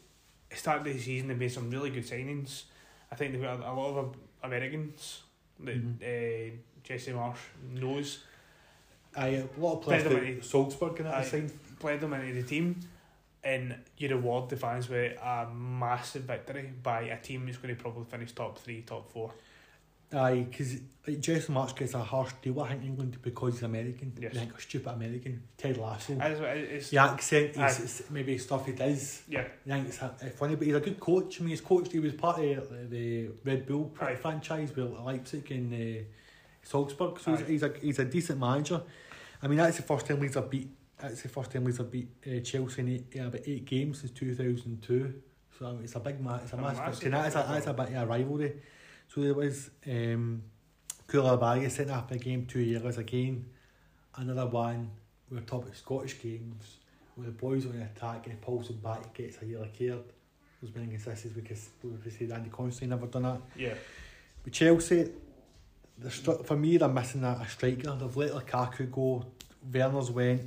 start 0.55 0.79
of 0.79 0.85
the 0.85 0.99
season, 0.99 1.29
they 1.29 1.35
made 1.35 1.53
some 1.53 1.71
really 1.71 1.91
good 1.91 2.05
signings. 2.07 2.63
I 3.11 3.17
think 3.17 3.33
they've 3.33 3.43
got 3.43 3.61
a 3.61 3.73
lot 3.73 3.97
of 3.99 4.15
Americans 4.43 5.23
that 5.61 5.77
Mhm. 6.01 6.53
uh, 6.53 6.57
Jesse 6.83 7.13
Marsch 7.13 7.39
knows, 7.73 8.25
Aye, 9.17 9.29
a 9.29 9.61
lot 9.61 9.79
of 9.79 9.83
players 9.83 10.05
in- 10.05 10.43
Salzburg 10.43 11.01
and 11.01 11.07
that 11.09 11.17
played 11.79 12.01
them 12.01 12.13
into 12.13 12.35
the 12.43 12.47
team, 12.47 12.79
and 13.43 13.75
you 13.97 14.09
reward 14.11 14.51
the 14.51 14.57
fans 14.57 14.89
with 14.89 15.17
a 15.23 15.49
massive 15.55 16.23
victory 16.25 16.71
by 16.83 17.03
a 17.03 17.19
team 17.21 17.47
that's 17.47 17.57
going 17.59 17.75
to 17.75 17.81
probably 17.81 18.05
finish 18.05 18.33
top 18.33 18.59
three, 18.59 18.83
top 18.83 19.11
four. 19.11 19.33
Aye, 20.13 20.47
because 20.49 20.75
like 21.07 21.21
Jason 21.21 21.55
Marsch 21.55 21.77
gets 21.77 21.95
a 21.95 21.99
harsh 21.99 22.33
deal, 22.43 22.61
I 22.61 22.69
think, 22.71 22.85
England 22.85 23.19
because 23.23 23.55
he's 23.55 23.63
American. 23.63 24.13
Yes. 24.21 24.33
They 24.33 24.41
think 24.41 24.57
a 24.57 24.61
stupid 24.61 24.93
American. 24.93 25.43
Ted 25.57 25.77
Lasso. 25.79 26.17
It's, 26.21 26.41
it's, 26.41 26.91
The 26.91 26.99
accent 26.99 27.57
is, 27.57 27.81
is 27.81 28.03
maybe 28.11 28.39
stuff 28.39 28.67
he 28.67 28.73
does. 28.73 29.23
yeah, 29.29 29.41
I 29.67 29.71
think 29.71 29.89
it's 29.89 30.03
uh, 30.03 30.11
funny, 30.37 30.55
but 30.55 30.67
he's 30.67 30.77
a 30.77 30.81
good 30.81 31.01
coach. 31.01 31.41
I 31.41 31.43
mean, 31.43 31.51
he's 31.51 31.61
coached, 31.61 31.93
he 31.93 31.99
was 31.99 32.13
part 32.15 32.39
of 32.41 32.91
the 32.91 33.31
Red 33.45 33.67
Bull 33.67 33.95
Aye. 34.01 34.15
franchise 34.15 34.75
with 34.75 34.93
Leipzig 34.93 35.51
and 35.51 35.73
uh, 35.75 36.03
Salzburg, 36.63 37.19
so 37.21 37.33
he's, 37.33 37.41
Aye. 37.43 37.47
he's, 37.49 37.63
a, 37.63 37.73
he's 37.81 37.99
a 37.99 38.05
decent 38.05 38.39
manager. 38.39 38.83
I 39.43 39.49
mean, 39.49 39.59
that's 39.59 39.77
the 39.77 39.83
first 39.83 40.07
time 40.07 40.21
Leeds 40.21 40.35
have 40.37 40.51
beat, 40.51 40.71
that's 40.99 41.23
the 41.23 41.29
first 41.29 41.51
time 41.51 41.65
Leeds 41.65 41.79
have 41.79 41.91
beat 41.91 42.09
uh, 42.27 42.41
Chelsea 42.41 42.81
in 42.81 42.89
eight, 42.89 43.21
about 43.21 43.41
eight 43.47 43.65
games 43.65 44.01
since 44.01 44.13
2002. 44.13 45.15
So 45.59 45.67
I 45.67 45.73
mean, 45.73 45.85
it's 45.85 45.95
a 45.97 46.01
big 46.01 46.21
match, 46.25 46.43
it's 46.45 46.53
a 46.53 46.57
A 46.57 46.61
massive, 46.61 46.79
massive 46.79 47.05
and 47.05 47.15
that's 47.15 47.35
a, 47.35 47.47
that's 47.49 47.67
a 47.67 47.73
bit 47.75 47.89
of 47.89 47.95
a 48.03 48.07
rivalry. 48.07 48.53
So 49.09 49.21
there 49.21 49.35
was 49.35 49.71
um, 49.87 50.43
Koulibaly 51.09 51.71
sitting 51.71 51.93
after 51.93 52.15
a 52.15 52.19
game 52.19 52.47
two 52.47 52.61
years 52.61 52.99
again, 52.99 53.47
another 54.17 54.47
one, 54.47 54.91
we 55.31 55.37
were 55.37 55.43
talking 55.43 55.69
about 55.69 55.77
Scottish 55.77 56.21
games, 56.21 56.79
where 57.15 57.27
the 57.27 57.33
boys 57.33 57.67
on 57.67 57.73
attack 57.81 58.27
and 58.27 58.35
he 58.35 58.39
pulls 58.41 58.69
them 58.69 58.79
back, 58.79 59.17
he 59.17 59.23
gets 59.25 59.41
a 59.43 59.47
yellow 59.47 59.69
card. 59.79 60.05
There's 60.61 60.73
been 60.73 60.85
inconsistencies 60.85 61.33
because 61.33 61.69
we 62.05 62.11
said 62.11 62.33
Andy 62.33 62.51
Considine 62.51 62.91
never 62.91 63.07
done 63.07 63.23
that. 63.23 63.41
yeah. 63.57 63.75
With 64.45 64.55
Chelsea, 64.55 65.11
the 65.99 66.09
stri- 66.09 66.45
for 66.47 66.57
me 66.57 66.77
they're 66.77 66.89
missing 66.89 67.25
a, 67.25 67.41
a 67.43 67.49
striker. 67.49 67.97
They've 67.97 68.17
let 68.17 68.33
Lukaku 68.33 68.91
go, 68.91 69.27
Werner's 69.73 70.11
went. 70.11 70.43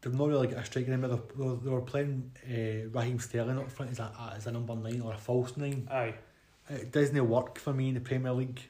They've 0.00 0.14
not 0.14 0.28
really 0.28 0.46
got 0.48 0.62
a 0.62 0.64
striker 0.64 0.92
anymore. 0.92 1.20
They, 1.36 1.70
were 1.70 1.80
playing 1.80 2.30
uh, 2.46 2.88
Raheem 2.96 3.18
Sterling 3.18 3.58
up 3.58 3.70
front 3.70 3.92
as 3.92 3.98
a, 3.98 4.32
as 4.36 4.46
a 4.46 4.52
number 4.52 4.74
nine 4.76 5.00
or 5.00 5.12
a 5.12 5.16
false 5.18 5.56
nine. 5.56 5.88
Aye, 5.90 6.14
It 6.70 6.92
doesn't 6.92 7.28
work 7.28 7.58
for 7.58 7.72
me 7.72 7.88
in 7.88 7.94
the 7.94 8.00
Premier 8.00 8.32
League. 8.32 8.60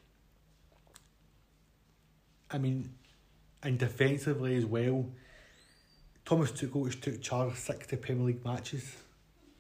I 2.51 2.59
mean, 2.59 2.91
and 3.63 3.79
defensively 3.79 4.57
as 4.57 4.65
well, 4.65 5.07
Thomas 6.25 6.53
Tuchel 6.53 6.85
has 6.85 6.97
took 6.97 7.21
charge 7.21 7.53
of 7.53 7.59
60 7.59 7.97
Premier 7.97 8.27
League 8.27 8.45
matches. 8.45 8.97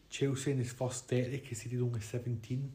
Chelsea 0.09 0.53
in 0.53 0.59
his 0.59 0.72
first 0.72 1.09
30 1.09 1.39
conceded 1.39 1.82
only 1.82 2.01
17. 2.01 2.72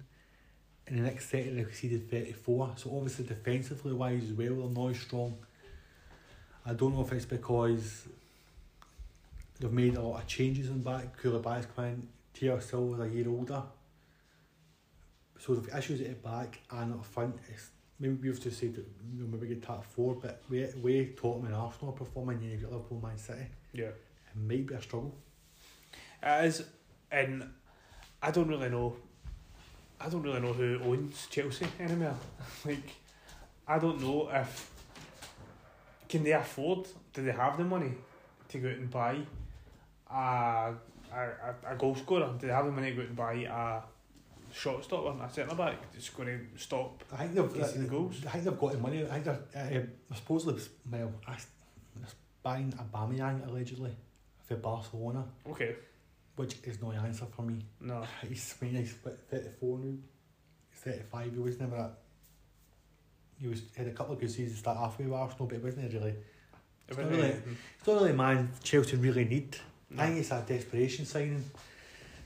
In 0.88 0.96
the 0.96 1.02
next 1.02 1.28
30 1.28 1.52
they 1.52 1.64
conceded 1.64 2.12
34. 2.12 2.74
So 2.76 2.96
obviously 2.96 3.26
defensively 3.26 3.94
wise 3.94 4.24
as 4.24 4.34
well, 4.34 4.56
they're 4.56 4.84
not 4.84 4.92
as 4.92 5.00
strong. 5.00 5.36
I 6.66 6.74
don't 6.74 6.94
know 6.94 7.02
if 7.02 7.12
it's 7.14 7.26
because 7.26 8.08
they've 9.60 9.72
made 9.72 9.96
a 9.96 10.02
lot 10.02 10.22
of 10.22 10.28
changes 10.28 10.68
in 10.68 10.82
back. 10.82 11.22
Koulibaly's 11.22 11.68
come 11.74 11.86
in, 11.86 12.08
Thiago 12.36 12.62
Silva's 12.62 13.00
a 13.00 13.16
year 13.16 13.30
older. 13.30 13.64
So 15.46 15.56
the 15.56 15.78
issues 15.78 16.00
at 16.00 16.08
the 16.08 16.30
back 16.30 16.62
and 16.72 16.94
up 16.94 17.06
front 17.06 17.36
is 17.54 17.70
maybe 18.00 18.30
we've 18.30 18.42
just 18.42 18.62
said 18.62 18.76
that 18.76 18.86
you 19.14 19.24
know, 19.24 19.28
maybe 19.28 19.48
get 19.48 19.62
top 19.62 19.84
four, 19.84 20.16
but 20.16 20.42
way 20.50 20.72
way 20.82 21.08
Tottenham 21.08 21.48
and 21.48 21.56
Arsenal 21.56 21.94
are 21.94 21.98
performing, 21.98 22.38
and 22.38 22.50
you've 22.50 22.62
got 22.62 22.72
Liverpool, 22.72 23.02
Man 23.04 23.18
City, 23.18 23.48
yeah. 23.74 23.88
it 23.88 24.38
might 24.38 24.66
be 24.66 24.74
a 24.74 24.82
struggle. 24.82 25.14
It 26.22 26.46
is, 26.46 26.64
and 27.12 27.44
I 28.22 28.32
don't 28.32 28.48
really 28.48 28.70
know. 28.70 28.96
I 30.00 30.08
don't 30.08 30.22
really 30.22 30.40
know 30.40 30.54
who 30.54 30.80
owns 30.82 31.28
Chelsea 31.30 31.68
anymore. 31.78 32.16
like, 32.66 32.96
I 33.68 33.80
don't 33.80 34.00
know 34.00 34.30
if 34.32 34.72
can 36.08 36.24
they 36.24 36.32
afford. 36.32 36.88
Do 37.12 37.22
they 37.22 37.34
have 37.34 37.58
the 37.58 37.66
money 37.66 37.92
to 38.48 38.58
go 38.60 38.70
out 38.70 38.76
and 38.76 38.90
buy 38.90 39.18
a 40.10 40.14
a, 40.14 41.18
a, 41.18 41.74
a 41.74 41.76
goal 41.78 41.96
scorer? 41.96 42.34
Do 42.40 42.48
they 42.48 42.54
have 42.54 42.66
the 42.66 42.72
money 42.72 42.92
to 42.92 42.96
go 42.96 43.02
out 43.02 43.08
and 43.10 43.18
buy 43.18 43.34
a 43.34 43.93
shot 44.54 44.84
stopper, 44.84 45.24
a 45.24 45.30
centre 45.34 45.56
back 45.56 45.92
that's 45.92 46.10
going 46.10 46.28
to 46.28 46.62
stop? 46.62 47.04
I 47.12 47.18
think 47.28 47.34
they've 47.36 47.54
Conceding 47.54 47.88
goals. 47.88 48.22
I 48.26 48.30
think 48.32 48.44
they've 48.46 48.60
got 48.60 48.72
the 48.74 48.78
money. 48.78 49.04
I 49.04 49.20
think 49.20 49.26
they're 49.26 49.88
uh, 50.12 50.16
supposedly 50.16 50.62
well, 50.92 51.12
they're 51.26 51.38
buying 52.44 52.72
Aubameyang 52.74 53.48
allegedly 53.48 53.96
for 54.48 54.56
Barcelona, 54.56 55.26
Okay, 55.50 55.76
which 56.36 56.56
is 56.64 56.82
no 56.82 56.92
answer 56.92 57.26
for 57.36 57.42
me. 57.44 57.60
no, 57.82 58.04
He's 58.28 58.56
I 58.62 58.66
mean, 58.66 58.76
he's 58.76 58.94
what, 59.04 59.18
34 59.30 59.80
now. 59.80 59.94
He's 60.72 60.80
35. 60.82 61.34
He 61.34 61.40
was 61.40 61.60
never. 61.60 61.76
A, 61.76 61.92
he 63.40 63.48
was 63.48 63.62
had 63.76 63.88
a 63.88 63.92
couple 63.92 64.14
of 64.14 64.20
good 64.20 64.32
seasons 64.32 64.60
start 64.60 64.78
halfway 64.78 65.06
with 65.06 65.14
Arsenal, 65.16 65.48
but 65.48 65.58
he 65.58 65.64
wasn't 65.64 65.94
really. 65.94 66.14
It's 66.88 66.98
wouldn't 66.98 67.16
really- 67.16 67.30
It's 67.30 67.88
not 67.88 67.96
really 68.02 68.14
man 68.14 68.52
Chelsea 68.62 68.98
really 68.98 69.26
need. 69.26 69.56
no. 69.90 70.04
I 70.04 70.08
think 70.08 70.20
it's 70.20 70.32
a 70.32 70.44
desperation 70.48 71.06
signing. 71.06 71.44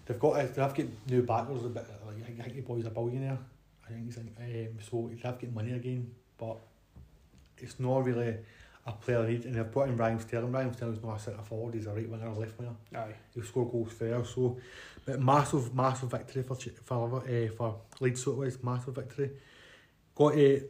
They've 0.08 0.20
got 0.20 0.36
they 0.36 0.62
have 0.62 0.74
got 0.76 0.86
new 1.10 1.22
backers 1.22 1.66
a 1.66 1.70
bit. 1.70 1.86
Like, 2.05 2.39
I 2.39 2.43
think 2.43 2.55
the 2.55 2.62
boy's 2.62 2.86
a 2.86 2.89
billionaire. 2.89 3.38
I 3.86 3.89
think 3.91 4.05
he's 4.05 4.18
um, 4.18 4.30
so 4.89 5.10
they 5.12 5.20
have 5.28 5.39
got 5.39 5.53
money 5.53 5.74
again, 5.74 6.12
but 6.38 6.58
it's 7.58 7.80
not 7.80 8.05
really 8.05 8.36
a 8.86 8.91
player 8.93 9.24
they 9.24 9.34
need. 9.34 9.45
And 9.45 9.55
they've 9.55 9.70
brought 9.70 9.89
in 9.89 9.97
Ryan 9.97 10.20
Sterling. 10.20 10.51
Ryan 10.51 10.74
Sterling's 10.74 11.03
not 11.03 11.18
a 11.18 11.20
centre 11.20 11.43
forward. 11.43 11.74
He's 11.74 11.88
a 11.88 11.91
right 11.91 12.10
winger, 12.10 12.28
or 12.28 12.36
left 12.36 12.58
winger. 12.58 12.76
Aye, 12.95 13.16
He'll 13.34 13.43
score 13.43 13.70
goals 13.70 13.91
fair. 13.91 14.24
So, 14.24 14.58
but 15.05 15.20
massive, 15.20 15.76
massive 15.76 16.12
victory 16.12 16.43
for 16.43 16.55
for 16.86 17.18
uh, 17.18 17.47
for 17.55 17.76
Leeds. 17.99 18.24
So 18.24 18.32
it 18.32 18.38
was 18.38 18.64
massive 18.64 18.95
victory. 18.95 19.32
Got 20.16 20.38
a 20.38 20.64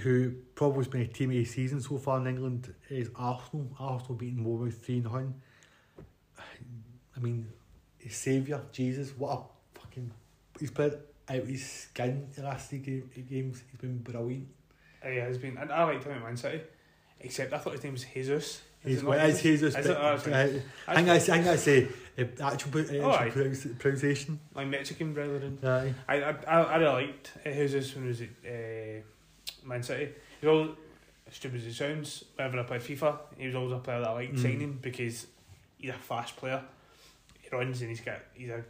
who 0.00 0.32
probably 0.54 0.80
has 0.80 0.88
been 0.88 1.00
a 1.02 1.06
team 1.06 1.30
of 1.30 1.36
the 1.36 1.44
season 1.44 1.80
so 1.80 1.96
far 1.98 2.18
in 2.18 2.26
England 2.26 2.74
is 2.90 3.10
Arsenal. 3.14 3.70
Arsenal 3.78 4.14
beating 4.16 4.42
Bournemouth 4.42 4.84
three 4.84 5.00
0 5.00 5.32
I 7.16 7.20
mean, 7.20 7.48
his 7.98 8.16
saviour 8.16 8.62
Jesus. 8.72 9.10
What 9.16 9.30
a 9.38 9.78
fucking 9.80 10.10
he's 10.58 10.70
played 10.70 10.94
out 11.28 11.44
his 11.44 11.64
skin 11.68 12.28
the 12.34 12.42
last 12.42 12.70
three 12.70 12.78
game, 12.78 13.10
games. 13.28 13.62
He's 13.70 13.80
been 13.80 13.98
brilliant. 13.98 14.48
Yeah, 15.04 15.10
He 15.10 15.16
has 15.18 15.38
been. 15.38 15.56
And 15.58 15.70
I 15.72 15.84
liked 15.84 16.04
him 16.04 16.12
at 16.12 16.22
Man 16.22 16.36
City, 16.36 16.60
except 17.20 17.52
I 17.52 17.58
thought 17.58 17.74
his 17.74 17.84
name 17.84 17.92
was 17.92 18.04
Jesus. 18.04 18.62
Is 18.84 18.90
He's 18.92 18.98
it 18.98 19.02
not 19.04 19.10
well, 19.10 19.28
it's 19.28 19.42
Jesus. 19.42 19.74
Is 19.76 19.86
it? 19.86 19.96
Oh, 19.98 20.00
uh, 20.00 20.20
right. 20.26 20.62
I 20.86 20.94
think 20.94 21.08
I, 21.08 21.14
I 21.16 21.18
think 21.18 21.46
I 21.48 21.56
say 21.56 21.88
uh, 22.16 22.24
actual, 22.44 22.80
uh, 22.80 22.84
Oh, 23.04 23.10
aye. 23.10 23.26
actual 23.26 23.74
pronunciation. 23.78 24.38
My 24.54 24.64
Mexican 24.64 25.12
brethren. 25.12 25.58
Aye. 25.64 25.94
I 26.08 26.22
I 26.22 26.30
I, 26.46 26.62
I 26.62 26.76
really 26.76 27.06
liked 27.06 27.32
uh, 27.44 27.50
Jesus 27.50 27.94
when 27.94 28.04
he 28.04 28.08
was 28.08 28.20
at 28.22 28.28
uh, 28.46 29.66
Man 29.66 29.82
City. 29.82 30.12
He 30.40 30.46
was 30.46 30.54
all 30.68 30.76
as 31.26 31.34
stupid 31.34 31.60
as 31.60 31.66
it 31.66 31.74
sounds. 31.74 32.24
Whenever 32.36 32.60
I 32.60 32.62
played 32.62 32.80
FIFA, 32.82 33.18
he 33.36 33.46
was 33.46 33.56
always 33.56 33.72
a 33.72 33.78
player 33.78 34.00
that 34.00 34.08
I 34.08 34.12
liked 34.12 34.34
Mm. 34.36 34.42
signing 34.42 34.78
because 34.80 35.26
he's 35.76 35.90
a 35.90 35.94
fast 35.94 36.36
player. 36.36 36.62
He 37.48 37.56
runs 37.56 37.80
and 37.80 37.90
he's 37.90 38.00
got 38.00 38.20
he's 38.34 38.50
a 38.50 38.64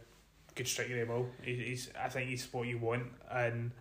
good 0.55 0.67
striker 0.67 0.93
of 0.93 0.99
the 1.07 1.13
ball. 1.13 1.27
He's 1.43 1.89
I 1.99 2.09
think 2.09 2.29
he's 2.29 2.51
what 2.53 2.67
you 2.67 2.77
want 2.77 3.03
and 3.31 3.71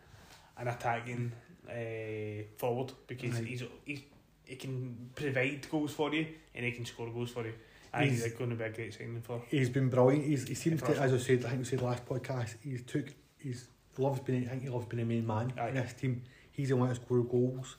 an 0.57 0.69
attacking 0.69 1.33
uh, 1.69 2.43
forward 2.57 2.93
because 3.07 3.39
Aye. 3.39 3.45
he's 3.45 3.63
he's 3.85 4.01
he 4.45 4.57
can 4.57 5.11
provide 5.15 5.67
goals 5.71 5.93
for 5.93 6.13
you 6.15 6.27
and 6.55 6.65
he 6.65 6.73
can 6.73 6.85
score 6.87 7.11
goals 7.11 7.31
for 7.31 7.45
you. 7.45 7.53
I 7.93 8.01
think 8.01 8.13
He's- 8.13 8.25
he's 8.25 8.35
going 8.35 8.51
to 8.51 8.57
be 8.57 8.65
a 8.65 8.71
great 8.71 8.95
signing 8.95 9.21
for. 9.23 9.43
He's 9.49 9.71
been 9.71 9.89
brilliant. 9.89 10.25
He's, 10.25 10.47
he 10.49 10.55
seems 10.55 10.83
to, 10.83 10.91
as 11.01 11.13
I 11.13 11.19
said, 11.19 11.45
I 11.45 11.49
think 11.49 11.59
we 11.61 11.65
said 11.65 11.81
last 11.83 12.05
podcast, 12.07 12.57
he's 12.63 12.83
took, 12.85 13.07
he's 13.39 13.67
loves 13.97 14.21
being, 14.21 14.45
I 14.47 14.51
think 14.51 14.63
he 14.65 14.69
loves 14.69 14.87
being 14.87 15.03
a 15.03 15.07
main 15.07 15.27
man 15.27 15.53
Aye. 15.59 15.69
in 15.69 15.75
this 15.77 15.95
team. 15.95 16.23
He's 16.53 16.69
the 16.71 16.77
one 16.77 16.89
that 16.91 16.97
scored 16.97 17.29
goals. 17.31 17.77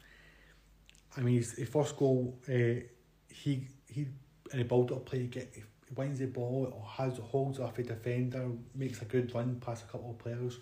I 1.15 1.21
mean, 1.21 1.35
his, 1.37 1.53
his 1.53 1.69
first 1.69 1.95
goal, 1.97 2.37
uh, 2.47 2.81
he 3.27 3.67
he 3.87 4.07
in 4.53 4.59
a 4.59 4.63
build 4.65 4.91
up 4.91 5.05
play, 5.05 5.19
he 5.19 5.27
get 5.27 5.51
he 5.53 5.61
wins 5.95 6.19
the 6.19 6.27
ball 6.27 6.71
or 6.75 6.87
has 6.87 7.17
holds 7.17 7.59
off 7.59 7.77
a 7.79 7.83
defender, 7.83 8.47
makes 8.75 9.01
a 9.01 9.05
good 9.05 9.33
run 9.33 9.59
past 9.59 9.83
a 9.83 9.91
couple 9.91 10.11
of 10.11 10.17
players, 10.19 10.57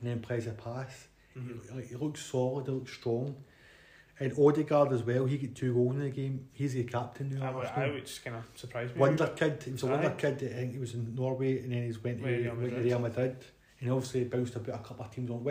and 0.00 0.08
then 0.10 0.20
plays 0.20 0.46
a 0.46 0.52
pass. 0.52 1.08
Mhm. 1.36 1.74
Like, 1.74 1.86
he 1.88 1.94
looks 1.96 2.24
solid, 2.24 2.66
he 2.66 2.72
looks 2.72 2.92
strong. 2.92 3.36
And 4.20 4.32
Odegaard 4.38 4.92
as 4.92 5.02
well, 5.02 5.24
he 5.24 5.38
got 5.38 5.54
two 5.56 5.72
goals 5.74 5.94
in 5.96 6.02
the 6.02 6.10
game. 6.10 6.48
He's 6.52 6.74
the 6.74 6.84
captain 6.84 7.30
now. 7.38 7.58
I, 7.60 7.84
I 7.86 7.90
would 7.90 8.04
just 8.06 8.22
kind 8.24 8.36
of 8.36 8.44
surprise 8.54 8.90
me. 8.92 9.00
Wonder 9.00 9.26
kid. 9.28 9.62
He 9.64 9.72
was 9.72 9.82
a 9.82 9.86
wonder 9.86 10.10
kid. 10.10 10.34
I 10.44 10.54
think 10.54 10.72
he 10.72 10.78
was 10.78 10.94
in 10.94 11.14
Norway 11.14 11.58
and 11.60 11.72
then 11.72 11.84
he's 11.84 12.02
went 12.02 12.18
to 12.18 12.24
Went 12.24 12.36
to 12.36 12.42
Real 12.42 12.54
Madrid. 12.54 12.72
Madrid. 12.72 12.84
Real 12.84 12.98
Madrid. 13.00 13.36
And 13.80 13.90
obviously 13.90 14.24
bounced 14.24 14.54
about 14.54 14.80
a 14.80 14.84
couple 14.84 15.04
of 15.06 15.10
teams 15.10 15.30
on. 15.30 15.42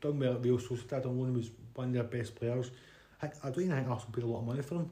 Done 0.00 0.18
well 0.18 0.34
at 0.34 0.42
Real 0.42 0.58
Sociedad. 0.58 1.04
On 1.06 1.16
loan, 1.18 1.30
he 1.32 1.36
was 1.36 1.50
one 1.74 1.88
of 1.88 1.92
their 1.94 2.02
best 2.04 2.34
players. 2.34 2.70
I, 3.22 3.26
I 3.44 3.50
don't 3.50 3.64
even 3.64 3.76
think 3.76 3.88
Arsenal 3.88 4.12
paid 4.12 4.24
a 4.24 4.26
lot 4.26 4.40
of 4.40 4.46
money 4.46 4.62
for 4.62 4.76
him. 4.76 4.90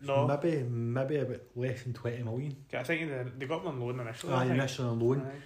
No, 0.00 0.26
Maybe 0.26 0.62
maybe 0.62 1.16
about 1.16 1.40
less 1.54 1.82
than 1.82 1.94
twenty 1.94 2.22
million. 2.22 2.56
I 2.74 2.82
think 2.82 3.08
they, 3.10 3.24
they 3.38 3.46
got 3.46 3.62
him 3.62 3.68
on 3.68 3.80
loan 3.80 4.00
initially. 4.00 4.32
Aye, 4.34 4.44
initially 4.46 4.88
on 4.88 5.00
loan. 5.00 5.20
Aye. 5.26 5.40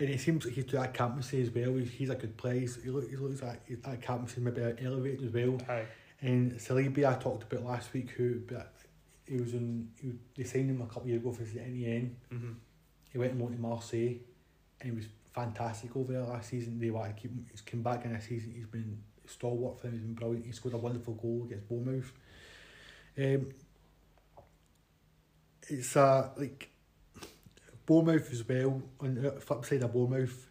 And 0.00 0.10
it 0.10 0.20
seems 0.20 0.44
like 0.44 0.54
he's 0.54 0.64
to 0.66 0.76
that 0.76 0.94
captaincy 0.94 1.42
as 1.42 1.50
well. 1.50 1.74
He's, 1.74 1.90
he's 1.90 2.10
a 2.10 2.14
good 2.14 2.36
player. 2.36 2.60
He's, 2.60 2.80
he, 2.82 2.90
look, 2.90 3.08
he 3.10 3.16
looks 3.16 3.42
like 3.42 3.66
he's- 3.66 3.80
that 3.84 4.00
captaincy 4.02 4.40
maybe 4.40 4.60
elevated 4.84 5.24
as 5.26 5.32
well. 5.32 5.58
Aye. 5.68 5.86
And 6.20 6.52
Saliba 6.54 7.04
I 7.04 7.14
talked 7.20 7.44
about 7.52 7.64
last 7.64 7.92
week 7.92 8.10
who 8.10 8.40
but 8.48 8.74
he 9.26 9.36
was 9.36 9.54
in 9.54 9.88
he, 10.00 10.12
they 10.36 10.44
signed 10.44 10.70
him 10.70 10.80
a 10.82 10.86
couple 10.86 11.02
of 11.02 11.08
years 11.08 11.20
ago 11.20 11.32
for 11.32 11.44
the 11.44 11.60
NEN. 11.60 12.16
Mm-hmm. 12.32 12.52
he 13.12 13.18
went 13.18 13.32
and 13.32 13.40
won 13.40 13.52
to 13.52 13.58
Marseille, 13.58 14.16
and 14.80 14.90
he 14.90 14.90
was 14.90 15.06
fantastic 15.32 15.94
over 15.96 16.12
there 16.12 16.22
last 16.22 16.50
season. 16.50 16.80
They 16.80 16.90
wanted 16.90 17.14
to 17.16 17.22
keep 17.22 17.30
him. 17.30 17.46
He's 17.50 17.60
come 17.60 17.82
back 17.82 18.04
in 18.04 18.12
this 18.12 18.24
season. 18.26 18.52
He's 18.56 18.66
been 18.66 18.98
stalwart 19.26 19.78
for 19.80 19.86
them. 19.86 19.92
He's 19.92 20.02
been 20.02 20.14
brilliant. 20.14 20.46
He 20.46 20.50
scored 20.52 20.74
a 20.74 20.78
wonderful 20.78 21.14
goal 21.14 21.42
against 21.46 21.68
Bournemouth. 21.68 22.12
Um, 23.18 23.48
it's 25.68 25.96
uh, 25.96 26.30
like 26.36 26.70
Bournemouth 27.84 28.32
as 28.32 28.46
well. 28.46 28.82
On 29.00 29.14
the 29.14 29.32
flip 29.32 29.64
side 29.64 29.82
of 29.82 29.92
Bournemouth, 29.92 30.48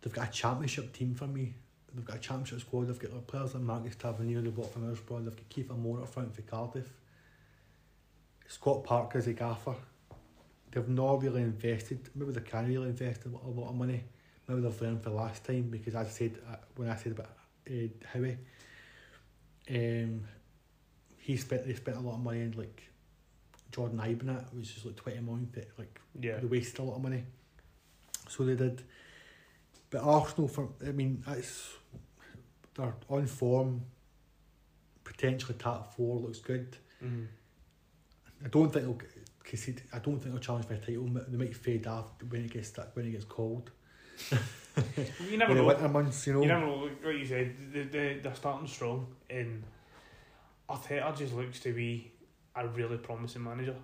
they've 0.00 0.12
got 0.12 0.28
a 0.28 0.32
championship 0.32 0.92
team 0.92 1.14
for 1.14 1.26
me. 1.26 1.54
They've 1.92 2.04
got 2.04 2.16
a 2.16 2.20
championship 2.20 2.60
squad. 2.60 2.86
They've 2.86 2.98
got 2.98 3.26
players 3.26 3.54
like 3.54 3.62
Marcus 3.62 3.96
Tavernier, 3.96 4.40
they 4.40 4.50
bought 4.50 4.72
from 4.72 4.82
Middlesbrough. 4.82 5.24
They've 5.24 5.36
got 5.36 5.48
Kiefer 5.48 5.78
Moore 5.78 6.02
up 6.02 6.08
front 6.08 6.34
for 6.34 6.42
Cardiff. 6.42 6.88
Scott 8.46 8.84
Parker 8.84 9.18
as 9.18 9.26
a 9.26 9.32
gaffer. 9.32 9.74
They've 10.70 10.88
not 10.88 11.22
really 11.22 11.42
invested. 11.42 12.08
Maybe 12.14 12.32
they 12.32 12.40
can 12.40 12.68
really 12.68 12.88
invest 12.88 13.24
a 13.24 13.28
lot 13.28 13.70
of 13.70 13.74
money. 13.74 14.04
Maybe 14.46 14.60
they've 14.62 14.80
learned 14.80 15.02
for 15.02 15.10
last 15.10 15.44
time 15.44 15.68
because 15.70 15.94
as 15.94 16.06
I 16.06 16.10
said 16.10 16.38
uh, 16.50 16.56
when 16.76 16.88
I 16.88 16.96
said 16.96 17.12
about 17.12 17.30
uh, 17.70 17.88
Howie, 18.12 18.38
um, 19.70 20.24
he 21.28 21.36
spent 21.36 21.66
they 21.66 21.74
spent 21.74 21.98
a 21.98 22.00
lot 22.00 22.14
of 22.14 22.20
money 22.20 22.40
in 22.40 22.52
like 22.52 22.82
Jordan 23.70 23.98
Ibanat, 23.98 24.44
which 24.54 24.76
is 24.78 24.84
like 24.86 24.96
twenty 24.96 25.20
million. 25.20 25.50
That 25.52 25.68
like 25.78 26.00
Yeah. 26.18 26.38
they 26.38 26.46
wasted 26.46 26.78
a 26.80 26.82
lot 26.84 26.96
of 26.96 27.02
money. 27.02 27.22
So 28.28 28.44
they 28.44 28.54
did. 28.56 28.82
But 29.90 30.00
Arsenal, 30.02 30.48
for 30.48 30.70
I 30.86 30.92
mean, 30.92 31.22
it's 31.28 31.68
they're 32.74 32.94
on 33.10 33.26
form. 33.26 33.82
Potentially 35.04 35.56
top 35.58 35.94
four 35.94 36.18
looks 36.20 36.38
good. 36.38 36.76
Mm. 37.04 37.26
I 38.44 38.48
don't 38.48 38.72
think 38.72 38.84
they'll 38.86 39.00
concede. 39.44 39.82
I 39.92 39.98
don't 39.98 40.18
think 40.20 40.32
they'll 40.32 40.40
challenge 40.48 40.66
for 40.66 40.74
a 40.74 40.78
title. 40.78 41.08
They 41.28 41.36
might 41.36 41.54
fade 41.56 41.86
off 41.86 42.06
when 42.28 42.44
it 42.46 42.52
gets 42.52 42.72
when 42.94 43.04
it 43.06 43.10
gets 43.10 43.24
cold. 43.24 43.70
You 45.28 45.36
never 45.36 45.50
In 45.52 45.56
the 45.58 45.62
know. 45.62 45.66
winter 45.66 45.88
months, 45.88 46.24
you 46.26 46.34
know. 46.34 46.42
You 46.42 46.46
never 46.48 46.66
know. 46.66 46.76
Like 46.84 47.04
what 47.04 47.14
you 47.18 47.26
said, 47.26 47.52
they, 47.72 47.82
they, 47.82 48.20
they're 48.22 48.34
starting 48.34 48.68
strong, 48.68 49.08
and 49.28 49.64
Arteta 50.68 51.16
just 51.16 51.34
looks 51.34 51.60
to 51.60 51.72
be 51.72 52.12
a 52.54 52.66
really 52.68 52.98
promising 52.98 53.44
manager. 53.44 53.76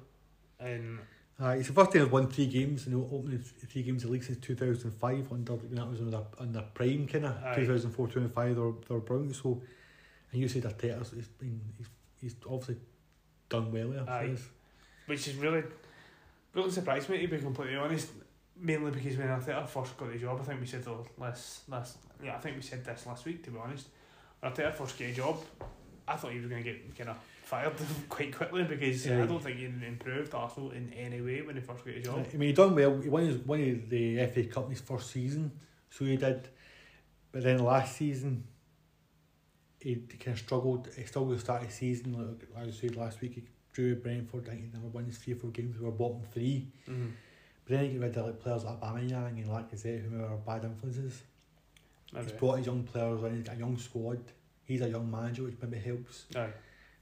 And 0.61 0.99
Uh, 1.41 1.49
it's 1.49 1.67
the 1.69 1.75
first 1.75 1.93
time 1.93 2.03
they've 2.03 2.13
won 2.13 2.29
three 2.29 2.47
games, 2.47 2.87
and 2.87 2.95
they 2.95 2.99
opening 3.17 3.39
three 3.41 3.83
games 3.83 4.05
of 4.05 4.09
the 4.09 4.13
league 4.13 4.23
since 4.23 4.39
2005. 4.39 5.33
Under 5.33 5.57
that 5.57 5.91
was 5.91 6.01
on 6.39 6.53
their 6.53 6.63
prime, 6.75 7.09
kind 7.09 7.27
of 7.27 7.57
2004 7.57 8.07
2005. 8.07 8.55
They 8.55 8.61
were, 8.61 8.73
they 8.89 8.95
were 8.95 9.01
brilliant. 9.01 9.35
So, 9.35 9.61
and 10.31 10.41
you 10.41 10.49
said 10.49 10.63
Arteta's 10.63 11.11
he's 11.11 11.27
been 11.27 11.61
he's, 11.77 11.89
he's 12.21 12.37
obviously 12.49 12.77
done 13.49 13.73
well 13.73 13.89
there. 13.91 14.09
Aye. 14.09 14.37
which 15.07 15.27
is 15.27 15.35
really, 15.37 15.65
really 16.55 16.71
surprised 16.71 17.09
me 17.09 17.19
to 17.21 17.29
be 17.29 17.39
completely 17.39 17.77
honest. 17.77 18.11
Mainly 18.57 18.93
because 18.93 19.17
when 19.17 19.27
Arteta 19.27 19.67
first 19.67 19.97
got 19.97 20.13
the 20.13 20.19
job, 20.19 20.39
I 20.41 20.45
think 20.45 20.61
we 20.61 20.67
said 20.67 20.85
the 20.85 20.95
last 21.19 21.69
last 21.69 21.97
yeah 22.23 22.37
I 22.37 22.39
think 22.39 22.55
we 22.55 22.63
said 22.63 22.85
this 22.85 23.07
last 23.07 23.25
week 23.25 23.43
to 23.45 23.51
be 23.51 23.59
honest. 23.59 23.89
When 24.39 24.53
Arteta 24.53 24.73
first 24.73 24.97
got 24.97 25.09
a 25.09 25.13
job, 25.13 25.39
I 26.07 26.17
thought 26.17 26.33
he 26.33 26.39
was 26.39 26.49
going 26.49 26.63
to 26.63 26.71
get 26.71 26.97
kind 26.97 27.11
of 27.11 27.17
fired 27.43 27.73
quite 28.09 28.35
quickly 28.35 28.65
because 28.65 29.07
Yeah. 29.07 29.23
I 29.23 29.27
don't 29.27 29.43
think 29.43 29.59
he 29.59 29.65
improved 29.65 30.35
Arsenal 30.35 30.71
in 30.73 30.93
any 30.93 31.21
way 31.21 31.43
when 31.43 31.57
he 31.57 31.63
first 31.63 31.85
got 31.85 31.95
a 31.95 32.01
job. 32.01 32.27
I 32.33 32.37
mean, 32.37 32.49
he 32.49 32.53
done 32.53 32.75
well. 32.75 33.01
He 33.01 33.09
won 33.09 33.27
his, 33.27 33.39
won 33.39 33.87
the 33.89 34.27
FA 34.27 34.45
Cup 34.45 34.65
in 34.65 34.71
his 34.71 34.81
first 34.81 35.11
season, 35.11 35.51
so 35.91 36.05
he 36.05 36.17
did. 36.17 36.49
But 37.33 37.43
then 37.43 37.59
last 37.59 37.97
season, 37.97 38.45
he 39.81 39.97
kind 39.97 40.37
of 40.37 40.39
struggled. 40.39 40.89
He 40.97 41.05
struggled 41.05 41.35
to 41.35 41.41
start 41.41 41.63
his 41.65 41.75
season. 41.75 42.39
Like 42.55 42.69
I 42.69 42.71
said 42.71 42.97
last 42.97 43.21
week, 43.21 43.35
he 43.35 43.43
drew 43.73 43.97
Brentford. 43.97 44.47
I 44.49 44.53
think 44.53 44.63
he 44.63 44.69
never 44.73 44.87
won 44.89 45.05
his 45.05 45.19
three 45.19 45.35
or 45.35 45.37
four 45.37 45.51
games. 45.51 45.77
We 45.79 45.85
were 45.85 45.91
bottom 45.93 46.23
three. 46.33 46.69
Mm-hmm. 46.89 47.09
But 47.67 47.77
then 47.77 47.85
he 47.91 47.97
got 47.97 48.03
rid 48.03 48.17
of 48.17 48.27
like 48.27 48.41
players 48.41 48.65
like 48.65 48.81
Aubameyang 48.81 49.43
and 49.43 49.47
Lacazette, 49.47 50.09
who 50.09 50.19
were 50.19 50.37
bad 50.47 50.65
influences. 50.65 51.23
He's 52.15 52.33
brought 52.33 52.59
his 52.59 52.67
young 52.67 52.85
players 52.85 53.23
in, 53.25 53.37
he's 53.37 53.45
got 53.45 53.57
a 53.57 53.59
young 53.59 53.77
squad. 53.79 54.21
He's 54.65 54.81
a 54.81 54.89
young 54.89 55.11
manager, 55.11 55.43
which 55.45 55.57
maybe 55.61 55.79
helps. 55.79 56.25
Aye. 56.35 56.49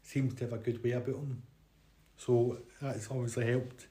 Seems 0.03 0.35
to 0.35 0.45
have 0.45 0.53
a 0.53 0.59
good 0.59 0.83
way 0.83 0.93
about 0.93 1.15
him. 1.15 1.43
So 2.17 2.59
that's 2.81 3.11
obviously 3.11 3.47
helped. 3.47 3.87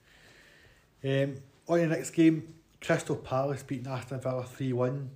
Um, 1.04 1.36
on 1.68 1.80
the 1.80 1.88
next 1.88 2.12
game, 2.12 2.54
Crystal 2.82 3.16
Palace 3.16 3.64
beating 3.64 3.88
Aston 3.88 4.20
Villa 4.20 4.44
3 4.44 4.74
1. 4.74 5.10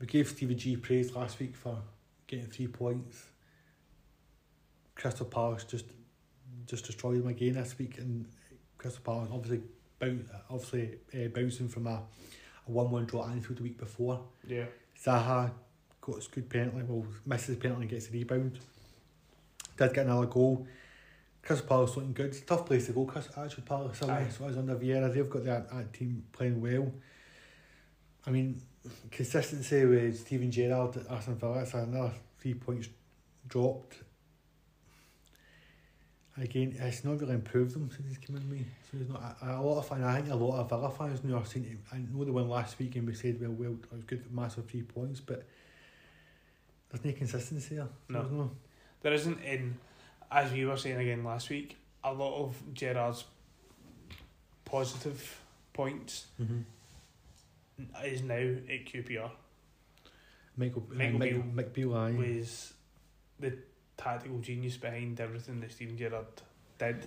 We 0.00 0.06
gave 0.06 0.28
Stevie 0.28 0.54
G 0.54 0.76
praise 0.76 1.14
last 1.14 1.38
week 1.40 1.56
for 1.56 1.78
getting 2.26 2.46
three 2.46 2.66
points. 2.68 3.26
Crystal 4.94 5.26
Palace 5.26 5.64
just 5.64 5.86
just 6.66 6.84
destroyed 6.86 7.20
them 7.20 7.28
again 7.28 7.54
this 7.54 7.76
week, 7.78 7.98
and 7.98 8.26
Crystal 8.78 9.02
Palace 9.04 9.28
obviously 9.32 9.62
boun- 9.98 10.28
obviously 10.50 10.98
uh, 11.14 11.28
bouncing 11.28 11.68
from 11.68 11.86
a, 11.86 12.02
a 12.66 12.70
1 12.70 12.90
1 12.90 13.04
draw 13.06 13.24
at 13.24 13.30
Anfield 13.32 13.58
the 13.58 13.62
week 13.64 13.78
before. 13.78 14.22
Yeah. 14.46 14.66
Zaha 15.02 15.50
got 16.02 16.16
his 16.16 16.26
good 16.26 16.50
penalty, 16.50 16.82
well, 16.86 17.06
misses 17.24 17.56
the 17.56 17.60
penalty 17.60 17.82
and 17.82 17.90
gets 17.90 18.08
a 18.08 18.12
rebound. 18.12 18.58
Did 19.78 19.94
get 19.94 20.04
another 20.04 20.26
goal. 20.26 20.66
Crystal 21.42 21.66
Palace 21.66 21.96
looking 21.96 22.12
good. 22.12 22.26
It's 22.26 22.40
a 22.40 22.44
tough 22.44 22.66
place 22.66 22.86
to 22.86 22.92
go, 22.92 23.04
Chris, 23.04 23.28
actually, 23.36 23.64
Palace. 23.64 24.02
Away, 24.02 24.26
so 24.36 24.46
it's 24.46 24.58
under 24.58 24.76
Vieira. 24.76 25.12
They've 25.12 25.28
got 25.28 25.44
that, 25.44 25.70
that 25.70 25.92
team 25.92 26.24
playing 26.32 26.60
well. 26.60 26.92
I 28.26 28.30
mean, 28.30 28.60
consistency 29.10 29.84
with 29.84 30.20
Steven 30.20 30.50
Gerrard 30.50 30.96
at 30.96 31.10
Aston 31.10 31.36
Villa, 31.36 31.60
it's 31.60 31.74
another 31.74 32.12
three 32.38 32.54
points 32.54 32.88
dropped. 33.48 33.96
Again, 36.36 36.76
it's 36.78 37.04
not 37.04 37.20
really 37.20 37.34
improved 37.34 37.74
them 37.74 37.90
since 37.90 38.08
he's 38.08 38.18
come 38.18 38.36
in. 38.36 38.50
Me, 38.50 38.64
so 38.90 38.98
he's 38.98 39.08
not 39.08 39.36
a, 39.42 39.60
a 39.60 39.60
lot 39.60 39.78
of 39.78 39.86
fans. 39.86 40.04
I 40.04 40.20
think 40.20 40.32
a 40.32 40.36
lot 40.36 40.60
of 40.60 40.68
Villa 40.68 40.90
fans 40.90 41.22
now 41.24 41.38
are 41.38 41.44
saying. 41.44 41.78
I 41.92 41.98
know 41.98 42.24
they 42.24 42.30
won 42.30 42.48
last 42.48 42.78
week 42.78 42.96
and 42.96 43.06
we 43.06 43.14
said, 43.14 43.40
well, 43.40 43.50
well, 43.50 43.72
it 43.72 43.92
was 43.92 44.04
good, 44.04 44.32
massive 44.32 44.70
three 44.70 44.82
points, 44.82 45.20
but 45.20 45.46
there's 46.92 47.04
no 47.04 47.12
consistency 47.12 47.76
there. 47.76 47.88
No. 48.08 48.22
No. 48.22 48.50
There 49.00 49.12
isn't 49.12 49.40
in, 49.42 49.76
as 50.30 50.52
we 50.52 50.64
were 50.64 50.76
saying 50.76 50.98
again 51.00 51.24
last 51.24 51.50
week, 51.50 51.76
a 52.04 52.12
lot 52.12 52.40
of 52.44 52.56
Gerrard's 52.74 53.24
positive 54.64 55.40
points 55.72 56.26
Mm-hmm. 56.40 56.60
is 58.04 58.22
now 58.22 58.34
at 58.34 58.86
QPR. 58.86 59.30
Michael, 60.56 60.84
Michael 60.90 61.18
Michael, 61.18 61.18
Beale 61.18 61.52
Mick 61.54 61.72
Beale, 61.72 61.94
aye. 61.96 62.12
was 62.12 62.74
the 63.40 63.56
tactical 63.96 64.38
genius 64.38 64.76
behind 64.76 65.18
everything 65.20 65.60
that 65.60 65.72
Steven 65.72 65.96
Gerrard 65.96 66.26
did. 66.78 67.06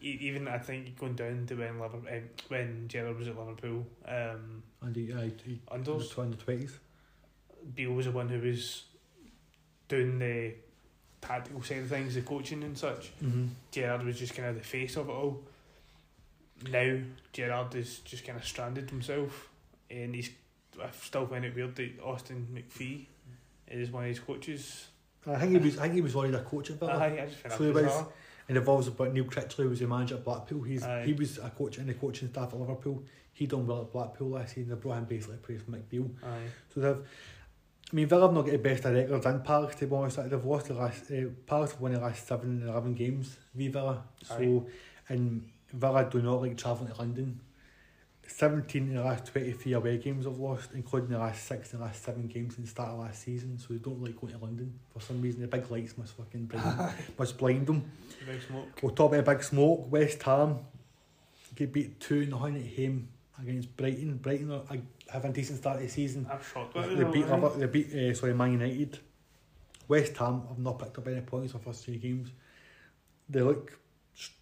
Even 0.00 0.48
I 0.48 0.58
think 0.58 0.98
going 0.98 1.14
down 1.14 1.46
to 1.46 1.54
when 1.56 1.80
Liverpool, 1.80 2.08
um, 2.12 2.22
when 2.48 2.88
Gerrard 2.88 3.18
was 3.18 3.26
at 3.28 3.36
Liverpool, 3.38 3.86
um, 4.06 4.62
And 4.82 4.94
he, 4.94 5.06
he, 5.44 5.60
under 5.70 5.92
under 6.18 6.36
twenties. 6.36 6.78
Beale 7.74 7.92
was 7.92 8.04
the 8.06 8.12
one 8.12 8.28
who 8.28 8.38
was 8.40 8.84
doing 9.88 10.18
the 10.18 10.54
tactical 11.20 11.62
side 11.62 11.78
of 11.78 11.88
things, 11.88 12.14
the 12.14 12.22
coaching 12.22 12.62
and 12.62 12.76
such. 12.76 13.12
Mm-hmm. 13.22 13.46
Gerrard 13.70 14.04
was 14.04 14.18
just 14.18 14.34
kind 14.34 14.48
of 14.48 14.56
the 14.56 14.62
face 14.62 14.96
of 14.96 15.08
it 15.08 15.12
all. 15.12 15.40
Now 16.70 16.98
Gerrard 17.32 17.74
is 17.74 17.98
just 18.00 18.24
kind 18.26 18.38
of 18.38 18.44
stranded 18.46 18.90
himself, 18.90 19.48
and 19.90 20.14
he's. 20.14 20.30
I 20.82 20.88
still 21.02 21.26
find 21.26 21.44
it 21.44 21.54
weird 21.54 21.76
that 21.76 22.00
Austin 22.02 22.48
MacPhee 22.52 23.06
is 23.68 23.90
one 23.90 24.04
of 24.04 24.08
his 24.08 24.18
coaches. 24.20 24.88
I 25.26 25.36
think 25.38 25.52
he 25.52 25.58
was. 25.58 25.78
I 25.78 25.82
think 25.82 25.94
he 25.94 26.00
was 26.00 26.16
already 26.16 26.34
a 26.34 26.40
coach 26.40 26.70
at 26.70 26.78
Villa. 26.78 26.92
Aye, 26.98 27.20
I 27.22 27.26
just 27.26 27.38
find 27.38 27.54
So 27.54 27.64
that 27.64 27.74
was- 27.74 27.82
bizarre. 27.84 28.08
And 28.46 28.58
it 28.58 28.66
was 28.66 28.88
about 28.88 29.14
Neil 29.14 29.24
Critchley 29.24 29.62
who 29.64 29.70
was 29.70 29.80
the 29.80 29.86
manager 29.86 30.16
at 30.16 30.24
Blackpool. 30.24 30.60
He's 30.60 30.82
Aye. 30.82 31.04
he 31.06 31.14
was 31.14 31.38
a 31.38 31.48
coach 31.48 31.78
in 31.78 31.86
the 31.86 31.94
coaching 31.94 32.28
staff 32.28 32.52
at 32.52 32.60
Liverpool. 32.60 33.02
He 33.32 33.46
done 33.46 33.66
well 33.66 33.80
at 33.80 33.92
Blackpool 33.92 34.28
last 34.28 34.54
season. 34.54 34.68
They 34.68 34.74
brought 34.74 34.98
him 34.98 35.04
basically 35.06 35.36
to 35.36 35.42
play 35.42 35.56
for 35.56 35.70
McBeal. 35.70 36.10
Aye. 36.22 36.48
So 36.74 36.80
they've. 36.80 36.98
I 37.92 37.96
mean, 37.96 38.06
Villa 38.06 38.22
have 38.22 38.32
not 38.32 38.42
got 38.42 38.52
the 38.52 38.58
best 38.58 38.84
of 38.84 38.94
records 38.94 39.26
in 39.26 39.40
Palace 39.40 39.74
to 39.76 39.86
be 39.86 39.94
honest. 39.94 40.16
They've 40.16 40.44
lost 40.44 40.66
the 40.66 40.74
last. 40.74 41.10
Uh, 41.10 41.28
Palace 41.46 41.72
have 41.72 41.80
won 41.80 41.92
the 41.92 42.00
last 42.00 42.26
seven 42.26 42.62
and 42.62 42.68
eleven 42.68 42.94
games. 42.94 43.36
V 43.54 43.68
Villa. 43.68 44.02
So 44.22 44.66
and 45.08 45.48
Villa 45.72 46.08
do 46.10 46.22
not 46.22 46.40
like 46.40 46.56
travelling 46.56 46.92
to 46.92 46.98
London. 46.98 47.40
Seventeen 48.26 48.88
in 48.88 48.94
the 48.94 49.04
last 49.04 49.26
twenty 49.26 49.52
three 49.52 49.74
away 49.74 49.98
games 49.98 50.26
I've 50.26 50.38
lost, 50.38 50.70
including 50.74 51.10
the 51.10 51.18
last 51.18 51.44
six 51.46 51.72
and 51.72 51.82
the 51.82 51.84
last 51.84 52.02
seven 52.02 52.26
games 52.26 52.56
in 52.56 52.62
the 52.64 52.70
start 52.70 52.88
of 52.88 53.00
last 53.00 53.22
season. 53.22 53.58
So 53.58 53.74
they 53.74 53.78
don't 53.78 54.02
like 54.02 54.18
going 54.18 54.32
to 54.32 54.38
London 54.38 54.72
for 54.92 55.00
some 55.00 55.20
reason. 55.20 55.42
The 55.42 55.48
big 55.48 55.70
lights 55.70 55.98
must 55.98 56.16
fucking 56.16 56.46
blind, 56.46 56.94
must 57.18 57.36
blind 57.36 57.66
them. 57.66 57.90
Big 58.26 58.42
smoke. 58.42 58.68
We'll 58.82 58.94
talk 58.94 59.12
about 59.12 59.26
big 59.26 59.44
smoke. 59.44 59.92
West 59.92 60.22
Ham 60.22 60.60
get 61.54 61.72
beat 61.72 62.00
two 62.00 62.26
nothing 62.26 62.56
at 62.56 62.76
home 62.76 63.08
against 63.40 63.76
Brighton. 63.76 64.16
Brighton 64.16 64.50
are 64.50 64.62
having 65.14 65.30
a 65.30 65.34
decent 65.34 65.58
start 65.58 65.78
to 65.78 65.84
the 65.84 65.90
season. 65.90 66.26
I'm 66.30 66.42
shocked. 66.42 66.74
by 66.74 66.86
They 66.86 67.04
beat 67.04 67.26
though, 67.26 67.48
they 67.56 67.66
beat 67.66 67.94
uh, 67.94 68.14
sorry 68.14 68.34
Man 68.34 68.52
United. 68.52 68.98
West 69.86 70.16
Ham 70.16 70.42
have 70.48 70.58
not 70.58 70.78
picked 70.78 70.98
up 70.98 71.06
any 71.06 71.20
points 71.20 71.52
in 71.52 71.58
the 71.58 71.64
first 71.64 71.84
three 71.84 71.98
games. 71.98 72.30
They 73.28 73.40
look 73.40 73.78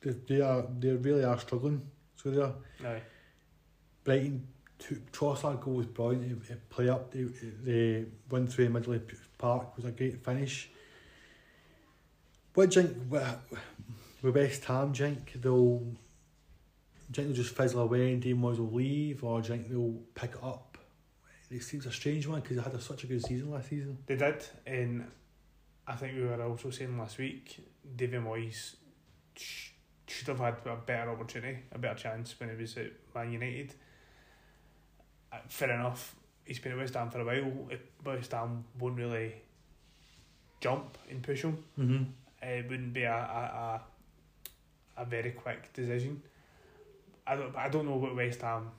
they, 0.01 0.12
they 0.28 0.40
are 0.40 0.65
they 0.78 0.93
really 0.93 1.24
are 1.24 1.39
struggling. 1.39 1.82
So 2.16 2.31
they 2.31 2.40
are 2.40 2.55
Aye. 2.85 3.03
Brighton. 4.05 4.49
Two, 4.78 5.01
Trossard 5.12 5.61
goal 5.61 5.74
was 5.74 5.86
brilliant. 5.86 6.43
They, 6.49 6.55
they 6.55 6.61
play 6.69 6.89
up. 6.89 7.12
They, 7.12 7.23
they 7.23 8.05
won 8.28 8.49
through 8.49 8.70
Midley 8.70 9.01
Park 9.39 9.77
was 9.77 9.85
a 9.85 9.93
great 9.93 10.24
finish. 10.24 10.70
What 12.55 12.70
do 12.70 12.81
you 12.81 12.89
think 12.89 13.11
with 13.11 13.36
with 14.23 14.35
West 14.35 14.65
Ham? 14.65 14.90
Do 14.93 15.05
you 15.05 15.15
think 15.15 15.40
they'll 15.40 15.82
you 17.20 17.24
think 17.24 17.34
they'll 17.34 17.44
just 17.44 17.56
fizzle 17.56 17.82
away 17.82 18.12
and 18.12 18.22
Dean 18.22 18.36
Moyes 18.36 18.59
will 18.59 18.72
leave, 18.72 19.22
or 19.24 19.40
do 19.40 19.48
you 19.48 19.55
think 19.55 19.70
they'll 19.70 20.01
pick 20.14 20.32
it 20.32 20.43
up? 20.43 20.78
It 21.51 21.62
seems 21.62 21.84
a 21.84 21.93
strange 21.93 22.26
one 22.26 22.40
because 22.40 22.56
they 22.56 22.62
had 22.62 22.72
a, 22.72 22.80
such 22.80 23.05
a 23.05 23.06
good 23.06 23.22
season 23.22 23.51
last 23.51 23.68
season. 23.68 23.98
They 24.06 24.16
did, 24.16 24.43
and 24.66 25.06
I 25.86 25.94
think 25.97 26.16
we 26.16 26.22
were 26.22 26.43
also 26.43 26.70
saying 26.70 26.97
last 26.97 27.18
week, 27.18 27.59
David 27.97 28.22
Moyes 28.22 28.76
sh- 29.36 29.70
should 30.06 30.28
have 30.28 30.39
had 30.39 30.56
a 30.64 30.76
better 30.76 31.10
opportunity, 31.10 31.59
a 31.70 31.78
better 31.78 31.98
chance 31.98 32.34
when 32.40 32.48
he 32.48 32.56
was 32.56 32.76
at 32.78 32.93
Man 33.14 33.32
United. 33.32 33.74
Uh, 35.30 35.39
fair 35.48 35.72
enough, 35.72 36.14
he's 36.44 36.59
been 36.59 36.72
at 36.72 36.78
West 36.78 36.94
Ham 36.94 37.10
for 37.10 37.20
a 37.20 37.24
while. 37.24 37.68
West 38.05 38.32
Ham 38.32 38.64
won't 38.78 38.97
really 38.97 39.34
jump 40.60 40.97
and 41.10 41.22
push 41.22 41.43
him. 41.43 41.62
Mm-hmm. 41.78 42.05
It 42.43 42.70
wouldn't 42.70 42.93
be 42.94 43.02
a, 43.02 43.12
a, 43.12 43.82
a, 44.97 45.02
a 45.02 45.05
very 45.05 45.32
quick 45.32 45.72
decision. 45.74 46.22
I 47.27 47.36
don't, 47.36 47.55
I 47.57 47.69
don't 47.69 47.86
know 47.86 47.97
what 47.97 48.15
West 48.16 48.43
Ham. 48.43 48.70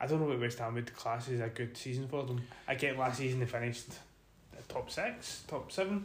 I 0.00 0.06
don't 0.06 0.20
know 0.20 0.26
what 0.26 0.40
West 0.40 0.58
Ham 0.58 0.74
would 0.74 0.94
class 0.94 1.28
as 1.28 1.40
a 1.40 1.48
good 1.48 1.76
season 1.76 2.08
for 2.08 2.24
them. 2.24 2.40
I 2.66 2.74
get 2.74 2.98
last 2.98 3.18
season 3.18 3.40
they 3.40 3.46
finished 3.46 3.86
top 4.68 4.90
six, 4.90 5.44
top 5.46 5.70
seven. 5.70 6.04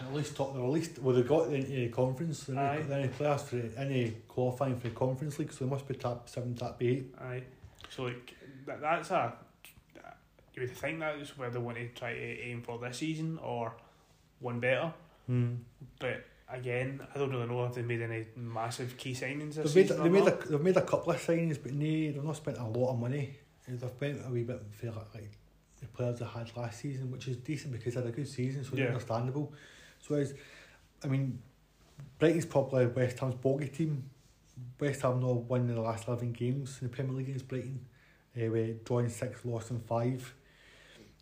At 0.00 0.14
least 0.14 0.36
top, 0.36 0.54
they're 0.54 0.62
at 0.62 0.70
least 0.70 0.98
well 0.98 1.14
they 1.14 1.22
got 1.22 1.48
into 1.52 1.68
the 1.68 1.88
conference. 1.88 2.44
They 2.44 2.56
Aye. 2.56 2.84
any 2.90 3.08
players 3.08 3.42
for 3.42 3.62
any 3.76 4.16
qualifying 4.26 4.76
for 4.76 4.88
the 4.88 4.94
conference 4.94 5.38
league, 5.38 5.52
so 5.52 5.64
they 5.64 5.70
must 5.70 5.86
be 5.86 5.94
top 5.94 6.28
seven, 6.28 6.54
top 6.54 6.82
eight. 6.82 7.14
Aye, 7.20 7.42
so 7.90 8.04
like 8.04 8.34
that, 8.66 8.80
that's 8.80 9.10
a. 9.10 9.34
You 10.54 10.62
would 10.62 10.76
think 10.76 11.00
that's 11.00 11.38
where 11.38 11.48
they 11.48 11.58
want 11.58 11.78
to 11.78 11.88
try 11.88 12.12
to 12.12 12.20
aim 12.20 12.60
for 12.60 12.78
this 12.78 12.98
season 12.98 13.38
or 13.42 13.72
one 14.40 14.60
better. 14.60 14.92
Mm. 15.30 15.58
But 15.98 16.24
again, 16.52 17.00
I 17.14 17.18
don't 17.18 17.30
really 17.30 17.46
know 17.46 17.64
if 17.64 17.74
they 17.74 17.82
made 17.82 18.02
any 18.02 18.26
massive 18.36 18.96
key 18.96 19.12
signings 19.12 19.54
this 19.54 19.72
They've 19.72 19.76
made, 19.76 19.88
season. 19.88 20.02
they 20.02 20.08
made 20.08 20.24
not. 20.24 20.44
a, 20.44 20.48
they've 20.48 20.60
made 20.60 20.76
a 20.76 20.82
couple 20.82 21.12
of 21.12 21.18
signings, 21.20 21.58
but 21.62 21.78
they, 21.78 22.08
they've 22.08 22.22
not 22.24 22.36
spent 22.36 22.58
a 22.58 22.64
lot 22.64 22.92
of 22.92 22.98
money. 22.98 23.36
They've 23.66 23.80
spent 23.90 24.20
a 24.26 24.30
wee 24.30 24.42
bit 24.42 24.62
for 24.72 24.86
like, 24.86 25.30
the 25.80 25.86
players 25.88 26.18
they 26.18 26.24
had 26.26 26.54
last 26.56 26.80
season, 26.80 27.10
which 27.10 27.26
is 27.28 27.36
decent 27.38 27.72
because 27.72 27.94
they 27.94 28.00
had 28.00 28.08
a 28.08 28.12
good 28.12 28.28
season, 28.28 28.64
so 28.64 28.70
Yeah. 28.76 28.84
it's 28.84 28.92
understandable. 28.92 29.52
So 30.00 30.14
it's, 30.16 30.32
I 31.04 31.08
mean, 31.08 31.40
Brighton's 32.18 32.46
probably 32.46 32.86
West 32.86 33.18
Ham's 33.18 33.34
bogey 33.36 33.68
team. 33.68 34.04
West 34.78 35.02
Ham 35.02 35.20
not 35.20 35.28
won 35.44 35.62
in 35.62 35.74
the 35.74 35.80
last 35.80 36.06
eleven 36.08 36.32
games 36.32 36.78
in 36.80 36.88
the 36.88 36.94
Premier 36.94 37.12
League 37.14 37.28
against 37.28 37.48
Brighton. 37.48 37.84
Uh, 38.36 38.74
drawing 38.84 39.08
six, 39.08 39.44
lost 39.44 39.70
in 39.70 39.80
five. 39.80 40.34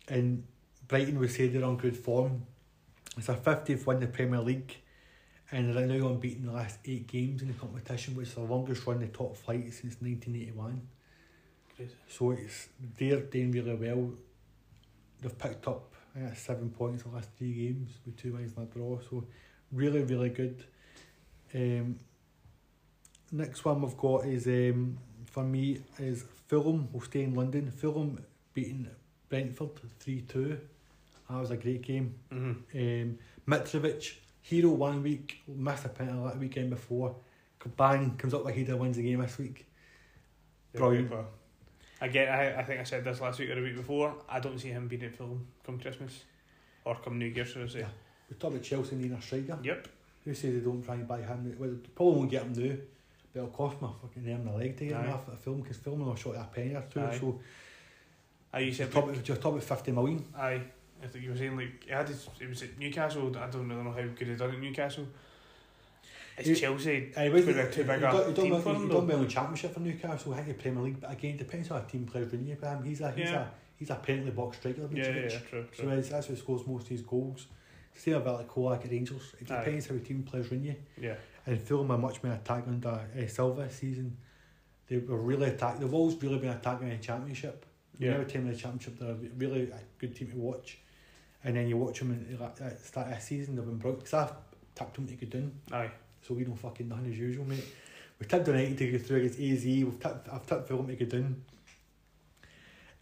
And 0.07 0.43
Brighton 0.87 1.17
we 1.19 1.27
say 1.27 1.47
they're 1.47 1.63
on 1.65 1.77
good 1.77 1.97
form. 1.97 2.45
It's 3.17 3.27
their 3.27 3.35
fiftieth 3.35 3.85
win 3.87 3.97
in 3.97 4.01
the 4.01 4.07
Premier 4.07 4.39
League 4.41 4.77
and 5.51 5.73
they're 5.73 5.85
now 5.85 6.07
unbeaten 6.07 6.45
the 6.45 6.51
last 6.53 6.79
eight 6.85 7.07
games 7.07 7.41
in 7.41 7.49
the 7.49 7.53
competition, 7.53 8.15
which 8.15 8.29
is 8.29 8.35
the 8.35 8.41
longest 8.41 8.85
run 8.85 8.97
in 8.97 9.03
the 9.03 9.07
top 9.07 9.35
flight 9.35 9.73
since 9.73 9.97
nineteen 10.01 10.35
eighty 10.35 10.51
one. 10.51 10.87
Crazy. 11.75 11.93
So 12.07 12.31
it's 12.31 12.69
they're 12.97 13.21
doing 13.21 13.51
really 13.51 13.75
well. 13.75 14.11
They've 15.21 15.37
picked 15.37 15.67
up 15.67 15.93
I 16.15 16.19
think 16.19 16.37
seven 16.37 16.69
points 16.69 17.03
in 17.03 17.11
the 17.11 17.17
last 17.17 17.29
three 17.37 17.53
games 17.53 17.91
with 18.05 18.17
two 18.17 18.33
wins 18.33 18.53
and 18.57 18.67
a 18.67 18.73
draw. 18.73 18.99
So 19.09 19.23
really, 19.71 20.03
really 20.03 20.29
good. 20.29 20.63
Um, 21.53 21.97
next 23.31 23.63
one 23.65 23.81
we've 23.81 23.97
got 23.97 24.25
is 24.25 24.47
um, 24.47 24.97
for 25.25 25.43
me 25.43 25.81
is 25.99 26.25
Fulham 26.47 26.89
will 26.91 27.01
stay 27.01 27.23
in 27.23 27.33
London. 27.33 27.71
Fulham 27.71 28.23
beating 28.53 28.87
Brentford 29.29 29.69
three 29.99 30.21
two. 30.21 30.59
That 31.29 31.39
was 31.39 31.51
a 31.51 31.55
great 31.55 31.81
game. 31.81 32.15
Mm-hmm. 32.29 32.77
Um, 32.77 33.19
Mitrovic, 33.47 34.15
hero 34.41 34.69
one 34.69 35.03
week, 35.03 35.41
missed 35.47 35.85
a 35.85 35.89
penalty 35.89 36.29
that 36.29 36.39
weekend 36.39 36.69
before. 36.69 37.15
Bang, 37.77 38.15
comes 38.17 38.33
up 38.33 38.43
like 38.43 38.55
he 38.55 38.63
did, 38.63 38.75
wins 38.75 38.97
the 38.97 39.03
game 39.03 39.21
this 39.21 39.37
week. 39.37 39.67
Brilliant. 40.73 41.11
Again, 42.01 42.27
I, 42.33 42.59
I 42.59 42.63
think 42.63 42.79
I 42.79 42.83
said 42.83 43.03
this 43.03 43.21
last 43.21 43.37
week 43.39 43.51
or 43.51 43.55
the 43.55 43.61
week 43.61 43.75
before. 43.75 44.15
I 44.27 44.39
don't 44.39 44.57
see 44.59 44.69
him 44.69 44.87
being 44.87 45.03
at 45.03 45.15
Fulham 45.15 45.45
come 45.63 45.79
Christmas 45.79 46.23
or 46.85 46.95
come 46.95 47.19
New 47.19 47.27
Year, 47.27 47.45
should 47.45 47.63
I 47.63 47.67
say. 47.67 47.79
Yeah. 47.79 47.85
We 48.29 48.35
talked 48.37 48.55
about 48.55 48.63
Chelsea 48.63 48.95
needing 48.95 49.13
a 49.17 49.21
striker. 49.21 49.59
Yep. 49.61 49.87
Who 50.25 50.33
says 50.33 50.53
they 50.55 50.59
don't 50.61 50.83
try 50.83 50.95
and 50.95 51.07
buy 51.07 51.21
him? 51.21 51.55
Well, 51.59 51.69
they 51.69 51.75
probably 51.93 52.15
won't 52.17 52.31
get 52.31 52.41
him 52.43 52.53
now, 52.53 52.75
but 53.33 53.39
it'll 53.39 53.49
cost 53.51 53.79
me 53.81 53.87
a 53.89 54.07
fucking 54.07 54.31
arm 54.31 54.41
and 54.41 54.49
a 54.49 54.57
leg 54.57 54.77
to 54.77 54.85
get 54.85 54.95
him 54.99 55.09
Aye. 55.09 55.13
off 55.13 55.27
at 55.27 55.35
a 55.35 55.37
film 55.37 55.61
because 55.61 55.77
filming 55.77 56.07
will 56.07 56.15
short 56.15 56.37
a 56.37 56.43
penny 56.51 56.73
or 56.73 56.83
two. 56.91 57.01
Aye. 57.01 57.17
So 57.19 57.39
I 58.53 58.59
you 58.59 58.65
just 58.71 58.77
said 58.79 58.91
top, 58.91 59.09
it- 59.09 59.23
just 59.23 59.41
top 59.41 59.55
at 59.57 59.63
50 59.63 59.91
million. 59.91 60.25
Aye. 60.35 60.61
I 61.03 61.07
think 61.07 61.23
you 61.23 61.31
were 61.31 61.37
saying 61.37 61.57
like 61.57 61.83
he 61.83 61.91
had 61.91 62.07
his, 62.07 62.27
it 62.39 62.47
was 62.49 62.61
at 62.63 62.77
Newcastle. 62.77 63.35
I 63.37 63.49
don't 63.49 63.67
really 63.67 63.83
know 63.83 63.91
how 63.91 64.01
good 64.01 64.27
he 64.27 64.35
done 64.35 64.51
at 64.51 64.59
Newcastle. 64.59 65.07
It's 66.37 66.47
He- 66.47 66.55
Chelsea. 66.55 67.11
Aye, 67.17 67.29
wasn't 67.29 67.55
be 67.55 67.61
it- 67.61 67.73
too 67.73 67.83
big 67.83 68.01
a 68.03 68.27
he 68.27 68.33
team 68.33 68.61
for 68.61 68.73
him, 68.75 68.83
He 68.83 68.87
done 68.93 69.07
well 69.07 69.17
in 69.17 69.23
the 69.23 69.29
Championship 69.29 69.73
for 69.73 69.79
Newcastle, 69.81 70.33
I 70.33 70.37
think 70.43 70.57
the 70.57 70.63
Premier 70.63 70.83
League, 70.83 71.01
but 71.01 71.11
again, 71.11 71.37
depends 71.37 71.69
on 71.71 71.79
how 71.81 71.85
a 71.85 71.89
team 71.89 72.05
plays 72.05 72.31
when 72.31 72.45
you 72.45 72.55
him. 72.55 72.83
He's 72.83 73.01
a, 73.01 73.11
he's 73.11 73.29
Yeah. 73.29 73.41
a, 73.41 73.47
he's 73.75 73.89
a 73.89 73.95
penalty 73.95 74.31
box 74.31 74.57
striker. 74.57 74.87
Yeah, 74.93 75.07
yeah, 75.09 75.15
yeah, 75.29 75.39
true, 75.49 75.65
So 75.75 75.83
true. 75.83 76.01
that's 76.01 76.27
who 76.27 76.35
scores 76.35 76.65
most 76.65 76.83
of 76.83 76.89
his 76.89 77.01
goals. 77.01 77.47
Stay 77.93 78.11
a 78.13 78.19
bit 78.21 78.29
like 78.31 78.47
Colak 78.47 78.85
at 78.85 78.91
Rangers. 78.91 79.35
It 79.41 79.51
Aye. 79.51 79.59
depends 79.65 79.87
how 79.87 79.95
a 79.95 79.99
team 79.99 80.23
plays 80.23 80.49
around 80.51 80.63
you. 80.63 80.75
Yeah, 80.99 81.15
And 81.45 81.59
Fulham 81.61 81.91
are 81.91 81.97
much 81.97 82.23
more 82.23 82.33
attacking 82.33 82.73
under 82.73 82.89
uh, 82.89 83.27
Silva 83.27 83.63
this 83.63 83.75
season. 83.75 84.15
They 84.87 84.97
were 84.97 85.17
really 85.21 85.47
attack. 85.49 85.79
They've 85.79 85.93
always 85.93 86.15
really 86.23 86.37
been 86.39 86.49
attacking 86.51 86.87
in 86.89 86.97
the 86.97 87.03
championship. 87.03 87.65
Yeah. 87.99 88.13
Every 88.13 88.25
time 88.25 88.43
in 88.47 88.51
the 88.53 88.57
championship, 88.57 88.97
they're 88.97 89.11
a 89.11 89.15
really 89.37 89.69
a 89.69 89.79
good 89.99 90.15
team 90.15 90.31
to 90.31 90.37
watch. 90.37 90.79
And 91.43 91.55
then 91.55 91.67
you 91.67 91.77
watch 91.77 91.99
them 91.99 92.11
in 92.11 92.35
the 92.35 92.41
la- 92.41 92.49
at 92.49 92.79
the 92.79 92.87
start 92.87 93.07
of 93.07 93.15
the 93.15 93.21
season, 93.21 93.55
they've 93.55 93.65
been 93.65 93.77
brought. 93.77 93.97
Because 93.99 94.13
I've 94.13 94.33
tipped 94.75 94.93
them 94.95 95.07
to 95.07 95.15
go 95.15 95.27
down, 95.27 95.51
aye. 95.71 95.91
so 96.21 96.33
we 96.35 96.43
don't 96.43 96.55
fucking 96.55 96.87
nothing 96.87 97.11
as 97.11 97.17
usual, 97.17 97.45
mate. 97.45 97.65
We've 98.19 98.29
tipped 98.29 98.47
United 98.47 98.77
to 98.77 98.91
go 98.91 98.97
through 98.99 99.17
against 99.17 99.39
AZ. 99.39 99.65
We've 99.65 99.99
tipped, 99.99 100.29
I've 100.31 100.45
tipped 100.45 100.67
Fulham 100.67 100.87
to 100.87 100.95
go 100.95 101.05
down. 101.05 101.41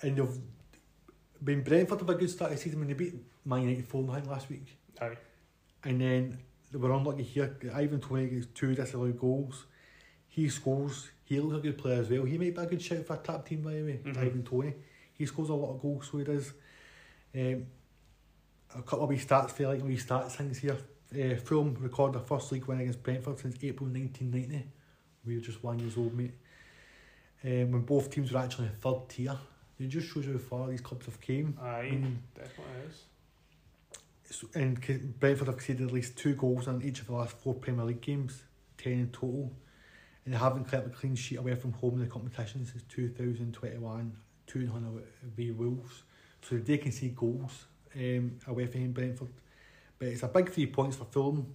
And 0.01 0.15
they've 0.17 0.39
been 1.43 1.63
Brentford 1.63 1.99
have 1.99 2.09
a 2.09 2.15
good 2.15 2.29
start 2.29 2.51
of 2.51 2.57
the 2.57 2.63
season 2.63 2.79
when 2.79 2.87
they 2.87 2.93
beat 2.93 3.15
Man 3.45 3.61
United 3.63 3.85
4 3.87 4.03
0 4.03 4.21
last 4.27 4.49
week. 4.49 4.77
Aye. 5.01 5.17
And 5.83 5.99
then 5.99 6.37
they 6.71 6.77
were 6.77 6.91
unlucky 6.93 7.23
here. 7.23 7.57
Ivan 7.73 7.99
Toney 7.99 8.27
gets 8.27 8.47
two 8.53 8.75
disallowed 8.75 9.19
goals. 9.19 9.65
He 10.29 10.47
scores. 10.49 11.09
He 11.25 11.39
looks 11.39 11.57
a 11.57 11.61
good 11.61 11.77
player 11.77 12.01
as 12.01 12.09
well. 12.09 12.23
He 12.23 12.37
might 12.37 12.55
be 12.55 12.61
a 12.61 12.65
good 12.65 12.81
shout 12.81 13.05
for 13.05 13.13
a 13.15 13.17
top 13.17 13.47
team, 13.47 13.61
by 13.61 13.73
the 13.73 13.83
way. 13.83 13.99
Mhm. 14.03 14.17
Ivan 14.17 14.43
Toney. 14.43 14.73
He 15.13 15.25
scores 15.25 15.49
a 15.49 15.53
lot 15.53 15.75
of 15.75 15.81
goals, 15.81 16.07
so 16.11 16.17
he 16.17 16.23
does. 16.23 16.53
Um, 17.35 17.65
a 18.75 18.81
couple 18.81 19.03
of 19.03 19.09
wee 19.09 19.17
stats 19.17 19.51
for 19.51 19.63
you, 19.63 19.67
like 19.69 19.83
wee 19.83 19.97
stats 19.97 20.31
things 20.31 20.59
here. 20.59 20.77
Uh, 21.11 21.35
Fulham 21.35 21.75
recorded 21.79 22.19
their 22.19 22.27
first 22.27 22.51
league 22.51 22.65
win 22.65 22.81
against 22.81 23.01
Brentford 23.01 23.39
since 23.39 23.55
April 23.63 23.89
1990. 23.89 24.67
We 25.25 25.35
were 25.35 25.41
just 25.41 25.63
one 25.63 25.79
years 25.79 25.97
old, 25.97 26.13
mate. 26.13 26.33
Um, 27.43 27.71
when 27.71 27.81
both 27.81 28.11
teams 28.11 28.31
were 28.31 28.39
actually 28.39 28.67
in 28.67 28.73
third 28.73 29.09
tier. 29.09 29.35
It 29.79 29.87
just 29.87 30.09
shows 30.13 30.25
you 30.25 30.33
how 30.33 30.39
far 30.39 30.67
these 30.67 30.81
clubs 30.81 31.05
have 31.05 31.21
came. 31.21 31.57
Aye. 31.61 31.91
Mm. 31.93 32.17
Definitely 32.35 32.73
is. 32.89 33.03
So- 34.29 34.49
and 34.53 34.79
Brentford 35.19 35.47
have 35.47 35.57
conceded 35.57 35.87
at 35.87 35.93
least 35.93 36.17
two 36.17 36.35
goals 36.35 36.67
in 36.67 36.81
each 36.83 36.99
of 36.99 37.07
the 37.07 37.13
last 37.13 37.37
four 37.37 37.55
Premier 37.55 37.85
League 37.85 38.01
games, 38.01 38.43
ten 38.77 38.93
in 38.93 39.09
total, 39.09 39.51
and 40.25 40.33
they 40.33 40.37
haven't 40.37 40.69
kept 40.69 40.85
a 40.85 40.89
clean 40.91 41.15
sheet 41.15 41.37
away 41.37 41.55
from 41.55 41.71
home 41.71 41.93
in 41.93 41.99
the 42.01 42.07
competition 42.07 42.65
since 42.65 42.83
two 42.83 43.09
thousand 43.09 43.53
twenty 43.53 43.77
one. 43.77 44.15
Two 44.45 44.59
and 44.59 44.73
one 44.73 45.03
v 45.35 45.51
Wolves, 45.51 46.03
so 46.41 46.57
they 46.57 46.77
can 46.77 46.91
see 46.91 47.09
goals 47.09 47.65
um, 47.95 48.37
away 48.47 48.67
from 48.67 48.81
home, 48.81 48.91
Brentford, 48.91 49.29
but 49.97 50.07
it's 50.09 50.23
a 50.23 50.27
big 50.27 50.51
three 50.51 50.67
points 50.67 50.97
for 50.97 51.05
Fulham. 51.05 51.53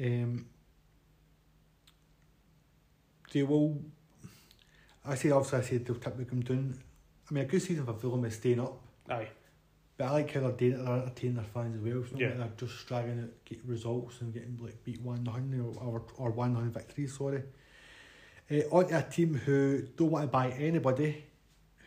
Um, 0.00 0.46
they 3.32 3.42
will. 3.42 3.80
I 5.04 5.14
say 5.14 5.30
obviously 5.30 5.58
I 5.58 5.62
said 5.62 5.86
they'll 5.86 5.96
tip 5.96 6.16
them 6.28 6.40
down. 6.40 6.78
I 7.30 7.34
mean 7.34 7.44
a 7.44 7.46
good 7.46 7.62
season 7.62 7.86
for 7.86 7.94
Fulham 7.94 8.24
is 8.24 8.34
staying 8.34 8.60
up. 8.60 8.78
Aye. 9.08 9.28
But 9.96 10.04
I 10.08 10.10
like 10.12 10.32
how 10.32 10.40
they're 10.40 10.52
doing 10.52 10.72
it, 10.72 10.84
they're 10.84 10.96
entertaining 10.96 11.36
their 11.36 11.44
fans 11.44 11.76
as 11.76 11.82
well. 11.82 12.02
Not 12.12 12.20
Yeah. 12.20 12.28
like 12.38 12.56
they're 12.56 12.68
just 12.68 12.86
dragging 12.86 13.18
it, 13.18 13.44
get 13.44 13.64
results 13.64 14.20
and 14.20 14.32
getting 14.32 14.58
like 14.60 14.82
beat 14.84 15.00
1 15.00 15.24
0 15.50 15.74
or, 15.78 16.02
or 16.16 16.30
1 16.30 16.54
0 16.56 16.70
victories, 16.70 17.16
sorry. 17.16 17.42
Uh, 18.50 18.54
on 18.72 18.88
to 18.88 18.98
a 18.98 19.02
team 19.02 19.34
who 19.34 19.82
don't 19.96 20.10
want 20.10 20.24
to 20.24 20.28
buy 20.28 20.50
anybody, 20.50 21.24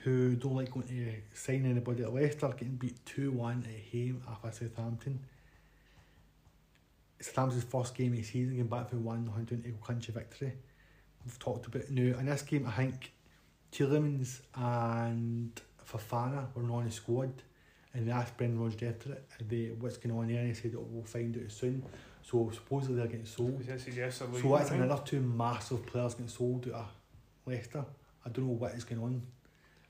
who 0.04 0.36
don't 0.36 0.56
like 0.56 0.72
going 0.72 0.88
to 0.88 1.14
sign 1.34 1.66
anybody 1.66 2.04
at 2.04 2.14
Leicester, 2.14 2.50
getting 2.50 2.76
beat 2.76 3.06
2 3.06 3.32
1 3.32 3.66
at 3.68 3.94
home 3.94 4.22
after 4.30 4.52
Southampton. 4.52 5.20
It's 7.20 7.30
Southampton's 7.30 7.64
first 7.64 7.96
game 7.96 8.12
of 8.12 8.18
the 8.18 8.24
season, 8.24 8.52
getting 8.52 8.68
back 8.68 8.90
from 8.90 9.04
1 9.04 9.32
0 9.48 9.62
to 9.62 9.70
a 9.70 9.86
country 9.86 10.14
victory. 10.14 10.54
We've 11.26 11.40
talked 11.40 11.68
about 11.68 11.84
it 11.84 11.92
now. 11.92 12.20
In 12.20 12.26
this 12.26 12.42
game, 12.42 12.68
I 12.68 12.72
think 12.72 13.14
Tielemans 13.72 14.42
and 14.56 15.60
Fofana 15.90 16.48
were 16.54 16.64
not 16.64 16.76
on 16.76 16.86
the 16.86 16.92
squad. 16.92 17.32
And 17.94 18.08
they 18.08 18.12
asked 18.12 18.36
Brendan 18.38 18.60
Rodgers 18.60 18.82
after 18.82 19.14
it, 19.14 19.30
they, 19.48 19.72
what's 19.80 19.98
going 19.98 20.18
on 20.18 20.28
there, 20.28 20.40
and 20.40 20.48
he 20.48 20.54
said, 20.56 20.74
oh, 20.76 20.86
we'll 20.90 21.04
find 21.04 21.38
out 21.38 21.52
soon. 21.52 21.84
So 22.24 22.50
supposedly 22.52 22.96
they're 22.96 23.08
getting 23.08 23.26
sold. 23.26 23.58
Was 23.60 23.68
that 23.68 23.82
suggested? 23.82 24.34
like, 24.34 24.42
So 24.42 24.58
that's 24.58 24.72
another 24.72 25.02
two 25.06 25.22
massive 25.22 25.86
players 25.86 26.16
getting 26.16 26.28
sold 26.28 26.68
out 26.70 26.80
of 26.80 26.88
Leicester. 27.46 27.86
I 28.26 28.30
don't 28.30 28.48
know 28.48 28.54
what 28.54 28.72
is 28.74 28.84
going 28.84 29.04
on. 29.04 29.22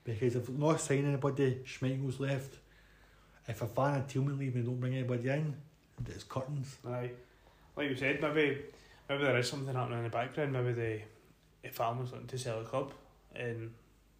Because 0.04 0.36
if 0.36 0.48
not 0.50 0.80
signing 0.80 1.06
anybody, 1.06 1.60
Schmeichel's 1.64 2.20
left. 2.20 2.58
If 3.48 3.62
a 3.62 3.66
fan 3.66 4.00
of 4.00 4.06
Tielemans 4.06 4.38
leave 4.38 4.54
and 4.54 4.64
don't 4.64 4.80
bring 4.80 4.94
anybody 4.94 5.28
in, 5.28 5.54
it's 6.06 6.24
curtains. 6.24 6.76
Aye. 6.86 7.10
Like 7.76 7.90
you 7.90 7.96
said, 7.96 8.20
maybe 8.20 8.58
maybe 9.08 9.24
there 9.24 9.38
is 9.38 9.48
something 9.48 9.74
happening 9.74 9.98
in 9.98 10.04
the 10.04 10.10
background. 10.10 10.52
Maybe 10.52 10.72
they 10.72 11.04
if 11.62 11.74
Falmouth's 11.74 12.12
looking 12.12 12.26
to 12.28 12.38
sell 12.38 12.60
a 12.60 12.64
club 12.64 12.92
and 13.34 13.72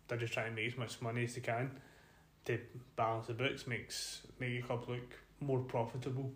they're 0.09 0.19
just 0.19 0.33
trying 0.33 0.51
to 0.51 0.57
make 0.57 0.73
as 0.73 0.79
much 0.79 1.01
money 1.01 1.25
as 1.25 1.35
they 1.35 1.41
can 1.41 1.71
to 2.47 2.59
balance 2.97 3.27
the 3.27 3.35
books, 3.35 3.67
makes 3.67 4.23
make 4.41 4.63
a 4.63 4.67
club 4.67 4.85
look 4.89 5.19
more 5.41 5.61
profitable 5.61 6.33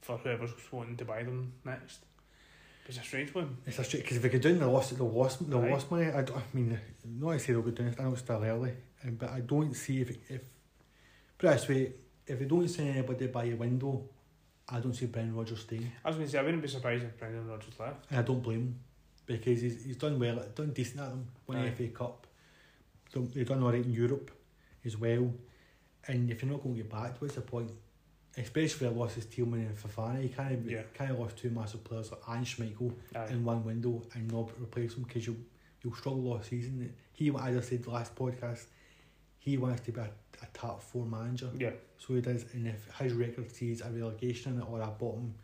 for 0.00 0.18
whoever's 0.18 0.52
wanting 0.70 0.96
to 0.96 1.04
buy 1.04 1.22
them 1.22 1.52
next. 1.64 2.00
It's 2.88 2.98
a 2.98 3.02
strange 3.02 3.34
one. 3.34 3.56
It's 3.66 3.78
a 3.78 3.84
straight 3.84 4.02
because 4.02 4.16
if 4.16 4.22
they 4.22 4.30
go 4.30 4.38
down, 4.38 4.58
they 4.58 4.64
lost, 4.64 4.96
they 4.96 5.04
lost, 5.04 5.48
they 5.50 5.56
lost 5.70 5.90
money. 5.90 6.06
I, 6.06 6.22
don't- 6.22 6.36
I 6.38 6.42
mean, 6.54 6.80
not 7.04 7.32
to 7.32 7.38
say 7.38 7.52
they'll 7.52 7.62
go 7.62 7.70
down. 7.70 7.94
I 7.98 8.02
know 8.02 8.12
it's 8.12 8.22
still 8.22 8.42
early, 8.42 8.72
um, 9.04 9.14
but 9.16 9.30
I 9.30 9.40
don't 9.40 9.74
see 9.74 10.00
if 10.00 10.10
if 10.30 10.40
put 11.36 11.50
it 11.50 11.52
this 11.52 11.68
way, 11.68 11.92
if 12.26 12.38
they 12.38 12.44
don't 12.46 12.66
send 12.68 12.88
anybody 12.90 13.26
by 13.26 13.44
a 13.44 13.54
window, 13.54 14.08
I 14.68 14.80
don't 14.80 14.94
see 14.94 15.06
Brendan 15.06 15.36
Rodgers 15.36 15.60
staying, 15.60 15.90
I 16.04 16.08
was 16.08 16.16
going 16.16 16.26
to 16.26 16.32
say, 16.32 16.38
I 16.38 16.42
wouldn't 16.42 16.62
be 16.62 16.68
surprised 16.68 17.04
if 17.04 17.18
Brendan 17.18 17.46
Rodgers 17.46 17.78
left. 17.78 18.06
and 18.10 18.18
I 18.20 18.22
don't 18.22 18.42
blame 18.42 18.58
him 18.60 18.78
because 19.26 19.60
he's 19.60 19.84
he's 19.84 19.96
done 19.96 20.18
well, 20.18 20.42
done 20.54 20.72
decent 20.72 21.00
at 21.00 21.10
them, 21.10 21.26
won 21.46 21.62
the 21.64 21.70
FA 21.72 21.88
Cup. 21.88 22.26
They've 23.14 23.46
done 23.46 23.62
all 23.62 23.70
right 23.72 23.84
in 23.84 23.92
Europe 23.92 24.30
as 24.84 24.96
well, 24.96 25.30
and 26.06 26.30
if 26.30 26.42
you're 26.42 26.50
not 26.50 26.62
going 26.62 26.74
to 26.76 26.82
get 26.82 26.90
back, 26.90 27.20
what's 27.20 27.34
the 27.34 27.40
point? 27.42 27.70
Especially 28.38 28.88
lost 28.88 29.16
his 29.16 29.26
Tielemans 29.26 29.66
and 29.68 29.76
Fofana, 29.78 30.22
you 30.22 30.28
kind 30.28 30.54
of 30.54 30.70
Yeah. 30.70 30.82
kind 30.94 31.10
of 31.10 31.18
lost 31.18 31.36
two 31.36 31.50
massive 31.50 31.82
players 31.84 32.10
like 32.10 32.20
and 32.28 32.44
Schmeichel 32.46 32.92
Aye. 33.16 33.26
in 33.30 33.44
one 33.44 33.64
window 33.64 34.02
and 34.14 34.30
not 34.32 34.50
replace 34.60 34.94
him 34.94 35.02
because 35.04 35.26
you'll 35.26 35.36
you'll 35.82 35.94
struggle 35.94 36.32
all 36.32 36.42
season. 36.42 36.92
He, 37.12 37.28
as 37.30 37.56
I 37.56 37.60
said 37.60 37.86
last 37.86 38.14
podcast, 38.14 38.64
he 39.38 39.56
wants 39.56 39.80
to 39.82 39.92
be 39.92 40.00
a, 40.00 40.04
a 40.42 40.46
top 40.52 40.82
four 40.82 41.04
manager, 41.06 41.50
Yeah, 41.58 41.70
so 41.98 42.14
he 42.14 42.20
does. 42.20 42.44
And 42.52 42.66
if 42.68 42.88
his 42.98 43.12
record 43.12 43.50
sees 43.50 43.80
a 43.80 43.90
relegation 43.90 44.54
in 44.54 44.60
it 44.60 44.64
or 44.70 44.80
a 44.80 44.86
bottom 44.88 45.34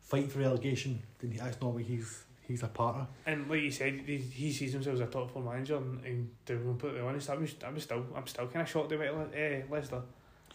fight 0.00 0.30
for 0.32 0.38
relegation, 0.40 1.02
then 1.18 1.34
that's 1.36 1.60
not 1.60 1.72
what 1.74 1.82
he's 1.82 2.24
he's 2.46 2.62
a 2.62 2.68
part 2.68 2.96
of. 2.96 3.06
and 3.26 3.48
like 3.50 3.60
you 3.60 3.70
said, 3.70 4.00
he, 4.06 4.16
he 4.16 4.50
sees 4.52 4.72
himself 4.72 4.94
as 4.94 5.00
a 5.00 5.06
top 5.06 5.30
four 5.30 5.42
manager, 5.42 5.76
and, 5.76 6.02
and 6.04 6.30
to 6.46 6.56
be 6.56 6.64
completely 6.64 7.00
honest, 7.00 7.28
I 7.28 7.34
was, 7.36 7.54
I 7.64 7.68
was 7.70 7.82
still, 7.82 8.06
I'm 8.16 8.26
still 8.26 8.46
kind 8.46 8.62
of 8.62 8.68
shocked 8.70 8.90
about 8.92 9.06
uh, 9.34 9.60
Leicester. 9.70 10.00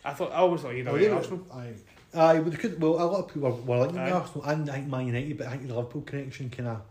I 0.05 0.13
thought 0.13 0.31
I 0.31 0.35
always 0.37 0.61
thought 0.61 0.73
he'd 0.73 0.87
Oh, 0.87 0.93
have 0.93 1.01
yeah, 1.01 1.11
Arsenal. 1.11 1.47
Aye, 1.53 1.73
aye, 2.13 2.39
but 2.39 2.51
they 2.51 2.57
could. 2.57 2.81
Well, 2.81 2.93
a 2.93 3.05
lot 3.05 3.19
of 3.25 3.27
people 3.33 3.49
were, 3.51 3.77
were 3.87 3.99
Aye. 3.99 4.11
Arsenal 4.11 4.43
and 4.45 4.69
I 4.69 4.73
think 4.75 4.87
Man 4.87 5.07
United, 5.07 5.37
but 5.37 5.47
I 5.47 5.51
think 5.51 5.67
the 5.67 5.75
Liverpool 5.75 6.01
connection 6.01 6.49
kind 6.49 6.69
of. 6.69 6.81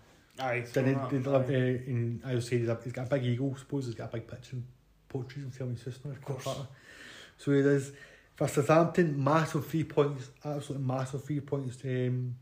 Aye, 0.41 0.65
Then 0.73 0.87
they, 1.11 1.19
they 1.19 1.31
love, 1.31 1.51
uh, 1.51 1.53
in, 1.53 2.23
I 2.25 2.35
would 2.35 2.43
say 2.43 2.59
he's, 2.59 2.69
a, 2.69 2.79
he's 2.83 2.93
got 2.95 3.07
a 3.07 3.11
big 3.11 3.25
ego, 3.25 3.53
I 3.55 3.59
suppose 3.59 3.85
he's 3.85 3.95
got 3.95 4.09
a 4.09 4.13
big 4.17 4.27
picture 4.27 4.57
and 4.57 4.65
portrays 5.09 5.43
himself 5.45 5.69
in 5.69 5.75
his 5.77 5.85
sister. 5.85 6.09
course. 6.25 6.49
So 7.37 7.53
he 7.53 7.63
does. 7.63 7.93
For 8.35 8.49
Southampton, 8.49 9.23
massive 9.23 9.67
three 9.67 9.85
points, 9.85 10.31
absolutely 10.43 10.87
massive 10.87 11.23
three 11.23 11.41
points. 11.41 11.77
Um, 11.85 12.35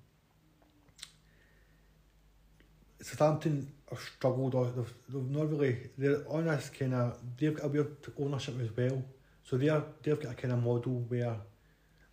Southampton 3.01 3.73
have 3.91 3.99
struggled, 3.99 4.55
or 4.55 4.67
they've, 4.67 4.93
they've 5.09 5.31
not 5.31 5.51
really, 5.51 5.91
they're 5.99 6.23
on 6.29 6.45
this 6.47 6.71
kind 6.71 6.95
of, 6.95 7.19
they've 7.39 7.55
got 7.55 7.67
a 7.67 7.69
weird 7.69 7.97
ownership 8.19 8.55
as 8.61 8.69
well. 8.77 9.03
So 9.51 9.57
they're, 9.57 9.83
they've 10.05 10.21
got 10.21 10.31
a 10.31 10.35
kind 10.37 10.55
of 10.55 10.63
model 10.63 11.05
where 11.09 11.37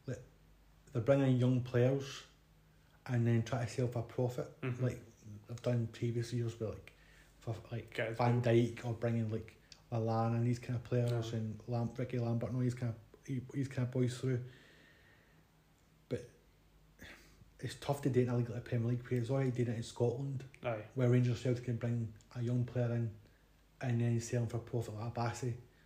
like, 0.07 0.19
they're 0.91 1.03
bringing 1.03 1.37
young 1.37 1.61
players 1.61 2.03
and 3.05 3.27
then 3.27 3.43
try 3.43 3.63
to 3.63 3.69
sell 3.69 3.87
for 3.87 4.01
profit 4.01 4.59
Mhm. 4.63 4.81
like 4.81 4.99
I've 5.47 5.61
done 5.61 5.87
previous 5.93 6.33
years 6.33 6.59
with 6.59 6.69
like 6.69 6.93
for 7.39 7.55
like 7.71 7.95
Van. 8.17 8.41
Dijk 8.41 8.83
or 8.85 8.93
bringing 8.93 9.29
like 9.31 9.55
Milan 9.91 10.33
and 10.33 10.47
these 10.47 10.57
kind 10.57 10.75
of 10.77 10.83
players 10.83 11.29
Yeah. 11.31 11.37
and 11.39 11.59
Lam- 11.67 11.91
Ricky 11.95 12.17
Lambert 12.17 12.49
and 12.49 12.57
all 12.57 12.63
these 12.63 12.73
kind 12.73 12.91
of 12.91 12.97
he- 13.27 13.41
these 13.53 13.67
kind 13.67 13.87
of 13.87 13.91
boys 13.93 14.17
through. 14.17 14.39
But 16.09 16.27
it's 17.59 17.75
tough 17.75 18.01
to 18.01 18.09
do 18.09 18.21
it 18.21 18.23
in 18.23 18.29
a 18.29 18.37
league 18.37 18.49
like 18.49 18.63
the 18.63 18.67
Premier 18.69 18.89
League 18.89 19.03
because 19.03 19.19
it's 19.19 19.29
already 19.29 19.51
doing 19.51 19.69
it 19.69 19.77
in 19.77 19.83
Scotland 19.83 20.43
Aye, 20.63 20.81
where 20.95 21.07
Rangers 21.09 21.39
Celtic 21.39 21.65
can 21.65 21.75
bring 21.75 22.11
a 22.35 22.41
young 22.41 22.65
player 22.65 22.91
in 22.95 23.11
and 23.81 24.01
then 24.01 24.19
sell 24.19 24.41
him 24.41 24.47
for 24.47 24.57
profit 24.57 24.95
like 24.95 25.07
a 25.09 25.11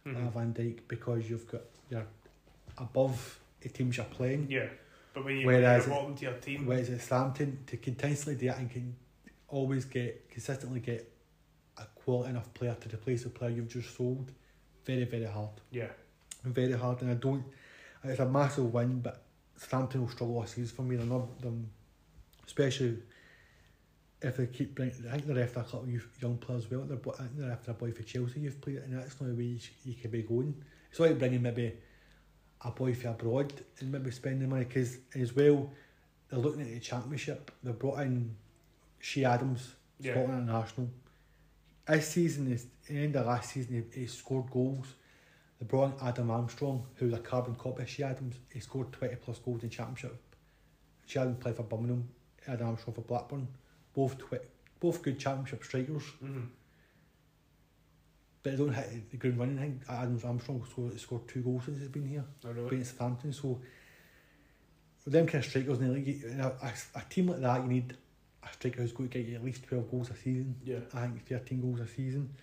Mhm. 0.06 0.16
like 0.16 0.24
a 0.24 0.32
Van 0.32 0.54
Dijk 0.54 0.80
because 0.88 1.30
you've 1.30 1.48
got 1.48 1.62
you're 1.90 2.08
above 2.78 3.40
the 3.62 3.70
teams 3.70 3.98
you're 3.98 4.06
playing. 4.08 4.48
yeah. 4.50 4.68
But 5.14 5.26
when 5.26 5.38
you 5.38 5.46
Whereas 5.46 5.88
when 5.88 5.96
bottom 5.98 6.16
tier 6.16 6.34
team, 6.40 6.66
Whereas 6.66 6.90
it's 6.90 7.04
Southampton, 7.06 7.60
to 7.68 7.78
continuously 7.78 8.36
do 8.36 8.48
that 8.48 8.60
and 8.60 8.72
can 8.72 8.96
always 9.50 9.84
get, 9.86 10.30
consistently 10.30 10.80
get 10.80 11.12
a 11.78 11.84
quality 11.96 12.30
enough 12.30 12.54
player 12.54 12.76
to 12.80 12.96
replace 12.96 13.24
the 13.24 13.30
player 13.30 13.52
you've 13.52 13.68
just 13.68 13.94
sold, 13.96 14.32
very, 14.86 15.04
very 15.04 15.26
hard. 15.26 15.50
yeah, 15.70 15.90
Very 16.46 16.72
hard. 16.72 17.02
And 17.02 17.12
I 17.12 17.16
don't, 17.16 17.44
it's 18.06 18.20
a 18.22 18.26
massive 18.26 18.74
win, 18.74 19.02
but 19.02 19.22
Southampton 19.58 20.02
will 20.02 20.10
struggle 20.10 20.38
all 20.38 20.46
season 20.48 20.74
for 20.76 20.84
me. 20.84 20.96
They're 20.96 21.06
not, 21.06 21.40
them, 21.42 21.70
especially 22.48 23.00
if 24.22 24.38
they 24.38 24.46
keep 24.48 24.76
bringing, 24.76 24.94
I 25.08 25.14
think 25.14 25.26
they're 25.28 25.44
after 25.44 25.62
a 25.62 25.64
couple 25.64 25.82
of 25.84 25.90
youth, 25.90 26.08
young 26.22 26.38
players 26.38 26.66
as 26.66 26.72
well. 26.72 26.82
They're, 26.82 26.98
I 27.14 27.18
think 27.24 27.38
they're 27.38 27.52
after 27.52 27.72
a 27.72 27.74
boy 27.74 27.92
for 27.92 28.04
Chelsea 28.04 28.42
you've 28.42 28.62
played, 28.62 28.78
and 28.78 28.98
that's 28.98 29.20
not 29.20 29.30
the 29.30 29.36
way 29.36 29.44
you, 29.44 29.60
you 29.84 29.94
could 29.96 30.12
be 30.12 30.22
going. 30.22 30.54
It's 30.90 31.00
like 31.00 31.18
bringing 31.18 31.42
maybe 31.42 31.74
a 32.64 32.72
boy 32.72 32.94
for 32.94 33.10
abroad 33.10 33.54
and 33.80 33.92
maybe 33.92 34.12
spending 34.12 34.48
money 34.50 34.66
because 34.66 34.98
as 35.16 35.36
well 35.36 35.72
they're 36.30 36.40
looking 36.40 36.62
at 36.62 36.68
the 36.68 36.80
championship. 36.80 37.52
They 37.64 37.72
brought 37.72 38.02
in 38.02 38.36
Che 39.00 39.26
Adams, 39.26 39.74
Yeah. 40.00 40.14
Scotland 40.14 40.48
International. 40.48 40.90
This 41.88 42.08
season 42.08 42.52
is 42.52 42.68
the 42.88 42.98
end 43.04 43.16
of 43.16 43.26
last 43.26 43.52
season. 43.52 43.86
He, 43.94 44.02
he 44.02 44.08
scored 44.08 44.50
goals. 44.52 44.86
They 45.60 45.66
brought 45.66 46.00
in 46.00 46.08
Adam 46.08 46.30
Armstrong, 46.32 46.86
who's 46.96 47.14
a 47.14 47.20
carbon 47.20 47.56
copy 47.56 47.84
of 47.84 47.88
Che 47.90 48.04
Adams. 48.04 48.36
He 48.54 48.60
scored 48.60 48.92
twenty 48.92 49.16
plus 49.16 49.40
goals 49.40 49.64
in 49.64 49.70
championship. 49.70 50.18
Che 51.08 51.20
Adams 51.20 51.38
played 51.40 51.56
for 51.56 51.64
Birmingham. 51.64 52.08
Adam 52.48 52.68
Armstrong 52.68 52.94
for 52.96 53.02
Blackburn. 53.02 53.48
Both 53.94 54.18
twi- 54.18 54.40
both 54.80 55.02
good 55.02 55.20
championship 55.20 55.64
strikers, 55.64 56.04
mhm. 56.24 56.48
but 58.42 58.52
they 58.52 58.58
don't 58.58 58.74
hit 58.74 59.12
the 59.12 59.18
ground 59.18 59.40
running. 59.40 59.60
I 59.60 59.62
think 59.62 59.82
Adams 59.90 60.24
Armstrong 60.24 60.66
scored, 60.70 61.00
scored 61.00 61.28
two 61.28 61.42
goals 61.42 61.66
since 61.66 61.80
he's 61.80 61.90
been 61.90 62.08
here. 62.08 62.26
Oh, 62.46 62.52
really? 62.52 62.84
Southampton. 62.84 63.34
So 63.34 63.60
with 65.06 65.14
them 65.14 65.28
kind 65.28 65.44
of 65.44 65.50
strikers 65.50 65.80
in 65.80 65.88
the 65.88 65.94
league, 65.94 66.24
a, 66.40 66.46
a, 66.64 67.00
a 67.00 67.04
team 67.10 67.28
like 67.28 67.42
that, 67.42 67.62
you 67.64 67.68
need 67.68 67.96
a 68.44 68.54
striker 68.54 68.82
who's 68.82 68.92
going 68.92 69.10
to 69.10 69.20
get 69.20 69.28
you 69.28 69.36
at 69.36 69.44
least 69.44 69.64
twelve 69.66 69.90
goals 69.92 70.10
a 70.10 70.16
season. 70.16 70.56
Yeah, 70.64 70.80
I 70.94 71.02
think 71.02 71.28
thirteen 71.28 71.62
goals 71.62 71.80
a 71.80 71.88
season. 71.88 72.34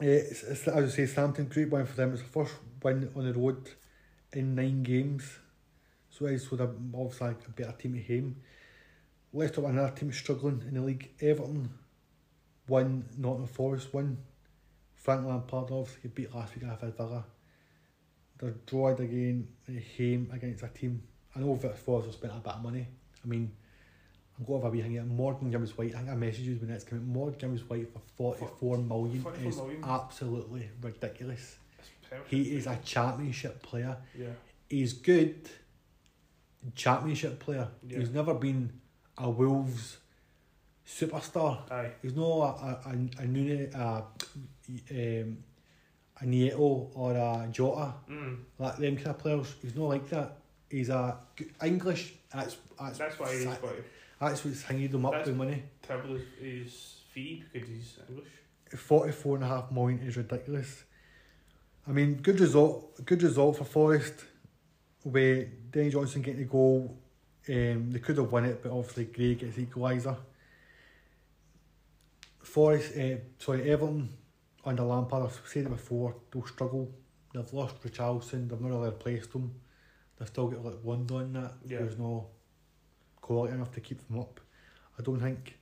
It's, 0.00 0.42
it's, 0.42 0.68
as 0.68 0.92
I 0.92 0.96
say, 0.96 1.06
Southampton 1.06 1.46
great 1.46 1.70
win 1.70 1.86
for 1.86 1.96
them. 1.96 2.12
It's 2.12 2.22
the 2.22 2.28
first 2.28 2.54
win 2.82 3.10
on 3.16 3.24
the 3.24 3.32
road 3.32 3.68
in 4.32 4.54
nine 4.54 4.82
games. 4.82 5.38
So 6.10 6.26
it's 6.26 6.50
with 6.50 6.60
a 6.60 6.70
obviously 6.94 7.28
a 7.28 7.50
better 7.50 7.72
team 7.72 7.96
at 7.96 8.06
home. 8.06 8.36
Leicester 9.32 9.60
were 9.60 9.70
another 9.70 9.94
team 9.94 10.12
struggling 10.12 10.62
in 10.66 10.74
the 10.74 10.80
league. 10.80 11.10
Everton 11.20 11.70
won, 12.66 13.04
Nottingham 13.16 13.46
Forest 13.46 13.92
won. 13.92 14.18
Frank 14.94 15.26
Lampard 15.26 15.70
obviously 15.70 16.10
beat 16.10 16.34
last 16.34 16.54
week 16.54 16.64
after 16.64 16.90
Villa. 16.90 17.24
They're 18.38 18.54
drawed 18.66 19.00
again 19.00 19.48
at 19.68 19.82
home 19.98 20.30
against 20.32 20.62
a 20.62 20.68
team. 20.68 21.02
I 21.34 21.40
know 21.40 21.56
that 21.56 21.78
Forest 21.78 22.06
have 22.06 22.14
spent 22.14 22.32
a 22.34 22.36
bit 22.36 22.52
of 22.54 22.62
money. 22.62 22.86
I 23.24 23.26
mean, 23.28 23.50
I'm 24.38 24.44
going 24.44 24.60
to 24.60 24.66
have 24.66 24.72
a 24.72 24.76
wee 24.76 24.82
thing 24.82 24.92
here. 24.92 25.02
Morgan 25.02 25.50
Gibbs 25.50 25.76
White, 25.76 25.94
I 25.94 25.98
think 25.98 26.10
I 26.10 26.14
messaged 26.14 26.44
you 26.44 26.56
when 26.56 26.70
it's 26.70 26.84
coming. 26.84 27.06
Morgan 27.06 27.38
Gibbs 27.38 27.68
White 27.68 27.92
for 27.92 28.00
44 28.16 28.78
million 28.78 29.22
44 29.22 29.48
is 29.48 29.56
million. 29.56 29.84
absolutely 29.84 30.70
ridiculous. 30.80 31.56
He 32.28 32.56
is 32.56 32.66
a 32.66 32.78
championship 32.84 33.62
player. 33.62 33.96
Yeah, 34.18 34.28
He's 34.68 34.94
good 34.94 35.48
championship 36.74 37.38
player. 37.38 37.68
Yeah. 37.86 37.98
He's 37.98 38.10
never 38.10 38.34
been 38.34 38.72
a 39.18 39.28
Wolves 39.30 39.98
superstar. 40.86 41.70
aye, 41.70 41.92
He's 42.02 42.14
not 42.14 42.24
a 42.24 42.28
a, 42.28 42.80
a, 42.86 43.22
a, 43.22 43.26
Nune, 43.26 43.74
a, 43.74 44.04
um, 45.22 45.38
a 46.20 46.26
Neto 46.26 46.90
or 46.94 47.12
a 47.12 47.48
Jota 47.50 47.94
mm. 48.10 48.36
like 48.58 48.76
them 48.76 48.96
kind 48.96 49.08
of 49.08 49.18
players. 49.18 49.54
He's 49.62 49.74
not 49.76 49.84
like 49.88 50.08
that. 50.10 50.36
He's 50.70 50.88
a 50.88 51.16
English. 51.64 52.14
That's 52.32 52.56
that's 52.78 52.98
That's 52.98 53.18
why 53.18 53.32
he's 53.32 53.44
that- 53.44 53.62
got 53.62 53.74
that's 54.20 54.44
what's 54.44 54.62
hanging 54.62 54.88
them 54.90 55.06
up 55.06 55.12
That's- 55.12 55.28
with 55.28 55.36
money. 55.36 55.62
his, 55.88 56.20
his 56.40 56.94
fee 57.12 57.44
because 57.52 57.68
he's 57.68 57.98
English. 58.08 58.28
Forty-four 58.76 59.36
and 59.36 59.44
a 59.44 59.48
half 59.48 59.70
million 59.70 60.00
is 60.00 60.16
ridiculous. 60.16 60.84
I 61.86 61.92
mean, 61.92 62.16
good 62.16 62.38
result. 62.40 63.02
Good 63.06 63.22
result 63.22 63.56
for 63.58 63.64
Forest. 63.64 64.24
Where 65.04 65.46
Danny 65.70 65.90
Johnson 65.90 66.20
getting 66.22 66.40
the 66.40 66.46
goal. 66.46 66.98
Um, 67.48 67.90
they 67.90 67.98
could 67.98 68.18
have 68.18 68.30
won 68.30 68.44
it, 68.44 68.62
but 68.62 68.72
obviously 68.72 69.04
Gray 69.04 69.34
gets 69.34 69.56
equaliser. 69.56 70.16
Forest, 72.42 72.96
uh, 72.96 73.16
sorry, 73.38 73.70
Everton 73.70 74.10
under 74.64 74.82
Lampard. 74.82 75.24
I've 75.24 75.40
said 75.46 75.66
it 75.66 75.70
before. 75.70 76.16
They'll 76.30 76.46
struggle. 76.46 76.90
They've 77.32 77.52
lost 77.52 77.80
Richarlison. 77.82 78.48
They've 78.48 78.60
not 78.60 78.70
really 78.70 78.86
replaced 78.86 79.32
him. 79.32 79.54
They've 80.18 80.28
still 80.28 80.48
got 80.48 80.64
like 80.64 80.78
one 80.82 81.06
on 81.10 81.32
that. 81.34 81.54
Yeah. 81.66 81.78
There's 81.78 81.98
no 81.98 82.28
quality 83.20 83.54
enough 83.54 83.72
to 83.72 83.80
keep 83.80 84.06
them 84.06 84.20
up. 84.20 84.40
I 84.98 85.02
don't 85.02 85.20
think. 85.20 85.58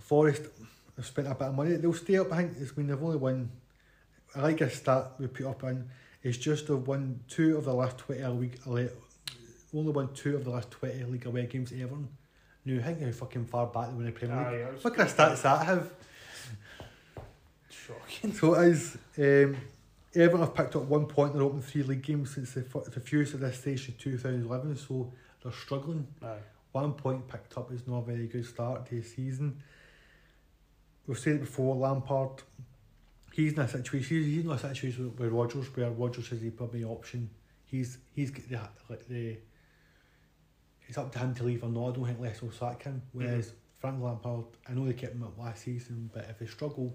Forest 0.00 0.42
have 0.96 1.06
spent 1.06 1.28
a 1.28 1.34
bit 1.34 1.48
of 1.48 1.54
money. 1.54 1.76
They'll 1.76 1.92
stay 1.92 2.18
up. 2.18 2.32
I 2.32 2.38
think 2.38 2.56
it's 2.60 2.72
been 2.72 2.86
they've 2.86 3.02
only 3.02 3.16
won. 3.16 3.50
I 4.34 4.40
like 4.42 4.60
a 4.60 4.70
stat 4.70 5.12
we 5.18 5.26
put 5.26 5.46
up 5.46 5.62
in. 5.64 5.88
It's 6.22 6.38
just 6.38 6.68
they've 6.68 6.76
won 6.76 7.20
two 7.28 7.56
of 7.56 7.64
the 7.64 7.74
last 7.74 7.98
twenty 7.98 8.24
league. 8.24 8.58
Only 9.74 9.92
won 9.92 10.12
two 10.14 10.34
of 10.36 10.44
the 10.44 10.50
last 10.50 10.70
twenty 10.70 11.02
league 11.04 11.26
away 11.26 11.46
games 11.46 11.70
to 11.70 11.80
Everton. 11.82 12.08
new. 12.64 12.80
Think 12.80 13.02
how 13.02 13.10
fucking 13.12 13.46
far 13.46 13.66
back 13.66 13.88
they 13.88 13.94
were 13.94 14.00
in 14.00 14.06
the 14.06 14.12
Premier 14.12 14.36
League. 14.36 14.62
Aye, 14.62 14.78
What 14.82 14.94
kind 14.94 15.08
of 15.08 15.16
stats 15.16 15.42
that 15.42 15.66
have? 15.66 15.90
Shocking. 17.70 18.32
So 18.32 18.54
it 18.54 18.68
is. 18.68 18.96
Um, 19.18 19.56
Everton 20.14 20.40
have 20.40 20.54
picked 20.54 20.74
up 20.74 20.82
one 20.84 21.06
point 21.06 21.32
in 21.32 21.38
their 21.38 21.46
opening 21.46 21.62
three 21.62 21.82
league 21.82 22.02
games 22.02 22.34
since 22.34 22.54
the, 22.54 22.60
the 22.60 23.00
fewest 23.00 23.34
of 23.34 23.40
this 23.40 23.58
stage 23.60 23.88
in 23.88 23.94
2011, 23.98 24.76
so 24.76 25.12
they're 25.42 25.52
struggling. 25.52 26.06
Aye. 26.22 26.38
One 26.72 26.94
point 26.94 27.28
picked 27.28 27.56
up 27.58 27.70
is 27.72 27.86
not 27.86 27.98
a 27.98 28.02
very 28.02 28.26
good 28.26 28.46
start 28.46 28.86
to 28.86 28.94
the 28.96 29.02
season. 29.02 29.62
We've 31.06 31.18
said 31.18 31.36
it 31.36 31.40
before, 31.40 31.74
Lampard, 31.76 32.42
he's 33.32 33.52
in 33.52 33.60
a 33.60 33.68
situation, 33.68 34.22
he's, 34.24 34.44
in 34.44 34.50
a 34.50 34.58
situation 34.58 35.10
with, 35.10 35.20
with 35.20 35.32
Rodgers 35.32 35.66
where 35.76 35.90
Rodgers 35.90 36.32
is 36.32 36.40
the 36.40 36.50
probably 36.50 36.84
option. 36.84 37.30
He's 37.66 37.98
he's 38.14 38.30
got 38.30 38.48
the, 38.48 38.60
like 38.88 39.06
the, 39.08 39.36
it's 40.88 40.98
up 40.98 41.12
to 41.12 41.18
him 41.18 41.34
to 41.34 41.44
leave 41.44 41.62
or 41.62 41.68
not. 41.68 41.90
I 41.90 41.92
don't 41.92 42.06
think 42.06 42.20
Les 42.20 42.42
will 42.42 42.50
sack 42.50 42.82
him. 42.82 43.02
Whereas 43.12 43.52
Frank 43.78 44.02
Lampard, 44.02 44.44
I 44.68 44.72
know 44.72 44.86
they 44.86 44.94
kept 44.94 45.14
him 45.14 45.22
up 45.22 45.38
last 45.38 45.62
season, 45.64 46.10
but 46.12 46.26
if 46.28 46.38
they 46.38 46.46
struggle, 46.46 46.92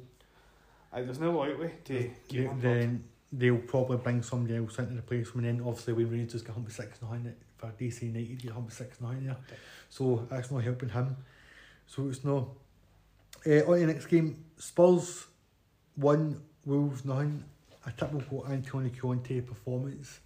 there's 0.94 1.20
no 1.20 1.32
likely 1.32 1.72
to 1.86 2.12
keep 2.28 2.50
then 2.60 3.04
they'll 3.32 3.58
probably 3.58 3.98
bring 3.98 4.22
somebody 4.22 4.58
else 4.58 4.78
in 4.80 4.88
to 4.88 4.96
replace 4.96 5.32
him. 5.32 5.44
And 5.44 5.60
then 5.60 5.68
obviously 5.68 5.94
when 5.94 6.10
Rangers 6.12 6.42
get 6.42 6.54
home 6.54 6.70
six 6.70 7.02
nine 7.02 7.34
for 7.58 7.72
DC 7.80 8.04
United, 8.04 8.42
get 8.42 8.52
home 8.52 8.70
six 8.70 9.00
nine 9.02 9.26
there. 9.26 9.38
So 9.90 10.28
that's 10.30 10.52
not 10.52 10.64
helping 10.64 10.90
him. 10.90 11.16
So 11.88 12.10
it's 12.10 12.24
no. 12.24 12.56
Uh, 13.46 13.60
on 13.68 13.80
the 13.80 13.88
next 13.88 14.06
game, 14.06 14.44
Spurs 14.58 15.26
one, 15.96 16.42
Wolves 16.66 17.06
nine. 17.06 17.44
A 17.86 17.92
typical 17.92 18.48
Antonio 18.48 18.90
Conte 18.98 19.42
performance. 19.42 20.22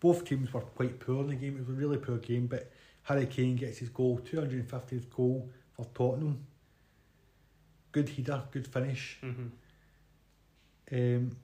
Both 0.00 0.24
teams 0.24 0.52
were 0.52 0.60
quite 0.60 1.00
poor 1.00 1.22
in 1.22 1.28
the 1.28 1.34
game. 1.36 1.56
It 1.56 1.66
was 1.66 1.68
a 1.68 1.72
really 1.72 1.96
poor 1.96 2.18
game, 2.18 2.46
but 2.46 2.70
Harry 3.02 3.26
Kane 3.26 3.56
gets 3.56 3.78
his 3.78 3.88
goal, 3.88 4.18
two 4.18 4.38
hundred 4.38 4.60
and 4.60 4.70
fiftieth 4.70 5.08
goal 5.10 5.50
for 5.72 5.86
Tottenham. 5.94 6.46
Good 7.92 8.08
header, 8.10 8.42
good 8.50 8.66
finish. 8.66 9.18
Mm-hmm. 9.22 9.46
Um, 10.92 11.36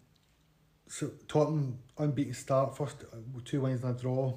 so 0.87 1.11
Tottenham 1.27 1.79
unbeaten 1.97 2.35
start, 2.35 2.77
first 2.77 3.05
uh, 3.13 3.17
two 3.45 3.63
wins 3.63 3.83
and 3.83 3.97
a 3.97 4.01
draw. 4.01 4.37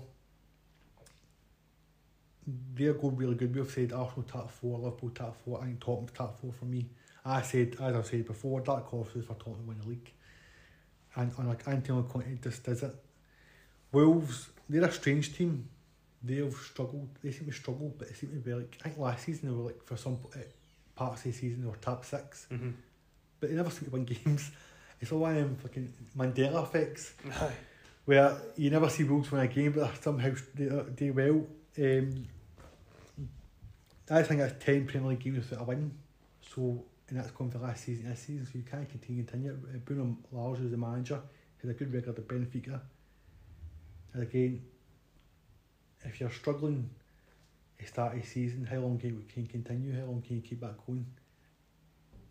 They're 2.75 2.93
going 2.93 3.15
really 3.17 3.35
good. 3.35 3.55
We've 3.55 3.69
said 3.69 3.91
Arsenal 3.91 4.23
top 4.23 4.51
four, 4.51 4.79
Liverpool 4.79 5.09
top 5.09 5.35
four, 5.43 5.61
I 5.61 5.65
think 5.65 5.79
Tottenham 5.83 6.09
top 6.13 6.39
four 6.39 6.53
for 6.53 6.65
me. 6.65 6.89
I 7.25 7.41
said, 7.41 7.75
as 7.81 7.95
I've 7.95 8.05
said 8.05 8.25
before, 8.25 8.61
dark 8.61 8.85
horses 8.85 9.25
for 9.25 9.33
Tottenham 9.33 9.65
win 9.67 9.79
the 9.79 9.87
league. 9.87 10.13
And, 11.15 11.31
and 11.37 11.49
like 11.49 11.67
Antonio 11.67 12.03
Conte 12.03 12.37
just 12.41 12.63
does 12.63 12.83
it. 12.83 12.95
Wolves, 13.95 14.49
they're 14.69 14.83
a 14.83 14.91
strange 14.91 15.35
team. 15.37 15.67
They've 16.23 16.53
struggled. 16.55 17.07
They 17.23 17.31
seem 17.31 17.45
to 17.47 17.53
struggle, 17.53 17.93
but 17.97 18.07
they 18.09 18.13
seem 18.15 18.29
to 18.31 18.35
be 18.37 18.53
like. 18.53 18.77
I 18.81 18.83
think 18.89 18.97
last 18.97 19.25
season 19.25 19.49
they 19.49 19.55
were 19.55 19.65
like 19.69 19.81
for 19.83 19.95
some 19.97 20.17
uh, 20.35 20.39
parts 20.95 21.19
of 21.25 21.31
the 21.31 21.37
season 21.37 21.61
they 21.61 21.67
were 21.67 21.75
top 21.77 22.03
six, 22.05 22.47
Mm-hmm. 22.51 22.71
but 23.39 23.49
they 23.49 23.55
never 23.55 23.69
seem 23.69 23.85
to 23.85 23.91
win 23.91 24.05
games. 24.15 24.51
It's 24.99 25.11
all 25.11 25.19
one 25.19 25.35
of 25.37 25.43
them 25.43 25.55
fucking 25.57 25.93
Mandela 26.17 26.63
effects 26.63 27.13
where 28.05 28.35
you 28.55 28.69
never 28.69 28.89
see 28.89 29.03
Wolves 29.03 29.31
win 29.31 29.41
a 29.41 29.47
game, 29.47 29.71
but 29.73 30.01
somehow 30.03 30.31
they 30.55 30.69
uh, 30.69 30.83
do 30.95 31.13
well. 31.13 31.45
Um, 31.77 32.25
I 34.09 34.23
think 34.23 34.39
that's 34.41 34.63
ten 34.63 34.85
Premier 34.87 35.09
League 35.09 35.19
games 35.19 35.49
without 35.49 35.61
a 35.63 35.65
win. 35.65 35.91
So 36.53 36.83
and 37.09 37.19
that's 37.19 37.31
come 37.31 37.51
for 37.51 37.59
last 37.59 37.83
season. 37.85 38.09
This 38.09 38.21
season, 38.21 38.45
so 38.45 38.51
you 38.57 38.63
can't 38.63 38.89
continue. 38.89 39.23
Continue. 39.23 39.57
Bruno 39.85 40.17
Lage 40.31 40.59
is 40.61 40.71
the 40.71 40.77
manager. 40.77 41.19
Has 41.61 41.69
a 41.69 41.73
good 41.73 41.93
record 41.93 42.17
at 42.17 42.27
Benfica. 42.27 42.79
And 44.15 44.23
again, 44.23 44.61
if 46.05 46.21
you're 46.21 46.31
struggling 46.31 46.89
to 47.77 47.85
start 47.85 48.15
a 48.17 48.25
season, 48.25 48.65
how 48.65 48.77
long 48.77 48.97
can 48.97 49.09
you, 49.09 49.23
can 49.31 49.43
you 49.43 49.49
continue? 49.49 49.93
How 49.93 50.05
long 50.05 50.21
can 50.25 50.37
you 50.37 50.41
keep 50.41 50.61
that 50.61 50.77
going? 50.87 51.05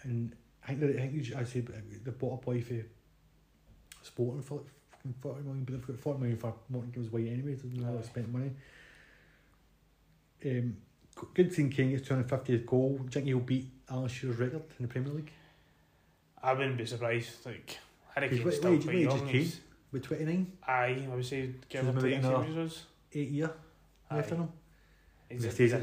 And 0.02 0.34
I 0.62 0.68
think 0.68 0.80
that 0.80 0.90
I 0.96 1.00
think 1.08 1.12
you 1.28 1.36
I 1.36 1.44
say 1.44 1.60
the 1.60 2.12
bottom 2.12 2.38
boy 2.38 2.62
for 2.62 2.82
Sporting 4.02 4.42
for 4.42 4.56
like 4.56 4.66
fucking 4.90 5.14
forty 5.20 5.42
million, 5.42 5.64
but 5.64 5.72
they've 5.72 5.86
got 5.86 5.98
forty 5.98 6.20
million 6.20 6.38
for 6.38 6.54
Morton 6.68 6.90
Gibbs 6.90 7.10
White 7.10 7.26
anyway, 7.26 7.56
so 7.56 7.68
they 7.68 7.78
know 7.78 7.92
how 7.92 7.98
to 7.98 8.04
spend 8.04 8.32
money. 8.32 8.50
Um, 10.44 10.76
good 11.32 11.52
seeing 11.52 11.70
King 11.70 11.98
hundred 12.06 12.28
fiftieth 12.28 12.66
goal. 12.66 12.98
Do 12.98 13.04
you 13.04 13.10
think 13.10 13.26
he'll 13.26 13.40
beat 13.40 13.70
Alan 13.90 14.08
Shearer's 14.08 14.38
record 14.38 14.62
in 14.78 14.86
the 14.86 14.88
Premier 14.88 15.12
League 15.12 15.32
I 16.42 16.52
wouldn't 16.52 16.76
be 16.76 16.84
surprised. 16.84 17.46
Like 17.46 17.78
Harry 18.14 18.28
Kane's 18.28 18.56
still 18.56 18.78
quite 18.78 18.94
is 18.94 19.02
young. 19.04 19.26
He's- 19.28 19.60
with 19.94 20.02
twenty 20.02 20.24
nine? 20.26 20.52
Aye, 20.66 21.06
I 21.10 21.14
would 21.14 21.24
say 21.24 21.54
give 21.68 21.82
So 21.84 21.88
or 21.90 21.92
maybe 21.94 22.10
take 22.10 22.18
another- 22.24 22.44
same 22.44 22.58
as. 22.66 22.82
Eight 23.16 23.28
year 23.30 23.50
left 24.10 24.32
in 24.32 24.38
him. 24.38 24.48
He's 25.30 25.44
He 25.44 25.50
stays 25.50 25.72
at, 25.72 25.82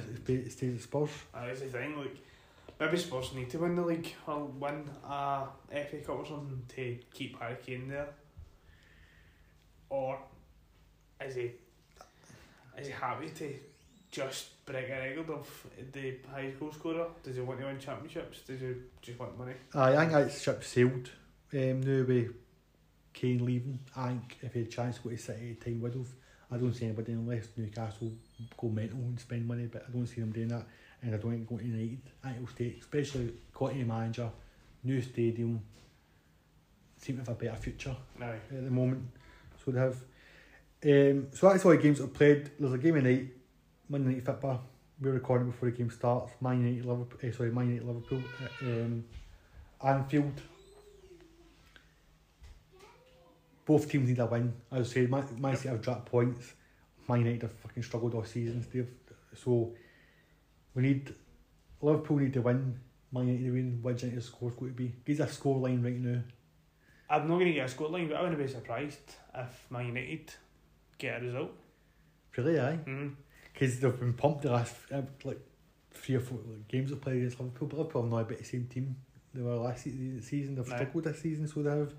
stays 0.52 0.76
at 0.76 0.82
Spurs. 0.82 1.10
Aye, 1.34 1.48
That's 1.48 1.62
the 1.62 1.68
thing, 1.68 1.98
like 1.98 2.18
maybe 2.80 2.98
Spurs 2.98 3.34
need 3.34 3.50
to 3.52 3.58
win 3.60 3.76
the 3.76 3.82
league 3.82 4.14
or 4.28 4.46
win 4.46 4.84
a 5.06 5.48
FA 5.72 5.98
Cup 6.06 6.18
or 6.20 6.26
something 6.26 6.62
to 6.76 7.00
keep 7.14 7.40
Harry 7.40 7.56
Kane 7.66 7.88
there. 7.88 8.10
Or 9.90 10.20
is 11.26 11.36
he 11.36 11.52
is 12.78 12.88
he 12.88 12.94
happy 12.94 13.30
to 13.30 13.54
just 14.12 14.66
break 14.66 14.90
a 14.90 15.00
record 15.16 15.30
of 15.30 15.68
the 15.94 16.18
highest 16.34 16.60
goal 16.60 16.72
scorer? 16.74 17.08
Does 17.24 17.36
he 17.38 17.42
want 17.42 17.60
to 17.62 17.66
win 17.66 17.80
championships? 17.80 18.42
Does 18.42 18.60
he 18.60 18.74
just 19.02 19.18
want 19.20 19.38
money? 19.40 19.54
Aye, 19.74 19.96
I 19.96 19.98
think 20.00 20.12
that 20.12 20.32
ship 20.34 20.64
sailed. 20.64 21.10
Um, 21.54 21.82
now 21.82 22.04
with 22.06 22.34
Kane 23.14 23.44
leaving, 23.46 23.80
I 23.96 24.10
think 24.10 24.38
if 24.42 24.54
he 24.54 24.60
had 24.60 24.68
a 24.68 24.72
chance 24.72 24.98
to 24.98 25.04
go 25.04 25.10
to 25.10 25.18
City, 25.18 25.56
time 25.64 25.82
would 25.82 25.94
have. 25.94 26.08
I 26.52 26.58
don't 26.58 26.74
see 26.74 26.86
anybody 26.86 27.14
unless 27.14 27.48
Newcastle 27.56 28.12
go 28.58 28.68
mental 28.70 29.00
and 29.00 29.20
spend 29.20 29.48
money, 29.48 29.68
but 29.68 29.86
I 29.88 29.92
don't 29.92 30.06
see 30.08 30.20
them 30.22 30.32
doing 30.32 30.50
that. 30.50 30.66
And 31.02 31.16
I 31.16 31.18
don't 31.18 31.32
think 31.32 31.48
going 31.48 31.62
to 31.62 31.68
United. 31.68 32.02
I 32.24 32.28
think 32.28 32.44
it'll 32.44 32.54
stay, 32.54 32.76
especially 32.80 33.34
Conte 33.54 33.84
manager, 33.84 34.30
new 34.84 35.02
stadium, 35.02 35.62
seem 36.98 37.16
to 37.18 37.22
have 37.22 37.30
a 37.30 37.34
better 37.36 37.56
future 37.56 37.96
No. 38.20 38.28
at 38.28 38.50
the 38.50 38.70
moment. 38.70 39.04
So 39.64 39.72
they 39.72 39.80
have. 39.80 39.96
Um, 40.84 41.28
so 41.34 41.50
that's 41.50 41.64
all 41.66 41.72
the 41.72 41.78
games 41.78 42.00
that 42.00 42.06
are 42.06 42.08
played. 42.08 42.52
There's 42.60 42.74
a 42.74 42.78
game 42.78 42.98
at 42.98 43.04
night, 43.04 43.28
Monday 43.90 44.16
Night 44.16 44.26
Football. 44.26 44.64
We're 45.00 45.12
recording 45.14 45.48
before 45.52 45.70
the 45.72 45.78
game 45.78 45.90
starts. 45.90 46.34
Man 46.42 46.64
United, 46.64 46.86
Liverpool. 46.86 47.20
Eh, 47.24 47.32
sorry, 47.32 47.52
Man 47.52 47.68
United, 47.70 47.88
Liverpool. 47.88 48.22
At, 48.44 48.68
um, 48.68 49.04
Anfield. 49.84 50.42
Both 53.72 53.90
teams 53.90 54.10
need 54.10 54.20
a 54.20 54.26
win. 54.26 54.54
As 54.70 54.90
I 54.90 54.94
said, 54.96 55.10
Man, 55.10 55.26
Man 55.40 55.56
City 55.56 55.70
have 55.70 55.82
dropped 55.82 56.08
points. 56.12 56.54
Man 57.08 57.20
United 57.20 57.44
have 57.44 57.54
fucking 57.54 57.84
struggled 57.84 58.14
all 58.14 58.26
season. 58.26 58.66
They've, 58.74 58.86
so 59.34 59.72
we 60.76 60.84
need 60.84 61.16
Liverpool 61.82 62.18
need 62.18 62.34
to 62.34 62.42
win. 62.42 62.78
Man 63.14 63.28
United 63.28 63.46
to 63.46 63.52
win. 63.52 63.80
What 63.82 63.98
do 63.98 64.06
you 64.08 64.12
think 64.12 64.22
the 64.22 64.28
score's 64.28 64.56
going 64.56 64.72
to 64.74 64.78
be? 64.78 64.94
Give 65.06 65.22
us 65.22 65.30
a 65.32 65.34
score 65.34 65.58
line 65.60 65.82
right 65.82 65.96
now. 65.96 66.20
I'm 67.10 67.30
not 67.30 67.36
going 67.36 67.46
to 67.48 67.54
get 67.54 67.72
a 67.72 67.74
scoreline, 67.74 68.10
but 68.10 68.18
I 68.18 68.22
wouldn't 68.24 68.40
be 68.40 68.48
surprised 68.52 69.16
if 69.36 69.66
Man 69.70 69.86
United 69.88 70.34
get 70.98 71.22
a 71.22 71.26
result. 71.26 71.52
Really, 72.36 72.60
aye. 72.60 72.80
Mm-hmm. 72.86 73.08
because 73.54 73.80
they've 73.80 74.00
been 74.00 74.14
pumped 74.14 74.42
the 74.42 74.52
last 74.52 74.76
uh, 74.94 75.02
like 75.24 75.40
three 75.94 76.16
or 76.16 76.20
four 76.20 76.40
like, 76.46 76.68
games 76.68 76.90
they've 76.90 77.00
played 77.00 77.18
against 77.18 77.40
Liverpool. 77.40 77.68
But 77.70 77.78
Liverpool 77.78 78.04
are 78.04 78.10
not 78.10 78.20
about 78.20 78.38
the 78.38 78.44
same 78.44 78.68
team 78.68 78.98
they 79.34 79.42
were 79.42 79.56
last 79.56 79.86
se- 79.86 80.20
season. 80.22 80.56
They've 80.56 80.68
No. 80.68 80.76
struggled 80.76 81.06
this 81.06 81.20
season, 81.22 81.48
so 81.48 81.64
they 81.64 81.70
have. 81.70 81.94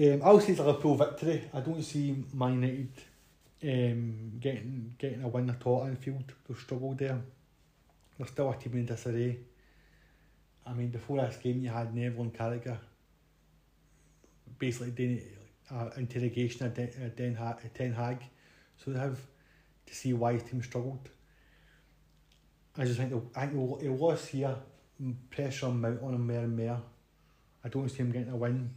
Um, 0.00 0.22
I'll 0.24 0.40
say 0.40 0.52
it's 0.52 0.60
Liverpool 0.60 0.94
victory. 0.94 1.42
I 1.52 1.60
don't 1.60 1.82
see 1.82 2.24
Man 2.32 2.62
United 2.62 2.92
um, 3.62 4.32
getting 4.40 4.94
getting 4.96 5.22
a 5.22 5.28
win 5.28 5.50
at 5.50 5.66
all 5.66 5.84
Anfield. 5.84 6.32
They've 6.48 6.58
struggled 6.58 6.96
there. 6.96 7.20
They're 8.16 8.26
still 8.26 8.50
a 8.50 8.56
team 8.56 8.72
in 8.74 8.86
disarray. 8.86 9.36
I 10.66 10.72
mean, 10.72 10.88
before 10.88 11.18
this 11.18 11.36
game, 11.36 11.62
you 11.62 11.68
had 11.68 11.94
Neville 11.94 12.22
and 12.22 12.32
Carragher 12.32 12.78
basically 14.58 14.92
doing 14.92 15.20
uh, 15.70 15.90
interrogation 15.98 16.66
at 16.66 16.74
Den, 16.74 17.12
Den 17.14 17.34
ha- 17.34 17.58
uh, 17.62 17.68
Ten 17.74 17.92
Hag. 17.92 18.22
So 18.82 18.92
they 18.92 18.98
have 18.98 19.18
to 19.84 19.94
see 19.94 20.14
why 20.14 20.32
his 20.32 20.44
team 20.44 20.62
struggled. 20.62 21.10
I 22.78 22.84
just 22.84 22.96
think 22.96 23.10
they'll, 23.10 23.30
I 23.36 23.46
think 23.46 23.80
they'll, 23.82 23.96
lost 23.96 24.28
here, 24.28 24.56
pressure 25.28 25.66
on 25.66 25.84
him, 25.84 25.98
on 26.02 26.14
him 26.14 26.26
more 26.26 26.36
and 26.38 26.56
more. 26.56 26.80
I 27.62 27.68
don't 27.68 27.88
see 27.90 27.98
him 27.98 28.12
getting 28.12 28.32
a 28.32 28.36
win. 28.36 28.70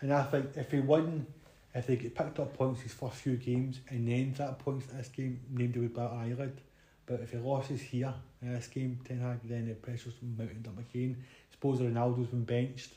And 0.00 0.12
I 0.12 0.22
think 0.24 0.50
if 0.56 0.70
he 0.70 0.80
won, 0.80 1.26
if 1.74 1.86
they 1.86 1.96
get 1.96 2.14
picked 2.14 2.38
up 2.38 2.56
points 2.56 2.82
his 2.82 2.94
first 2.94 3.16
few 3.16 3.36
games 3.36 3.80
and 3.88 4.08
then 4.08 4.34
that 4.38 4.58
points 4.58 4.90
in 4.90 4.98
this 4.98 5.08
game, 5.08 5.40
named 5.50 5.76
it 5.76 5.80
would 5.80 5.94
bat 5.94 6.12
an 6.12 6.18
eyelid. 6.18 6.60
But 7.06 7.20
if 7.20 7.30
he 7.30 7.38
loses 7.38 7.80
here 7.80 8.12
in 8.42 8.52
this 8.52 8.68
game, 8.68 9.00
Ten 9.04 9.20
Hag, 9.20 9.40
then 9.44 9.66
the 9.66 9.74
pressure's 9.74 10.14
mounted 10.22 10.66
up 10.66 10.78
again. 10.78 11.24
Suppose 11.50 11.80
Ronaldo's 11.80 12.28
been 12.28 12.44
benched 12.44 12.92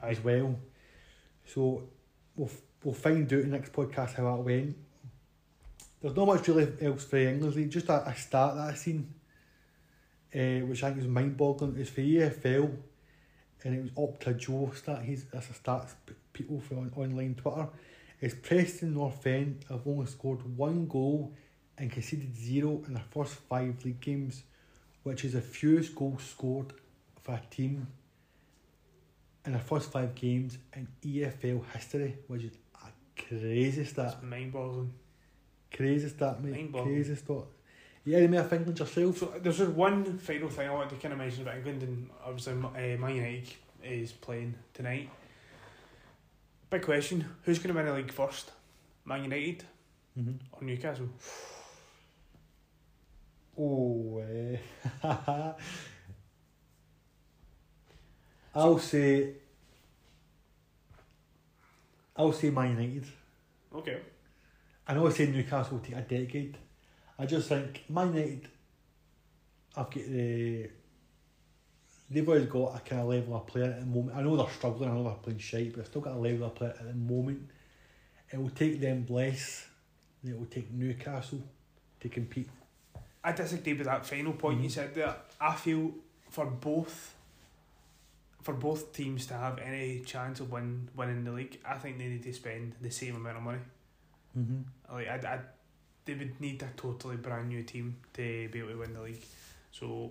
Aye. 0.00 0.10
as 0.10 0.22
well. 0.22 0.54
So 1.46 1.84
we'll 2.36 2.50
we'll 2.84 2.94
find 2.94 3.32
out 3.32 3.40
in 3.40 3.50
the 3.50 3.56
next 3.56 3.72
podcast 3.72 4.14
how 4.14 4.36
that 4.36 4.42
went. 4.42 4.76
There's 6.00 6.14
not 6.14 6.26
much 6.26 6.46
really 6.46 6.72
else 6.80 7.04
for 7.04 7.16
the 7.16 7.28
English 7.28 7.56
League, 7.56 7.70
just 7.70 7.88
a, 7.88 8.06
a 8.06 8.14
start 8.14 8.54
that 8.54 8.68
I've 8.68 8.78
seen, 8.78 9.12
uh, 10.32 10.66
which 10.66 10.84
I 10.84 10.90
think 10.90 11.00
is 11.00 11.08
mind 11.08 11.36
boggling. 11.36 11.76
It's 11.76 11.90
for 11.90 12.02
EFL 12.02 12.76
and 13.64 13.74
it 13.74 13.82
was 13.82 14.10
up 14.10 14.20
to 14.20 14.34
Joe 14.34 14.70
start. 14.74 15.02
He's 15.02 15.24
that's 15.24 15.50
a 15.50 15.52
stats 15.52 15.92
people 16.32 16.60
for 16.60 16.76
on, 16.76 16.92
online 16.96 17.34
Twitter. 17.34 17.68
It's 18.20 18.34
Preston 18.34 18.94
North 18.94 19.26
End 19.26 19.64
have 19.68 19.86
only 19.86 20.06
scored 20.06 20.40
one 20.56 20.86
goal 20.86 21.32
and 21.76 21.90
conceded 21.90 22.36
zero 22.36 22.82
in 22.86 22.94
their 22.94 23.04
first 23.10 23.34
five 23.34 23.84
league 23.84 24.00
games, 24.00 24.42
which 25.04 25.24
is 25.24 25.34
the 25.34 25.40
fewest 25.40 25.94
goals 25.94 26.22
scored 26.24 26.72
for 27.22 27.34
a 27.34 27.42
team 27.50 27.86
in 29.44 29.52
their 29.52 29.60
first 29.60 29.92
five 29.92 30.14
games 30.14 30.58
in 30.74 30.88
EFL 31.04 31.64
history, 31.72 32.16
which 32.26 32.44
is 32.44 32.52
a 32.84 33.20
crazy 33.20 33.84
stat. 33.84 34.14
It's 34.14 34.22
mind 34.22 34.52
boggling. 34.52 34.92
Crazy 35.72 36.08
stat, 36.08 36.42
mate. 36.42 36.72
Crazy 36.72 37.14
stat. 37.14 37.44
You 38.08 38.16
any 38.16 38.26
more 38.26 38.40
England 38.40 38.78
yourself? 38.78 39.18
So 39.18 39.34
there's 39.42 39.58
just 39.58 39.72
one 39.72 40.16
final 40.16 40.48
thing 40.48 40.66
I 40.66 40.72
want 40.72 40.88
to 40.88 40.96
kind 40.96 41.12
of 41.12 41.18
mention 41.18 41.42
about 41.42 41.56
England, 41.56 41.82
and 41.82 42.08
obviously 42.24 42.54
uh, 42.54 42.96
Man 42.96 43.16
United 43.16 43.52
is 43.84 44.12
playing 44.12 44.54
tonight. 44.72 45.10
Big 46.70 46.80
question: 46.80 47.26
Who's 47.42 47.58
going 47.58 47.68
to 47.68 47.74
win 47.74 47.84
the 47.84 47.92
league 47.92 48.10
first, 48.10 48.50
Man 49.04 49.24
United 49.24 49.62
Mm-hmm. 50.18 50.32
or 50.52 50.62
Newcastle? 50.64 51.08
Oh, 53.58 54.22
eh. 54.26 54.56
I'll 58.54 58.78
say. 58.78 59.34
I'll 62.16 62.32
say 62.32 62.48
Man 62.48 62.70
United. 62.70 63.04
Okay. 63.74 63.98
I 64.86 64.94
know 64.94 65.06
I 65.06 65.10
say 65.10 65.26
Newcastle 65.26 65.76
will 65.76 65.84
take 65.84 65.94
a 65.96 66.00
decade. 66.00 66.56
I 67.18 67.26
just 67.26 67.48
think 67.48 67.84
Man 67.88 68.12
United. 68.14 68.48
I've 69.76 69.90
got 69.90 70.04
the. 70.06 70.70
They've 72.10 72.26
always 72.28 72.46
got 72.46 72.76
a 72.76 72.80
kind 72.80 73.02
of 73.02 73.08
level 73.08 73.36
of 73.36 73.46
player 73.46 73.64
at 73.66 73.80
the 73.80 73.86
moment. 73.86 74.16
I 74.16 74.22
know 74.22 74.36
they're 74.36 74.48
struggling. 74.50 74.90
I 74.90 74.94
know 74.94 75.04
they're 75.04 75.12
playing 75.14 75.38
shite, 75.40 75.72
but 75.72 75.76
they've 75.78 75.86
still 75.86 76.00
got 76.00 76.14
a 76.14 76.18
level 76.18 76.46
of 76.46 76.54
player 76.54 76.74
at 76.78 76.86
the 76.86 76.94
moment. 76.94 77.50
It 78.32 78.40
will 78.40 78.50
take 78.50 78.80
them 78.80 79.04
less. 79.08 79.66
than 80.22 80.32
It 80.32 80.38
will 80.38 80.46
take 80.46 80.70
Newcastle 80.72 81.42
to 82.00 82.08
compete. 82.08 82.48
I 83.22 83.32
disagree 83.32 83.74
with 83.74 83.86
that 83.86 84.06
final 84.06 84.32
point 84.32 84.60
you 84.62 84.68
Mhm. 84.68 84.72
said 84.72 84.94
there. 84.94 85.16
I 85.40 85.54
feel 85.54 85.92
for 86.30 86.46
both 86.46 87.14
for 88.42 88.54
both 88.54 88.92
teams 88.94 89.26
to 89.26 89.34
have 89.34 89.58
any 89.58 90.00
chance 90.00 90.40
of 90.40 90.50
win 90.50 90.88
winning 90.96 91.24
the 91.24 91.32
league, 91.32 91.58
I 91.66 91.74
think 91.76 91.98
they 91.98 92.06
need 92.06 92.22
to 92.22 92.32
spend 92.32 92.74
the 92.80 92.90
same 92.90 93.16
amount 93.16 93.36
of 93.36 93.42
money. 93.42 93.58
Mm-hmm. 94.38 94.94
Like 94.94 95.08
I, 95.08 95.34
I 95.34 95.40
they 96.08 96.14
would 96.14 96.40
need 96.40 96.62
a 96.62 96.68
totally 96.76 97.16
brand 97.16 97.48
new 97.50 97.62
team 97.62 97.96
to 98.14 98.48
be 98.48 98.58
able 98.58 98.70
to 98.70 98.78
win 98.78 98.94
the 98.94 99.02
league. 99.02 99.22
So 99.70 100.10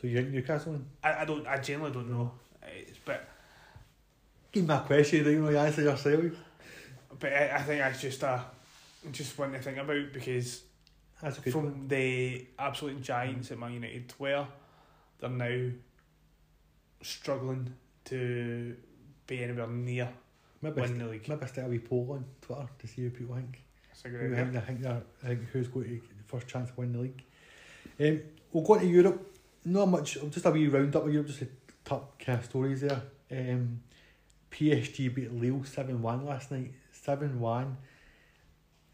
So 0.00 0.06
you 0.08 0.16
think 0.16 0.30
Newcastle? 0.34 0.72
Then? 0.72 0.86
I, 1.04 1.22
I 1.22 1.24
don't 1.24 1.46
I 1.46 1.58
generally 1.58 1.92
don't 1.92 2.10
know. 2.10 2.32
It's, 2.62 2.98
but 3.04 3.28
Give 4.50 4.66
me 4.66 4.74
a 4.74 4.80
question, 4.80 5.24
you 5.26 5.40
know, 5.42 5.50
you 5.50 5.58
answer 5.58 5.82
yourself. 5.82 6.24
but 7.20 7.32
I, 7.32 7.56
I 7.56 7.62
think 7.62 7.80
that's 7.80 8.00
just 8.00 8.22
a 8.24 8.42
just 9.12 9.38
one 9.38 9.52
to 9.52 9.60
think 9.60 9.78
about 9.78 10.12
because 10.12 10.62
That's 11.22 11.38
a 11.38 11.40
good 11.42 11.52
from 11.52 11.64
one. 11.64 11.88
the 11.88 12.46
absolute 12.58 13.00
giants 13.00 13.52
at 13.52 13.58
Man 13.58 13.72
United 13.74 14.12
where 14.18 14.46
they're 15.20 15.30
now 15.30 15.70
struggling 17.02 17.72
to 18.06 18.76
be 19.26 19.44
anywhere 19.44 19.66
near 19.68 20.08
Maybe, 20.62 20.80
win 20.80 20.88
st- 20.88 20.98
the 20.98 21.06
league. 21.06 21.28
maybe 21.28 21.46
stick 21.46 21.64
a 21.64 21.68
wee 21.68 21.78
poll 21.78 22.08
on 22.12 22.24
Twitter 22.40 22.66
to 22.80 22.86
see 22.88 23.04
what 23.04 23.14
people 23.14 23.36
think. 23.36 23.62
That's 24.02 24.14
a 24.14 24.18
Who 24.18 24.34
idea. 24.34 24.44
think, 24.44 24.56
I 24.56 24.60
think, 24.60 24.86
I 25.24 25.26
think 25.26 25.48
who's 25.50 25.68
going 25.68 25.86
to 25.86 25.90
the 25.90 26.24
first 26.26 26.46
chance 26.46 26.70
to 26.70 26.76
win 26.76 26.92
the 26.92 26.98
league. 27.00 27.22
Um, 28.00 28.20
we'll 28.52 28.64
go 28.64 28.78
to 28.78 28.86
Europe. 28.86 29.36
Not 29.64 29.86
much, 29.86 30.18
just 30.30 30.46
a 30.46 30.50
wee 30.50 30.68
roundup 30.68 31.04
of 31.04 31.12
Europe, 31.12 31.26
just 31.26 31.40
the 31.40 31.48
top 31.84 32.18
kind 32.18 32.38
of 32.38 32.44
stories 32.44 32.82
there. 32.82 33.02
Um, 33.30 33.80
PSG 34.50 35.14
beat 35.14 35.32
Lille 35.32 35.64
7 35.64 36.00
1 36.00 36.26
last 36.26 36.50
night. 36.50 36.72
7 36.92 37.40
1. 37.40 37.76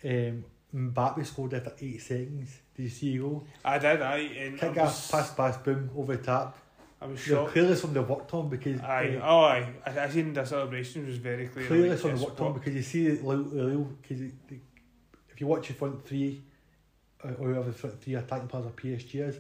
Um, 0.05 0.45
Mbappe 0.75 1.25
scored 1.27 1.55
after 1.55 1.73
8 1.79 2.01
seconds. 2.01 2.59
Did 2.75 2.83
you 2.85 2.89
see 2.89 3.07
you 3.11 3.23
go? 3.23 3.45
I 3.65 3.79
did, 3.79 4.03
I 4.03 4.17
and 4.19 4.57
I 4.57 4.59
Kick 4.59 4.79
off, 4.79 5.11
pass, 5.11 5.35
pass, 5.35 5.57
boom, 5.59 5.91
over 5.97 6.17
the 6.17 6.23
top. 6.23 6.59
I 7.01 7.07
was 7.07 7.21
shocked. 7.21 7.53
clearly 7.53 7.77
something 7.77 8.03
they 8.03 8.09
worked 8.09 8.33
on 8.33 8.49
because. 8.49 8.81
Aye, 8.81 9.19
uh, 9.21 9.27
oh 9.27 9.41
aye. 9.45 9.69
I, 9.87 10.01
I 10.01 10.09
seen 10.09 10.33
the 10.33 10.45
celebration 10.45 11.07
was 11.07 11.19
very 11.19 11.49
clear. 11.49 11.67
clearly 11.67 11.91
like, 11.91 11.99
something 11.99 12.21
worked 12.21 12.41
on 12.41 12.55
because 12.55 12.75
you 12.75 12.83
see 12.83 13.11
Lille, 13.11 13.37
Lille 13.37 13.91
because 14.01 14.23
if 15.35 15.40
you 15.40 15.47
watch 15.47 15.69
the 15.69 15.74
front 15.74 16.06
three 16.06 16.43
uh, 17.24 17.28
or 17.28 17.48
whoever 17.48 17.65
the 17.70 17.73
front 17.73 18.01
three 18.02 18.15
attacking 18.15 18.48
players 18.48 18.66
of 18.66 18.77
PSG 18.77 19.28
is, 19.28 19.39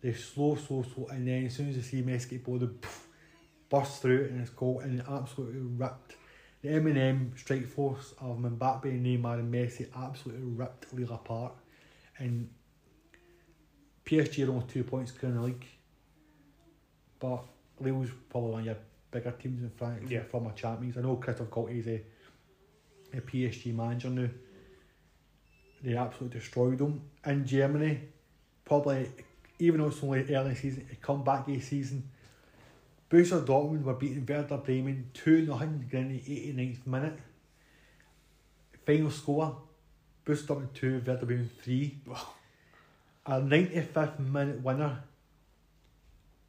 they're 0.00 0.14
slow, 0.14 0.54
slow, 0.54 0.82
slow, 0.82 1.06
and 1.08 1.26
then 1.26 1.46
as 1.46 1.54
soon 1.56 1.68
as 1.70 1.76
they 1.76 1.82
see 1.82 2.02
Messi 2.02 2.30
get 2.30 2.44
ball, 2.44 2.58
they 2.58 2.66
poof, 2.66 3.08
burst 3.68 4.02
through 4.02 4.26
and 4.26 4.40
it's 4.40 4.50
goal 4.50 4.80
and 4.80 5.00
it 5.00 5.06
absolutely 5.08 5.60
ripped. 5.60 6.16
The 6.62 6.70
M&M 6.70 7.32
strike 7.36 7.66
force 7.66 8.14
of 8.20 8.38
Mbappe, 8.38 8.84
Neymar 8.84 9.40
and 9.40 9.52
Messi 9.52 9.86
absolutely 9.96 10.46
ripped 10.46 10.92
Lille 10.94 11.12
apart 11.12 11.52
and 12.18 12.48
PSG 14.06 14.46
are 14.46 14.50
only 14.50 14.66
two 14.66 14.84
points 14.84 15.10
clear 15.10 15.32
in 15.32 15.36
the 15.38 15.42
league 15.42 15.66
but 17.18 17.44
Lille's 17.80 18.10
probably 18.28 18.50
one 18.50 18.60
of 18.60 18.66
your 18.66 18.76
bigger 19.10 19.32
teams 19.32 19.62
in 19.62 19.70
France 19.70 20.10
Yeah. 20.10 20.22
former 20.24 20.52
champions. 20.52 20.96
I 20.98 21.00
know 21.00 21.16
Christophe 21.16 21.50
Galtier 21.50 21.78
is 21.78 21.86
a, 21.86 22.02
a 23.16 23.20
PSG 23.20 23.74
manager 23.74 24.10
now. 24.10 24.28
They 25.84 25.96
absolutely 25.96 26.40
destroyed 26.40 26.78
them. 26.78 27.02
In 27.26 27.46
Germany, 27.46 28.00
probably, 28.64 29.10
even 29.58 29.80
though 29.80 29.88
it's 29.88 30.02
only 30.02 30.34
early 30.34 30.54
season, 30.54 30.88
a 30.90 30.94
comeback 30.96 31.46
a 31.48 31.60
season. 31.60 32.08
Borussia 33.10 33.44
Dortmund 33.44 33.82
were 33.82 33.92
beating 33.92 34.24
Werder 34.26 34.56
Bremen 34.56 35.10
2 35.12 35.44
0 35.44 35.58
in 35.58 35.86
the 35.90 35.96
89th 35.96 36.86
minute. 36.86 37.18
Final 38.86 39.10
score 39.10 39.56
Borussia 40.24 40.46
Dortmund 40.46 40.72
2, 40.72 41.02
Werder 41.06 41.26
Bremen 41.26 41.50
3. 41.62 41.98
Wow. 42.06 42.28
A 43.26 43.40
95th 43.40 44.18
minute 44.20 44.62
winner 44.62 45.02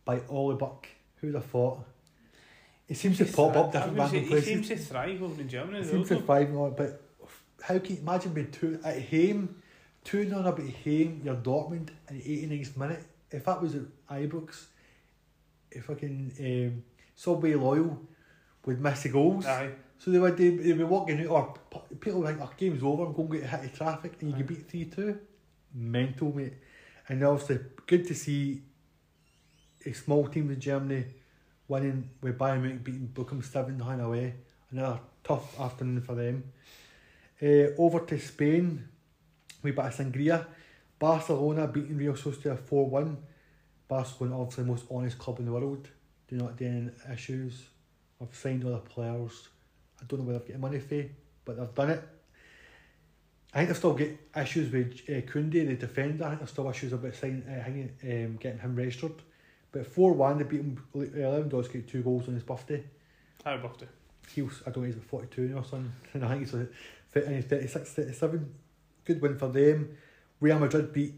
by 0.06 0.22
Ollie 0.30 0.56
Burke. 0.56 0.88
Who'd 1.18 1.36
have 1.36 1.46
thought? 1.46 1.80
It 2.88 2.96
seems 2.96 3.18
to 3.18 3.26
pop 3.26 3.52
thri- 3.52 3.62
up 3.62 3.72
different 3.72 3.98
random 3.98 4.30
say, 4.30 4.36
He 4.36 4.42
seems 4.42 4.68
to 4.70 4.78
thrive 4.78 5.22
over 5.22 5.42
in 5.42 5.50
Germany. 5.50 5.80
It 5.80 5.90
seems 5.90 6.08
to 6.10 6.22
thrive 6.22 6.54
but 6.78 7.05
how 7.68 7.80
can 7.80 7.96
you 7.96 8.02
imagine 8.02 8.34
being 8.34 8.52
two 8.52 8.80
at 8.84 9.02
home, 9.10 9.56
two 10.04 10.26
none 10.26 10.46
up 10.46 10.60
at 10.60 10.66
home, 10.66 11.22
your 11.24 11.36
Dortmund 11.36 11.90
in 12.10 12.20
the 12.20 12.48
89th 12.48 12.78
minute? 12.78 13.04
If 13.32 13.46
that 13.46 13.62
was 13.62 13.74
at 13.74 13.82
Ibrox, 14.10 14.66
if 15.72 15.86
fucking 15.86 16.32
um, 16.40 16.84
Subway 17.16 17.56
Loyal 17.56 18.00
would 18.66 18.80
miss 18.80 19.04
the 19.04 19.10
goals. 19.10 19.48
Aye. 19.48 19.72
So 19.98 20.12
they 20.12 20.20
would 20.20 20.38
they, 20.38 20.50
they'd 20.50 20.78
be 20.78 20.84
walking 20.84 21.22
out, 21.22 21.60
or 21.72 21.84
people 22.00 22.20
would 22.22 22.28
think, 22.28 22.42
oh, 22.42 22.52
game's 22.56 22.84
over, 22.84 23.06
I'm 23.06 23.14
going 23.14 23.30
to 23.30 23.38
get 23.40 23.50
hit 23.50 23.62
the 23.64 23.78
traffic, 23.78 24.14
and 24.22 24.30
you 24.30 24.36
Aye. 24.36 24.40
can 24.40 24.48
beat 24.48 24.70
3 24.70 24.86
2. 24.86 25.20
Mental, 25.74 26.32
mate. 26.32 26.54
And 27.08 27.24
obviously, 27.24 27.60
good 27.88 28.06
to 28.08 28.14
see 28.14 28.62
a 29.86 29.94
small 29.94 30.28
team 30.28 30.52
in 30.52 30.60
Germany 30.60 31.06
winning 31.68 32.10
with 32.22 32.38
Bayern 32.38 32.62
Munich 32.62 32.84
beating 32.84 33.10
Bochum 33.12 33.44
7 33.44 33.78
0 33.80 34.06
away. 34.06 34.36
Another 34.70 35.00
tough 35.24 35.60
afternoon 35.60 36.02
for 36.02 36.14
them. 36.14 36.44
Uh, 37.42 37.76
over 37.78 38.00
to 38.00 38.20
Spain, 38.20 38.88
we 39.62 39.72
bit 39.72 39.86
of 39.86 39.96
Sangria. 39.96 40.46
Barcelona 40.98 41.68
beating 41.68 41.98
Real 41.98 42.14
Sociedad 42.14 42.60
4 42.60 42.90
1. 42.90 43.18
Barcelona, 43.88 44.40
obviously, 44.40 44.64
the 44.64 44.70
most 44.72 44.86
honest 44.90 45.20
club 45.20 45.40
in 45.40 45.46
the 45.46 45.52
world. 45.52 45.88
Do 46.28 46.38
not 46.38 46.58
do 46.58 46.66
any 46.66 46.90
issues. 47.14 47.64
I've 48.22 48.34
signed 48.36 48.64
all 48.64 48.72
the 48.72 48.80
players. 48.80 49.50
I 50.02 50.06
don't 50.06 50.20
know 50.20 50.26
where 50.26 50.40
they've 50.40 50.48
got 50.48 50.60
money 50.60 50.80
for, 50.80 51.04
but 51.44 51.58
they've 51.58 51.76
done 51.76 51.92
it. 51.92 52.04
I 53.54 53.60
think 53.60 53.70
they've 53.70 53.78
still 53.78 53.94
got 53.94 54.42
issues 54.42 54.72
with 54.72 55.02
uh, 55.08 55.22
Kounde, 55.32 55.52
the 55.52 55.76
defender. 55.76 56.24
I 56.26 56.30
think 56.30 56.40
there's 56.40 56.52
still 56.52 56.70
issues 56.70 56.94
about 56.94 57.16
signing, 57.16 57.44
uh, 57.48 57.62
hanging, 57.62 57.92
um, 58.04 58.38
getting 58.38 58.60
him 58.60 58.76
registered. 58.76 59.14
But 59.72 59.88
4 59.88 60.14
1, 60.14 60.38
they 60.38 60.44
beat 60.46 60.62
him. 60.62 60.84
Uh, 60.96 61.00
Lewandowski 61.00 61.82
got 61.82 61.88
two 61.88 62.02
goals 62.02 62.28
on 62.28 62.34
his 62.34 62.44
birthday. 62.44 62.84
Happy 63.44 63.62
birthday. 63.62 63.88
He 64.34 64.42
was, 64.42 64.62
I 64.66 64.72
don't 64.72 64.84
know, 64.84 64.88
he's 64.88 64.96
about 64.96 65.08
42 65.10 65.42
now 65.50 65.60
or 65.60 65.64
something. 65.64 65.92
And 66.14 66.26
I 66.26 66.30
think 66.30 66.42
he's, 66.42 66.54
like, 66.54 66.64
fit- 66.64 66.74
and 66.74 66.74
he's 67.04 67.05
36, 67.22 67.94
37. 67.94 68.54
Good 69.06 69.22
win 69.22 69.38
for 69.38 69.48
them. 69.48 69.96
Real 70.42 70.60
Madrid 70.60 70.92
beat, 70.92 71.14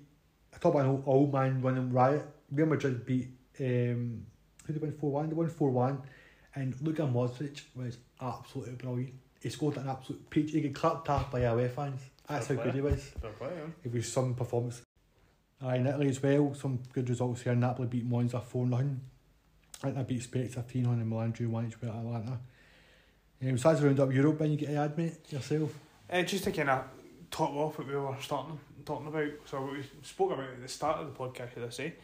I 0.54 0.58
talk 0.58 0.74
about 0.74 0.86
an 0.86 0.92
old, 0.92 1.04
old 1.08 1.34
man 1.34 1.62
winning 1.62 1.92
riot. 1.92 2.24
Real 2.52 2.68
Madrid 2.68 3.06
beat, 3.06 3.30
um, 3.60 4.26
who 4.66 4.74
did 4.74 4.76
they 4.76 4.88
win 4.88 4.98
4 4.98 5.12
1? 5.12 5.30
They 5.30 5.36
won 5.36 5.50
4 5.50 5.72
1. 5.72 6.02
And 6.56 6.82
Luka 6.82 7.04
Modric 7.04 7.62
was 7.76 7.98
absolutely 8.22 8.76
brilliant. 8.76 9.14
He 9.42 9.50
scored 9.50 9.78
an 9.78 9.88
absolute 9.88 10.30
peach. 10.30 10.52
He 10.52 10.62
got 10.62 10.74
clapped 10.74 11.08
half 11.08 11.32
by 11.32 11.42
away 11.42 11.68
fans. 11.68 12.02
That's 12.28 12.48
Fair 12.48 12.58
how 12.58 12.64
play. 12.64 12.72
good 12.72 12.76
he 12.76 12.82
was. 12.82 13.04
Fair 13.22 13.32
play, 13.32 13.50
yeah. 13.56 13.70
It 13.84 13.94
was 13.94 14.12
some 14.12 14.34
performance. 14.36 14.82
Aye, 15.62 15.78
in 15.78 15.88
Italy 15.88 16.10
as 16.10 16.22
well, 16.22 16.54
some 16.54 16.80
good 16.94 17.10
results 17.10 17.42
here. 17.42 17.56
Napoli 17.56 17.88
beat 17.88 18.06
Monza 18.06 18.40
4 18.40 18.68
0. 18.68 18.78
I 18.78 19.82
think 19.82 19.96
they 19.96 20.04
beat 20.04 20.24
Spezia 20.24 20.62
3 20.64 20.82
0 20.82 20.94
and 20.94 21.08
Milan 21.08 21.32
drew 21.32 21.50
1 21.50 21.68
each 21.68 21.82
with 21.82 21.90
Atalanta. 21.90 22.40
Um, 23.44 23.58
so 23.58 23.70
that's 23.70 23.82
round 23.82 24.00
up 24.00 24.12
Europe, 24.12 24.42
and 24.42 24.52
you 24.52 24.58
get 24.58 24.68
to 24.68 24.76
add, 24.76 24.98
mate, 24.98 25.14
yourself. 25.30 25.72
Uh, 26.10 26.22
just 26.22 26.44
to 26.46 26.52
kind 26.52 26.70
of 26.70 26.84
top 27.30 27.52
off 27.52 27.78
what 27.78 27.88
we 27.88 27.96
were 27.96 28.16
starting 28.22 28.60
talking 28.86 29.08
about. 29.08 29.30
So 29.46 29.62
what 29.62 29.74
we 29.74 29.84
spoke 30.02 30.32
about 30.32 30.50
at 30.50 30.62
the 30.62 30.68
start 30.68 31.00
of 31.00 31.08
the 31.08 31.20
podcast, 31.20 31.54
should 31.54 31.66
I 31.66 31.70
say? 31.70 31.88
It 31.88 31.96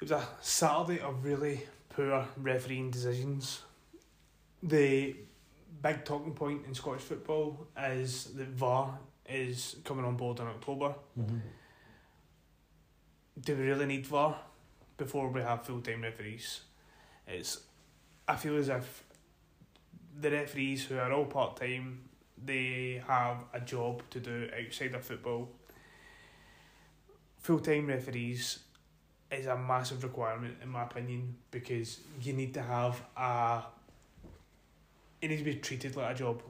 was 0.00 0.10
a 0.10 0.26
Saturday 0.40 1.00
of 1.00 1.24
really 1.24 1.62
poor 1.88 2.26
refereeing 2.36 2.90
decisions. 2.90 3.62
The 4.62 5.16
big 5.82 6.04
talking 6.04 6.34
point 6.34 6.66
in 6.66 6.74
Scottish 6.74 7.02
football 7.02 7.66
is 7.78 8.26
that 8.36 8.48
VAR 8.48 8.98
is 9.28 9.76
coming 9.84 10.04
on 10.04 10.16
board 10.16 10.40
in 10.40 10.46
October. 10.46 10.94
Mm-hmm. 11.18 11.38
Do 13.40 13.56
we 13.56 13.62
really 13.62 13.86
need 13.86 14.06
VAR 14.06 14.38
before 14.98 15.28
we 15.28 15.40
have 15.40 15.64
full 15.64 15.80
time 15.80 16.02
referees? 16.02 16.60
It's 17.26 17.60
I 18.28 18.36
feel 18.36 18.56
as 18.56 18.68
if 18.68 19.04
the 20.20 20.30
referees 20.30 20.84
who 20.84 20.98
are 20.98 21.12
all 21.12 21.24
part 21.24 21.56
time 21.56 22.09
they 22.44 23.02
have 23.06 23.44
a 23.52 23.60
job 23.60 24.02
to 24.10 24.20
do 24.20 24.48
outside 24.58 24.94
of 24.94 25.04
football. 25.04 25.48
Full 27.38 27.60
time 27.60 27.86
referees 27.86 28.60
is 29.30 29.46
a 29.46 29.56
massive 29.56 30.02
requirement 30.02 30.56
in 30.62 30.68
my 30.68 30.82
opinion 30.82 31.36
because 31.50 32.00
you 32.20 32.32
need 32.32 32.52
to 32.54 32.62
have 32.62 33.00
a 33.16 33.62
it 35.22 35.28
needs 35.28 35.42
to 35.42 35.44
be 35.44 35.54
treated 35.56 35.96
like 35.96 36.14
a 36.14 36.18
job. 36.18 36.42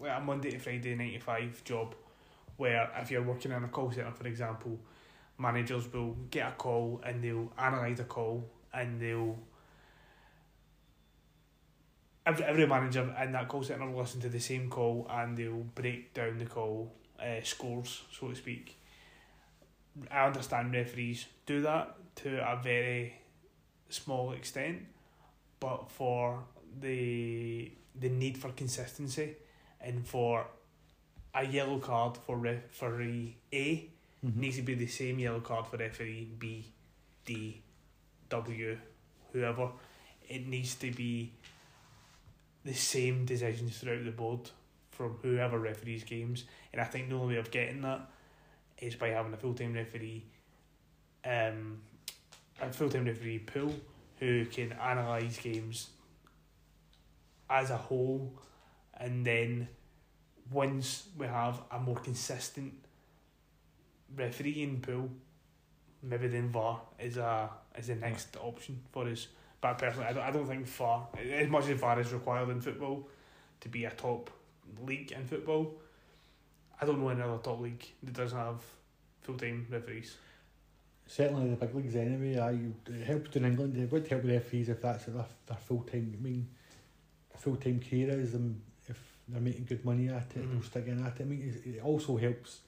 Like 0.00 0.12
a 0.16 0.20
Monday 0.20 0.50
to 0.50 0.58
Friday 0.58 0.94
nine 0.94 1.12
to 1.12 1.20
five 1.20 1.62
job 1.64 1.94
where 2.56 2.90
if 3.00 3.10
you're 3.10 3.22
working 3.22 3.52
in 3.52 3.64
a 3.64 3.68
call 3.68 3.90
centre 3.90 4.10
for 4.12 4.26
example, 4.26 4.78
managers 5.38 5.92
will 5.92 6.16
get 6.30 6.48
a 6.48 6.52
call 6.52 7.00
and 7.04 7.22
they'll 7.22 7.52
analyse 7.58 7.98
the 7.98 8.04
call 8.04 8.44
and 8.72 9.00
they'll 9.00 9.36
every, 12.26 12.44
every 12.44 12.66
manager 12.66 13.14
in 13.22 13.32
that 13.32 13.48
call 13.48 13.62
centre 13.62 13.86
will 13.86 14.00
listen 14.00 14.20
to 14.20 14.28
the 14.28 14.40
same 14.40 14.68
call 14.68 15.06
and 15.10 15.36
they'll 15.36 15.66
break 15.74 16.12
down 16.12 16.38
the 16.38 16.46
call 16.46 16.92
uh, 17.20 17.42
scores, 17.42 18.02
so 18.12 18.28
to 18.28 18.34
speak. 18.34 18.76
I 20.10 20.26
understand 20.26 20.74
referees 20.74 21.26
do 21.46 21.62
that 21.62 21.96
to 22.16 22.38
a 22.38 22.60
very 22.62 23.14
small 23.88 24.32
extent, 24.32 24.82
but 25.60 25.90
for 25.90 26.44
the 26.80 27.72
the 27.98 28.10
need 28.10 28.36
for 28.36 28.50
consistency 28.50 29.36
and 29.80 30.06
for 30.06 30.46
a 31.34 31.46
yellow 31.46 31.78
card 31.78 32.18
for 32.26 32.36
referee 32.36 33.36
A 33.54 33.90
Mm-hmm. 34.24 34.40
needs 34.40 34.56
to 34.56 34.62
be 34.62 34.74
the 34.74 34.86
same 34.86 35.18
yellow 35.18 35.40
card 35.40 35.66
for 35.66 35.76
referee 35.76 36.28
B, 36.38 36.64
D, 37.24 37.62
W, 38.30 38.78
whoever. 39.32 39.70
It 40.28 40.48
needs 40.48 40.74
to 40.76 40.90
be 40.90 41.32
the 42.66 42.74
same 42.74 43.24
decisions 43.24 43.78
throughout 43.78 44.04
the 44.04 44.10
board 44.10 44.50
from 44.90 45.16
whoever 45.22 45.58
referees 45.58 46.04
games. 46.04 46.44
And 46.72 46.82
I 46.82 46.84
think 46.84 47.08
the 47.08 47.14
only 47.14 47.34
way 47.34 47.40
of 47.40 47.50
getting 47.50 47.82
that 47.82 48.00
is 48.78 48.96
by 48.96 49.08
having 49.08 49.32
a 49.32 49.36
full 49.36 49.54
time 49.54 49.72
referee, 49.72 50.24
um, 51.24 51.78
a 52.60 52.72
full 52.72 52.90
time 52.90 53.04
referee 53.04 53.38
pool 53.40 53.74
who 54.18 54.44
can 54.46 54.72
analyse 54.72 55.38
games 55.38 55.90
as 57.48 57.70
a 57.70 57.76
whole, 57.76 58.32
and 58.98 59.24
then 59.24 59.68
once 60.50 61.08
we 61.16 61.26
have 61.26 61.62
a 61.70 61.78
more 61.78 61.96
consistent 61.96 62.72
refereeing 64.16 64.80
pool, 64.80 65.10
maybe 66.02 66.28
then 66.28 66.50
VAR 66.50 66.80
is 66.98 67.16
a 67.16 67.50
is 67.76 67.88
the 67.88 67.94
next 67.94 68.36
option 68.36 68.80
for 68.92 69.06
us. 69.06 69.28
But 69.60 69.78
personally, 69.78 70.06
I 70.06 70.12
don't, 70.12 70.22
I 70.22 70.30
don't 70.30 70.46
think 70.46 70.66
VAR, 70.66 71.08
as 71.18 71.48
much 71.48 71.68
as 71.68 71.80
VAR 71.80 71.98
is 72.00 72.12
required 72.12 72.48
in 72.50 72.60
football 72.60 73.08
to 73.60 73.68
be 73.68 73.84
a 73.84 73.90
top 73.90 74.30
league 74.82 75.12
in 75.12 75.24
football, 75.26 75.74
I 76.80 76.84
don't 76.84 77.00
know 77.00 77.08
any 77.08 77.22
other 77.22 77.38
top 77.38 77.60
league 77.60 77.84
that 78.02 78.12
doesn't 78.14 78.38
have 78.38 78.60
full 79.22 79.36
time 79.36 79.66
referees. 79.70 80.16
Certainly 81.06 81.50
the 81.50 81.56
big 81.56 81.74
leagues 81.74 81.96
anyway. 81.96 82.38
I 82.38 82.90
it 82.92 83.06
helped 83.06 83.36
in 83.36 83.44
England. 83.44 83.76
It 83.76 83.90
would 83.92 84.06
help 84.08 84.22
the 84.22 84.32
referees 84.32 84.68
if 84.68 84.82
that's 84.82 85.04
their, 85.06 85.24
their 85.46 85.56
full 85.56 85.82
time. 85.82 86.14
I 86.18 86.22
mean, 86.22 86.48
full 87.36 87.56
time 87.56 87.80
career 87.80 88.10
is 88.20 88.32
them. 88.32 88.60
If 88.88 89.00
they're 89.28 89.40
making 89.40 89.64
good 89.64 89.84
money 89.84 90.08
at 90.08 90.30
it, 90.36 90.42
Mhm. 90.44 90.52
they'll 90.52 90.62
stick 90.62 90.86
in 90.86 91.04
at 91.04 91.18
it. 91.18 91.22
I 91.22 91.24
mean, 91.24 91.60
it, 91.64 91.76
it 91.76 91.82
also 91.82 92.16
helps 92.16 92.60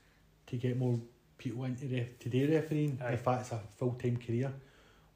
to 0.47 0.56
get 0.56 0.77
more 0.78 0.98
people 1.36 1.65
into 1.65 1.86
ref, 1.86 2.19
today 2.19 2.47
refereeing 2.47 2.98
Aye. 3.02 3.12
if 3.12 3.24
that's 3.24 3.52
a 3.52 3.60
full 3.77 3.93
time 3.93 4.16
career 4.16 4.52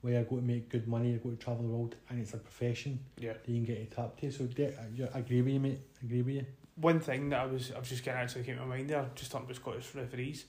where 0.03 0.19
you 0.19 0.27
go 0.29 0.37
to 0.37 0.43
make 0.43 0.69
good 0.69 0.87
money, 0.87 1.12
you 1.12 1.19
go 1.19 1.31
to 1.31 1.37
travel 1.37 1.62
the 1.62 1.69
world, 1.69 1.95
and 2.11 2.20
it's 2.20 2.35
a 2.35 2.39
profession 2.39 2.99
Yeah. 3.19 3.33
that 3.35 3.49
you 3.49 3.65
can 3.65 3.74
get 3.74 3.91
to 3.91 3.97
tap 3.97 4.20
to. 4.20 4.31
So 4.31 4.45
de- 4.45 4.69
uh, 4.69 5.07
I, 5.15 5.16
I 5.16 5.19
agree 5.20 5.41
with 5.43 5.55
you, 5.55 5.61
mate. 5.61 5.79
I 6.03 6.07
agree 6.07 6.23
with 6.23 6.35
you. 6.35 6.47
One 6.77 7.01
thing 7.01 7.29
that 7.31 7.41
I 7.41 7.47
was 7.47 7.70
I 7.73 7.79
was 7.79 7.89
just 7.89 8.03
getting 8.05 8.20
actually 8.20 8.45
came 8.45 8.57
to 8.57 8.62
my 8.62 8.77
mind 8.77 8.91
there, 8.91 9.07
just 9.15 9.31
talking 9.31 9.47
about 9.47 9.57
Scottish 9.57 9.95
referees. 9.95 10.45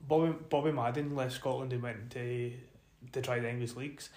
Bobby 0.00 0.34
Bobby 0.48 0.72
Madden 0.72 1.14
left 1.16 1.34
Scotland 1.34 1.72
and 1.72 1.82
went 1.82 2.10
to 2.10 2.52
to 3.12 3.20
try 3.22 3.40
the 3.40 3.50
English 3.50 3.74
leagues. 3.74 4.10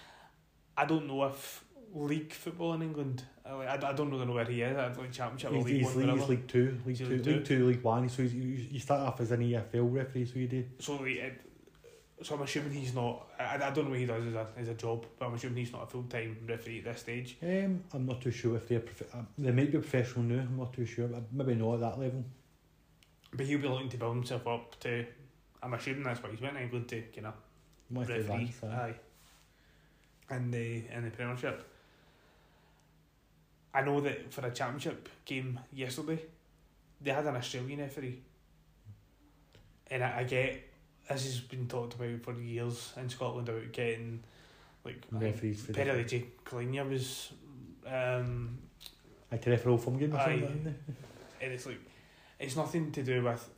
I 0.76 0.84
don't 0.84 1.06
know 1.06 1.24
if 1.24 1.64
league 1.94 2.32
football 2.32 2.74
in 2.74 2.82
England. 2.82 3.24
Uh, 3.44 3.56
I, 3.58 3.74
I, 3.76 3.90
I 3.90 3.92
don't 3.92 4.10
really 4.10 4.26
know 4.26 4.32
where 4.34 4.44
he 4.44 4.62
is. 4.62 4.76
I 4.76 4.86
like 4.92 5.10
championship 5.12 5.52
He's, 5.52 5.64
league 5.64 5.76
he's, 5.82 5.84
one, 5.94 6.06
league, 6.06 6.18
he's. 6.20 6.28
League 6.28 6.48
Two, 6.48 6.78
League 6.86 6.96
Two, 6.98 7.06
League 7.06 7.44
Two. 7.44 7.66
League 7.66 7.82
One. 7.82 8.08
So 8.08 8.22
you, 8.22 8.66
you 8.70 8.78
start 8.78 9.00
off 9.00 9.20
as 9.20 9.32
an 9.32 9.40
EFL 9.40 9.92
referee, 9.92 10.26
so 10.26 10.38
you 10.38 10.46
do. 10.48 10.64
So 10.78 11.02
it, 11.04 11.40
so 12.22 12.34
I'm 12.34 12.42
assuming 12.42 12.72
he's 12.72 12.94
not. 12.94 13.26
I, 13.38 13.56
I 13.56 13.70
don't 13.70 13.84
know 13.84 13.90
what 13.90 13.98
he 13.98 14.06
does 14.06 14.26
as 14.26 14.34
a 14.34 14.46
as 14.56 14.68
a 14.68 14.74
job, 14.74 15.06
but 15.18 15.26
I'm 15.26 15.34
assuming 15.34 15.58
he's 15.58 15.72
not 15.72 15.84
a 15.84 15.86
full 15.86 16.04
time 16.04 16.36
referee 16.48 16.78
at 16.78 16.84
this 16.84 17.00
stage. 17.00 17.36
Um, 17.42 17.82
I'm 17.92 18.06
not 18.06 18.20
too 18.20 18.30
sure 18.30 18.56
if 18.56 18.68
they're 18.68 18.80
prof- 18.80 19.14
uh, 19.14 19.22
they 19.38 19.50
might 19.50 19.72
be 19.72 19.78
professional 19.78 20.24
now. 20.24 20.42
I'm 20.42 20.56
not 20.56 20.72
too 20.72 20.86
sure, 20.86 21.08
but 21.08 21.22
maybe 21.32 21.54
not 21.54 21.74
at 21.74 21.80
that 21.80 21.98
level. 21.98 22.24
But 23.34 23.46
he'll 23.46 23.60
be 23.60 23.68
looking 23.68 23.88
to 23.88 23.96
build 23.96 24.16
himself 24.16 24.46
up 24.46 24.78
to. 24.80 25.04
I'm 25.62 25.74
assuming 25.74 26.04
that's 26.04 26.22
what 26.22 26.32
he's 26.32 26.40
went 26.40 26.54
to 26.54 26.62
England 26.62 26.88
to, 26.88 27.02
you 27.14 27.22
know. 27.22 27.32
He 27.88 27.94
wants 27.94 28.10
to 28.10 28.16
referee. 28.18 28.34
advance, 28.44 28.64
aye. 28.64 28.94
In 30.34 30.50
the 30.50 30.84
in 30.92 31.04
the 31.04 31.10
Premiership. 31.10 31.68
I 33.74 33.80
know 33.82 34.00
that 34.00 34.32
for 34.32 34.46
a 34.46 34.50
championship 34.50 35.08
game 35.24 35.58
yesterday, 35.72 36.20
they 37.00 37.10
had 37.10 37.26
an 37.26 37.36
Australian 37.36 37.80
referee. 37.80 38.18
And 39.90 40.04
I, 40.04 40.18
I 40.20 40.24
get 40.24 40.62
this 41.08 41.24
has 41.24 41.40
been 41.40 41.66
talked 41.68 41.94
about 41.94 42.20
for 42.22 42.32
years 42.34 42.92
in 42.96 43.08
Scotland 43.08 43.48
about 43.48 43.72
getting 43.72 44.22
like 44.84 45.02
Referees 45.10 45.62
for 45.62 45.72
Perry 45.72 46.04
Kalinia 46.44 46.84
was 46.88 47.32
um 47.86 48.58
I 49.30 49.36
to 49.38 49.50
referee 49.50 49.78
from 49.78 49.98
game 49.98 50.14
or 50.14 50.18
Aye. 50.18 50.40
something. 50.40 50.74
and 51.40 51.52
it's 51.52 51.66
like 51.66 51.80
it's 52.38 52.56
nothing 52.56 52.90
to 52.92 53.02
do 53.02 53.22
with 53.22 53.48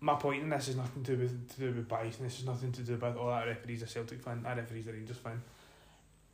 my 0.00 0.14
point 0.14 0.42
in 0.42 0.50
this 0.50 0.68
is 0.68 0.76
nothing 0.76 1.02
to 1.04 1.16
do 1.16 1.22
with 1.22 1.54
to 1.54 1.60
do 1.60 1.72
with 1.72 1.88
bias 1.88 2.18
and 2.18 2.26
this 2.26 2.38
is 2.40 2.46
nothing 2.46 2.70
to 2.72 2.82
do 2.82 2.92
with 2.92 3.02
oh 3.04 3.28
that 3.30 3.46
referee's 3.46 3.82
a 3.82 3.86
Celtic 3.86 4.22
fan, 4.22 4.42
that 4.42 4.56
referee's 4.56 4.86
a 4.86 4.92
Rangers 4.92 5.16
fan. 5.16 5.40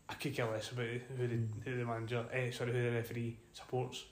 I 0.09 0.14
could 0.14 0.34
care 0.34 0.51
less 0.51 0.70
about 0.72 0.86
who 0.86 1.16
the 1.28 1.34
Mm. 1.34 1.48
who 1.64 1.76
the 1.78 1.84
manager 1.84 2.24
eh, 2.32 2.51
sorry 2.51 2.72
who 2.72 2.82
the 2.82 2.90
referee 2.97 3.36
supports 3.52 4.05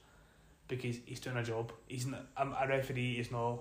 because 0.68 0.96
he's 1.04 1.20
doing 1.20 1.36
a 1.36 1.42
job. 1.42 1.72
He's 1.88 2.06
not 2.06 2.26
um, 2.36 2.54
a 2.58 2.66
referee 2.66 3.14
is 3.18 3.30
not 3.32 3.58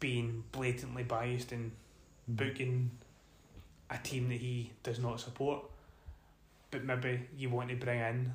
being 0.00 0.42
blatantly 0.52 1.04
biased 1.04 1.52
and 1.52 1.72
Mm. 2.28 2.36
booking 2.36 2.90
a 3.88 3.98
team 3.98 4.28
that 4.28 4.38
he 4.40 4.70
does 4.82 4.98
not 4.98 5.18
support. 5.20 5.64
But 6.70 6.84
maybe 6.84 7.28
you 7.36 7.50
want 7.50 7.70
to 7.70 7.76
bring 7.76 7.98
in 8.00 8.32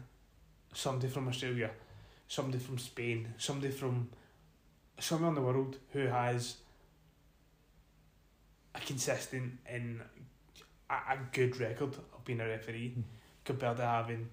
somebody 0.73 1.07
from 1.11 1.27
Australia, 1.27 1.71
somebody 2.27 2.59
from 2.61 2.77
Spain, 2.77 3.33
somebody 3.37 3.71
from 3.71 4.09
somewhere 4.99 5.29
in 5.29 5.35
the 5.35 5.41
world 5.41 5.77
who 5.93 6.07
has 6.07 6.57
a 8.73 8.79
consistent 8.81 9.57
and 9.65 10.01
a, 10.89 10.93
a 10.93 11.17
good 11.31 11.57
record 11.59 11.93
of 12.13 12.25
being 12.25 12.41
a 12.41 12.47
referee 12.47 12.93
Mm. 12.97 13.03
compared 13.45 13.77
to 13.77 13.85
having 13.85 14.29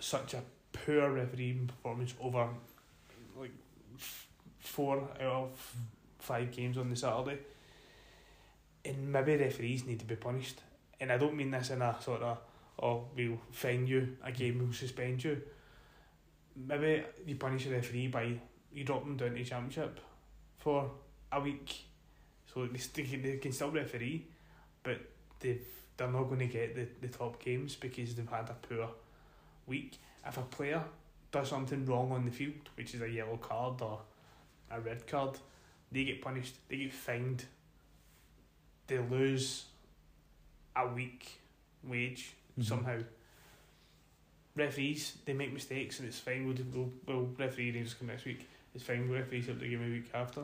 such 0.00 0.34
a 0.34 0.42
poor 0.72 1.10
refereeing 1.12 1.66
performance 1.66 2.14
over 2.20 2.48
four 4.64 5.08
out 5.20 5.32
of 5.32 5.76
five 6.18 6.50
games 6.50 6.78
on 6.78 6.90
the 6.90 6.96
Saturday. 6.96 7.38
And 8.84 9.12
maybe 9.12 9.36
referees 9.36 9.86
need 9.86 10.00
to 10.00 10.04
be 10.04 10.16
punished. 10.16 10.60
And 11.00 11.12
I 11.12 11.18
don't 11.18 11.36
mean 11.36 11.50
this 11.50 11.70
in 11.70 11.82
a 11.82 11.96
sort 12.00 12.22
of, 12.22 12.38
oh, 12.82 13.04
we'll 13.16 13.40
fine 13.50 13.86
you, 13.86 14.16
a 14.24 14.32
game 14.32 14.58
will 14.58 14.72
suspend 14.72 15.22
you. 15.24 15.40
Maybe 16.56 17.04
you 17.26 17.36
punish 17.36 17.66
a 17.66 17.70
referee 17.70 18.08
by 18.08 18.38
you 18.72 18.84
drop 18.84 19.04
them 19.04 19.16
down 19.16 19.34
to 19.34 19.44
championship 19.44 20.00
for 20.58 20.90
a 21.32 21.40
week. 21.40 21.84
So 22.52 22.66
they, 22.66 23.02
they 23.02 23.36
can 23.36 23.52
still 23.52 23.70
referee, 23.70 24.26
but 24.82 25.00
they've, 25.40 25.64
they're 25.96 26.08
not 26.08 26.24
going 26.24 26.40
to 26.40 26.46
get 26.46 26.74
the, 26.74 26.86
the 27.00 27.08
top 27.08 27.42
games 27.42 27.76
because 27.76 28.14
they've 28.14 28.28
had 28.28 28.48
a 28.50 28.56
poor 28.68 28.88
week. 29.66 29.98
If 30.26 30.36
a 30.38 30.42
player 30.42 30.82
does 31.30 31.48
something 31.48 31.84
wrong 31.86 32.12
on 32.12 32.24
the 32.24 32.30
field, 32.30 32.70
which 32.76 32.94
is 32.94 33.02
a 33.02 33.08
yellow 33.08 33.36
card 33.36 33.80
or 33.82 34.00
a 34.74 34.80
red 34.80 35.06
card, 35.06 35.38
they 35.92 36.04
get 36.04 36.20
punished, 36.20 36.54
they 36.68 36.76
get 36.78 36.92
fined, 36.92 37.44
they 38.86 38.98
lose 38.98 39.64
a 40.76 40.86
week 40.88 41.40
wage 41.84 42.32
Mhm. 42.58 42.64
somehow. 42.64 42.98
Referees, 44.56 45.16
they 45.24 45.32
make 45.32 45.52
mistakes 45.52 45.98
and 45.98 46.08
it's 46.08 46.20
fine. 46.20 46.46
We'll, 46.46 46.56
we'll, 46.72 46.92
we'll 47.06 47.28
referee 47.38 47.72
Rangers 47.72 47.94
come 47.94 48.08
next 48.08 48.24
week. 48.24 48.48
It's 48.74 48.84
fine. 48.84 49.08
We'll 49.08 49.18
referee 49.18 49.40
up 49.50 49.58
the 49.58 49.68
game 49.68 49.82
a 49.84 49.90
week 49.90 50.10
after. 50.14 50.42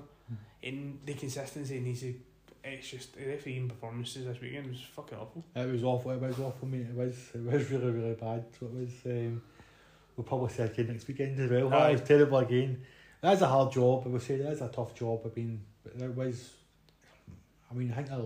And 0.63 0.99
the 1.07 1.15
consistency 1.15 1.81
needs 1.81 2.01
to. 2.01 2.15
It's 2.63 2.89
just 2.91 3.15
the 3.17 3.25
refereeing 3.27 3.69
performances 3.69 4.27
this 4.27 4.41
weekend 4.41 4.67
was 4.69 4.81
fucking 4.95 5.17
awful. 5.17 5.43
It 5.57 5.73
was 5.73 5.83
awful. 5.83 6.11
It 6.11 6.21
was 6.21 6.39
awful, 6.39 6.69
mate. 6.69 6.87
It 6.91 6.95
was. 6.95 7.17
It 7.35 7.43
was 7.43 7.71
really, 7.71 7.91
really 7.91 8.15
bad. 8.15 8.45
So 8.59 8.67
it 8.67 8.73
was. 8.75 8.91
Um, 9.07 9.43
we'll 10.17 10.25
probably 10.25 10.53
see 10.53 10.63
again 10.65 10.89
next 10.89 11.09
weekend 11.09 11.41
as 11.41 11.51
well. 11.51 11.73
Aye. 11.73 11.89
It 11.91 11.93
was 11.93 12.01
terrible 12.03 12.39
again. 12.39 12.83
That's 13.21 13.43
a 13.43 13.47
hard 13.47 13.73
job. 13.73 14.05
I 14.07 14.09
would 14.09 14.23
say 14.23 14.37
that 14.37 14.53
is 14.53 14.63
a 14.63 14.69
tough 14.69 14.95
job. 14.95 15.21
I 15.25 15.39
mean, 15.39 15.61
but 15.85 15.99
there 15.99 16.11
was. 16.11 16.51
I 17.71 17.75
mean, 17.75 17.93
I 17.93 17.97
think 17.97 18.09
they're, 18.09 18.19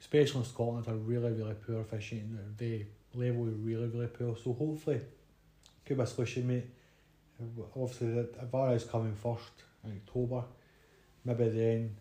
especially 0.00 0.40
in 0.40 0.46
Scotland, 0.46 0.86
are 0.86 0.94
really, 0.94 1.32
really 1.32 1.54
poor 1.54 1.80
officiating. 1.80 2.38
The 2.58 2.84
level 3.14 3.48
is 3.48 3.54
really, 3.54 3.86
really 3.86 4.06
poor. 4.06 4.36
So 4.36 4.52
hopefully, 4.52 5.00
give 5.84 5.98
us 6.00 6.12
a 6.12 6.14
solution, 6.14 6.46
mate. 6.46 6.66
Obviously, 7.74 8.08
the 8.08 8.46
VAR 8.50 8.74
is 8.74 8.84
coming 8.84 9.14
first 9.14 9.50
in 9.84 10.00
October. 10.06 10.44
Maybe 11.24 11.48
then 11.48 11.96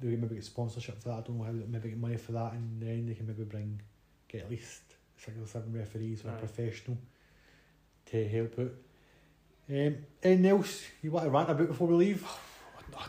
they 0.00 0.16
maybe 0.16 0.34
get 0.34 0.44
sponsorship 0.44 1.02
for 1.02 1.08
that. 1.08 1.18
I 1.18 1.20
don't 1.22 1.38
know 1.38 1.44
how. 1.44 1.52
they 1.52 1.66
Maybe 1.66 1.88
get 1.90 1.98
money 1.98 2.16
for 2.16 2.32
that, 2.32 2.52
and 2.52 2.80
then 2.80 3.06
they 3.06 3.14
can 3.14 3.26
maybe 3.26 3.44
bring 3.44 3.80
get 4.28 4.42
at 4.42 4.50
least 4.50 4.82
six 5.16 5.36
or 5.38 5.46
seven 5.46 5.72
referees 5.72 6.24
or 6.24 6.28
a 6.28 6.32
professional 6.32 6.98
to 8.06 8.28
help 8.28 8.58
out. 8.58 8.72
Um, 9.68 9.96
anything 10.22 10.46
else 10.46 10.82
you 11.02 11.10
want 11.10 11.24
to 11.24 11.30
rant 11.30 11.50
about 11.50 11.68
before 11.68 11.88
we 11.88 11.94
leave? 11.94 12.26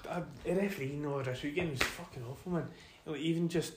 A 0.10 0.24
referee 0.48 0.96
no 1.00 1.22
this 1.22 1.44
weekend 1.44 1.72
was 1.72 1.84
fucking 1.84 2.24
awful, 2.30 2.54
man. 2.54 2.68
Like, 3.06 3.20
even 3.20 3.48
just, 3.50 3.74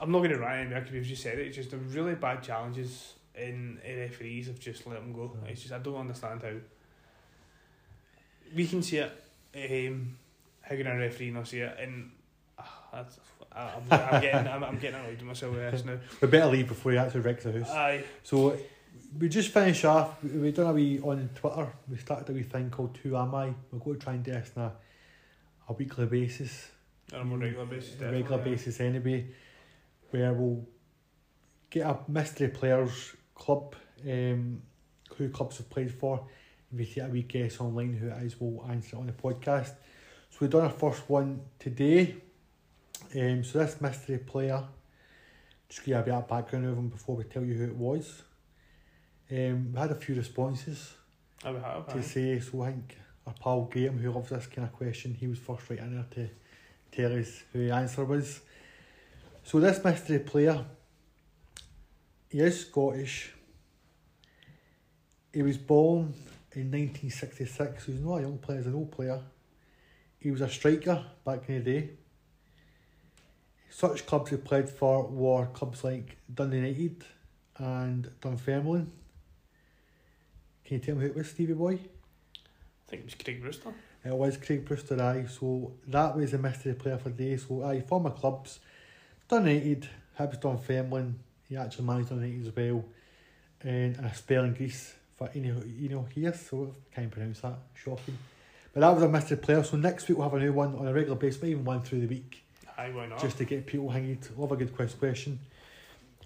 I'm 0.00 0.10
not 0.10 0.18
going 0.18 0.30
to 0.30 0.38
rant 0.38 0.60
anymore 0.62 0.80
because 0.80 0.92
we've 0.94 1.04
just 1.04 1.22
said 1.22 1.38
it. 1.38 1.46
It's 1.46 1.56
just 1.56 1.70
the 1.70 1.76
really 1.76 2.14
bad 2.16 2.42
challenges 2.42 3.14
in 3.34 3.78
in 3.84 3.98
referees 3.98 4.46
have 4.48 4.58
just 4.58 4.86
let 4.86 4.96
them 5.00 5.12
go. 5.12 5.36
It's 5.46 5.60
just 5.62 5.72
I 5.72 5.78
don't 5.78 5.96
understand 5.96 6.42
how 6.42 6.52
we 8.54 8.66
can 8.66 8.82
see 8.82 8.98
it. 8.98 9.12
Um, 9.54 10.16
how 10.62 10.76
can 10.76 10.86
a 10.86 10.96
referee 10.96 11.30
not 11.30 11.46
see 11.48 11.60
it? 11.60 11.76
And 11.78 12.10
that's, 12.92 13.18
I- 13.52 13.72
I'm, 13.76 13.82
I'm 13.90 14.20
getting 14.20 14.48
I'm, 14.52 14.64
I'm 14.64 14.78
getting 14.78 14.98
annoyed 15.00 15.18
with 15.18 15.22
myself 15.22 15.54
with 15.54 15.70
this 15.72 15.84
now. 15.84 15.98
We 16.20 16.28
better 16.28 16.46
leave 16.50 16.68
before 16.68 16.92
you 16.92 16.98
actually 16.98 17.20
wreck 17.20 17.40
the 17.40 17.52
house. 17.60 17.70
Aye, 17.70 18.04
So 18.22 18.56
we 19.18 19.28
just 19.28 19.50
finished 19.50 19.84
off. 19.84 20.22
We 20.22 20.52
done 20.52 20.66
a 20.66 20.72
wee 20.72 21.00
on 21.00 21.28
Twitter. 21.34 21.72
We 21.88 21.96
started 21.98 22.28
a 22.30 22.32
wee 22.32 22.42
thing 22.42 22.70
called 22.70 22.98
Who 23.02 23.16
Am 23.16 23.34
I? 23.34 23.54
We're 23.70 23.78
going 23.78 23.98
to 23.98 24.04
try 24.04 24.14
and 24.14 24.24
do 24.24 24.32
this 24.32 24.50
on 24.56 24.64
a, 24.64 24.72
a 25.68 25.72
weekly 25.74 26.06
basis, 26.06 26.68
on 27.14 27.32
a 27.32 27.36
regular 27.36 27.66
basis. 27.66 28.00
a 28.00 28.04
regular 28.04 28.22
definitely, 28.22 28.50
basis 28.52 28.80
anyway, 28.80 29.26
where 30.10 30.32
we'll 30.32 30.66
get 31.70 31.86
a 31.86 31.98
mystery 32.08 32.48
players 32.48 33.14
club, 33.34 33.74
um, 34.08 34.62
who 35.16 35.28
clubs 35.28 35.58
have 35.58 35.70
played 35.70 35.92
for. 35.92 36.26
If 36.72 36.78
we 36.78 36.86
take 36.86 37.04
a 37.04 37.08
wee 37.08 37.22
guess 37.22 37.60
online 37.60 37.94
who 37.94 38.08
it 38.08 38.22
is, 38.22 38.40
we'll 38.40 38.66
answer 38.70 38.96
it 38.96 39.00
on 39.00 39.06
the 39.06 39.12
podcast. 39.12 39.74
So 40.30 40.38
we've 40.40 40.50
done 40.50 40.62
our 40.62 40.70
first 40.70 41.08
one 41.08 41.42
today. 41.58 42.16
Um, 43.14 43.44
so 43.44 43.58
this 43.58 43.78
mystery 43.80 44.18
player, 44.18 44.64
just 45.68 45.80
give 45.80 45.88
you 45.88 46.00
a 46.00 46.02
bit 46.02 46.14
of 46.14 46.28
background 46.28 46.64
of 46.66 46.78
him 46.78 46.88
before 46.88 47.16
we 47.16 47.24
tell 47.24 47.44
you 47.44 47.54
who 47.54 47.64
it 47.64 47.76
was. 47.76 48.22
Um, 49.32 49.72
we 49.72 49.80
had 49.80 49.90
a 49.90 49.94
few 49.94 50.14
responses 50.14 50.92
I 51.42 51.52
would 51.52 51.62
have. 51.62 51.86
to 51.88 51.98
aye. 51.98 52.02
say, 52.02 52.38
so 52.38 52.62
I 52.62 52.72
think 52.72 52.98
our 53.26 53.32
pal 53.32 53.62
Graham, 53.62 53.98
who 53.98 54.10
loves 54.10 54.28
this 54.28 54.46
kind 54.46 54.68
of 54.68 54.74
question, 54.74 55.14
he 55.14 55.26
was 55.26 55.38
first 55.38 55.70
right 55.70 55.78
in 55.78 55.94
there 55.94 56.06
to 56.16 56.28
tell 56.94 57.18
us 57.18 57.42
who 57.50 57.66
the 57.66 57.74
answer 57.74 58.04
was. 58.04 58.40
So 59.42 59.58
this 59.58 59.82
mystery 59.82 60.18
player, 60.18 60.62
he 62.28 62.40
is 62.40 62.60
Scottish. 62.60 63.32
He 65.32 65.40
was 65.40 65.56
born 65.56 66.12
in 66.52 66.70
1966, 66.70 67.86
so 67.86 67.92
he's 67.92 68.02
not 68.02 68.16
a 68.16 68.20
young 68.22 68.36
player, 68.36 68.58
he's 68.58 68.66
an 68.66 68.74
old 68.74 68.92
player. 68.92 69.20
He 70.18 70.30
was 70.30 70.42
a 70.42 70.48
striker 70.48 71.06
back 71.24 71.48
in 71.48 71.64
the 71.64 71.72
day. 71.72 71.90
Such 73.70 74.04
clubs 74.04 74.30
he 74.30 74.36
played 74.36 74.68
for 74.68 75.06
were 75.06 75.46
clubs 75.46 75.82
like 75.82 76.18
Dundee 76.32 76.58
United 76.58 77.04
and 77.56 78.10
Dunfermline. 78.20 78.92
Can 80.72 80.80
you 80.80 80.86
tell 80.86 80.94
me 80.94 81.02
who 81.02 81.10
it 81.10 81.16
was, 81.16 81.28
Stevie 81.28 81.52
Boy? 81.52 81.72
I 81.72 82.88
think 82.88 83.02
it 83.02 83.04
was 83.04 83.14
Craig 83.14 83.42
Brewster. 83.42 83.74
It 84.06 84.14
was 84.14 84.38
Craig 84.38 84.64
Brewster, 84.64 85.02
aye. 85.02 85.26
So 85.28 85.72
that 85.88 86.16
was 86.16 86.30
the 86.30 86.38
mystery 86.38 86.72
player 86.72 86.96
for 86.96 87.10
the 87.10 87.24
day. 87.24 87.36
So 87.36 87.62
aye, 87.62 87.82
former 87.82 88.08
clubs, 88.08 88.58
United, 89.30 89.86
Hibs, 90.18 90.40
Dunfermline. 90.40 91.18
He 91.46 91.58
actually 91.58 91.84
managed 91.84 92.10
United 92.10 92.46
as 92.46 92.56
well, 92.56 92.86
and 93.60 93.96
a 93.96 94.14
spell 94.14 94.44
in 94.44 94.54
Greece 94.54 94.94
for 95.18 95.28
you 95.34 95.90
know 95.90 96.06
here. 96.14 96.32
So 96.32 96.74
I 96.90 96.94
can't 96.94 97.10
pronounce 97.10 97.40
that. 97.40 97.58
Shocking. 97.74 98.16
But 98.72 98.80
that 98.80 98.94
was 98.94 99.02
a 99.02 99.10
mystery 99.10 99.36
player. 99.36 99.62
So 99.64 99.76
next 99.76 100.08
week 100.08 100.16
we'll 100.16 100.30
have 100.30 100.40
a 100.40 100.42
new 100.42 100.54
one 100.54 100.74
on 100.76 100.88
a 100.88 100.94
regular 100.94 101.16
basis, 101.16 101.42
maybe 101.42 101.52
even 101.52 101.66
one 101.66 101.82
through 101.82 102.00
the 102.00 102.06
week, 102.06 102.42
Aye, 102.78 102.92
why 102.94 103.08
not? 103.08 103.20
just 103.20 103.36
to 103.36 103.44
get 103.44 103.66
people 103.66 103.90
hanging. 103.90 104.22
Love 104.38 104.52
a 104.52 104.56
good 104.56 104.74
quest 104.74 104.98
question. 104.98 105.38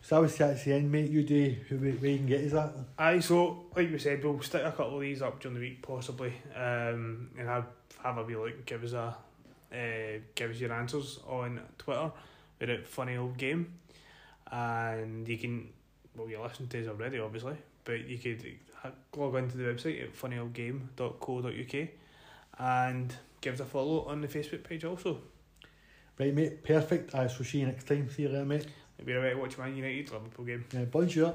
So 0.03 0.17
I 0.17 0.21
was 0.21 0.41
at 0.41 0.63
the 0.65 0.73
end, 0.73 0.91
mate. 0.93 1.11
You 1.11 1.23
do 1.25 1.57
who 1.69 1.79
where 1.79 2.11
you 2.11 2.19
can 2.19 2.27
get 2.27 2.41
is 2.41 2.53
that? 2.53 2.73
Aye, 2.99 3.21
so 3.21 3.65
like 3.75 3.91
we 3.91 3.99
said, 3.99 4.23
we'll 4.23 4.41
stick 4.41 4.63
a 4.65 4.71
couple 4.71 4.97
of 4.97 5.01
these 5.01 5.21
up 5.23 5.41
during 5.41 5.55
the 5.55 5.61
week 5.61 5.83
possibly, 5.83 6.33
um, 6.55 7.31
and 7.39 7.49
have 7.49 7.67
have 8.03 8.19
a 8.19 8.23
wee 8.23 8.37
look, 8.37 8.65
give 8.67 8.85
us 8.85 8.93
a, 8.93 9.17
uh, 9.73 10.21
give 10.35 10.51
us 10.51 10.61
your 10.61 10.73
answers 10.73 11.19
on 11.27 11.61
Twitter. 11.79 12.13
We're 12.61 12.71
at 12.71 12.87
funny 12.87 13.17
auld 13.17 13.37
game, 13.37 13.75
and 14.51 15.29
you 15.29 15.39
can, 15.39 15.69
well, 16.17 16.29
you 16.29 16.41
listen 16.41 16.69
to 16.69 16.83
us 16.83 16.89
already, 16.89 17.19
obviously, 17.19 17.57
but 17.85 18.07
you 18.07 18.19
could 18.19 18.45
log 19.17 19.35
into 19.35 19.57
the 19.57 19.65
website 19.65 20.03
at 20.03 20.15
funnyauldgame.co.uk 20.15 21.89
and 22.59 23.15
give 23.41 23.55
us 23.55 23.61
a 23.61 23.65
follow 23.65 24.05
on 24.05 24.21
the 24.21 24.29
Facebook 24.29 24.63
page 24.65 24.85
also. 24.85 25.19
Right, 26.19 26.33
mate. 26.33 26.65
Perfect. 26.65 27.15
I 27.15 27.27
shall 27.27 27.45
see 27.45 27.59
you 27.59 27.67
next 27.67 27.87
time. 27.87 28.09
See 28.11 28.23
you 28.23 28.29
later, 28.29 28.45
mate. 28.45 28.67
We're 29.05 29.19
about 29.19 29.31
to 29.31 29.37
watch 29.39 29.59
Man 29.59 29.77
United 29.77 30.11
Liverpool 30.11 30.45
game. 30.45 30.65
Uh, 30.75 30.85
bonjour. 30.85 31.35